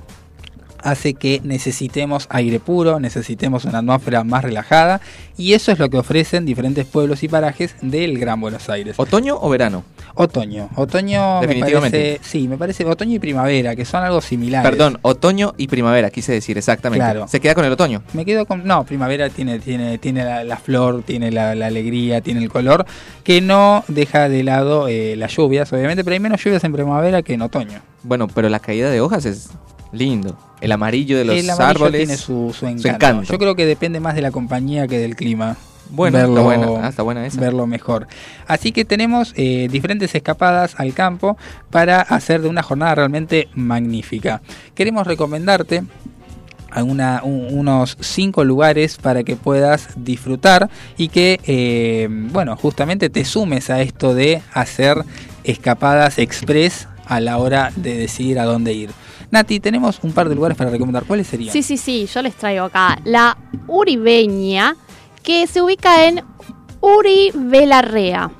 hace 0.82 1.14
que 1.14 1.40
necesitemos 1.44 2.26
aire 2.30 2.60
puro, 2.60 3.00
necesitemos 3.00 3.64
una 3.64 3.78
atmósfera 3.78 4.24
más 4.24 4.44
relajada 4.44 5.00
y 5.36 5.54
eso 5.54 5.72
es 5.72 5.78
lo 5.78 5.88
que 5.90 5.98
ofrecen 5.98 6.44
diferentes 6.44 6.86
pueblos 6.86 7.22
y 7.22 7.28
parajes 7.28 7.74
del 7.80 8.18
Gran 8.18 8.40
Buenos 8.40 8.68
Aires. 8.68 8.94
¿Otoño 8.98 9.38
o 9.40 9.48
verano? 9.48 9.84
Otoño, 10.14 10.68
otoño 10.76 11.40
me 11.40 11.46
Definitivamente. 11.46 11.98
parece, 11.98 12.20
sí, 12.22 12.48
me 12.48 12.58
parece 12.58 12.84
otoño 12.84 13.14
y 13.14 13.18
primavera, 13.18 13.74
que 13.74 13.84
son 13.84 14.02
algo 14.02 14.20
similares. 14.20 14.70
Perdón, 14.70 14.98
otoño 15.02 15.54
y 15.56 15.68
primavera, 15.68 16.10
quise 16.10 16.32
decir 16.32 16.58
exactamente. 16.58 17.02
Claro. 17.04 17.26
Se 17.28 17.40
queda 17.40 17.54
con 17.54 17.64
el 17.64 17.72
otoño. 17.72 18.02
Me 18.12 18.24
quedo 18.24 18.44
con. 18.44 18.66
No, 18.66 18.84
primavera 18.84 19.30
tiene, 19.30 19.58
tiene, 19.58 19.98
tiene 19.98 20.24
la, 20.24 20.44
la 20.44 20.56
flor, 20.58 21.02
tiene 21.02 21.30
la, 21.30 21.54
la 21.54 21.66
alegría, 21.66 22.20
tiene 22.20 22.42
el 22.42 22.50
color, 22.50 22.84
que 23.24 23.40
no 23.40 23.84
deja 23.88 24.28
de 24.28 24.42
lado 24.44 24.88
eh, 24.88 25.16
las 25.16 25.34
lluvias, 25.34 25.72
obviamente, 25.72 26.04
pero 26.04 26.14
hay 26.14 26.20
menos 26.20 26.44
lluvias 26.44 26.62
en 26.64 26.72
primavera 26.72 27.22
que 27.22 27.34
en 27.34 27.42
otoño. 27.42 27.80
Bueno, 28.02 28.28
pero 28.28 28.48
la 28.48 28.60
caída 28.60 28.90
de 28.90 29.00
hojas 29.00 29.24
es 29.24 29.48
lindo. 29.92 30.36
El 30.60 30.72
amarillo 30.72 31.18
de 31.18 31.24
los 31.24 31.36
el 31.36 31.48
amarillo 31.50 31.70
árboles. 31.84 31.98
tiene 32.00 32.16
su, 32.16 32.54
su 32.58 32.66
encanto. 32.66 32.88
encanto. 32.88 33.22
Yo 33.32 33.38
creo 33.38 33.54
que 33.54 33.66
depende 33.66 34.00
más 34.00 34.14
de 34.14 34.22
la 34.22 34.30
compañía 34.30 34.86
que 34.88 34.98
del 34.98 35.16
clima. 35.16 35.56
Bueno, 35.90 36.18
está 36.18 36.40
buena, 36.40 36.66
ah, 36.82 36.88
está 36.88 37.02
buena 37.02 37.26
esa. 37.26 37.38
Verlo 37.40 37.66
mejor. 37.66 38.06
Así 38.46 38.72
que 38.72 38.84
tenemos 38.86 39.34
eh, 39.36 39.68
diferentes 39.70 40.14
escapadas 40.14 40.74
al 40.78 40.94
campo 40.94 41.36
para 41.70 42.00
hacer 42.00 42.40
de 42.40 42.48
una 42.48 42.62
jornada 42.62 42.94
realmente 42.94 43.48
magnífica. 43.54 44.40
Queremos 44.74 45.06
recomendarte 45.06 45.82
un- 46.76 47.00
unos 47.50 47.98
cinco 48.00 48.44
lugares 48.44 48.96
para 48.96 49.22
que 49.24 49.36
puedas 49.36 49.88
disfrutar 49.96 50.70
y 50.96 51.08
que, 51.08 51.38
eh, 51.46 52.08
bueno, 52.10 52.56
justamente 52.56 53.10
te 53.10 53.24
sumes 53.26 53.68
a 53.68 53.82
esto 53.82 54.14
de 54.14 54.40
hacer 54.54 55.04
escapadas 55.44 56.18
express 56.18 56.88
a 57.06 57.20
la 57.20 57.36
hora 57.36 57.70
de 57.76 57.98
decidir 57.98 58.38
a 58.38 58.44
dónde 58.44 58.72
ir. 58.72 58.90
Nati, 59.32 59.60
tenemos 59.60 59.98
un 60.02 60.12
par 60.12 60.28
de 60.28 60.34
lugares 60.34 60.58
para 60.58 60.68
recomendar. 60.68 61.04
¿Cuáles 61.04 61.26
serían? 61.26 61.50
Sí, 61.54 61.62
sí, 61.62 61.78
sí, 61.78 62.06
yo 62.06 62.20
les 62.20 62.34
traigo 62.34 62.66
acá 62.66 62.98
la 63.04 63.38
Uribeña, 63.66 64.76
que 65.22 65.46
se 65.46 65.62
ubica 65.62 66.06
en 66.06 66.22
Uribelarrea. 66.82 68.30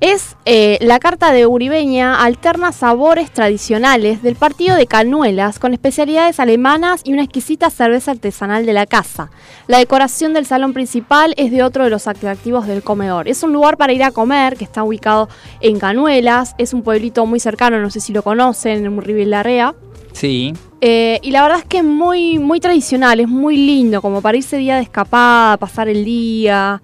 Es 0.00 0.36
eh, 0.44 0.78
la 0.80 1.00
carta 1.00 1.32
de 1.32 1.46
Uribeña 1.46 2.22
alterna 2.22 2.70
sabores 2.70 3.32
tradicionales 3.32 4.22
del 4.22 4.36
partido 4.36 4.76
de 4.76 4.86
canuelas 4.86 5.58
con 5.58 5.72
especialidades 5.72 6.38
alemanas 6.38 7.00
y 7.02 7.12
una 7.12 7.24
exquisita 7.24 7.68
cerveza 7.68 8.12
artesanal 8.12 8.64
de 8.64 8.74
la 8.74 8.86
casa. 8.86 9.32
La 9.66 9.78
decoración 9.78 10.34
del 10.34 10.46
salón 10.46 10.72
principal 10.72 11.34
es 11.36 11.50
de 11.50 11.64
otro 11.64 11.82
de 11.82 11.90
los 11.90 12.06
atractivos 12.06 12.68
del 12.68 12.84
comedor. 12.84 13.26
Es 13.26 13.42
un 13.42 13.52
lugar 13.52 13.76
para 13.76 13.92
ir 13.92 14.04
a 14.04 14.12
comer 14.12 14.56
que 14.56 14.62
está 14.62 14.84
ubicado 14.84 15.28
en 15.60 15.80
Canuelas. 15.80 16.54
Es 16.58 16.74
un 16.74 16.82
pueblito 16.82 17.26
muy 17.26 17.40
cercano, 17.40 17.80
no 17.80 17.90
sé 17.90 17.98
si 17.98 18.12
lo 18.12 18.22
conocen, 18.22 18.86
en 18.86 18.96
Uribelarrea. 18.96 19.74
Sí. 20.12 20.54
Eh, 20.80 21.18
y 21.22 21.32
la 21.32 21.42
verdad 21.42 21.58
es 21.58 21.64
que 21.64 21.78
es 21.78 21.84
muy, 21.84 22.38
muy 22.38 22.60
tradicional, 22.60 23.18
es 23.18 23.28
muy 23.28 23.56
lindo, 23.56 24.00
como 24.00 24.22
para 24.22 24.38
irse 24.38 24.58
día 24.58 24.76
de 24.76 24.82
escapada, 24.82 25.56
pasar 25.56 25.88
el 25.88 26.04
día. 26.04 26.80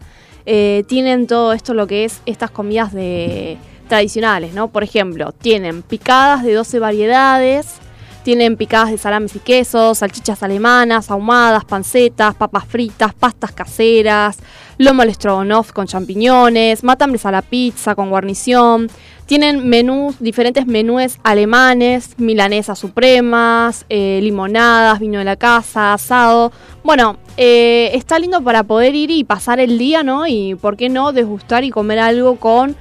Eh, 0.46 0.84
tienen 0.86 1.26
todo 1.26 1.52
esto 1.52 1.74
lo 1.74 1.86
que 1.86 2.04
es 2.04 2.20
estas 2.26 2.50
comidas 2.50 2.92
de 2.92 3.56
tradicionales, 3.88 4.54
¿no? 4.54 4.68
Por 4.68 4.82
ejemplo, 4.82 5.32
tienen 5.32 5.82
picadas 5.82 6.42
de 6.42 6.54
12 6.54 6.78
variedades, 6.78 7.76
tienen 8.24 8.56
picadas 8.56 8.90
de 8.90 8.98
salames 8.98 9.36
y 9.36 9.38
quesos, 9.38 9.98
salchichas 9.98 10.42
alemanas, 10.42 11.10
ahumadas, 11.10 11.64
pancetas, 11.64 12.34
papas 12.34 12.64
fritas, 12.64 13.14
pastas 13.14 13.52
caseras, 13.52 14.38
lomo 14.78 15.02
al 15.02 15.14
stroganoff 15.14 15.72
con 15.72 15.86
champiñones, 15.86 16.84
matambres 16.84 17.26
a 17.26 17.30
la 17.30 17.42
pizza 17.42 17.94
con 17.94 18.10
guarnición. 18.10 18.88
Tienen 19.26 19.68
menús, 19.68 20.16
diferentes 20.20 20.66
menúes 20.66 21.18
alemanes, 21.22 22.18
milanesas 22.18 22.78
supremas, 22.78 23.86
eh, 23.88 24.20
limonadas, 24.22 25.01
vino 25.01 25.18
de 25.18 25.24
la 25.24 25.36
casa, 25.36 25.94
asado. 25.94 26.52
Bueno, 26.82 27.16
eh, 27.38 27.90
está 27.94 28.18
lindo 28.18 28.42
para 28.42 28.64
poder 28.64 28.94
ir 28.94 29.10
y 29.10 29.24
pasar 29.24 29.60
el 29.60 29.78
día, 29.78 30.02
¿no? 30.02 30.26
Y 30.26 30.55
por 30.56 30.76
qué 30.76 30.90
no 30.90 31.12
desgustar 31.12 31.64
y 31.64 31.70
comer 31.70 32.01
algo 32.01 32.36
con 32.36 32.76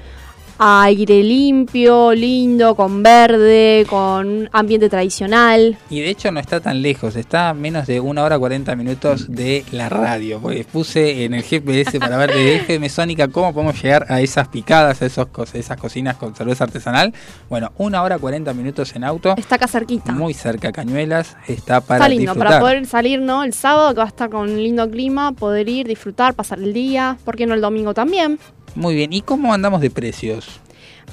aire 0.66 1.22
limpio, 1.22 2.14
lindo, 2.14 2.74
con 2.76 3.04
verde, 3.04 3.86
con 3.90 4.50
ambiente 4.54 4.88
tradicional. 4.88 5.78
Y 5.90 6.00
de 6.00 6.10
hecho 6.10 6.32
no 6.32 6.40
está 6.40 6.62
tan 6.62 6.82
lejos, 6.82 7.18
está 7.18 7.50
a 7.50 7.54
menos 7.54 7.86
de 7.86 8.00
una 8.00 8.24
hora 8.24 8.40
40 8.40 8.74
minutos 8.78 9.26
de 9.30 9.66
la 9.72 9.90
radio. 9.90 10.40
Porque 10.40 10.64
puse 10.64 11.26
en 11.26 11.34
el 11.34 11.44
GPS 11.44 12.00
para 12.00 12.16
ver 12.18 12.34
de 12.34 12.56
FM 12.56 12.88
Sónica 12.88 13.28
cómo 13.28 13.54
podemos 13.54 13.82
llegar 13.82 14.06
a 14.08 14.22
esas 14.22 14.48
picadas, 14.48 15.02
a 15.02 15.06
esos, 15.06 15.28
esas 15.54 15.78
cocinas 15.78 16.16
con 16.16 16.34
cerveza 16.34 16.64
artesanal. 16.64 17.14
Bueno, 17.50 17.74
una 17.78 18.02
hora 18.02 18.18
40 18.18 18.54
minutos 18.54 18.96
en 18.96 19.04
auto. 19.04 19.36
Está 19.36 19.56
acá 19.56 19.68
cerquita. 19.68 20.14
Muy 20.14 20.34
cerca 20.34 20.72
Cañuelas, 20.72 21.36
está 21.48 21.82
para 21.82 21.98
Está 22.06 22.10
lindo, 22.10 22.32
disfrutar. 22.32 22.48
para 22.48 22.60
poder 22.62 22.86
salir, 22.86 23.20
¿no? 23.20 23.44
El 23.44 23.54
sábado 23.54 23.90
que 23.90 23.98
va 23.98 24.06
a 24.06 24.08
estar 24.08 24.30
con 24.30 24.50
un 24.50 24.64
lindo 24.64 24.90
clima, 24.90 25.34
poder 25.34 25.68
ir, 25.68 25.88
disfrutar, 25.88 26.34
pasar 26.36 26.60
el 26.60 26.72
día, 26.74 27.18
¿por 27.26 27.36
qué 27.36 27.46
no 27.46 27.54
el 27.54 27.62
domingo 27.62 27.94
también? 27.94 28.40
Muy 28.76 28.96
bien, 28.96 29.14
¿y 29.14 29.22
cómo 29.22 29.54
andamos 29.54 29.82
de 29.82 29.90
precios? 29.90 30.60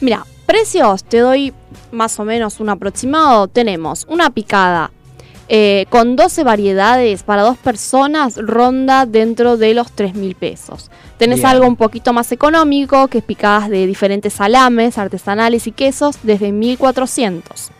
Mira, 0.00 0.24
precios, 0.46 1.04
te 1.04 1.18
doy 1.18 1.52
más 1.92 2.18
o 2.18 2.24
menos 2.24 2.60
un 2.60 2.70
aproximado. 2.70 3.48
Tenemos 3.48 4.06
una 4.08 4.30
picada 4.30 4.90
eh, 5.48 5.86
con 5.90 6.16
12 6.16 6.44
variedades 6.44 7.22
para 7.22 7.42
dos 7.42 7.58
personas, 7.58 8.36
ronda 8.36 9.04
dentro 9.04 9.56
de 9.56 9.74
los 9.74 9.90
3 9.92 10.14
mil 10.14 10.36
pesos. 10.36 10.90
Tenés 11.18 11.40
Bien. 11.40 11.48
algo 11.48 11.66
un 11.66 11.76
poquito 11.76 12.12
más 12.12 12.32
económico, 12.32 13.08
que 13.08 13.18
es 13.18 13.24
picadas 13.24 13.68
de 13.68 13.86
diferentes 13.86 14.32
salames, 14.32 14.96
artesanales 14.96 15.66
y 15.66 15.72
quesos, 15.72 16.18
desde 16.22 16.52
1400. 16.52 17.72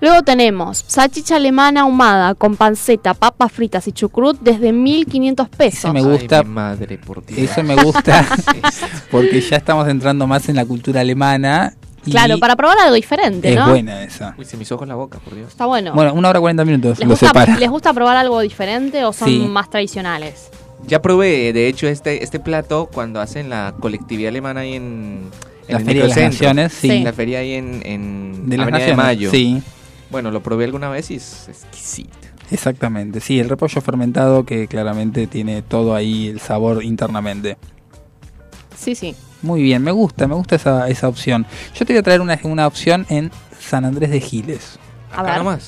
Luego 0.00 0.22
tenemos 0.22 0.84
salchicha 0.86 1.36
alemana 1.36 1.80
ahumada 1.80 2.34
con 2.34 2.56
panceta, 2.56 3.14
papas 3.14 3.50
fritas 3.50 3.88
y 3.88 3.92
chucrut 3.92 4.38
desde 4.40 4.72
1500 4.72 5.48
pesos. 5.48 5.78
Eso 5.84 5.92
me 5.92 6.02
gusta. 6.02 6.42
madre, 6.44 6.98
por 6.98 7.24
Dios. 7.26 7.50
Eso 7.50 7.62
me 7.64 7.74
gusta 7.82 8.24
porque 9.10 9.40
ya 9.40 9.56
estamos 9.56 9.88
entrando 9.88 10.26
más 10.26 10.48
en 10.48 10.56
la 10.56 10.64
cultura 10.64 11.00
alemana. 11.00 11.74
y 12.06 12.12
Claro, 12.12 12.38
para 12.38 12.54
probar 12.54 12.78
algo 12.78 12.94
diferente, 12.94 13.50
es 13.50 13.56
¿no? 13.56 13.68
buena 13.70 14.04
esa. 14.04 14.34
Uy, 14.38 14.44
se 14.44 14.56
me 14.56 14.62
hizo 14.62 14.76
con 14.78 14.88
la 14.88 14.94
boca, 14.94 15.18
por 15.18 15.34
Dios. 15.34 15.48
Está 15.48 15.66
bueno. 15.66 15.92
Bueno, 15.94 16.14
una 16.14 16.28
hora 16.28 16.38
40 16.40 16.64
minutos, 16.64 16.98
¿Les 16.98 17.06
lo 17.06 17.10
gusta, 17.14 17.26
separa. 17.26 17.56
¿Les 17.58 17.68
gusta 17.68 17.92
probar 17.92 18.16
algo 18.16 18.40
diferente 18.40 19.04
o 19.04 19.12
son 19.12 19.28
Sí. 19.28 19.38
más 19.50 19.68
tradicionales? 19.68 20.48
Ya 20.86 21.02
probé, 21.02 21.52
de 21.52 21.66
hecho, 21.66 21.88
este, 21.88 22.22
este 22.22 22.38
plato 22.38 22.88
cuando 22.92 23.20
hacen 23.20 23.50
la 23.50 23.74
colectividad 23.80 24.28
alemana 24.28 24.60
ahí 24.60 24.74
en, 24.74 25.22
en 25.66 25.74
La 25.74 25.78
el 25.78 25.84
Feria 25.84 26.02
de 26.04 26.08
las. 26.08 26.18
Naciones, 26.18 26.72
sí. 26.72 26.88
Sí. 26.88 27.02
La 27.02 27.12
feria 27.12 27.40
ahí 27.40 27.54
en, 27.54 27.82
en 27.84 28.48
De 28.48 28.56
de 28.56 28.94
Mayo. 28.94 29.30
sí. 29.32 29.60
Bueno, 30.10 30.30
lo 30.30 30.42
probé 30.42 30.64
alguna 30.64 30.88
vez 30.88 31.10
y 31.10 31.16
es 31.16 31.48
exquisito. 31.48 32.10
Exactamente, 32.50 33.20
sí, 33.20 33.38
el 33.40 33.48
repollo 33.48 33.80
fermentado 33.82 34.44
que 34.44 34.68
claramente 34.68 35.26
tiene 35.26 35.60
todo 35.62 35.94
ahí 35.94 36.28
el 36.28 36.40
sabor 36.40 36.82
internamente. 36.82 37.58
Sí, 38.76 38.94
sí. 38.94 39.14
Muy 39.42 39.62
bien, 39.62 39.82
me 39.82 39.90
gusta, 39.92 40.26
me 40.26 40.34
gusta 40.34 40.56
esa, 40.56 40.88
esa 40.88 41.08
opción. 41.08 41.46
Yo 41.74 41.84
te 41.84 41.92
voy 41.92 41.98
a 41.98 42.02
traer 42.02 42.20
una, 42.20 42.38
una 42.44 42.66
opción 42.66 43.06
en 43.10 43.30
San 43.60 43.84
Andrés 43.84 44.10
de 44.10 44.20
Giles. 44.20 44.78
A 45.14 45.22
ver, 45.22 45.58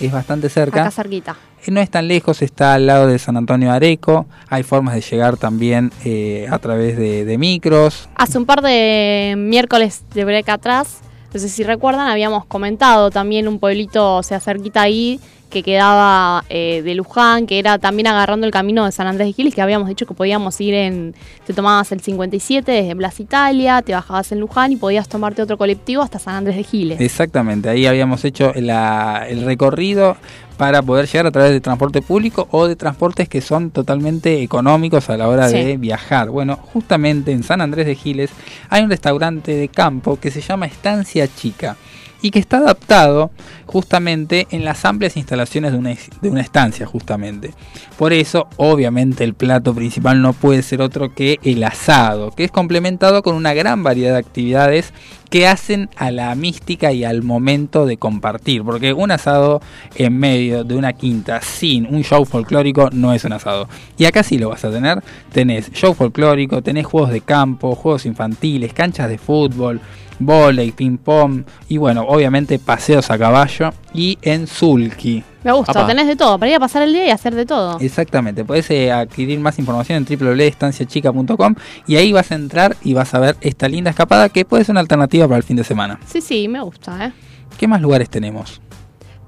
Es 0.00 0.12
bastante 0.12 0.48
cerca. 0.48 0.82
acá 0.82 0.90
cerquita. 0.90 1.36
Eh, 1.66 1.70
No 1.70 1.80
es 1.80 1.90
tan 1.90 2.08
lejos, 2.08 2.40
está 2.42 2.74
al 2.74 2.86
lado 2.86 3.06
de 3.08 3.18
San 3.18 3.36
Antonio 3.36 3.70
Areco. 3.72 4.26
Hay 4.48 4.62
formas 4.62 4.94
de 4.94 5.00
llegar 5.00 5.36
también 5.36 5.92
eh, 6.04 6.46
a 6.50 6.58
través 6.58 6.96
de, 6.96 7.24
de 7.24 7.38
micros. 7.38 8.08
Hace 8.14 8.38
un 8.38 8.46
par 8.46 8.62
de 8.62 9.34
miércoles 9.36 10.04
de 10.14 10.24
break 10.24 10.48
atrás, 10.48 11.00
no 11.32 11.40
sé 11.40 11.48
si 11.48 11.62
recuerdan, 11.64 12.08
habíamos 12.08 12.44
comentado 12.44 13.10
también 13.10 13.48
un 13.48 13.58
pueblito, 13.58 14.16
o 14.16 14.22
sea, 14.22 14.40
cerquita 14.40 14.82
ahí, 14.82 15.18
que 15.52 15.62
quedaba 15.62 16.44
eh, 16.48 16.82
de 16.82 16.94
Luján, 16.94 17.46
que 17.46 17.58
era 17.58 17.78
también 17.78 18.06
agarrando 18.06 18.46
el 18.46 18.52
camino 18.52 18.84
de 18.84 18.92
San 18.92 19.06
Andrés 19.06 19.28
de 19.28 19.32
Giles, 19.34 19.54
que 19.54 19.60
habíamos 19.60 19.88
dicho 19.88 20.06
que 20.06 20.14
podíamos 20.14 20.60
ir 20.60 20.74
en. 20.74 21.14
Te 21.46 21.52
tomabas 21.52 21.92
el 21.92 22.00
57 22.00 22.72
desde 22.72 22.96
Plaza 22.96 23.22
Italia, 23.22 23.82
te 23.82 23.92
bajabas 23.92 24.32
en 24.32 24.40
Luján 24.40 24.72
y 24.72 24.76
podías 24.76 25.08
tomarte 25.08 25.42
otro 25.42 25.58
colectivo 25.58 26.02
hasta 26.02 26.18
San 26.18 26.34
Andrés 26.34 26.56
de 26.56 26.64
Giles. 26.64 27.00
Exactamente, 27.00 27.68
ahí 27.68 27.86
habíamos 27.86 28.24
hecho 28.24 28.52
el 28.54 29.44
recorrido 29.44 30.16
para 30.62 30.80
poder 30.80 31.06
llegar 31.08 31.26
a 31.26 31.32
través 31.32 31.50
de 31.50 31.60
transporte 31.60 32.02
público 32.02 32.46
o 32.52 32.68
de 32.68 32.76
transportes 32.76 33.28
que 33.28 33.40
son 33.40 33.72
totalmente 33.72 34.42
económicos 34.44 35.10
a 35.10 35.16
la 35.16 35.26
hora 35.28 35.48
Sí. 35.48 35.56
de 35.56 35.76
viajar. 35.76 36.30
Bueno, 36.30 36.56
justamente 36.56 37.32
en 37.32 37.42
San 37.42 37.60
Andrés 37.60 37.84
de 37.84 37.96
Giles 37.96 38.30
hay 38.68 38.84
un 38.84 38.90
restaurante 38.90 39.56
de 39.56 39.66
campo 39.66 40.20
que 40.20 40.30
se 40.30 40.40
llama 40.40 40.66
Estancia 40.66 41.26
Chica 41.26 41.76
y 42.22 42.30
que 42.30 42.38
está 42.38 42.58
adaptado 42.58 43.30
justamente 43.66 44.46
en 44.50 44.64
las 44.64 44.84
amplias 44.84 45.16
instalaciones 45.16 45.72
de 45.72 45.78
una, 45.78 45.94
de 46.20 46.30
una 46.30 46.40
estancia 46.40 46.86
justamente. 46.86 47.52
Por 47.98 48.12
eso, 48.12 48.46
obviamente, 48.56 49.24
el 49.24 49.34
plato 49.34 49.74
principal 49.74 50.22
no 50.22 50.32
puede 50.32 50.62
ser 50.62 50.80
otro 50.80 51.14
que 51.14 51.38
el 51.42 51.62
asado, 51.64 52.30
que 52.30 52.44
es 52.44 52.50
complementado 52.50 53.22
con 53.22 53.34
una 53.34 53.54
gran 53.54 53.82
variedad 53.82 54.12
de 54.12 54.18
actividades 54.18 54.92
que 55.30 55.48
hacen 55.48 55.88
a 55.96 56.10
la 56.10 56.34
mística 56.34 56.92
y 56.92 57.04
al 57.04 57.22
momento 57.22 57.86
de 57.86 57.96
compartir, 57.96 58.62
porque 58.62 58.92
un 58.92 59.10
asado 59.10 59.62
en 59.94 60.18
medio 60.18 60.62
de 60.62 60.76
una 60.76 60.92
quinta 60.92 61.40
sin 61.40 61.86
un 61.86 62.04
show 62.04 62.26
folclórico 62.26 62.90
no 62.92 63.14
es 63.14 63.24
un 63.24 63.32
asado. 63.32 63.66
Y 63.96 64.04
acá 64.04 64.22
sí 64.22 64.36
lo 64.36 64.50
vas 64.50 64.62
a 64.66 64.70
tener, 64.70 65.02
tenés 65.32 65.72
show 65.72 65.94
folclórico, 65.94 66.62
tenés 66.62 66.84
juegos 66.84 67.10
de 67.10 67.22
campo, 67.22 67.74
juegos 67.74 68.04
infantiles, 68.04 68.74
canchas 68.74 69.08
de 69.08 69.16
fútbol, 69.16 69.80
volei, 70.24 70.72
ping 70.72 70.96
pong 70.98 71.44
y 71.68 71.76
bueno, 71.78 72.02
obviamente 72.08 72.58
paseos 72.58 73.10
a 73.10 73.18
caballo 73.18 73.70
y 73.94 74.18
en 74.22 74.46
sulky. 74.46 75.22
Me 75.44 75.50
gusta, 75.52 75.84
tenés 75.86 76.06
de 76.06 76.14
todo, 76.14 76.38
para 76.38 76.50
ir 76.50 76.56
a 76.56 76.60
pasar 76.60 76.82
el 76.82 76.92
día 76.92 77.06
y 77.06 77.10
hacer 77.10 77.34
de 77.34 77.44
todo. 77.44 77.78
Exactamente, 77.80 78.44
puedes 78.44 78.70
eh, 78.70 78.92
adquirir 78.92 79.40
más 79.40 79.58
información 79.58 79.98
en 80.08 80.18
www.estanciachica.com 80.18 81.54
y 81.86 81.96
ahí 81.96 82.12
vas 82.12 82.30
a 82.30 82.36
entrar 82.36 82.76
y 82.82 82.94
vas 82.94 83.12
a 83.14 83.18
ver 83.18 83.36
esta 83.40 83.68
linda 83.68 83.90
escapada 83.90 84.28
que 84.28 84.44
puede 84.44 84.64
ser 84.64 84.72
una 84.74 84.80
alternativa 84.80 85.26
para 85.26 85.38
el 85.38 85.42
fin 85.42 85.56
de 85.56 85.64
semana. 85.64 85.98
Sí, 86.06 86.20
sí, 86.20 86.46
me 86.48 86.60
gusta, 86.60 87.06
¿eh? 87.06 87.12
¿Qué 87.58 87.66
más 87.66 87.80
lugares 87.80 88.08
tenemos? 88.08 88.60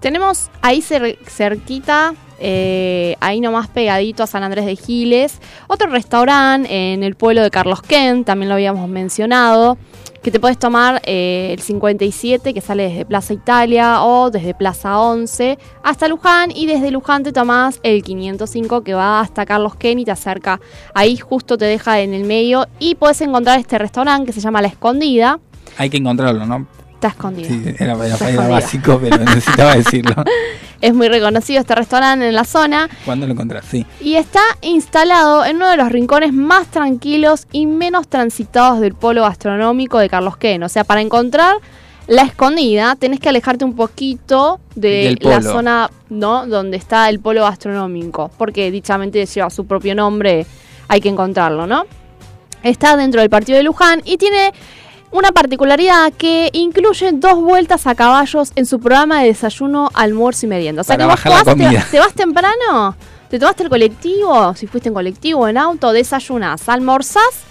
Tenemos 0.00 0.50
ahí 0.62 0.80
cer- 0.82 1.16
cerquita, 1.26 2.14
eh, 2.38 3.16
ahí 3.20 3.40
nomás 3.40 3.68
pegadito 3.68 4.22
a 4.22 4.26
San 4.26 4.42
Andrés 4.42 4.66
de 4.66 4.76
Giles, 4.76 5.38
otro 5.66 5.88
restaurante 5.88 6.92
en 6.92 7.02
el 7.02 7.14
pueblo 7.14 7.42
de 7.42 7.50
Carlos 7.50 7.80
Kent, 7.82 8.26
también 8.26 8.48
lo 8.50 8.54
habíamos 8.54 8.88
mencionado, 8.88 9.78
que 10.24 10.30
te 10.30 10.40
puedes 10.40 10.58
tomar 10.58 11.02
eh, 11.04 11.50
el 11.52 11.60
57 11.60 12.54
que 12.54 12.60
sale 12.62 12.88
desde 12.88 13.04
Plaza 13.04 13.34
Italia 13.34 14.02
o 14.02 14.30
desde 14.30 14.54
Plaza 14.54 14.98
11 14.98 15.58
hasta 15.82 16.08
Luján 16.08 16.50
y 16.50 16.64
desde 16.64 16.90
Luján 16.90 17.22
te 17.22 17.30
tomás 17.30 17.78
el 17.82 18.02
505 18.02 18.82
que 18.82 18.94
va 18.94 19.20
hasta 19.20 19.44
Carlos 19.44 19.76
Kent 19.76 20.00
y 20.00 20.04
te 20.06 20.12
acerca, 20.12 20.60
ahí 20.94 21.18
justo 21.18 21.58
te 21.58 21.66
deja 21.66 22.00
en 22.00 22.14
el 22.14 22.24
medio 22.24 22.66
y 22.78 22.94
puedes 22.94 23.20
encontrar 23.20 23.60
este 23.60 23.76
restaurante 23.76 24.24
que 24.24 24.32
se 24.32 24.40
llama 24.40 24.62
La 24.62 24.68
Escondida, 24.68 25.40
Hay 25.76 25.90
que 25.90 25.98
encontrarlo, 25.98 26.46
¿no? 26.46 26.66
Está 26.94 27.08
escondido. 27.08 27.48
Sí, 27.48 27.62
era, 27.78 27.92
era- 27.92 27.92
Está 27.92 28.04
era 28.04 28.28
escondido. 28.30 28.48
básico, 28.50 29.00
pero 29.02 29.18
necesitaba 29.18 29.74
decirlo. 29.76 30.24
Es 30.80 30.92
muy 30.94 31.08
reconocido 31.08 31.60
este 31.60 31.74
restaurante 31.74 32.28
en 32.28 32.34
la 32.34 32.44
zona 32.44 32.88
¿Cuándo 33.06 33.26
lo 33.26 33.32
encontrás? 33.32 33.64
Sí. 33.70 33.86
y 34.02 34.16
está 34.16 34.40
instalado 34.60 35.44
en 35.46 35.56
uno 35.56 35.70
de 35.70 35.76
los 35.78 35.90
rincones 35.90 36.32
más 36.34 36.66
tranquilos 36.66 37.46
y 37.52 37.66
menos 37.66 38.06
transitados 38.08 38.80
del 38.80 38.94
polo 38.94 39.22
gastronómico 39.22 39.98
de 39.98 40.08
Carlos 40.10 40.36
Ken. 40.36 40.62
O 40.62 40.68
sea, 40.68 40.84
para 40.84 41.00
encontrar 41.00 41.56
la 42.06 42.22
escondida 42.22 42.96
tenés 42.96 43.18
que 43.18 43.30
alejarte 43.30 43.64
un 43.64 43.74
poquito 43.74 44.60
de 44.74 45.16
la 45.22 45.40
zona 45.40 45.90
¿no? 46.10 46.46
donde 46.46 46.76
está 46.76 47.08
el 47.08 47.18
polo 47.18 47.42
gastronómico, 47.44 48.30
porque 48.36 48.70
dichamente 48.70 49.24
lleva 49.24 49.48
su 49.48 49.64
propio 49.66 49.94
nombre, 49.94 50.44
hay 50.88 51.00
que 51.00 51.08
encontrarlo, 51.08 51.66
¿no? 51.66 51.84
Está 52.62 52.96
dentro 52.98 53.22
del 53.22 53.30
partido 53.30 53.56
de 53.56 53.62
Luján 53.64 54.02
y 54.04 54.18
tiene 54.18 54.52
una 55.14 55.30
particularidad 55.30 56.12
que 56.12 56.50
incluye 56.52 57.12
dos 57.12 57.36
vueltas 57.36 57.86
a 57.86 57.94
caballos 57.94 58.50
en 58.56 58.66
su 58.66 58.80
programa 58.80 59.20
de 59.22 59.28
desayuno, 59.28 59.88
almuerzo 59.94 60.46
y 60.46 60.48
merienda. 60.48 60.80
O 60.80 60.84
sea, 60.84 60.96
Para 60.98 61.04
que 61.04 61.14
vos 61.14 61.24
bajar 61.24 61.32
la 61.32 61.36
vas, 61.36 61.44
te, 61.44 61.64
comida. 61.64 61.86
te 61.88 61.98
vas 62.00 62.14
temprano, 62.14 62.96
te 63.30 63.38
tomaste 63.38 63.62
el 63.62 63.68
colectivo, 63.68 64.54
si 64.56 64.66
fuiste 64.66 64.88
en 64.88 64.94
colectivo, 64.94 65.46
en 65.46 65.56
auto, 65.56 65.92
desayunás, 65.92 66.68
almorzás, 66.68 67.44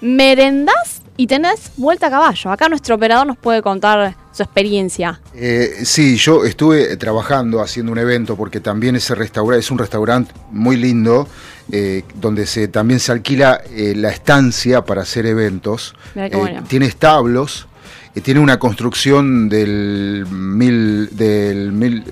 merendás 0.00 1.02
y 1.16 1.26
tenés 1.26 1.72
vuelta 1.76 2.06
a 2.06 2.10
caballo. 2.10 2.52
Acá 2.52 2.68
nuestro 2.68 2.94
operador 2.94 3.26
nos 3.26 3.36
puede 3.36 3.62
contar 3.62 4.14
su 4.30 4.44
experiencia. 4.44 5.20
Eh, 5.34 5.72
sí, 5.82 6.16
yo 6.16 6.44
estuve 6.44 6.96
trabajando 6.98 7.60
haciendo 7.60 7.90
un 7.90 7.98
evento 7.98 8.36
porque 8.36 8.60
también 8.60 8.94
ese 8.94 9.16
restaurante 9.16 9.58
es 9.58 9.70
un 9.72 9.78
restaurante 9.78 10.32
muy 10.52 10.76
lindo 10.76 11.26
eh, 11.70 12.02
donde 12.20 12.46
se 12.46 12.68
también 12.68 12.98
se 13.00 13.12
alquila 13.12 13.60
eh, 13.70 13.94
la 13.96 14.10
estancia 14.10 14.84
para 14.84 15.02
hacer 15.02 15.26
eventos. 15.26 15.94
Eh, 16.14 16.30
bueno. 16.34 16.64
Tiene 16.68 16.86
establos. 16.86 17.66
eh, 18.14 18.20
Tiene 18.20 18.40
una 18.40 18.58
construcción 18.58 19.48
del, 19.48 20.26
mil, 20.30 21.08
del 21.12 21.72
mil- 21.72 22.04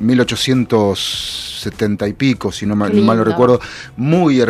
1870 0.94 2.08
y 2.08 2.12
pico, 2.12 2.52
si 2.52 2.66
no 2.66 2.76
mal, 2.76 2.92
lo 2.94 3.24
recuerdo, 3.24 3.60
muy, 3.96 4.40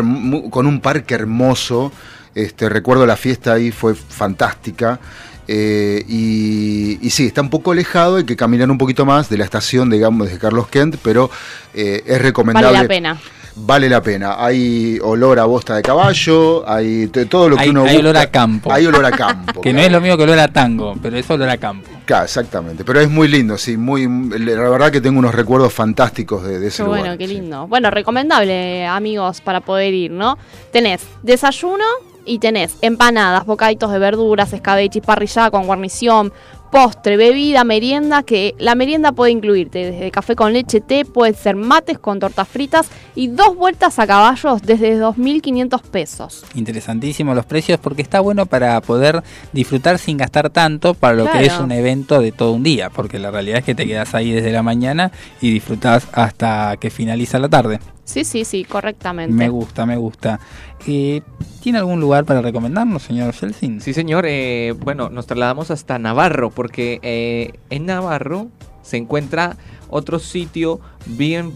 con 0.51 0.67
un 0.67 0.81
parque 0.81 1.15
hermoso. 1.15 1.93
Este, 2.35 2.69
recuerdo 2.69 3.07
la 3.07 3.17
fiesta 3.17 3.55
ahí, 3.55 3.71
fue 3.71 3.95
fantástica. 3.95 5.01
Eh, 5.49 6.05
y, 6.09 6.99
y 7.01 7.11
sí, 7.11 7.27
está 7.27 7.41
un 7.41 7.51
poco 7.51 7.71
alejado, 7.73 8.17
hay 8.17 8.25
que 8.25 8.35
caminar 8.37 8.69
un 8.71 8.79
poquito 8.79 9.07
más 9.07 9.29
de 9.31 9.39
la 9.39 9.45
estación, 9.45 9.89
digamos, 9.89 10.29
de 10.29 10.39
Carlos 10.39 10.67
Kent, 10.69 10.97
pero 11.03 11.31
eh, 11.73 12.03
es 12.05 12.21
recomendable. 12.21 12.67
Vale 12.73 12.83
la 12.83 12.89
pena. 12.89 13.21
Vale 13.59 13.89
la 13.89 14.03
pena. 14.03 14.37
Hay 14.39 14.99
olor 15.03 15.39
a 15.39 15.45
bosta 15.47 15.77
de 15.77 15.83
caballo, 15.83 16.69
hay 16.69 17.07
todo 17.09 17.49
lo 17.49 17.57
que 17.57 17.63
Hay, 17.63 17.69
uno 17.71 17.81
hay 17.85 17.87
busca. 17.97 18.01
olor 18.01 18.17
a 18.19 18.31
campo. 18.31 18.73
Hay 18.73 18.87
olor 18.87 19.05
a 19.05 19.11
campo. 19.17 19.61
que 19.63 19.73
no 19.73 19.81
es 19.81 19.91
lo 19.91 20.01
mismo 20.01 20.17
que 20.19 20.23
olor 20.25 20.39
a 20.39 20.49
tango, 20.49 20.95
pero 21.03 21.17
es 21.17 21.29
olor 21.31 21.49
a 21.49 21.57
campo. 21.57 21.89
Claro, 22.05 22.25
exactamente. 22.25 22.85
Pero 22.85 23.01
es 23.01 23.09
muy 23.09 23.29
lindo, 23.29 23.57
sí. 23.57 23.77
Muy, 23.79 24.07
la 24.39 24.69
verdad 24.69 24.91
que 24.93 25.01
tengo 25.01 25.19
unos 25.19 25.35
recuerdos 25.35 25.73
fantásticos 25.73 26.45
de, 26.45 26.59
de 26.61 26.67
ese 26.69 26.83
Qué 26.83 26.87
lugar. 26.87 27.01
bueno, 27.01 27.19
qué 27.19 27.27
lindo. 27.27 27.67
Bueno, 27.67 27.91
recomendable, 27.91 28.87
amigos, 28.87 29.41
para 29.41 29.61
poder 29.61 29.95
ir, 29.95 30.11
¿no? 30.11 30.37
Tenés 30.71 31.03
desayuno 31.23 31.85
y 32.27 32.39
tenés 32.41 32.77
empanadas, 32.83 33.47
bocaditos 33.47 33.91
de 33.91 33.99
verduras, 34.01 34.53
escabeches, 34.53 35.03
parrillada 35.03 35.51
con 35.51 35.65
guarnición, 35.67 36.33
postre, 36.71 37.17
bebida, 37.17 37.65
merienda, 37.65 38.23
que 38.23 38.55
la 38.59 38.75
merienda 38.75 39.13
puede 39.13 39.33
incluirte 39.33 39.91
desde 39.91 40.11
café 40.11 40.37
con 40.37 40.53
leche, 40.53 40.81
té, 40.81 41.05
puede 41.05 41.35
ser 41.35 41.57
mates 41.57 41.99
con 41.99 42.19
tortas 42.19 42.49
fritas 42.49 42.89
y 43.15 43.29
dos 43.29 43.57
vueltas 43.57 43.99
a 43.99 44.07
caballos 44.07 44.63
desde 44.63 45.01
2.500 45.01 45.81
pesos. 45.83 46.45
Interesantísimo 46.55 47.35
los 47.35 47.47
precios 47.47 47.79
porque 47.81 48.03
está 48.03 48.21
bueno 48.21 48.47
para 48.47 48.81
poder 48.81 49.23
disfrutar 49.53 49.99
sin 49.99 50.17
gastar 50.17 50.51
tanto 50.51 50.95
para 50.95 51.15
lo 51.15 51.25
Claro. 51.25 51.39
que 51.41 51.47
es 51.47 51.59
un 51.59 51.73
evento 51.73 52.21
de 52.21 52.33
todo 52.33 52.53
un 52.53 52.63
día, 52.63 52.91
porque 52.91 53.19
la 53.19 53.31
realidad 53.31 53.59
es 53.59 53.65
que 53.65 53.75
te 53.75 53.87
quedas 53.87 54.15
ahí 54.15 54.31
desde 54.33 54.53
la 54.53 54.63
mañana 54.63 55.13
y 55.41 55.53
disfrutás 55.53 56.07
hasta 56.13 56.77
que 56.79 56.91
finaliza 56.91 57.39
la 57.39 57.49
tarde. 57.49 57.81
Sí, 58.07 58.25
sí, 58.25 58.45
sí, 58.45 58.65
correctamente. 58.65 59.35
Me 59.35 59.49
gusta, 59.49 59.85
me 59.85 59.97
gusta. 59.97 60.39
Eh, 60.87 61.23
¿Tiene 61.61 61.79
algún 61.79 62.01
lugar 62.01 62.25
para 62.25 62.41
recomendarnos, 62.41 63.03
señor 63.03 63.35
Shelsin? 63.35 63.81
Sí, 63.81 63.93
señor. 63.93 64.25
eh, 64.29 64.75
bueno, 64.79 65.11
nos 65.11 65.27
trasladamos 65.27 65.73
hasta 65.73 65.99
Navarro 65.99 66.51
porque 66.51 67.01
eh, 67.03 67.59
en 67.69 67.87
Navarro 67.87 68.47
se 68.83 68.97
encuentra 68.97 69.57
otro 69.91 70.21
sitio 70.21 70.81
bien 71.05 71.53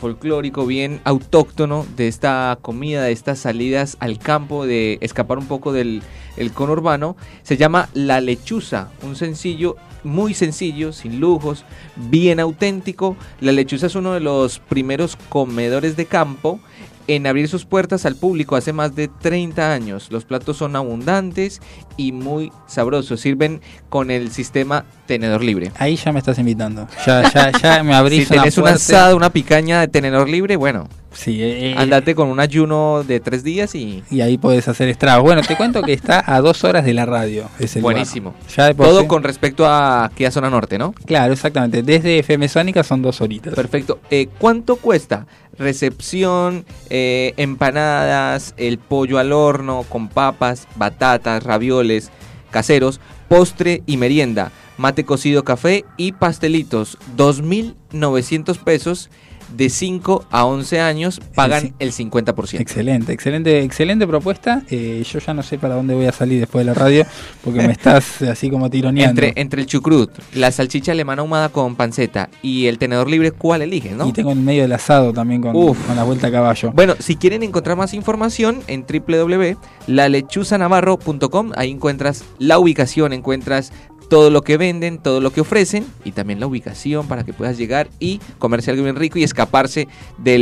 folclórico, 0.00 0.66
bien 0.66 1.00
autóctono 1.04 1.86
de 1.96 2.08
esta 2.08 2.58
comida, 2.60 3.04
de 3.04 3.12
estas 3.12 3.38
salidas 3.38 3.96
al 4.00 4.18
campo, 4.18 4.66
de 4.66 4.98
escapar 5.00 5.38
un 5.38 5.46
poco 5.46 5.72
del 5.72 6.02
el 6.36 6.52
conurbano. 6.52 7.16
Se 7.44 7.56
llama 7.56 7.88
La 7.94 8.20
Lechuza, 8.20 8.88
un 9.02 9.16
sencillo, 9.16 9.76
muy 10.06 10.34
sencillo, 10.34 10.92
sin 10.92 11.20
lujos, 11.20 11.64
bien 11.96 12.40
auténtico. 12.40 13.16
La 13.40 13.52
Lechuza 13.52 13.86
es 13.86 13.94
uno 13.94 14.14
de 14.14 14.20
los 14.20 14.58
primeros 14.58 15.16
comedores 15.28 15.96
de 15.96 16.06
campo 16.06 16.60
en 17.08 17.26
abrir 17.26 17.48
sus 17.48 17.64
puertas 17.64 18.06
al 18.06 18.16
público 18.16 18.56
hace 18.56 18.72
más 18.72 18.94
de 18.96 19.08
30 19.08 19.72
años. 19.72 20.08
Los 20.10 20.24
platos 20.24 20.56
son 20.56 20.76
abundantes 20.76 21.60
y 21.96 22.12
muy 22.12 22.52
sabrosos. 22.66 23.20
Sirven 23.20 23.60
con 23.88 24.10
el 24.10 24.30
sistema 24.32 24.84
tenedor 25.06 25.42
libre. 25.42 25.70
Ahí 25.78 25.96
ya 25.96 26.12
me 26.12 26.18
estás 26.18 26.38
invitando. 26.38 26.88
Ya, 27.06 27.30
ya, 27.32 27.52
ya 27.52 27.82
me 27.82 27.94
abrís 27.94 28.24
si 28.28 28.34
tenés 28.34 28.58
una 28.58 28.70
asada, 28.72 29.14
una 29.14 29.30
picaña 29.30 29.80
de 29.80 29.88
tenedor 29.88 30.28
libre, 30.28 30.56
bueno, 30.56 30.88
Sí, 31.16 31.42
eh, 31.42 31.70
eh, 31.70 31.74
Andate 31.78 32.14
con 32.14 32.28
un 32.28 32.40
ayuno 32.40 33.02
de 33.02 33.20
tres 33.20 33.42
días 33.42 33.74
y 33.74 34.02
y 34.10 34.20
ahí 34.20 34.36
podés 34.36 34.68
hacer 34.68 34.88
estragos. 34.88 35.24
Bueno, 35.24 35.40
te 35.40 35.56
cuento 35.56 35.80
que 35.82 35.94
está 35.94 36.22
a 36.26 36.40
dos 36.42 36.62
horas 36.62 36.84
de 36.84 36.92
la 36.92 37.06
radio. 37.06 37.48
ese 37.58 37.80
lugar. 37.80 37.94
buenísimo. 37.94 38.34
Ya 38.54 38.74
Todo 38.74 39.00
sí- 39.00 39.06
con 39.06 39.22
respecto 39.22 39.66
a 39.66 40.04
aquí 40.04 40.26
a 40.26 40.30
zona 40.30 40.50
norte, 40.50 40.76
¿no? 40.78 40.92
Claro, 41.06 41.32
exactamente. 41.32 41.82
Desde 41.82 42.18
FM 42.18 42.48
Sónica 42.48 42.84
son 42.84 43.00
dos 43.00 43.20
horitas. 43.22 43.54
Perfecto. 43.54 43.98
Eh, 44.10 44.28
¿Cuánto 44.38 44.76
cuesta? 44.76 45.26
Recepción, 45.58 46.64
eh, 46.90 47.34
empanadas, 47.36 48.54
el 48.56 48.78
pollo 48.78 49.18
al 49.18 49.32
horno 49.32 49.84
con 49.88 50.08
papas, 50.08 50.68
batatas, 50.76 51.42
ravioles 51.42 52.10
caseros, 52.50 53.00
postre 53.28 53.82
y 53.86 53.96
merienda, 53.96 54.52
mate 54.78 55.04
cocido 55.04 55.44
café 55.44 55.84
y 55.96 56.12
pastelitos. 56.12 56.98
2.900 57.16 58.58
pesos 58.58 59.10
de 59.56 59.70
5 59.70 60.26
a 60.30 60.44
11 60.44 60.80
años 60.80 61.20
pagan 61.34 61.74
el 61.78 61.92
50%. 61.92 62.60
Excelente, 62.60 63.12
excelente, 63.12 63.62
excelente 63.62 64.06
propuesta. 64.06 64.62
Eh, 64.70 65.02
yo 65.10 65.18
ya 65.18 65.34
no 65.34 65.42
sé 65.42 65.58
para 65.58 65.74
dónde 65.74 65.94
voy 65.94 66.06
a 66.06 66.12
salir 66.12 66.38
después 66.40 66.64
de 66.64 66.72
la 66.72 66.78
radio 66.78 67.04
porque 67.44 67.66
me 67.66 67.72
estás 67.72 68.22
así 68.22 68.48
como 68.50 68.70
tironeando. 68.70 69.22
Entre, 69.22 69.40
entre 69.40 69.62
el 69.62 69.66
chucrut, 69.66 70.10
la 70.34 70.52
salchicha 70.52 70.92
alemana 70.92 71.22
ahumada 71.22 71.48
con 71.48 71.74
panceta 71.76 72.28
y 72.42 72.66
el 72.66 72.76
tenedor 72.78 73.08
libre, 73.08 73.32
¿cuál 73.32 73.62
eliges, 73.62 73.96
no? 73.96 74.06
Y 74.08 74.12
tengo 74.12 74.32
en 74.32 74.44
medio 74.44 74.62
del 74.62 74.72
asado 74.72 75.12
también 75.12 75.42
con, 75.42 75.56
Uf. 75.56 75.78
con 75.86 75.96
la 75.96 76.04
vuelta 76.04 76.28
a 76.28 76.30
caballo. 76.30 76.70
Bueno, 76.72 76.94
si 76.98 77.16
quieren 77.16 77.42
encontrar 77.42 77.76
más 77.76 77.92
información 77.94 78.60
en 78.66 78.84
www.lalechuzanavarro.com, 78.86 81.52
ahí 81.56 81.70
encuentras 81.70 82.24
la 82.38 82.58
ubicación, 82.58 83.12
encuentras 83.12 83.72
todo 84.08 84.30
lo 84.30 84.42
que 84.42 84.56
venden, 84.56 84.98
todo 84.98 85.20
lo 85.20 85.32
que 85.32 85.40
ofrecen 85.40 85.86
y 86.04 86.12
también 86.12 86.40
la 86.40 86.46
ubicación 86.46 87.08
para 87.08 87.24
que 87.24 87.32
puedas 87.32 87.58
llegar 87.58 87.88
y 87.98 88.20
comerse 88.38 88.70
algo 88.70 88.84
bien 88.84 88.96
rico 88.96 89.18
y 89.18 89.24
escaparse 89.24 89.88
de 90.18 90.38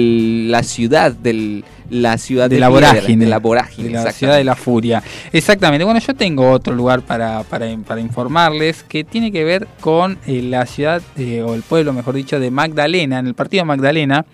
la 0.49 0.63
ciudad, 0.63 1.13
de 1.13 1.65
la 1.91 2.19
ciudad 2.19 2.49
de 2.49 2.57
del 2.57 2.61
la 2.61 2.69
día, 2.69 2.75
vorágine. 2.75 3.25
de 3.25 3.31
la 3.31 3.39
vorágine, 3.39 3.89
De 3.89 4.05
la 4.05 4.13
ciudad 4.13 4.37
de 4.37 4.45
la 4.45 4.57
furia. 4.57 5.03
Exactamente. 5.33 5.85
Bueno, 5.85 6.01
yo 6.01 6.15
tengo 6.15 6.51
otro 6.51 6.75
lugar 6.75 7.03
para, 7.03 7.43
para, 7.45 7.67
para 7.79 8.01
informarles 8.01 8.83
que 8.83 9.05
tiene 9.05 9.33
que 9.33 9.45
ver 9.45 9.67
con 9.81 10.19
eh, 10.27 10.43
la 10.43 10.67
ciudad, 10.67 11.03
eh, 11.17 11.43
o 11.43 11.55
el 11.55 11.63
pueblo, 11.63 11.93
mejor 11.93 12.15
dicho, 12.15 12.41
de 12.41 12.51
Magdalena. 12.51 13.19
En 13.19 13.27
el 13.27 13.35
partido 13.35 13.65
Magdalena 13.65 14.25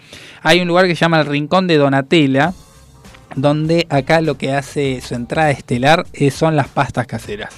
hay 0.43 0.61
un 0.61 0.69
lugar 0.69 0.86
que 0.86 0.94
se 0.94 1.01
llama 1.01 1.20
el 1.20 1.27
Rincón 1.27 1.66
de 1.66 1.77
Donatella, 1.77 2.52
donde 3.36 3.86
acá 3.90 4.20
lo 4.20 4.36
que 4.36 4.52
hace 4.52 5.01
su 5.01 5.15
entrada 5.15 5.51
estelar 5.51 6.07
eh, 6.12 6.31
son 6.31 6.57
las 6.57 6.69
pastas 6.69 7.07
caseras. 7.07 7.55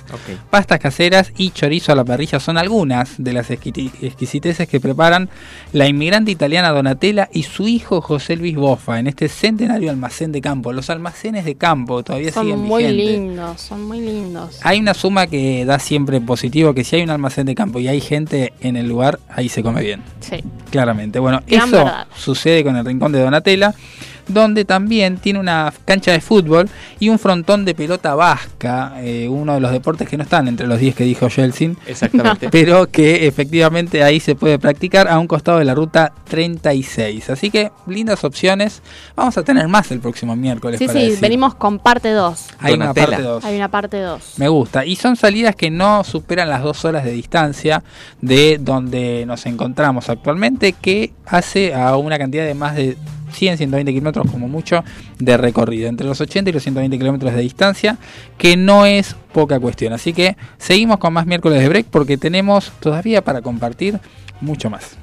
Pastas 0.51 0.78
caseras 0.78 1.32
y 1.36 1.51
chorizo 1.51 1.93
a 1.93 1.94
la 1.94 2.05
parrilla 2.05 2.40
son 2.40 2.59
algunas 2.59 3.15
de 3.19 3.32
las 3.32 3.51
exquisiteces 3.51 4.69
que 4.69 4.81
preparan 4.81 5.28
la 5.73 5.89
inmigrante 5.89 6.31
italiana 6.31 6.70
Donatella 6.70 7.28
y 7.32 7.44
su 7.44 7.66
hijo 7.69 8.01
José 8.01 8.36
Luis 8.36 8.57
Boffa 8.57 8.99
en 8.99 9.07
este 9.07 9.28
centenario 9.28 9.90
almacén 9.90 10.32
de 10.32 10.40
campo. 10.40 10.73
Los 10.73 10.90
almacenes 10.90 11.44
de 11.44 11.55
campo 11.55 12.03
todavía 12.03 12.32
Son 12.32 12.44
siguen 12.44 12.61
muy 12.61 12.85
vigentes. 12.85 13.07
lindos, 13.20 13.61
son 13.61 13.85
muy 13.86 14.01
lindos. 14.01 14.59
Hay 14.62 14.78
una 14.81 14.94
suma 14.94 15.27
que 15.27 15.65
da 15.65 15.78
siempre 15.78 16.20
positivo, 16.20 16.74
que 16.74 16.85
si 16.85 16.97
hay 16.97 17.03
un 17.03 17.11
almacén 17.11 17.47
de 17.47 17.55
campo 17.55 17.78
y 17.81 17.89
hay 17.89 18.01
gente 18.01 18.53
en 18.61 18.77
el 18.77 18.89
lugar, 18.89 19.19
ahí 19.28 19.49
se 19.49 19.62
come 19.62 19.81
bien. 19.82 20.03
Sí. 20.20 20.36
Claramente. 20.70 21.19
Bueno, 21.19 21.40
Gran 21.47 21.69
eso 21.69 21.77
verdad. 21.78 22.07
sucede 22.16 22.62
con 22.65 22.77
el 22.77 22.85
Rincón 22.85 23.12
de 23.12 23.20
Donatella, 23.20 23.74
donde 24.28 24.65
también 24.65 25.19
tiene 25.19 25.39
una 25.39 25.73
cancha 25.85 26.12
de 26.12 26.20
fútbol 26.20 26.69
y 26.99 27.09
un 27.09 27.19
frontón 27.19 27.65
de 27.65 27.74
pelota 27.74 28.15
vasca, 28.15 28.94
eh, 28.99 29.28
uno 29.28 29.55
de 29.55 29.61
los 29.61 29.73
deportes 29.73 30.09
que 30.09 30.16
no 30.16 30.23
están 30.23 30.49
entre 30.49 30.66
los 30.66 30.78
10 30.78 30.94
que 30.94 31.05
dijo 31.05 31.28
Yeltsin. 31.28 31.77
Exactamente. 31.86 32.49
Pero 32.53 32.86
que 32.86 33.27
efectivamente 33.27 34.03
ahí 34.03 34.20
se 34.20 34.35
puede 34.35 34.59
practicar 34.59 35.09
a 35.09 35.19
un 35.19 35.27
costado 35.27 35.59
de 35.59 35.65
la 35.65 35.74
ruta 35.74 36.12
36. 36.28 37.31
Así 37.31 37.51
que 37.51 37.70
lindas 37.86 38.24
opciones. 38.24 38.82
Vamos 39.16 39.36
a 39.36 39.43
tener 39.43 39.69
más 39.69 39.90
el 39.90 40.01
próximo 40.01 40.36
miércoles. 40.36 40.78
Sí, 40.78 40.86
para 40.86 40.99
sí, 40.99 41.07
decir. 41.07 41.20
venimos 41.20 41.55
con 41.55 41.78
parte 41.78 42.11
2. 42.11 42.47
Hay 42.61 42.74
una 42.74 42.94
parte 42.94 43.23
2. 43.23 43.44
Hay 43.44 43.57
una 43.57 43.69
parte 43.69 44.01
2. 44.01 44.35
Me 44.39 44.49
gusta. 44.49 44.85
Y 44.85 44.97
son 44.97 45.16
salidas 45.16 45.57
que 45.57 45.70
no 45.70 46.05
superan 46.05 46.49
las 46.49 46.62
dos 46.62 46.85
horas 46.85 47.05
de 47.05 47.12
distancia 47.12 47.82
de 48.20 48.59
donde 48.61 49.24
nos 49.27 49.47
encontramos 49.47 50.09
actualmente, 50.09 50.73
que 50.73 51.12
hace 51.27 51.74
a 51.74 51.97
una 51.97 52.19
cantidad 52.19 52.44
de 52.44 52.55
más 52.55 52.77
de 52.77 52.97
100, 53.33 53.59
120 53.59 53.93
kilómetros 53.93 54.31
como 54.31 54.49
mucho 54.49 54.85
de 55.19 55.37
recorrido, 55.37 55.89
entre 55.89 56.07
los 56.07 56.21
80 56.21 56.51
y 56.51 56.53
los 56.53 56.63
120 56.63 56.99
kilómetros 56.99 57.35
de 57.35 57.41
distancia, 57.41 57.99
que 58.39 58.57
no 58.57 58.87
es 58.87 59.17
poca 59.33 59.59
cuestión. 59.59 59.93
Así 59.93 60.13
que 60.13 60.37
seguimos 60.59 60.99
con 60.99 61.13
más 61.13 61.27
miércoles 61.27 61.61
de 61.61 61.69
break 61.69 61.87
porque 61.87 62.17
tenemos 62.17 62.73
todavía 62.81 63.23
para 63.23 63.43
compartir 63.43 63.99
mucho 64.41 64.71
más. 64.71 64.97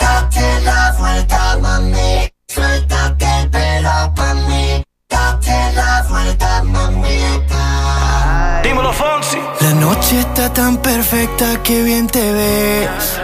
Date 0.00 0.60
la 0.64 0.94
vuelta, 0.98 1.58
mami. 1.60 2.28
Suéltate 2.48 3.26
el 3.42 3.50
pelo 3.50 4.14
pa' 4.14 4.34
mí. 4.34 4.82
Date 5.08 5.72
la 5.74 6.06
vuelta, 6.08 6.62
mamita. 6.62 8.60
Dímelo, 8.62 8.92
Fonsi. 8.92 9.38
La 9.60 9.74
noche 9.74 10.20
está 10.20 10.52
tan 10.52 10.76
perfecta 10.78 11.62
que 11.62 11.82
bien 11.82 12.06
te 12.06 12.32
ves. 12.32 13.20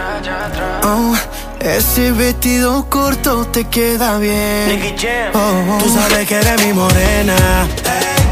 Oh, 0.83 1.15
ese 1.63 2.11
vestido 2.11 2.85
corto 2.89 3.45
te 3.45 3.65
queda 3.65 4.17
bien. 4.17 4.95
Oh, 5.33 5.77
tú 5.79 5.89
sabes 5.89 6.27
que 6.27 6.35
eres 6.35 6.65
mi 6.65 6.73
morena. 6.73 7.35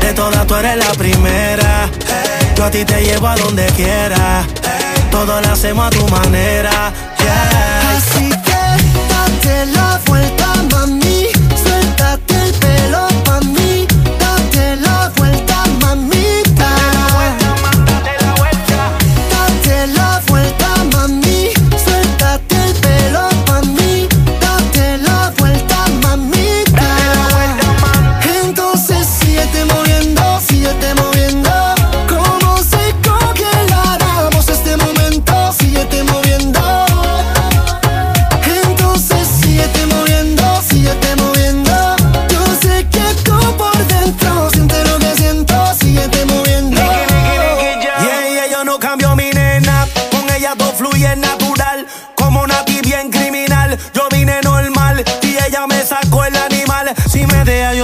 De 0.02 0.14
todas 0.14 0.46
tú 0.48 0.56
eres 0.56 0.78
la 0.78 0.92
primera. 0.94 1.90
Yo 2.56 2.66
a 2.66 2.72
ti 2.72 2.84
te 2.84 3.02
llevo 3.04 3.28
a 3.28 3.36
donde 3.36 3.66
quiera. 3.68 4.44
Todo 5.10 5.42
lo 5.42 5.48
hacemos 5.50 5.88
a 5.88 5.90
tu 5.90 6.08
manera. 6.10 6.92
yeah. 7.20 7.98
Así 7.98 8.30
que 8.30 8.62
date 9.10 9.66
la 9.68 10.00
vuelta, 10.06 10.41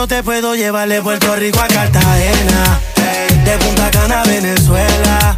te 0.08 0.24
puedo 0.24 0.56
llevar 0.56 0.88
de 0.88 1.02
Puerto 1.02 1.36
Rico 1.36 1.60
a 1.60 1.68
Cartagena. 1.68 2.80
De 3.44 3.58
Punta 3.58 3.92
Cana 3.92 4.22
a 4.22 4.26
Venezuela. 4.26 5.38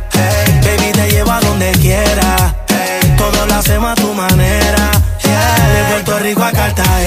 Baby, 0.63 0.91
te 0.91 1.09
llevo 1.09 1.31
a 1.31 1.39
donde 1.41 1.71
quiera. 1.73 2.55
Hey, 2.67 3.15
todo 3.17 3.45
lo 3.47 3.55
hacemos 3.55 3.91
a 3.91 3.95
tu 3.95 4.13
manera. 4.13 4.91
De 5.23 5.91
Puerto 5.91 6.19
Rico 6.19 6.43
a 6.43 6.51
Cartagena. 6.51 6.98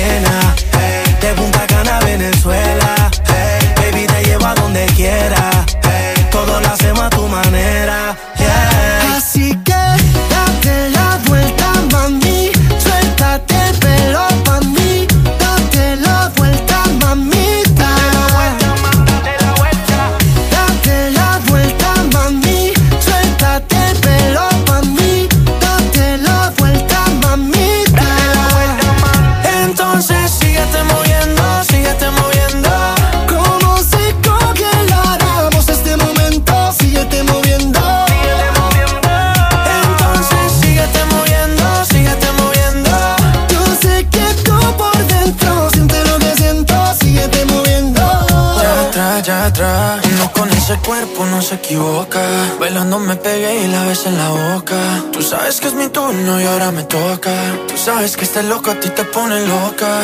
Sabes 55.52 55.60
que 55.60 55.68
es 55.68 55.74
mi 55.74 55.88
turno 55.88 56.40
y 56.40 56.44
ahora 56.46 56.70
me 56.70 56.82
toca. 56.84 57.30
Tú 57.68 57.76
sabes 57.76 58.16
que 58.16 58.24
este 58.24 58.42
loco 58.42 58.70
a 58.70 58.74
ti 58.80 58.88
te 58.88 59.04
pone 59.04 59.46
loca. 59.46 60.00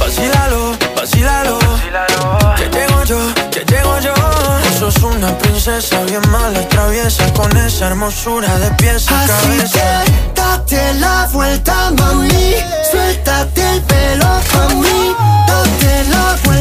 Vacílalo, 0.00 0.74
vacílalo. 0.96 1.58
Que 2.56 2.68
llego 2.70 3.04
yo, 3.04 3.18
que 3.50 3.60
llego 3.70 3.98
yo. 4.00 4.14
Tú 4.14 4.78
sos 4.78 5.02
una 5.02 5.36
princesa 5.36 6.02
bien 6.04 6.22
mala 6.30 6.62
y 6.62 6.64
traviesa 6.66 7.30
con 7.34 7.54
esa 7.58 7.88
hermosura 7.88 8.58
de 8.58 8.70
pies 8.76 9.06
a 9.10 9.20
Así 9.20 9.32
cabeza. 9.32 9.78
que 9.78 10.40
date 10.40 10.94
la 10.94 11.28
vuelta, 11.32 11.90
mami. 11.98 12.54
Suéltate 12.90 13.70
el 13.74 13.82
pelo 13.82 14.26
mí. 14.80 15.14
Date 15.46 16.04
la 16.08 16.36
vuelta, 16.44 16.51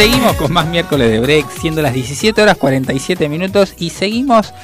seguimos 0.00 0.34
con 0.36 0.50
más 0.50 0.66
miércoles 0.66 1.10
de 1.10 1.20
break, 1.20 1.50
siendo 1.60 1.82
las 1.82 1.92
17 1.92 2.40
horas 2.40 2.56
47 2.56 3.28
minutos 3.28 3.74
y 3.78 3.90
seguimos 3.90 4.54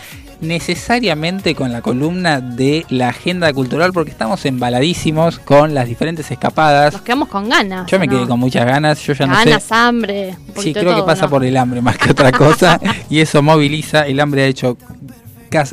necesariamente 0.40 1.54
con 1.54 1.72
la 1.72 1.82
columna 1.82 2.40
de 2.40 2.86
la 2.88 3.08
agenda 3.10 3.52
cultural 3.52 3.92
porque 3.92 4.10
estamos 4.10 4.46
embaladísimos 4.46 5.38
con 5.38 5.74
las 5.74 5.88
diferentes 5.88 6.30
escapadas. 6.30 6.94
Nos 6.94 7.02
quedamos 7.02 7.28
con 7.28 7.50
ganas. 7.50 7.86
Yo 7.86 7.98
me 7.98 8.06
¿no? 8.06 8.16
quedé 8.16 8.26
con 8.26 8.40
muchas 8.40 8.64
ganas, 8.64 8.98
yo 9.02 9.12
ya 9.12 9.26
no 9.26 9.34
ganas, 9.34 9.62
sé. 9.62 9.74
hambre. 9.74 10.36
un 10.56 10.62
Sí, 10.62 10.72
creo 10.72 10.96
que 10.96 11.02
pasa 11.02 11.24
¿no? 11.24 11.30
por 11.30 11.44
el 11.44 11.54
hambre 11.58 11.82
más 11.82 11.98
que 11.98 12.12
otra 12.12 12.32
cosa 12.32 12.80
y 13.10 13.20
eso 13.20 13.42
moviliza. 13.42 14.06
El 14.06 14.20
hambre 14.20 14.44
ha 14.44 14.46
hecho 14.46 14.78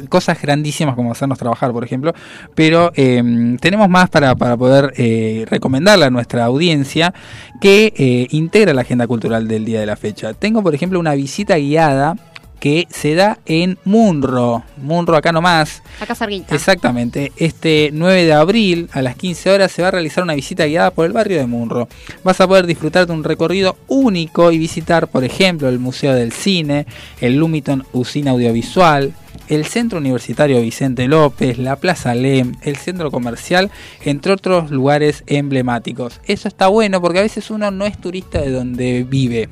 cosas 0.10 0.42
grandísimas 0.42 0.96
como 0.96 1.12
hacernos 1.12 1.38
trabajar, 1.38 1.72
por 1.72 1.84
ejemplo, 1.84 2.14
pero 2.56 2.92
eh, 2.96 3.58
tenemos 3.60 3.90
más 3.90 4.10
para, 4.10 4.36
para 4.36 4.58
poder 4.58 4.94
eh, 4.98 5.46
recomendarle 5.50 6.06
a 6.06 6.10
nuestra 6.10 6.46
audiencia 6.46 7.14
que 7.62 7.94
eh, 7.96 8.28
integra 8.32 8.74
la 8.74 8.82
agenda 8.82 9.08
cultural 9.08 9.48
del 9.48 9.66
día 9.66 9.80
de 9.80 9.86
la 9.86 9.96
fecha. 9.96 10.34
Tengo, 10.34 10.64
por 10.64 10.76
ejemplo, 10.76 11.00
una 11.00 11.14
visita 11.14 11.58
guiada 11.58 12.16
que 12.64 12.88
se 12.90 13.14
da 13.14 13.40
en 13.46 13.78
Munro, 13.84 14.64
Munro 14.78 15.18
acá 15.18 15.34
nomás, 15.34 15.84
Acá 16.00 16.16
cerquita. 16.16 16.56
Exactamente. 16.56 17.34
Este 17.36 17.90
9 17.92 18.24
de 18.24 18.32
abril 18.32 18.90
a 18.94 19.02
las 19.02 19.18
15 19.18 19.52
horas 19.52 19.70
se 19.70 19.82
va 19.82 19.90
a 19.90 19.92
realizar 19.92 20.24
una 20.24 20.34
visita 20.34 20.66
guiada 20.66 20.92
por 20.92 21.06
el 21.06 21.12
barrio 21.12 21.40
de 21.40 21.46
Munro. 21.46 21.90
Vas 22.24 22.40
a 22.40 22.48
poder 22.48 22.66
disfrutar 22.66 23.06
de 23.06 23.12
un 23.12 23.26
recorrido 23.26 23.76
único 23.90 24.50
y 24.50 24.58
visitar, 24.60 25.10
por 25.10 25.26
ejemplo, 25.26 25.68
el 25.68 25.78
Museo 25.78 26.16
del 26.16 26.32
Cine, 26.32 26.88
el 27.20 27.36
Lumiton 27.36 27.86
Usina 27.92 28.32
Audiovisual, 28.32 29.14
el 29.48 29.66
Centro 29.66 30.00
Universitario 30.00 30.62
Vicente 30.62 31.08
López, 31.08 31.58
la 31.58 31.76
Plaza 31.76 32.16
Lem, 32.16 32.56
el 32.62 32.78
Centro 32.78 33.12
Comercial, 33.12 33.72
entre 34.04 34.34
otros 34.34 34.72
lugares 34.72 35.24
emblemáticos. 35.28 36.22
Eso 36.26 36.48
está 36.48 36.68
bueno 36.68 37.02
porque 37.02 37.20
a 37.20 37.24
veces 37.24 37.50
uno 37.52 37.72
no 37.72 37.86
es 37.86 37.98
turista 37.98 38.42
de 38.42 38.52
donde 38.52 39.04
vive. 39.04 39.50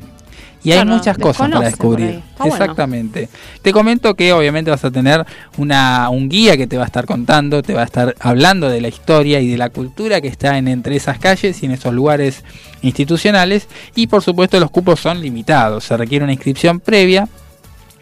Y 0.63 0.71
hay 0.73 0.85
muchas 0.85 1.17
cosas 1.17 1.49
para 1.49 1.65
descubrir. 1.65 2.21
Bueno. 2.37 2.53
Exactamente. 2.53 3.29
Te 3.61 3.71
comento 3.71 4.13
que 4.13 4.31
obviamente 4.31 4.69
vas 4.69 4.85
a 4.85 4.91
tener 4.91 5.25
una, 5.57 6.09
un 6.09 6.29
guía 6.29 6.55
que 6.55 6.67
te 6.67 6.77
va 6.77 6.83
a 6.83 6.85
estar 6.85 7.05
contando, 7.05 7.63
te 7.63 7.73
va 7.73 7.81
a 7.81 7.85
estar 7.85 8.15
hablando 8.19 8.69
de 8.69 8.79
la 8.79 8.87
historia 8.87 9.39
y 9.39 9.49
de 9.49 9.57
la 9.57 9.69
cultura 9.69 10.21
que 10.21 10.27
está 10.27 10.57
en 10.57 10.67
entre 10.67 10.95
esas 10.95 11.17
calles 11.17 11.63
y 11.63 11.65
en 11.65 11.71
esos 11.71 11.93
lugares 11.93 12.43
institucionales. 12.83 13.67
Y 13.95 14.07
por 14.07 14.21
supuesto 14.21 14.59
los 14.59 14.69
cupos 14.69 14.99
son 14.99 15.19
limitados. 15.19 15.85
Se 15.85 15.97
requiere 15.97 16.23
una 16.23 16.33
inscripción 16.33 16.79
previa 16.79 17.27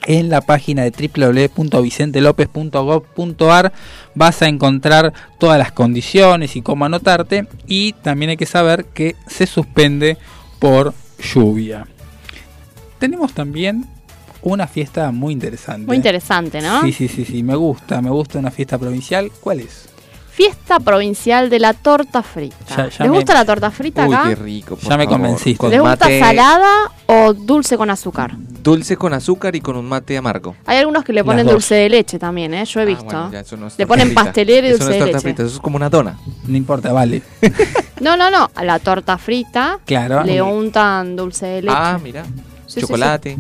en 0.08 0.30
la 0.30 0.42
página 0.42 0.84
de 0.84 0.92
www.vicentelopez.gov.ar 2.40 3.72
vas 4.16 4.42
a 4.42 4.48
encontrar 4.48 5.14
todas 5.38 5.58
las 5.60 5.72
condiciones 5.72 6.56
y 6.56 6.62
cómo 6.62 6.86
anotarte 6.86 7.48
y 7.68 7.94
también 7.94 8.30
hay 8.32 8.38
que 8.38 8.46
saber 8.46 8.86
que 8.86 9.16
se 9.28 9.46
suspende 9.46 10.18
por 10.60 10.94
lluvia. 11.34 11.86
Tenemos 13.00 13.34
también 13.34 13.86
una 14.42 14.68
fiesta 14.68 15.12
muy 15.12 15.34
interesante. 15.34 15.86
Muy 15.88 15.98
interesante, 15.98 16.62
¿no? 16.62 16.82
Sí, 16.82 16.92
sí, 16.94 17.08
sí, 17.08 17.26
sí, 17.26 17.44
me 17.44 17.56
gusta, 17.56 18.02
me 18.02 18.10
gusta 18.10 18.40
una 18.40 18.52
fiesta 18.52 18.78
provincial. 18.78 19.32
¿Cuál 19.42 19.60
es? 19.62 19.88
Fiesta 20.32 20.80
provincial 20.80 21.50
de 21.50 21.60
la 21.60 21.74
torta 21.74 22.24
frita. 22.24 22.56
Ya- 22.70 22.88
ya 22.90 23.04
¿Les 23.04 23.12
me- 23.12 23.18
gusta 23.18 23.34
la 23.34 23.44
torta 23.46 23.70
frita 23.72 24.08
Uy, 24.08 24.14
acá? 24.16 24.30
qué 24.30 24.36
rico. 24.36 24.78
por 24.78 24.90
Ya 24.90 24.98
me 24.98 25.06
convenciste. 25.08 25.58
Con 25.58 25.70
¿Les 25.72 25.82
gusta 25.82 26.06
mate 26.06 26.20
salada 26.20 26.72
o 27.08 27.34
dulce 27.34 27.78
con 27.78 27.90
azúcar? 27.90 28.36
Dulce 28.62 28.98
con 28.98 29.14
azúcar 29.14 29.56
y 29.56 29.62
con 29.62 29.76
un 29.78 29.86
mate 29.88 30.18
amargo. 30.18 30.56
Hay 30.66 30.78
algunos 30.78 31.04
que 31.04 31.14
le 31.14 31.24
ponen 31.24 31.48
dulce 31.48 31.76
de 31.76 31.90
leche 31.90 32.20
también, 32.20 32.54
¿eh? 32.54 32.66
Yo 32.66 32.82
he 32.82 32.86
visto. 32.86 33.06
Ah, 33.10 33.22
bueno, 33.24 33.32
ya 33.32 33.40
eso 33.40 33.58
no 33.58 33.68
es 33.68 33.78
le 33.78 33.88
ponen 33.88 34.14
pastelero 34.14 34.68
y 34.68 34.72
Eso 34.72 34.80
dulce 34.84 35.00
no 35.00 35.06
es 35.06 35.10
de 35.12 35.14
leche. 35.14 35.20
frita, 35.24 35.44
eso 35.44 35.56
es 35.56 35.62
como 35.62 35.78
una 35.78 35.90
dona. 35.90 36.18
No 36.46 36.58
importa, 36.58 36.92
vale. 36.94 37.22
No, 38.00 38.16
no, 38.16 38.32
no. 38.32 38.50
A 38.56 38.64
la 38.64 38.80
torta 38.80 39.18
frita 39.18 39.78
Claro. 39.86 40.24
le 40.24 40.42
untan 40.42 41.18
dulce 41.18 41.46
de 41.46 41.62
leche. 41.64 41.76
Ah, 41.78 42.00
mira. 42.02 42.24
Sí, 42.66 42.76
sí, 42.76 42.82
Chocolate. 42.82 43.38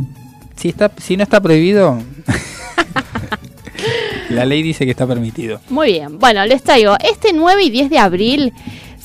Si, 0.57 0.67
está, 0.67 0.91
si 0.97 1.15
no 1.15 1.23
está 1.23 1.39
prohibido, 1.39 1.97
la 4.29 4.43
ley 4.45 4.61
dice 4.61 4.83
que 4.83 4.91
está 4.91 5.07
permitido. 5.07 5.61
Muy 5.69 5.93
bien, 5.93 6.19
bueno, 6.19 6.45
les 6.45 6.61
traigo, 6.61 6.95
este 6.99 7.31
9 7.33 7.63
y 7.63 7.69
10 7.69 7.89
de 7.89 7.99
abril 7.99 8.53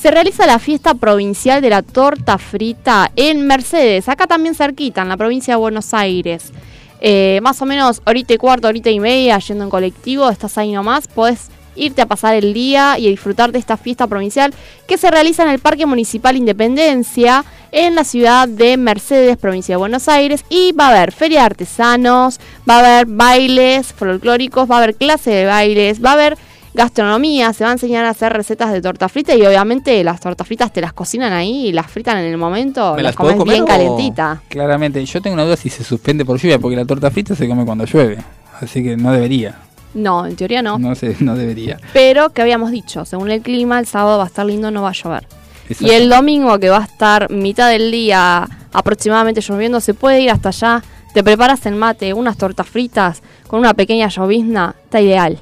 se 0.05 0.11
realiza 0.11 0.47
la 0.47 0.59
fiesta 0.59 0.93
provincial 0.93 1.63
de 1.63 1.71
la 1.71 1.81
torta 1.81 2.37
frita 2.37 3.11
en 3.17 3.47
Mercedes, 3.47 4.07
acá 4.07 4.27
también 4.27 4.55
cerquita, 4.55 5.01
en 5.01 5.09
la 5.09 5.17
provincia 5.17 5.55
de 5.55 5.59
Buenos 5.59 5.95
Aires. 5.95 6.53
Eh, 7.01 7.41
más 7.43 7.63
o 7.63 7.65
menos 7.65 8.03
horita 8.05 8.35
y 8.35 8.37
cuarto, 8.37 8.69
horita 8.69 8.91
y 8.91 9.01
media, 9.01 9.39
yendo 9.39 9.65
en 9.65 9.71
colectivo, 9.71 10.29
estás 10.29 10.59
ahí 10.59 10.73
nomás, 10.73 11.09
podés 11.09 11.49
irte 11.75 12.03
a 12.03 12.07
pasar 12.07 12.35
el 12.35 12.53
día 12.53 12.99
y 12.99 13.07
a 13.07 13.09
disfrutar 13.09 13.51
de 13.51 13.59
esta 13.59 13.79
fiesta 13.79 14.07
provincial 14.07 14.53
que 14.87 14.99
se 14.99 15.11
realiza 15.11 15.43
en 15.43 15.49
el 15.49 15.59
Parque 15.59 15.87
Municipal 15.87 16.37
Independencia 16.37 17.43
en 17.73 17.95
la 17.95 18.05
ciudad 18.05 18.47
de 18.47 18.77
Mercedes, 18.77 19.39
provincia 19.39 19.73
de 19.73 19.79
Buenos 19.79 20.07
Aires 20.09 20.45
y 20.51 20.73
va 20.73 20.89
a 20.89 20.91
haber 20.91 21.13
feria 21.13 21.41
de 21.41 21.47
artesanos, 21.47 22.41
va 22.69 22.75
a 22.75 22.79
haber 22.81 23.07
bailes 23.07 23.95
folclóricos, 23.95 24.71
va 24.71 24.75
a 24.75 24.79
haber 24.83 24.97
clase 24.97 25.31
de 25.31 25.47
bailes, 25.47 26.05
va 26.05 26.11
a 26.11 26.13
haber 26.13 26.37
gastronomía, 26.75 27.53
se 27.53 27.65
va 27.65 27.71
a 27.71 27.73
enseñar 27.75 28.05
a 28.05 28.11
hacer 28.11 28.33
recetas 28.33 28.73
de 28.73 28.83
torta 28.83 29.09
frita 29.09 29.35
y 29.35 29.43
obviamente 29.47 30.03
las 30.05 30.21
tortas 30.21 30.47
fritas 30.47 30.73
te 30.73 30.81
las 30.81 30.93
cocinan 30.93 31.33
ahí 31.33 31.69
y 31.69 31.73
las 31.73 31.87
fritan 31.91 32.19
en 32.19 32.25
el 32.25 32.37
momento, 32.37 32.95
¿Me 32.97 33.03
las 33.03 33.11
las 33.11 33.17
puedo 33.17 33.37
comes 33.39 33.53
bien 33.55 33.63
o- 33.63 33.67
calentita. 33.67 34.43
Claramente, 34.49 35.05
yo 35.05 35.23
tengo 35.23 35.35
una 35.35 35.45
duda 35.45 35.57
si 35.57 35.71
se 35.71 35.85
suspende 35.85 36.25
por 36.25 36.39
lluvia, 36.39 36.59
porque 36.59 36.77
la 36.77 36.85
torta 36.85 37.11
frita 37.11 37.35
se 37.35 37.49
come 37.49 37.65
cuando 37.65 37.85
llueve. 37.85 38.19
Así 38.61 38.83
que 38.83 38.97
no 38.97 39.13
debería. 39.13 39.57
No, 39.95 40.27
en 40.27 40.35
teoría 40.37 40.61
no. 40.63 40.79
No 40.79 40.95
sé, 40.97 41.17
no 41.21 41.37
debería. 41.37 41.79
Pero 41.93 42.31
que 42.31 42.43
habíamos 42.43 42.71
dicho, 42.73 43.05
según 43.05 43.31
el 43.31 43.41
clima, 43.43 43.79
el 43.79 43.87
sábado 43.87 44.19
va 44.19 44.25
a 44.25 44.27
estar 44.27 44.45
lindo, 44.45 44.71
no 44.73 44.83
va 44.83 44.89
a 44.91 44.93
llover. 44.93 45.27
Exacto. 45.69 45.87
Y 45.93 45.97
el 45.97 46.11
domingo, 46.11 46.59
que 46.59 46.69
va 46.69 46.79
a 46.79 46.85
estar 46.85 47.31
mitad 47.31 47.71
del 47.71 47.91
día 47.93 48.49
aproximadamente 48.73 49.41
lloviendo, 49.41 49.81
se 49.81 49.95
puede 49.95 50.21
ir 50.21 50.31
hasta 50.31 50.49
allá. 50.49 50.83
Te 51.15 51.23
preparas 51.23 51.65
el 51.67 51.77
mate, 51.77 52.13
unas 52.13 52.37
tortas 52.37 52.67
fritas 52.69 53.23
con 53.47 53.61
una 53.61 53.73
pequeña 53.75 54.09
llovizna, 54.09 54.75
está 54.85 55.01
ideal. 55.01 55.39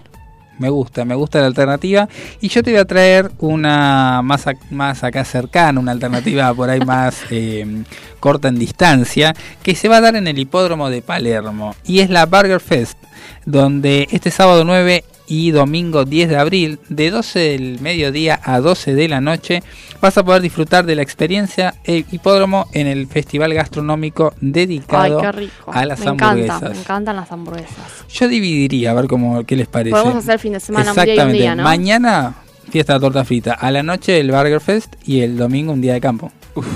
Me 0.63 0.71
gusta, 0.71 1.05
me 1.05 1.17
gusta 1.17 1.41
la 1.41 1.47
alternativa. 1.47 2.09
Y 2.41 2.47
yo 2.47 2.63
te 2.63 2.71
voy 2.71 2.79
a 2.79 2.85
traer 2.85 3.33
una 3.41 4.23
más, 4.23 4.47
más 4.71 5.03
acá 5.03 5.25
cercana, 5.25 5.81
una 5.81 5.91
alternativa 5.91 6.55
por 6.55 6.71
ahí 6.71 6.79
más 6.79 7.17
eh, 7.31 7.83
corta 8.21 8.47
en 8.47 8.61
distancia, 8.61 9.35
que 9.65 9.75
se 9.75 9.89
va 9.89 9.97
a 9.97 10.01
dar 10.01 10.15
en 10.15 10.29
el 10.29 10.39
hipódromo 10.39 10.89
de 10.89 11.03
Palermo. 11.03 11.75
Y 11.85 11.99
es 11.99 12.11
la 12.11 12.27
Burger 12.27 12.61
Fest, 12.61 12.97
donde 13.45 14.07
este 14.13 14.31
sábado 14.31 14.65
9 14.65 15.03
y 15.33 15.51
domingo 15.51 16.05
10 16.05 16.29
de 16.29 16.37
abril, 16.37 16.79
de 16.91 17.11
12 17.11 17.39
del 17.39 17.81
mediodía 17.81 18.39
a 18.45 18.61
12 18.61 18.95
de 18.95 19.09
la 19.09 19.23
noche, 19.23 19.63
vas 20.03 20.19
a 20.19 20.23
poder 20.25 20.43
disfrutar 20.43 20.85
de 20.85 20.95
la 20.95 21.01
experiencia 21.01 21.75
el 21.85 22.05
hipódromo 22.13 22.67
en 22.73 22.87
el 22.87 23.07
festival 23.07 23.55
gastronómico 23.55 24.35
Ay, 24.35 24.39
dedicado 24.43 25.33
rico. 25.33 25.73
a 25.73 25.87
las 25.87 26.01
me 26.01 26.09
hamburguesas. 26.11 26.57
encanta, 26.57 26.69
me 26.75 26.79
encantan 26.81 27.17
las 27.17 27.33
hamburguesas. 27.33 28.05
Yo 28.11 28.29
dividiría, 28.29 28.91
a 28.91 28.95
ver 28.95 29.07
cómo, 29.07 29.43
qué 29.47 29.57
les 29.57 29.69
parece. 29.69 29.93
Podemos 29.93 30.17
hacer 30.17 30.39
fin 30.39 30.53
de 30.53 30.61
semana 30.61 30.85
y 30.85 30.89
un 30.93 30.99
Exactamente. 30.99 31.39
día, 31.39 31.55
¿no? 31.55 31.63
Mañana 31.63 32.35
fiesta 32.71 32.95
de 32.95 33.01
torta 33.01 33.25
frita, 33.25 33.55
a 33.55 33.71
la 33.71 33.83
noche 33.83 34.21
el 34.21 34.31
Burger 34.31 34.61
Fest 34.61 34.95
y 35.05 35.21
el 35.21 35.37
domingo 35.37 35.73
un 35.73 35.81
día 35.81 35.95
de 35.95 36.01
campo. 36.01 36.33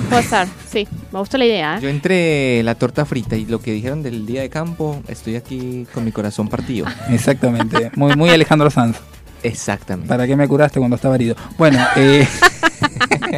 Puede 0.09 0.23
ser, 0.23 0.49
sí. 0.71 0.89
Me 1.13 1.19
gustó 1.19 1.37
la 1.37 1.45
idea, 1.45 1.77
¿eh? 1.77 1.81
Yo 1.83 1.89
entre 1.89 2.63
la 2.63 2.75
torta 2.75 3.05
frita 3.05 3.37
y 3.37 3.45
lo 3.45 3.61
que 3.61 3.73
dijeron 3.73 4.03
del 4.03 4.25
día 4.25 4.41
de 4.41 4.49
campo, 4.49 5.03
estoy 5.07 5.37
aquí 5.37 5.87
con 5.93 6.05
mi 6.05 6.13
corazón 6.13 6.49
partido. 6.49 6.87
Exactamente. 7.11 7.91
Muy, 7.95 8.15
muy 8.17 8.31
Alejandro 8.31 8.71
Sanz. 8.71 8.97
Exactamente. 9.43 10.09
¿Para 10.09 10.27
qué 10.27 10.35
me 10.35 10.49
curaste 10.49 10.79
cuando 10.79 10.97
estaba 10.97 11.15
herido? 11.15 11.37
Bueno, 11.59 11.79
eh, 11.97 12.27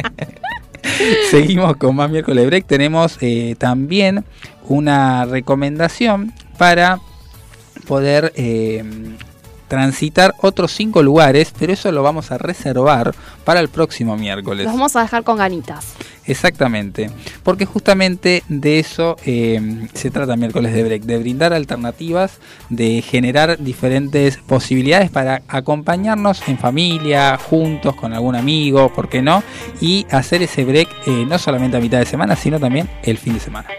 seguimos 1.29 1.75
con 1.75 1.95
más 1.95 2.09
miércoles 2.09 2.45
break. 2.45 2.65
Tenemos 2.65 3.17
eh, 3.21 3.55
también 3.57 4.23
una 4.63 5.25
recomendación 5.25 6.33
para 6.57 6.99
poder 7.85 8.31
eh, 8.35 8.83
transitar 9.69 10.35
otros 10.41 10.73
cinco 10.73 11.01
lugares, 11.01 11.53
pero 11.57 11.71
eso 11.71 11.89
lo 11.93 12.03
vamos 12.03 12.31
a 12.31 12.37
reservar 12.37 13.15
para 13.45 13.61
el 13.61 13.69
próximo 13.69 14.17
miércoles. 14.17 14.65
Los 14.65 14.73
vamos 14.73 14.95
a 14.97 15.01
dejar 15.01 15.23
con 15.23 15.37
ganitas. 15.37 15.93
Exactamente, 16.25 17.09
porque 17.41 17.65
justamente 17.65 18.43
de 18.49 18.79
eso 18.79 19.15
eh, 19.25 19.87
se 19.93 20.11
trata 20.11 20.35
miércoles 20.35 20.73
de 20.73 20.83
break, 20.83 21.03
de 21.03 21.17
brindar 21.17 21.53
alternativas, 21.53 22.39
de 22.69 23.01
generar 23.01 23.57
diferentes 23.57 24.37
posibilidades 24.37 25.09
para 25.09 25.41
acompañarnos 25.47 26.47
en 26.47 26.59
familia, 26.59 27.37
juntos, 27.37 27.95
con 27.95 28.13
algún 28.13 28.35
amigo, 28.35 28.93
¿por 28.93 29.09
qué 29.09 29.21
no? 29.21 29.41
Y 29.81 30.05
hacer 30.11 30.43
ese 30.43 30.65
break 30.65 30.89
eh, 31.07 31.25
no 31.27 31.39
solamente 31.39 31.77
a 31.77 31.79
mitad 31.79 31.99
de 31.99 32.05
semana, 32.05 32.35
sino 32.35 32.59
también 32.59 32.89
el 33.03 33.17
fin 33.17 33.33
de 33.33 33.39
semana. 33.39 33.69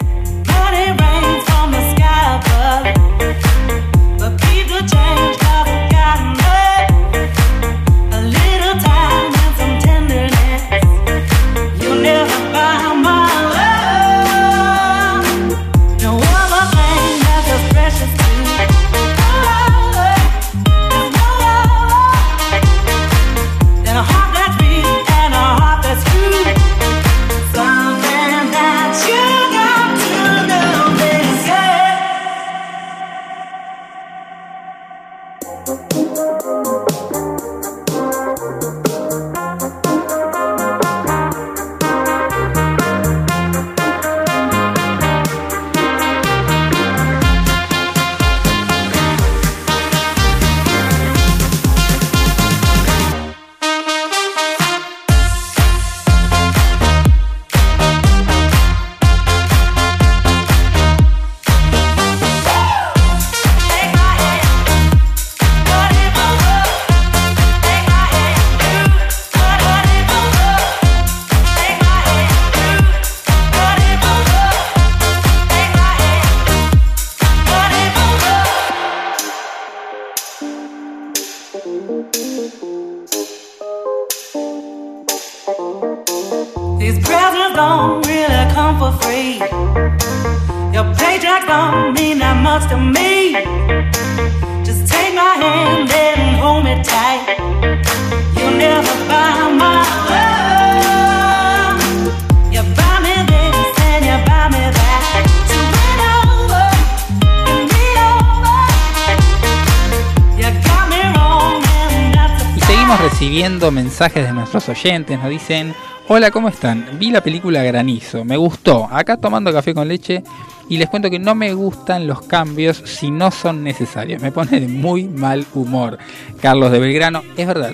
Oyentes, 114.68 115.18
nos 115.18 115.30
dicen, 115.30 115.74
hola, 116.08 116.30
¿cómo 116.30 116.48
están? 116.48 116.86
Vi 116.98 117.10
la 117.10 117.22
película 117.22 117.62
Granizo, 117.62 118.24
me 118.24 118.36
gustó, 118.36 118.88
acá 118.90 119.16
tomando 119.16 119.52
café 119.52 119.74
con 119.74 119.88
leche 119.88 120.22
y 120.68 120.76
les 120.76 120.88
cuento 120.88 121.10
que 121.10 121.18
no 121.18 121.34
me 121.34 121.52
gustan 121.54 122.06
los 122.06 122.22
cambios 122.22 122.82
si 122.84 123.10
no 123.10 123.30
son 123.30 123.64
necesarios, 123.64 124.22
me 124.22 124.32
pone 124.32 124.60
de 124.60 124.68
muy 124.68 125.04
mal 125.04 125.46
humor. 125.54 125.98
Carlos 126.40 126.70
de 126.72 126.78
Belgrano, 126.78 127.22
es 127.36 127.46
verdad, 127.46 127.72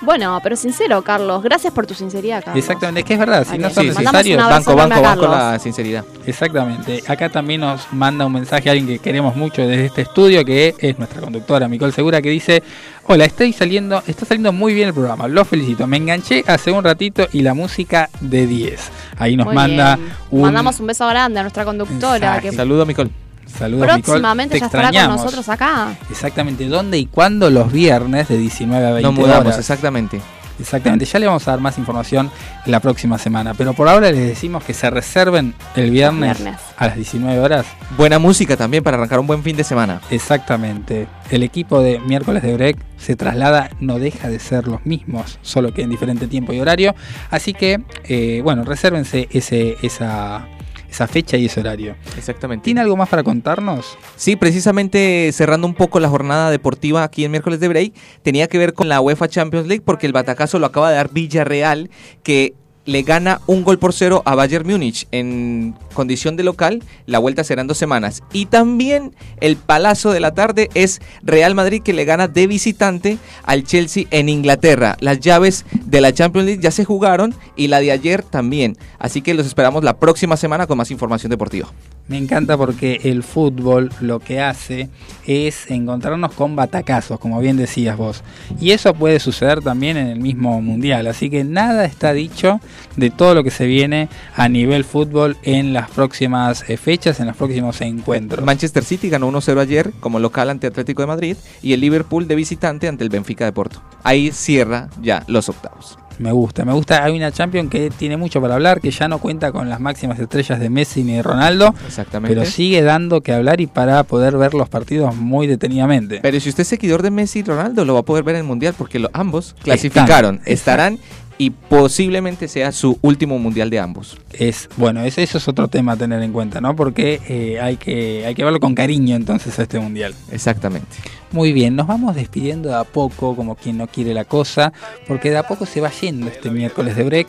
Bueno, 0.00 0.38
pero 0.42 0.54
sincero, 0.56 1.02
Carlos. 1.02 1.42
Gracias 1.42 1.72
por 1.72 1.86
tu 1.86 1.92
sinceridad, 1.94 2.44
Carlos. 2.44 2.62
exactamente, 2.62 3.00
es 3.00 3.06
que 3.06 3.14
es 3.14 3.18
verdad, 3.18 3.46
si 3.48 3.58
no 3.58 3.68
son 3.68 3.82
Sí, 3.84 3.88
necesarios... 3.90 4.38
Banco, 4.48 4.76
banco, 4.76 5.02
banco 5.02 5.26
la 5.26 5.58
sinceridad. 5.58 6.04
Exactamente. 6.24 7.02
Acá 7.08 7.28
también 7.28 7.60
nos 7.62 7.92
manda 7.92 8.24
un 8.24 8.32
mensaje 8.32 8.68
a 8.68 8.72
alguien 8.72 8.86
que 8.86 8.98
queremos 9.00 9.34
mucho 9.34 9.62
desde 9.66 9.86
este 9.86 10.02
estudio, 10.02 10.44
que 10.44 10.74
es 10.78 10.98
nuestra 10.98 11.20
conductora, 11.20 11.66
Micol 11.68 11.92
Segura, 11.92 12.22
que 12.22 12.30
dice, 12.30 12.62
hola, 13.06 13.24
estoy 13.24 13.52
saliendo, 13.52 14.02
está 14.06 14.24
saliendo 14.24 14.52
muy 14.52 14.72
bien 14.72 14.88
el 14.88 14.94
programa, 14.94 15.26
lo 15.26 15.44
felicito. 15.44 15.86
Me 15.86 15.96
enganché 15.96 16.44
hace 16.46 16.70
un 16.70 16.84
ratito 16.84 17.26
y 17.32 17.42
la 17.42 17.54
música 17.54 18.08
de 18.20 18.46
10. 18.46 18.90
Ahí 19.18 19.36
nos 19.36 19.46
Muy 19.46 19.54
manda 19.56 19.96
bien. 19.96 20.12
un 20.30 20.42
Mandamos 20.42 20.78
un 20.78 20.86
beso 20.86 21.06
grande 21.08 21.40
a 21.40 21.42
nuestra 21.42 21.64
conductora. 21.64 22.40
Que 22.40 22.52
Saludo, 22.52 22.86
Micol. 22.86 23.10
Saludo 23.56 23.80
Micol. 23.84 24.02
próximamente 24.02 24.54
Te 24.54 24.60
ya 24.60 24.66
estará 24.66 24.92
con 24.92 25.16
nosotros 25.16 25.48
acá. 25.48 25.96
Exactamente, 26.10 26.66
¿dónde 26.68 26.98
y 26.98 27.06
cuándo? 27.06 27.50
Los 27.50 27.72
viernes 27.72 28.28
de 28.28 28.38
19 28.38 28.86
a 28.86 28.90
20 28.92 29.02
Nos 29.02 29.14
mudamos, 29.14 29.46
horas. 29.46 29.58
exactamente. 29.58 30.20
Exactamente, 30.60 31.04
ya 31.04 31.20
le 31.20 31.26
vamos 31.26 31.46
a 31.46 31.52
dar 31.52 31.60
más 31.60 31.78
información 31.78 32.32
la 32.66 32.80
próxima 32.80 33.16
semana, 33.16 33.54
pero 33.54 33.74
por 33.74 33.88
ahora 33.88 34.10
les 34.10 34.26
decimos 34.26 34.64
que 34.64 34.74
se 34.74 34.90
reserven 34.90 35.54
el 35.76 35.92
viernes, 35.92 36.38
Viernes. 36.38 36.60
a 36.76 36.86
las 36.88 36.96
19 36.96 37.38
horas. 37.38 37.64
Buena 37.96 38.18
música 38.18 38.56
también 38.56 38.82
para 38.82 38.96
arrancar 38.96 39.20
un 39.20 39.28
buen 39.28 39.44
fin 39.44 39.56
de 39.56 39.62
semana. 39.62 40.00
Exactamente. 40.10 41.06
El 41.30 41.44
equipo 41.44 41.80
de 41.80 42.00
miércoles 42.00 42.42
de 42.42 42.54
break 42.54 42.76
se 42.96 43.14
traslada, 43.14 43.70
no 43.78 44.00
deja 44.00 44.28
de 44.28 44.40
ser 44.40 44.66
los 44.66 44.84
mismos, 44.84 45.38
solo 45.42 45.72
que 45.72 45.82
en 45.82 45.90
diferente 45.90 46.26
tiempo 46.26 46.52
y 46.52 46.58
horario. 46.58 46.92
Así 47.30 47.54
que, 47.54 47.80
eh, 48.08 48.40
bueno, 48.42 48.64
resérvense 48.64 49.28
ese, 49.30 49.76
esa, 49.82 50.44
esa 50.88 51.06
fecha 51.06 51.36
y 51.36 51.46
ese 51.46 51.60
horario. 51.60 51.96
Exactamente. 52.16 52.64
¿Tiene 52.64 52.80
algo 52.80 52.96
más 52.96 53.08
para 53.08 53.22
contarnos? 53.22 53.98
Sí, 54.16 54.36
precisamente 54.36 55.30
cerrando 55.32 55.66
un 55.66 55.74
poco 55.74 56.00
la 56.00 56.08
jornada 56.08 56.50
deportiva 56.50 57.02
aquí 57.02 57.24
en 57.24 57.30
miércoles 57.30 57.60
de 57.60 57.68
break, 57.68 57.92
tenía 58.22 58.48
que 58.48 58.58
ver 58.58 58.74
con 58.74 58.88
la 58.88 59.00
UEFA 59.00 59.28
Champions 59.28 59.66
League 59.66 59.82
porque 59.84 60.06
el 60.06 60.12
batacazo 60.12 60.58
lo 60.58 60.66
acaba 60.66 60.90
de 60.90 60.96
dar 60.96 61.12
Villarreal, 61.12 61.90
que 62.22 62.54
le 62.88 63.02
gana 63.02 63.42
un 63.46 63.64
gol 63.64 63.78
por 63.78 63.92
cero 63.92 64.22
a 64.24 64.34
Bayern 64.34 64.66
Múnich 64.66 65.06
en 65.12 65.74
condición 65.92 66.36
de 66.36 66.42
local. 66.42 66.82
La 67.04 67.18
vuelta 67.18 67.44
será 67.44 67.60
en 67.60 67.66
dos 67.66 67.76
semanas. 67.76 68.22
Y 68.32 68.46
también 68.46 69.14
el 69.42 69.58
palazo 69.58 70.10
de 70.10 70.20
la 70.20 70.32
tarde 70.32 70.70
es 70.72 71.02
Real 71.22 71.54
Madrid 71.54 71.82
que 71.82 71.92
le 71.92 72.06
gana 72.06 72.28
de 72.28 72.46
visitante 72.46 73.18
al 73.42 73.64
Chelsea 73.64 74.06
en 74.10 74.30
Inglaterra. 74.30 74.96
Las 75.00 75.20
llaves 75.20 75.66
de 75.84 76.00
la 76.00 76.14
Champions 76.14 76.46
League 76.46 76.62
ya 76.62 76.70
se 76.70 76.86
jugaron 76.86 77.34
y 77.56 77.66
la 77.66 77.80
de 77.80 77.92
ayer 77.92 78.22
también. 78.22 78.78
Así 78.98 79.20
que 79.20 79.34
los 79.34 79.46
esperamos 79.46 79.84
la 79.84 79.98
próxima 79.98 80.38
semana 80.38 80.66
con 80.66 80.78
más 80.78 80.90
información 80.90 81.28
deportiva. 81.28 81.68
Me 82.08 82.16
encanta 82.16 82.56
porque 82.56 83.00
el 83.04 83.22
fútbol 83.22 83.92
lo 84.00 84.18
que 84.18 84.40
hace 84.40 84.88
es 85.26 85.70
encontrarnos 85.70 86.32
con 86.32 86.56
batacazos, 86.56 87.20
como 87.20 87.38
bien 87.38 87.58
decías 87.58 87.98
vos. 87.98 88.22
Y 88.58 88.70
eso 88.70 88.94
puede 88.94 89.20
suceder 89.20 89.60
también 89.60 89.98
en 89.98 90.06
el 90.06 90.18
mismo 90.18 90.62
mundial. 90.62 91.06
Así 91.06 91.28
que 91.28 91.44
nada 91.44 91.84
está 91.84 92.14
dicho 92.14 92.60
de 92.96 93.10
todo 93.10 93.34
lo 93.34 93.44
que 93.44 93.50
se 93.50 93.66
viene 93.66 94.08
a 94.36 94.48
nivel 94.48 94.84
fútbol 94.84 95.36
en 95.42 95.72
las 95.72 95.90
próximas 95.90 96.64
eh, 96.68 96.76
fechas, 96.76 97.20
en 97.20 97.26
los 97.28 97.36
próximos 97.36 97.80
encuentros. 97.80 98.44
Manchester 98.44 98.84
City 98.84 99.08
ganó 99.08 99.30
1-0 99.30 99.60
ayer 99.60 99.92
como 100.00 100.18
local 100.18 100.50
ante 100.50 100.66
Atlético 100.66 101.02
de 101.02 101.06
Madrid 101.06 101.36
y 101.62 101.72
el 101.72 101.80
Liverpool 101.80 102.26
de 102.28 102.34
visitante 102.34 102.88
ante 102.88 103.04
el 103.04 103.10
Benfica 103.10 103.44
de 103.44 103.52
Porto. 103.52 103.82
Ahí 104.04 104.30
cierra 104.32 104.88
ya 105.02 105.24
los 105.28 105.48
octavos. 105.48 105.98
Me 106.18 106.32
gusta, 106.32 106.64
me 106.64 106.72
gusta. 106.72 107.04
Hay 107.04 107.16
una 107.16 107.30
Champions 107.30 107.70
que 107.70 107.90
tiene 107.90 108.16
mucho 108.16 108.40
para 108.40 108.54
hablar, 108.54 108.80
que 108.80 108.90
ya 108.90 109.06
no 109.06 109.18
cuenta 109.18 109.52
con 109.52 109.68
las 109.68 109.78
máximas 109.78 110.18
estrellas 110.18 110.58
de 110.58 110.68
Messi 110.68 111.04
ni 111.04 111.12
de 111.12 111.22
Ronaldo, 111.22 111.72
Exactamente. 111.86 112.34
pero 112.34 112.44
sigue 112.50 112.82
dando 112.82 113.20
que 113.20 113.32
hablar 113.32 113.60
y 113.60 113.68
para 113.68 114.02
poder 114.02 114.36
ver 114.36 114.52
los 114.52 114.68
partidos 114.68 115.14
muy 115.14 115.46
detenidamente. 115.46 116.18
Pero 116.20 116.40
si 116.40 116.48
usted 116.48 116.62
es 116.62 116.68
seguidor 116.68 117.02
de 117.02 117.12
Messi 117.12 117.38
y 117.38 117.42
Ronaldo, 117.44 117.84
lo 117.84 117.94
va 117.94 118.00
a 118.00 118.02
poder 118.02 118.24
ver 118.24 118.34
en 118.34 118.40
el 118.40 118.46
Mundial 118.48 118.74
porque 118.76 118.98
lo- 118.98 119.10
ambos 119.12 119.54
clasificaron, 119.62 120.36
Están. 120.44 120.52
estarán 120.52 120.98
y 121.38 121.50
posiblemente 121.50 122.48
sea 122.48 122.72
su 122.72 122.98
último 123.00 123.38
Mundial 123.38 123.70
de 123.70 123.78
ambos. 123.78 124.18
Es 124.32 124.68
bueno, 124.76 125.02
ese- 125.04 125.22
eso 125.22 125.38
es 125.38 125.46
otro 125.48 125.68
tema 125.68 125.92
a 125.92 125.96
tener 125.96 126.20
en 126.22 126.32
cuenta, 126.32 126.60
¿no? 126.60 126.74
Porque 126.76 127.20
eh, 127.28 127.60
hay 127.60 127.76
que 127.76 128.26
hay 128.26 128.34
que 128.34 128.44
verlo 128.44 128.58
con 128.60 128.74
cariño 128.74 129.14
entonces 129.16 129.58
a 129.58 129.62
este 129.62 129.78
mundial. 129.78 130.14
Exactamente. 130.32 130.88
Muy 131.30 131.52
bien, 131.52 131.76
nos 131.76 131.86
vamos 131.86 132.14
despidiendo 132.16 132.70
de 132.70 132.74
a 132.76 132.84
poco, 132.84 133.36
como 133.36 133.54
quien 133.54 133.76
no 133.78 133.86
quiere 133.86 134.14
la 134.14 134.24
cosa, 134.24 134.72
porque 135.06 135.30
de 135.30 135.36
a 135.36 135.42
poco 135.46 135.66
se 135.66 135.80
va 135.80 135.90
yendo 135.90 136.26
este 136.26 136.50
miércoles 136.50 136.96
de 136.96 137.04
break. 137.04 137.28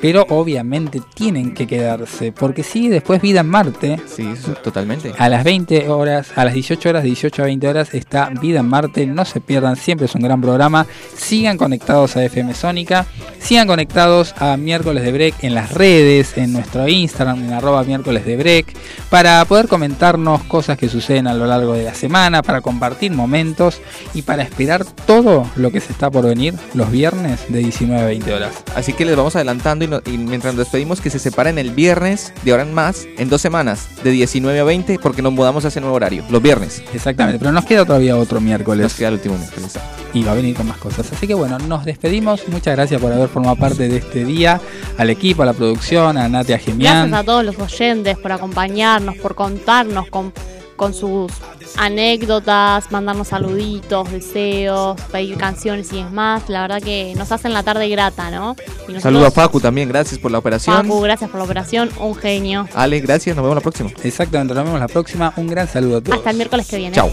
Pero 0.00 0.26
obviamente 0.30 1.00
tienen 1.14 1.54
que 1.54 1.66
quedarse, 1.66 2.32
porque 2.32 2.62
sí, 2.62 2.88
después 2.88 3.20
Vida 3.20 3.40
en 3.40 3.48
Marte. 3.48 4.00
Sí, 4.06 4.26
eso, 4.26 4.52
totalmente. 4.54 5.12
A 5.18 5.28
las 5.28 5.44
20 5.44 5.88
horas, 5.88 6.32
a 6.36 6.44
las 6.44 6.54
18 6.54 6.88
horas, 6.88 7.02
18 7.02 7.42
a 7.42 7.46
20 7.46 7.68
horas 7.68 7.94
está 7.94 8.30
Vida 8.40 8.60
en 8.60 8.68
Marte. 8.68 9.06
No 9.06 9.24
se 9.24 9.40
pierdan, 9.40 9.76
siempre 9.76 10.06
es 10.06 10.14
un 10.14 10.22
gran 10.22 10.40
programa. 10.40 10.86
Sigan 11.14 11.56
conectados 11.56 12.16
a 12.16 12.24
FM 12.24 12.54
Sónica. 12.54 13.06
Sigan 13.38 13.66
conectados 13.66 14.34
a 14.38 14.56
Miércoles 14.56 15.02
de 15.02 15.12
Break 15.12 15.44
en 15.44 15.54
las 15.54 15.72
redes, 15.72 16.36
en 16.36 16.52
nuestro 16.52 16.86
Instagram, 16.88 17.44
en 17.44 17.52
arroba 17.52 17.84
miércoles 17.84 18.24
de 18.24 18.36
Break, 18.36 18.74
para 19.08 19.44
poder 19.44 19.66
comentarnos 19.66 20.42
cosas 20.44 20.78
que 20.78 20.88
suceden 20.88 21.26
a 21.26 21.34
lo 21.34 21.46
largo 21.46 21.72
de 21.72 21.84
la 21.84 21.94
semana, 21.94 22.42
para 22.42 22.60
compartir 22.60 23.12
momentos 23.12 23.80
y 24.14 24.22
para 24.22 24.42
esperar 24.42 24.84
todo 24.84 25.46
lo 25.56 25.70
que 25.70 25.80
se 25.80 25.92
está 25.92 26.10
por 26.10 26.26
venir 26.26 26.54
los 26.74 26.90
viernes 26.90 27.40
de 27.48 27.60
19 27.60 28.02
a 28.02 28.06
20 28.06 28.32
horas. 28.32 28.64
Así 28.74 28.92
que 28.92 29.04
les 29.04 29.16
vamos 29.16 29.36
adelantando 29.36 29.84
y, 29.84 29.88
no- 29.90 30.00
y 30.06 30.16
mientras 30.16 30.54
nos 30.54 30.64
despedimos 30.64 31.00
que 31.00 31.10
se 31.10 31.18
separen 31.18 31.58
el 31.58 31.70
viernes 31.70 32.32
de 32.44 32.52
ahora 32.52 32.62
en 32.62 32.72
más, 32.72 33.06
en 33.18 33.28
dos 33.28 33.40
semanas, 33.42 33.88
de 34.02 34.10
19 34.10 34.58
a 34.60 34.64
20, 34.64 34.98
porque 35.00 35.20
nos 35.22 35.32
mudamos 35.32 35.64
a 35.64 35.68
ese 35.68 35.80
nuevo 35.80 35.96
horario, 35.96 36.24
los 36.30 36.40
viernes. 36.40 36.82
Exactamente, 36.94 37.38
pero 37.38 37.52
nos 37.52 37.64
queda 37.64 37.84
todavía 37.84 38.16
otro 38.16 38.40
miércoles. 38.40 38.82
Nos 38.84 38.94
queda 38.94 39.08
el 39.08 39.14
último 39.14 39.36
miércoles. 39.36 39.72
y 40.12 40.24
va 40.24 40.32
a 40.32 40.34
venir 40.34 40.56
con 40.56 40.66
más 40.66 40.78
cosas. 40.78 41.12
Así 41.12 41.26
que 41.28 41.34
bueno, 41.34 41.56
nos 41.60 41.84
despedimos. 41.84 42.42
Muchas 42.48 42.74
gracias 42.74 43.00
por 43.00 43.12
haber 43.12 43.28
formado 43.28 43.54
parte 43.56 43.88
de 43.88 43.98
este 43.98 44.24
día, 44.24 44.60
al 44.98 45.08
equipo, 45.08 45.42
a 45.42 45.46
la 45.46 45.52
producción, 45.52 46.16
a 46.18 46.28
Natia 46.28 46.58
Gemián. 46.58 47.08
Gracias 47.10 47.20
a 47.20 47.24
todos 47.24 47.44
los 47.44 47.56
oyentes 47.60 48.18
por 48.18 48.32
acompañarnos, 48.32 49.16
por 49.18 49.36
contarnos 49.36 50.08
con, 50.08 50.32
con 50.80 50.94
sus 50.94 51.30
anécdotas, 51.76 52.90
mandarnos 52.90 53.28
saluditos, 53.28 54.10
deseos, 54.10 54.98
pedir 55.12 55.36
canciones 55.36 55.92
y 55.92 55.98
es 55.98 56.10
más. 56.10 56.48
La 56.48 56.62
verdad 56.62 56.80
que 56.80 57.12
nos 57.18 57.30
hacen 57.32 57.52
la 57.52 57.62
tarde 57.62 57.86
grata, 57.90 58.30
¿no? 58.30 58.56
Y 58.88 58.92
nosotros- 58.94 59.02
Saludo 59.02 59.26
a 59.26 59.30
Facu 59.30 59.60
también, 59.60 59.90
gracias 59.90 60.18
por 60.18 60.30
la 60.30 60.38
operación. 60.38 60.74
Facu, 60.74 61.02
gracias 61.02 61.28
por 61.28 61.36
la 61.36 61.44
operación, 61.44 61.90
un 62.00 62.14
genio. 62.14 62.66
Ale, 62.74 62.98
gracias, 63.00 63.36
nos 63.36 63.42
vemos 63.42 63.56
la 63.56 63.60
próxima. 63.60 63.90
Exactamente, 64.02 64.54
nos 64.54 64.64
vemos 64.64 64.80
la 64.80 64.88
próxima. 64.88 65.34
Un 65.36 65.48
gran 65.48 65.68
saludo 65.68 65.98
a 65.98 66.00
todos. 66.00 66.16
Hasta 66.16 66.30
el 66.30 66.36
miércoles 66.36 66.66
que 66.66 66.78
viene. 66.78 66.94
Chao. 66.96 67.10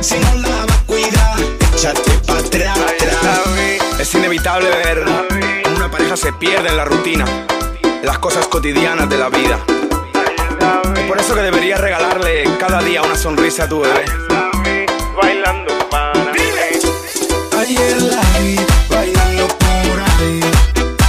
Si 0.00 0.14
no 0.18 0.34
la 0.42 0.48
vas 0.66 0.76
a 0.76 0.86
cuidar, 0.86 1.38
échate 1.72 2.10
pa' 2.26 2.38
atrás. 2.38 3.40
Es 4.00 4.12
inevitable 4.12 4.68
ver 4.70 5.04
una 5.76 5.88
pareja 5.88 6.16
se 6.16 6.32
pierde 6.32 6.68
en 6.70 6.76
la 6.76 6.84
rutina, 6.84 7.24
en 7.84 8.06
las 8.06 8.18
cosas 8.18 8.48
cotidianas 8.48 9.08
de 9.08 9.18
la 9.18 9.28
vida 9.28 9.60
por 11.06 11.20
eso 11.20 11.34
que 11.34 11.42
deberías 11.42 11.80
regalarle 11.80 12.44
cada 12.58 12.82
día 12.82 13.02
una 13.02 13.16
sonrisa 13.16 13.64
a 13.64 13.68
tu 13.68 13.80
bebé. 13.80 14.04
Bailando 15.20 15.72
para 15.88 16.12
Dile. 16.32 16.80
Ayer 17.58 18.02
la 18.02 18.22
vi 18.40 18.56
bailando 18.88 19.46
por 19.46 20.00
ahí 20.00 20.40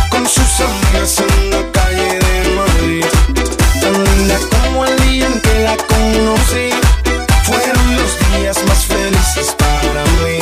con 0.09 0.27
sus 0.27 0.61
amigas 0.61 1.19
en 1.19 1.49
la 1.51 1.71
calle 1.71 2.19
de 2.19 2.55
Madrid. 2.55 3.05
Tan 3.81 4.03
linda 4.03 4.39
como 4.49 4.85
el 4.85 4.99
día 5.01 5.27
en 5.27 5.41
que 5.41 5.59
la 5.63 5.77
conocí. 5.77 6.69
Fueron 7.43 7.95
los 7.95 8.39
días 8.39 8.63
más 8.67 8.85
felices 8.85 9.55
para 9.57 10.03
mí. 10.21 10.39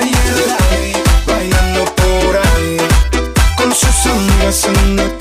Ayer 0.00 0.46
la 0.48 0.58
vi 0.76 0.92
bailando 1.26 1.84
por 1.94 2.36
ahí 2.36 2.78
con 3.56 3.72
sus 3.74 4.06
amigas 4.06 4.64
en 4.64 4.96
la 4.96 5.02
calle 5.04 5.15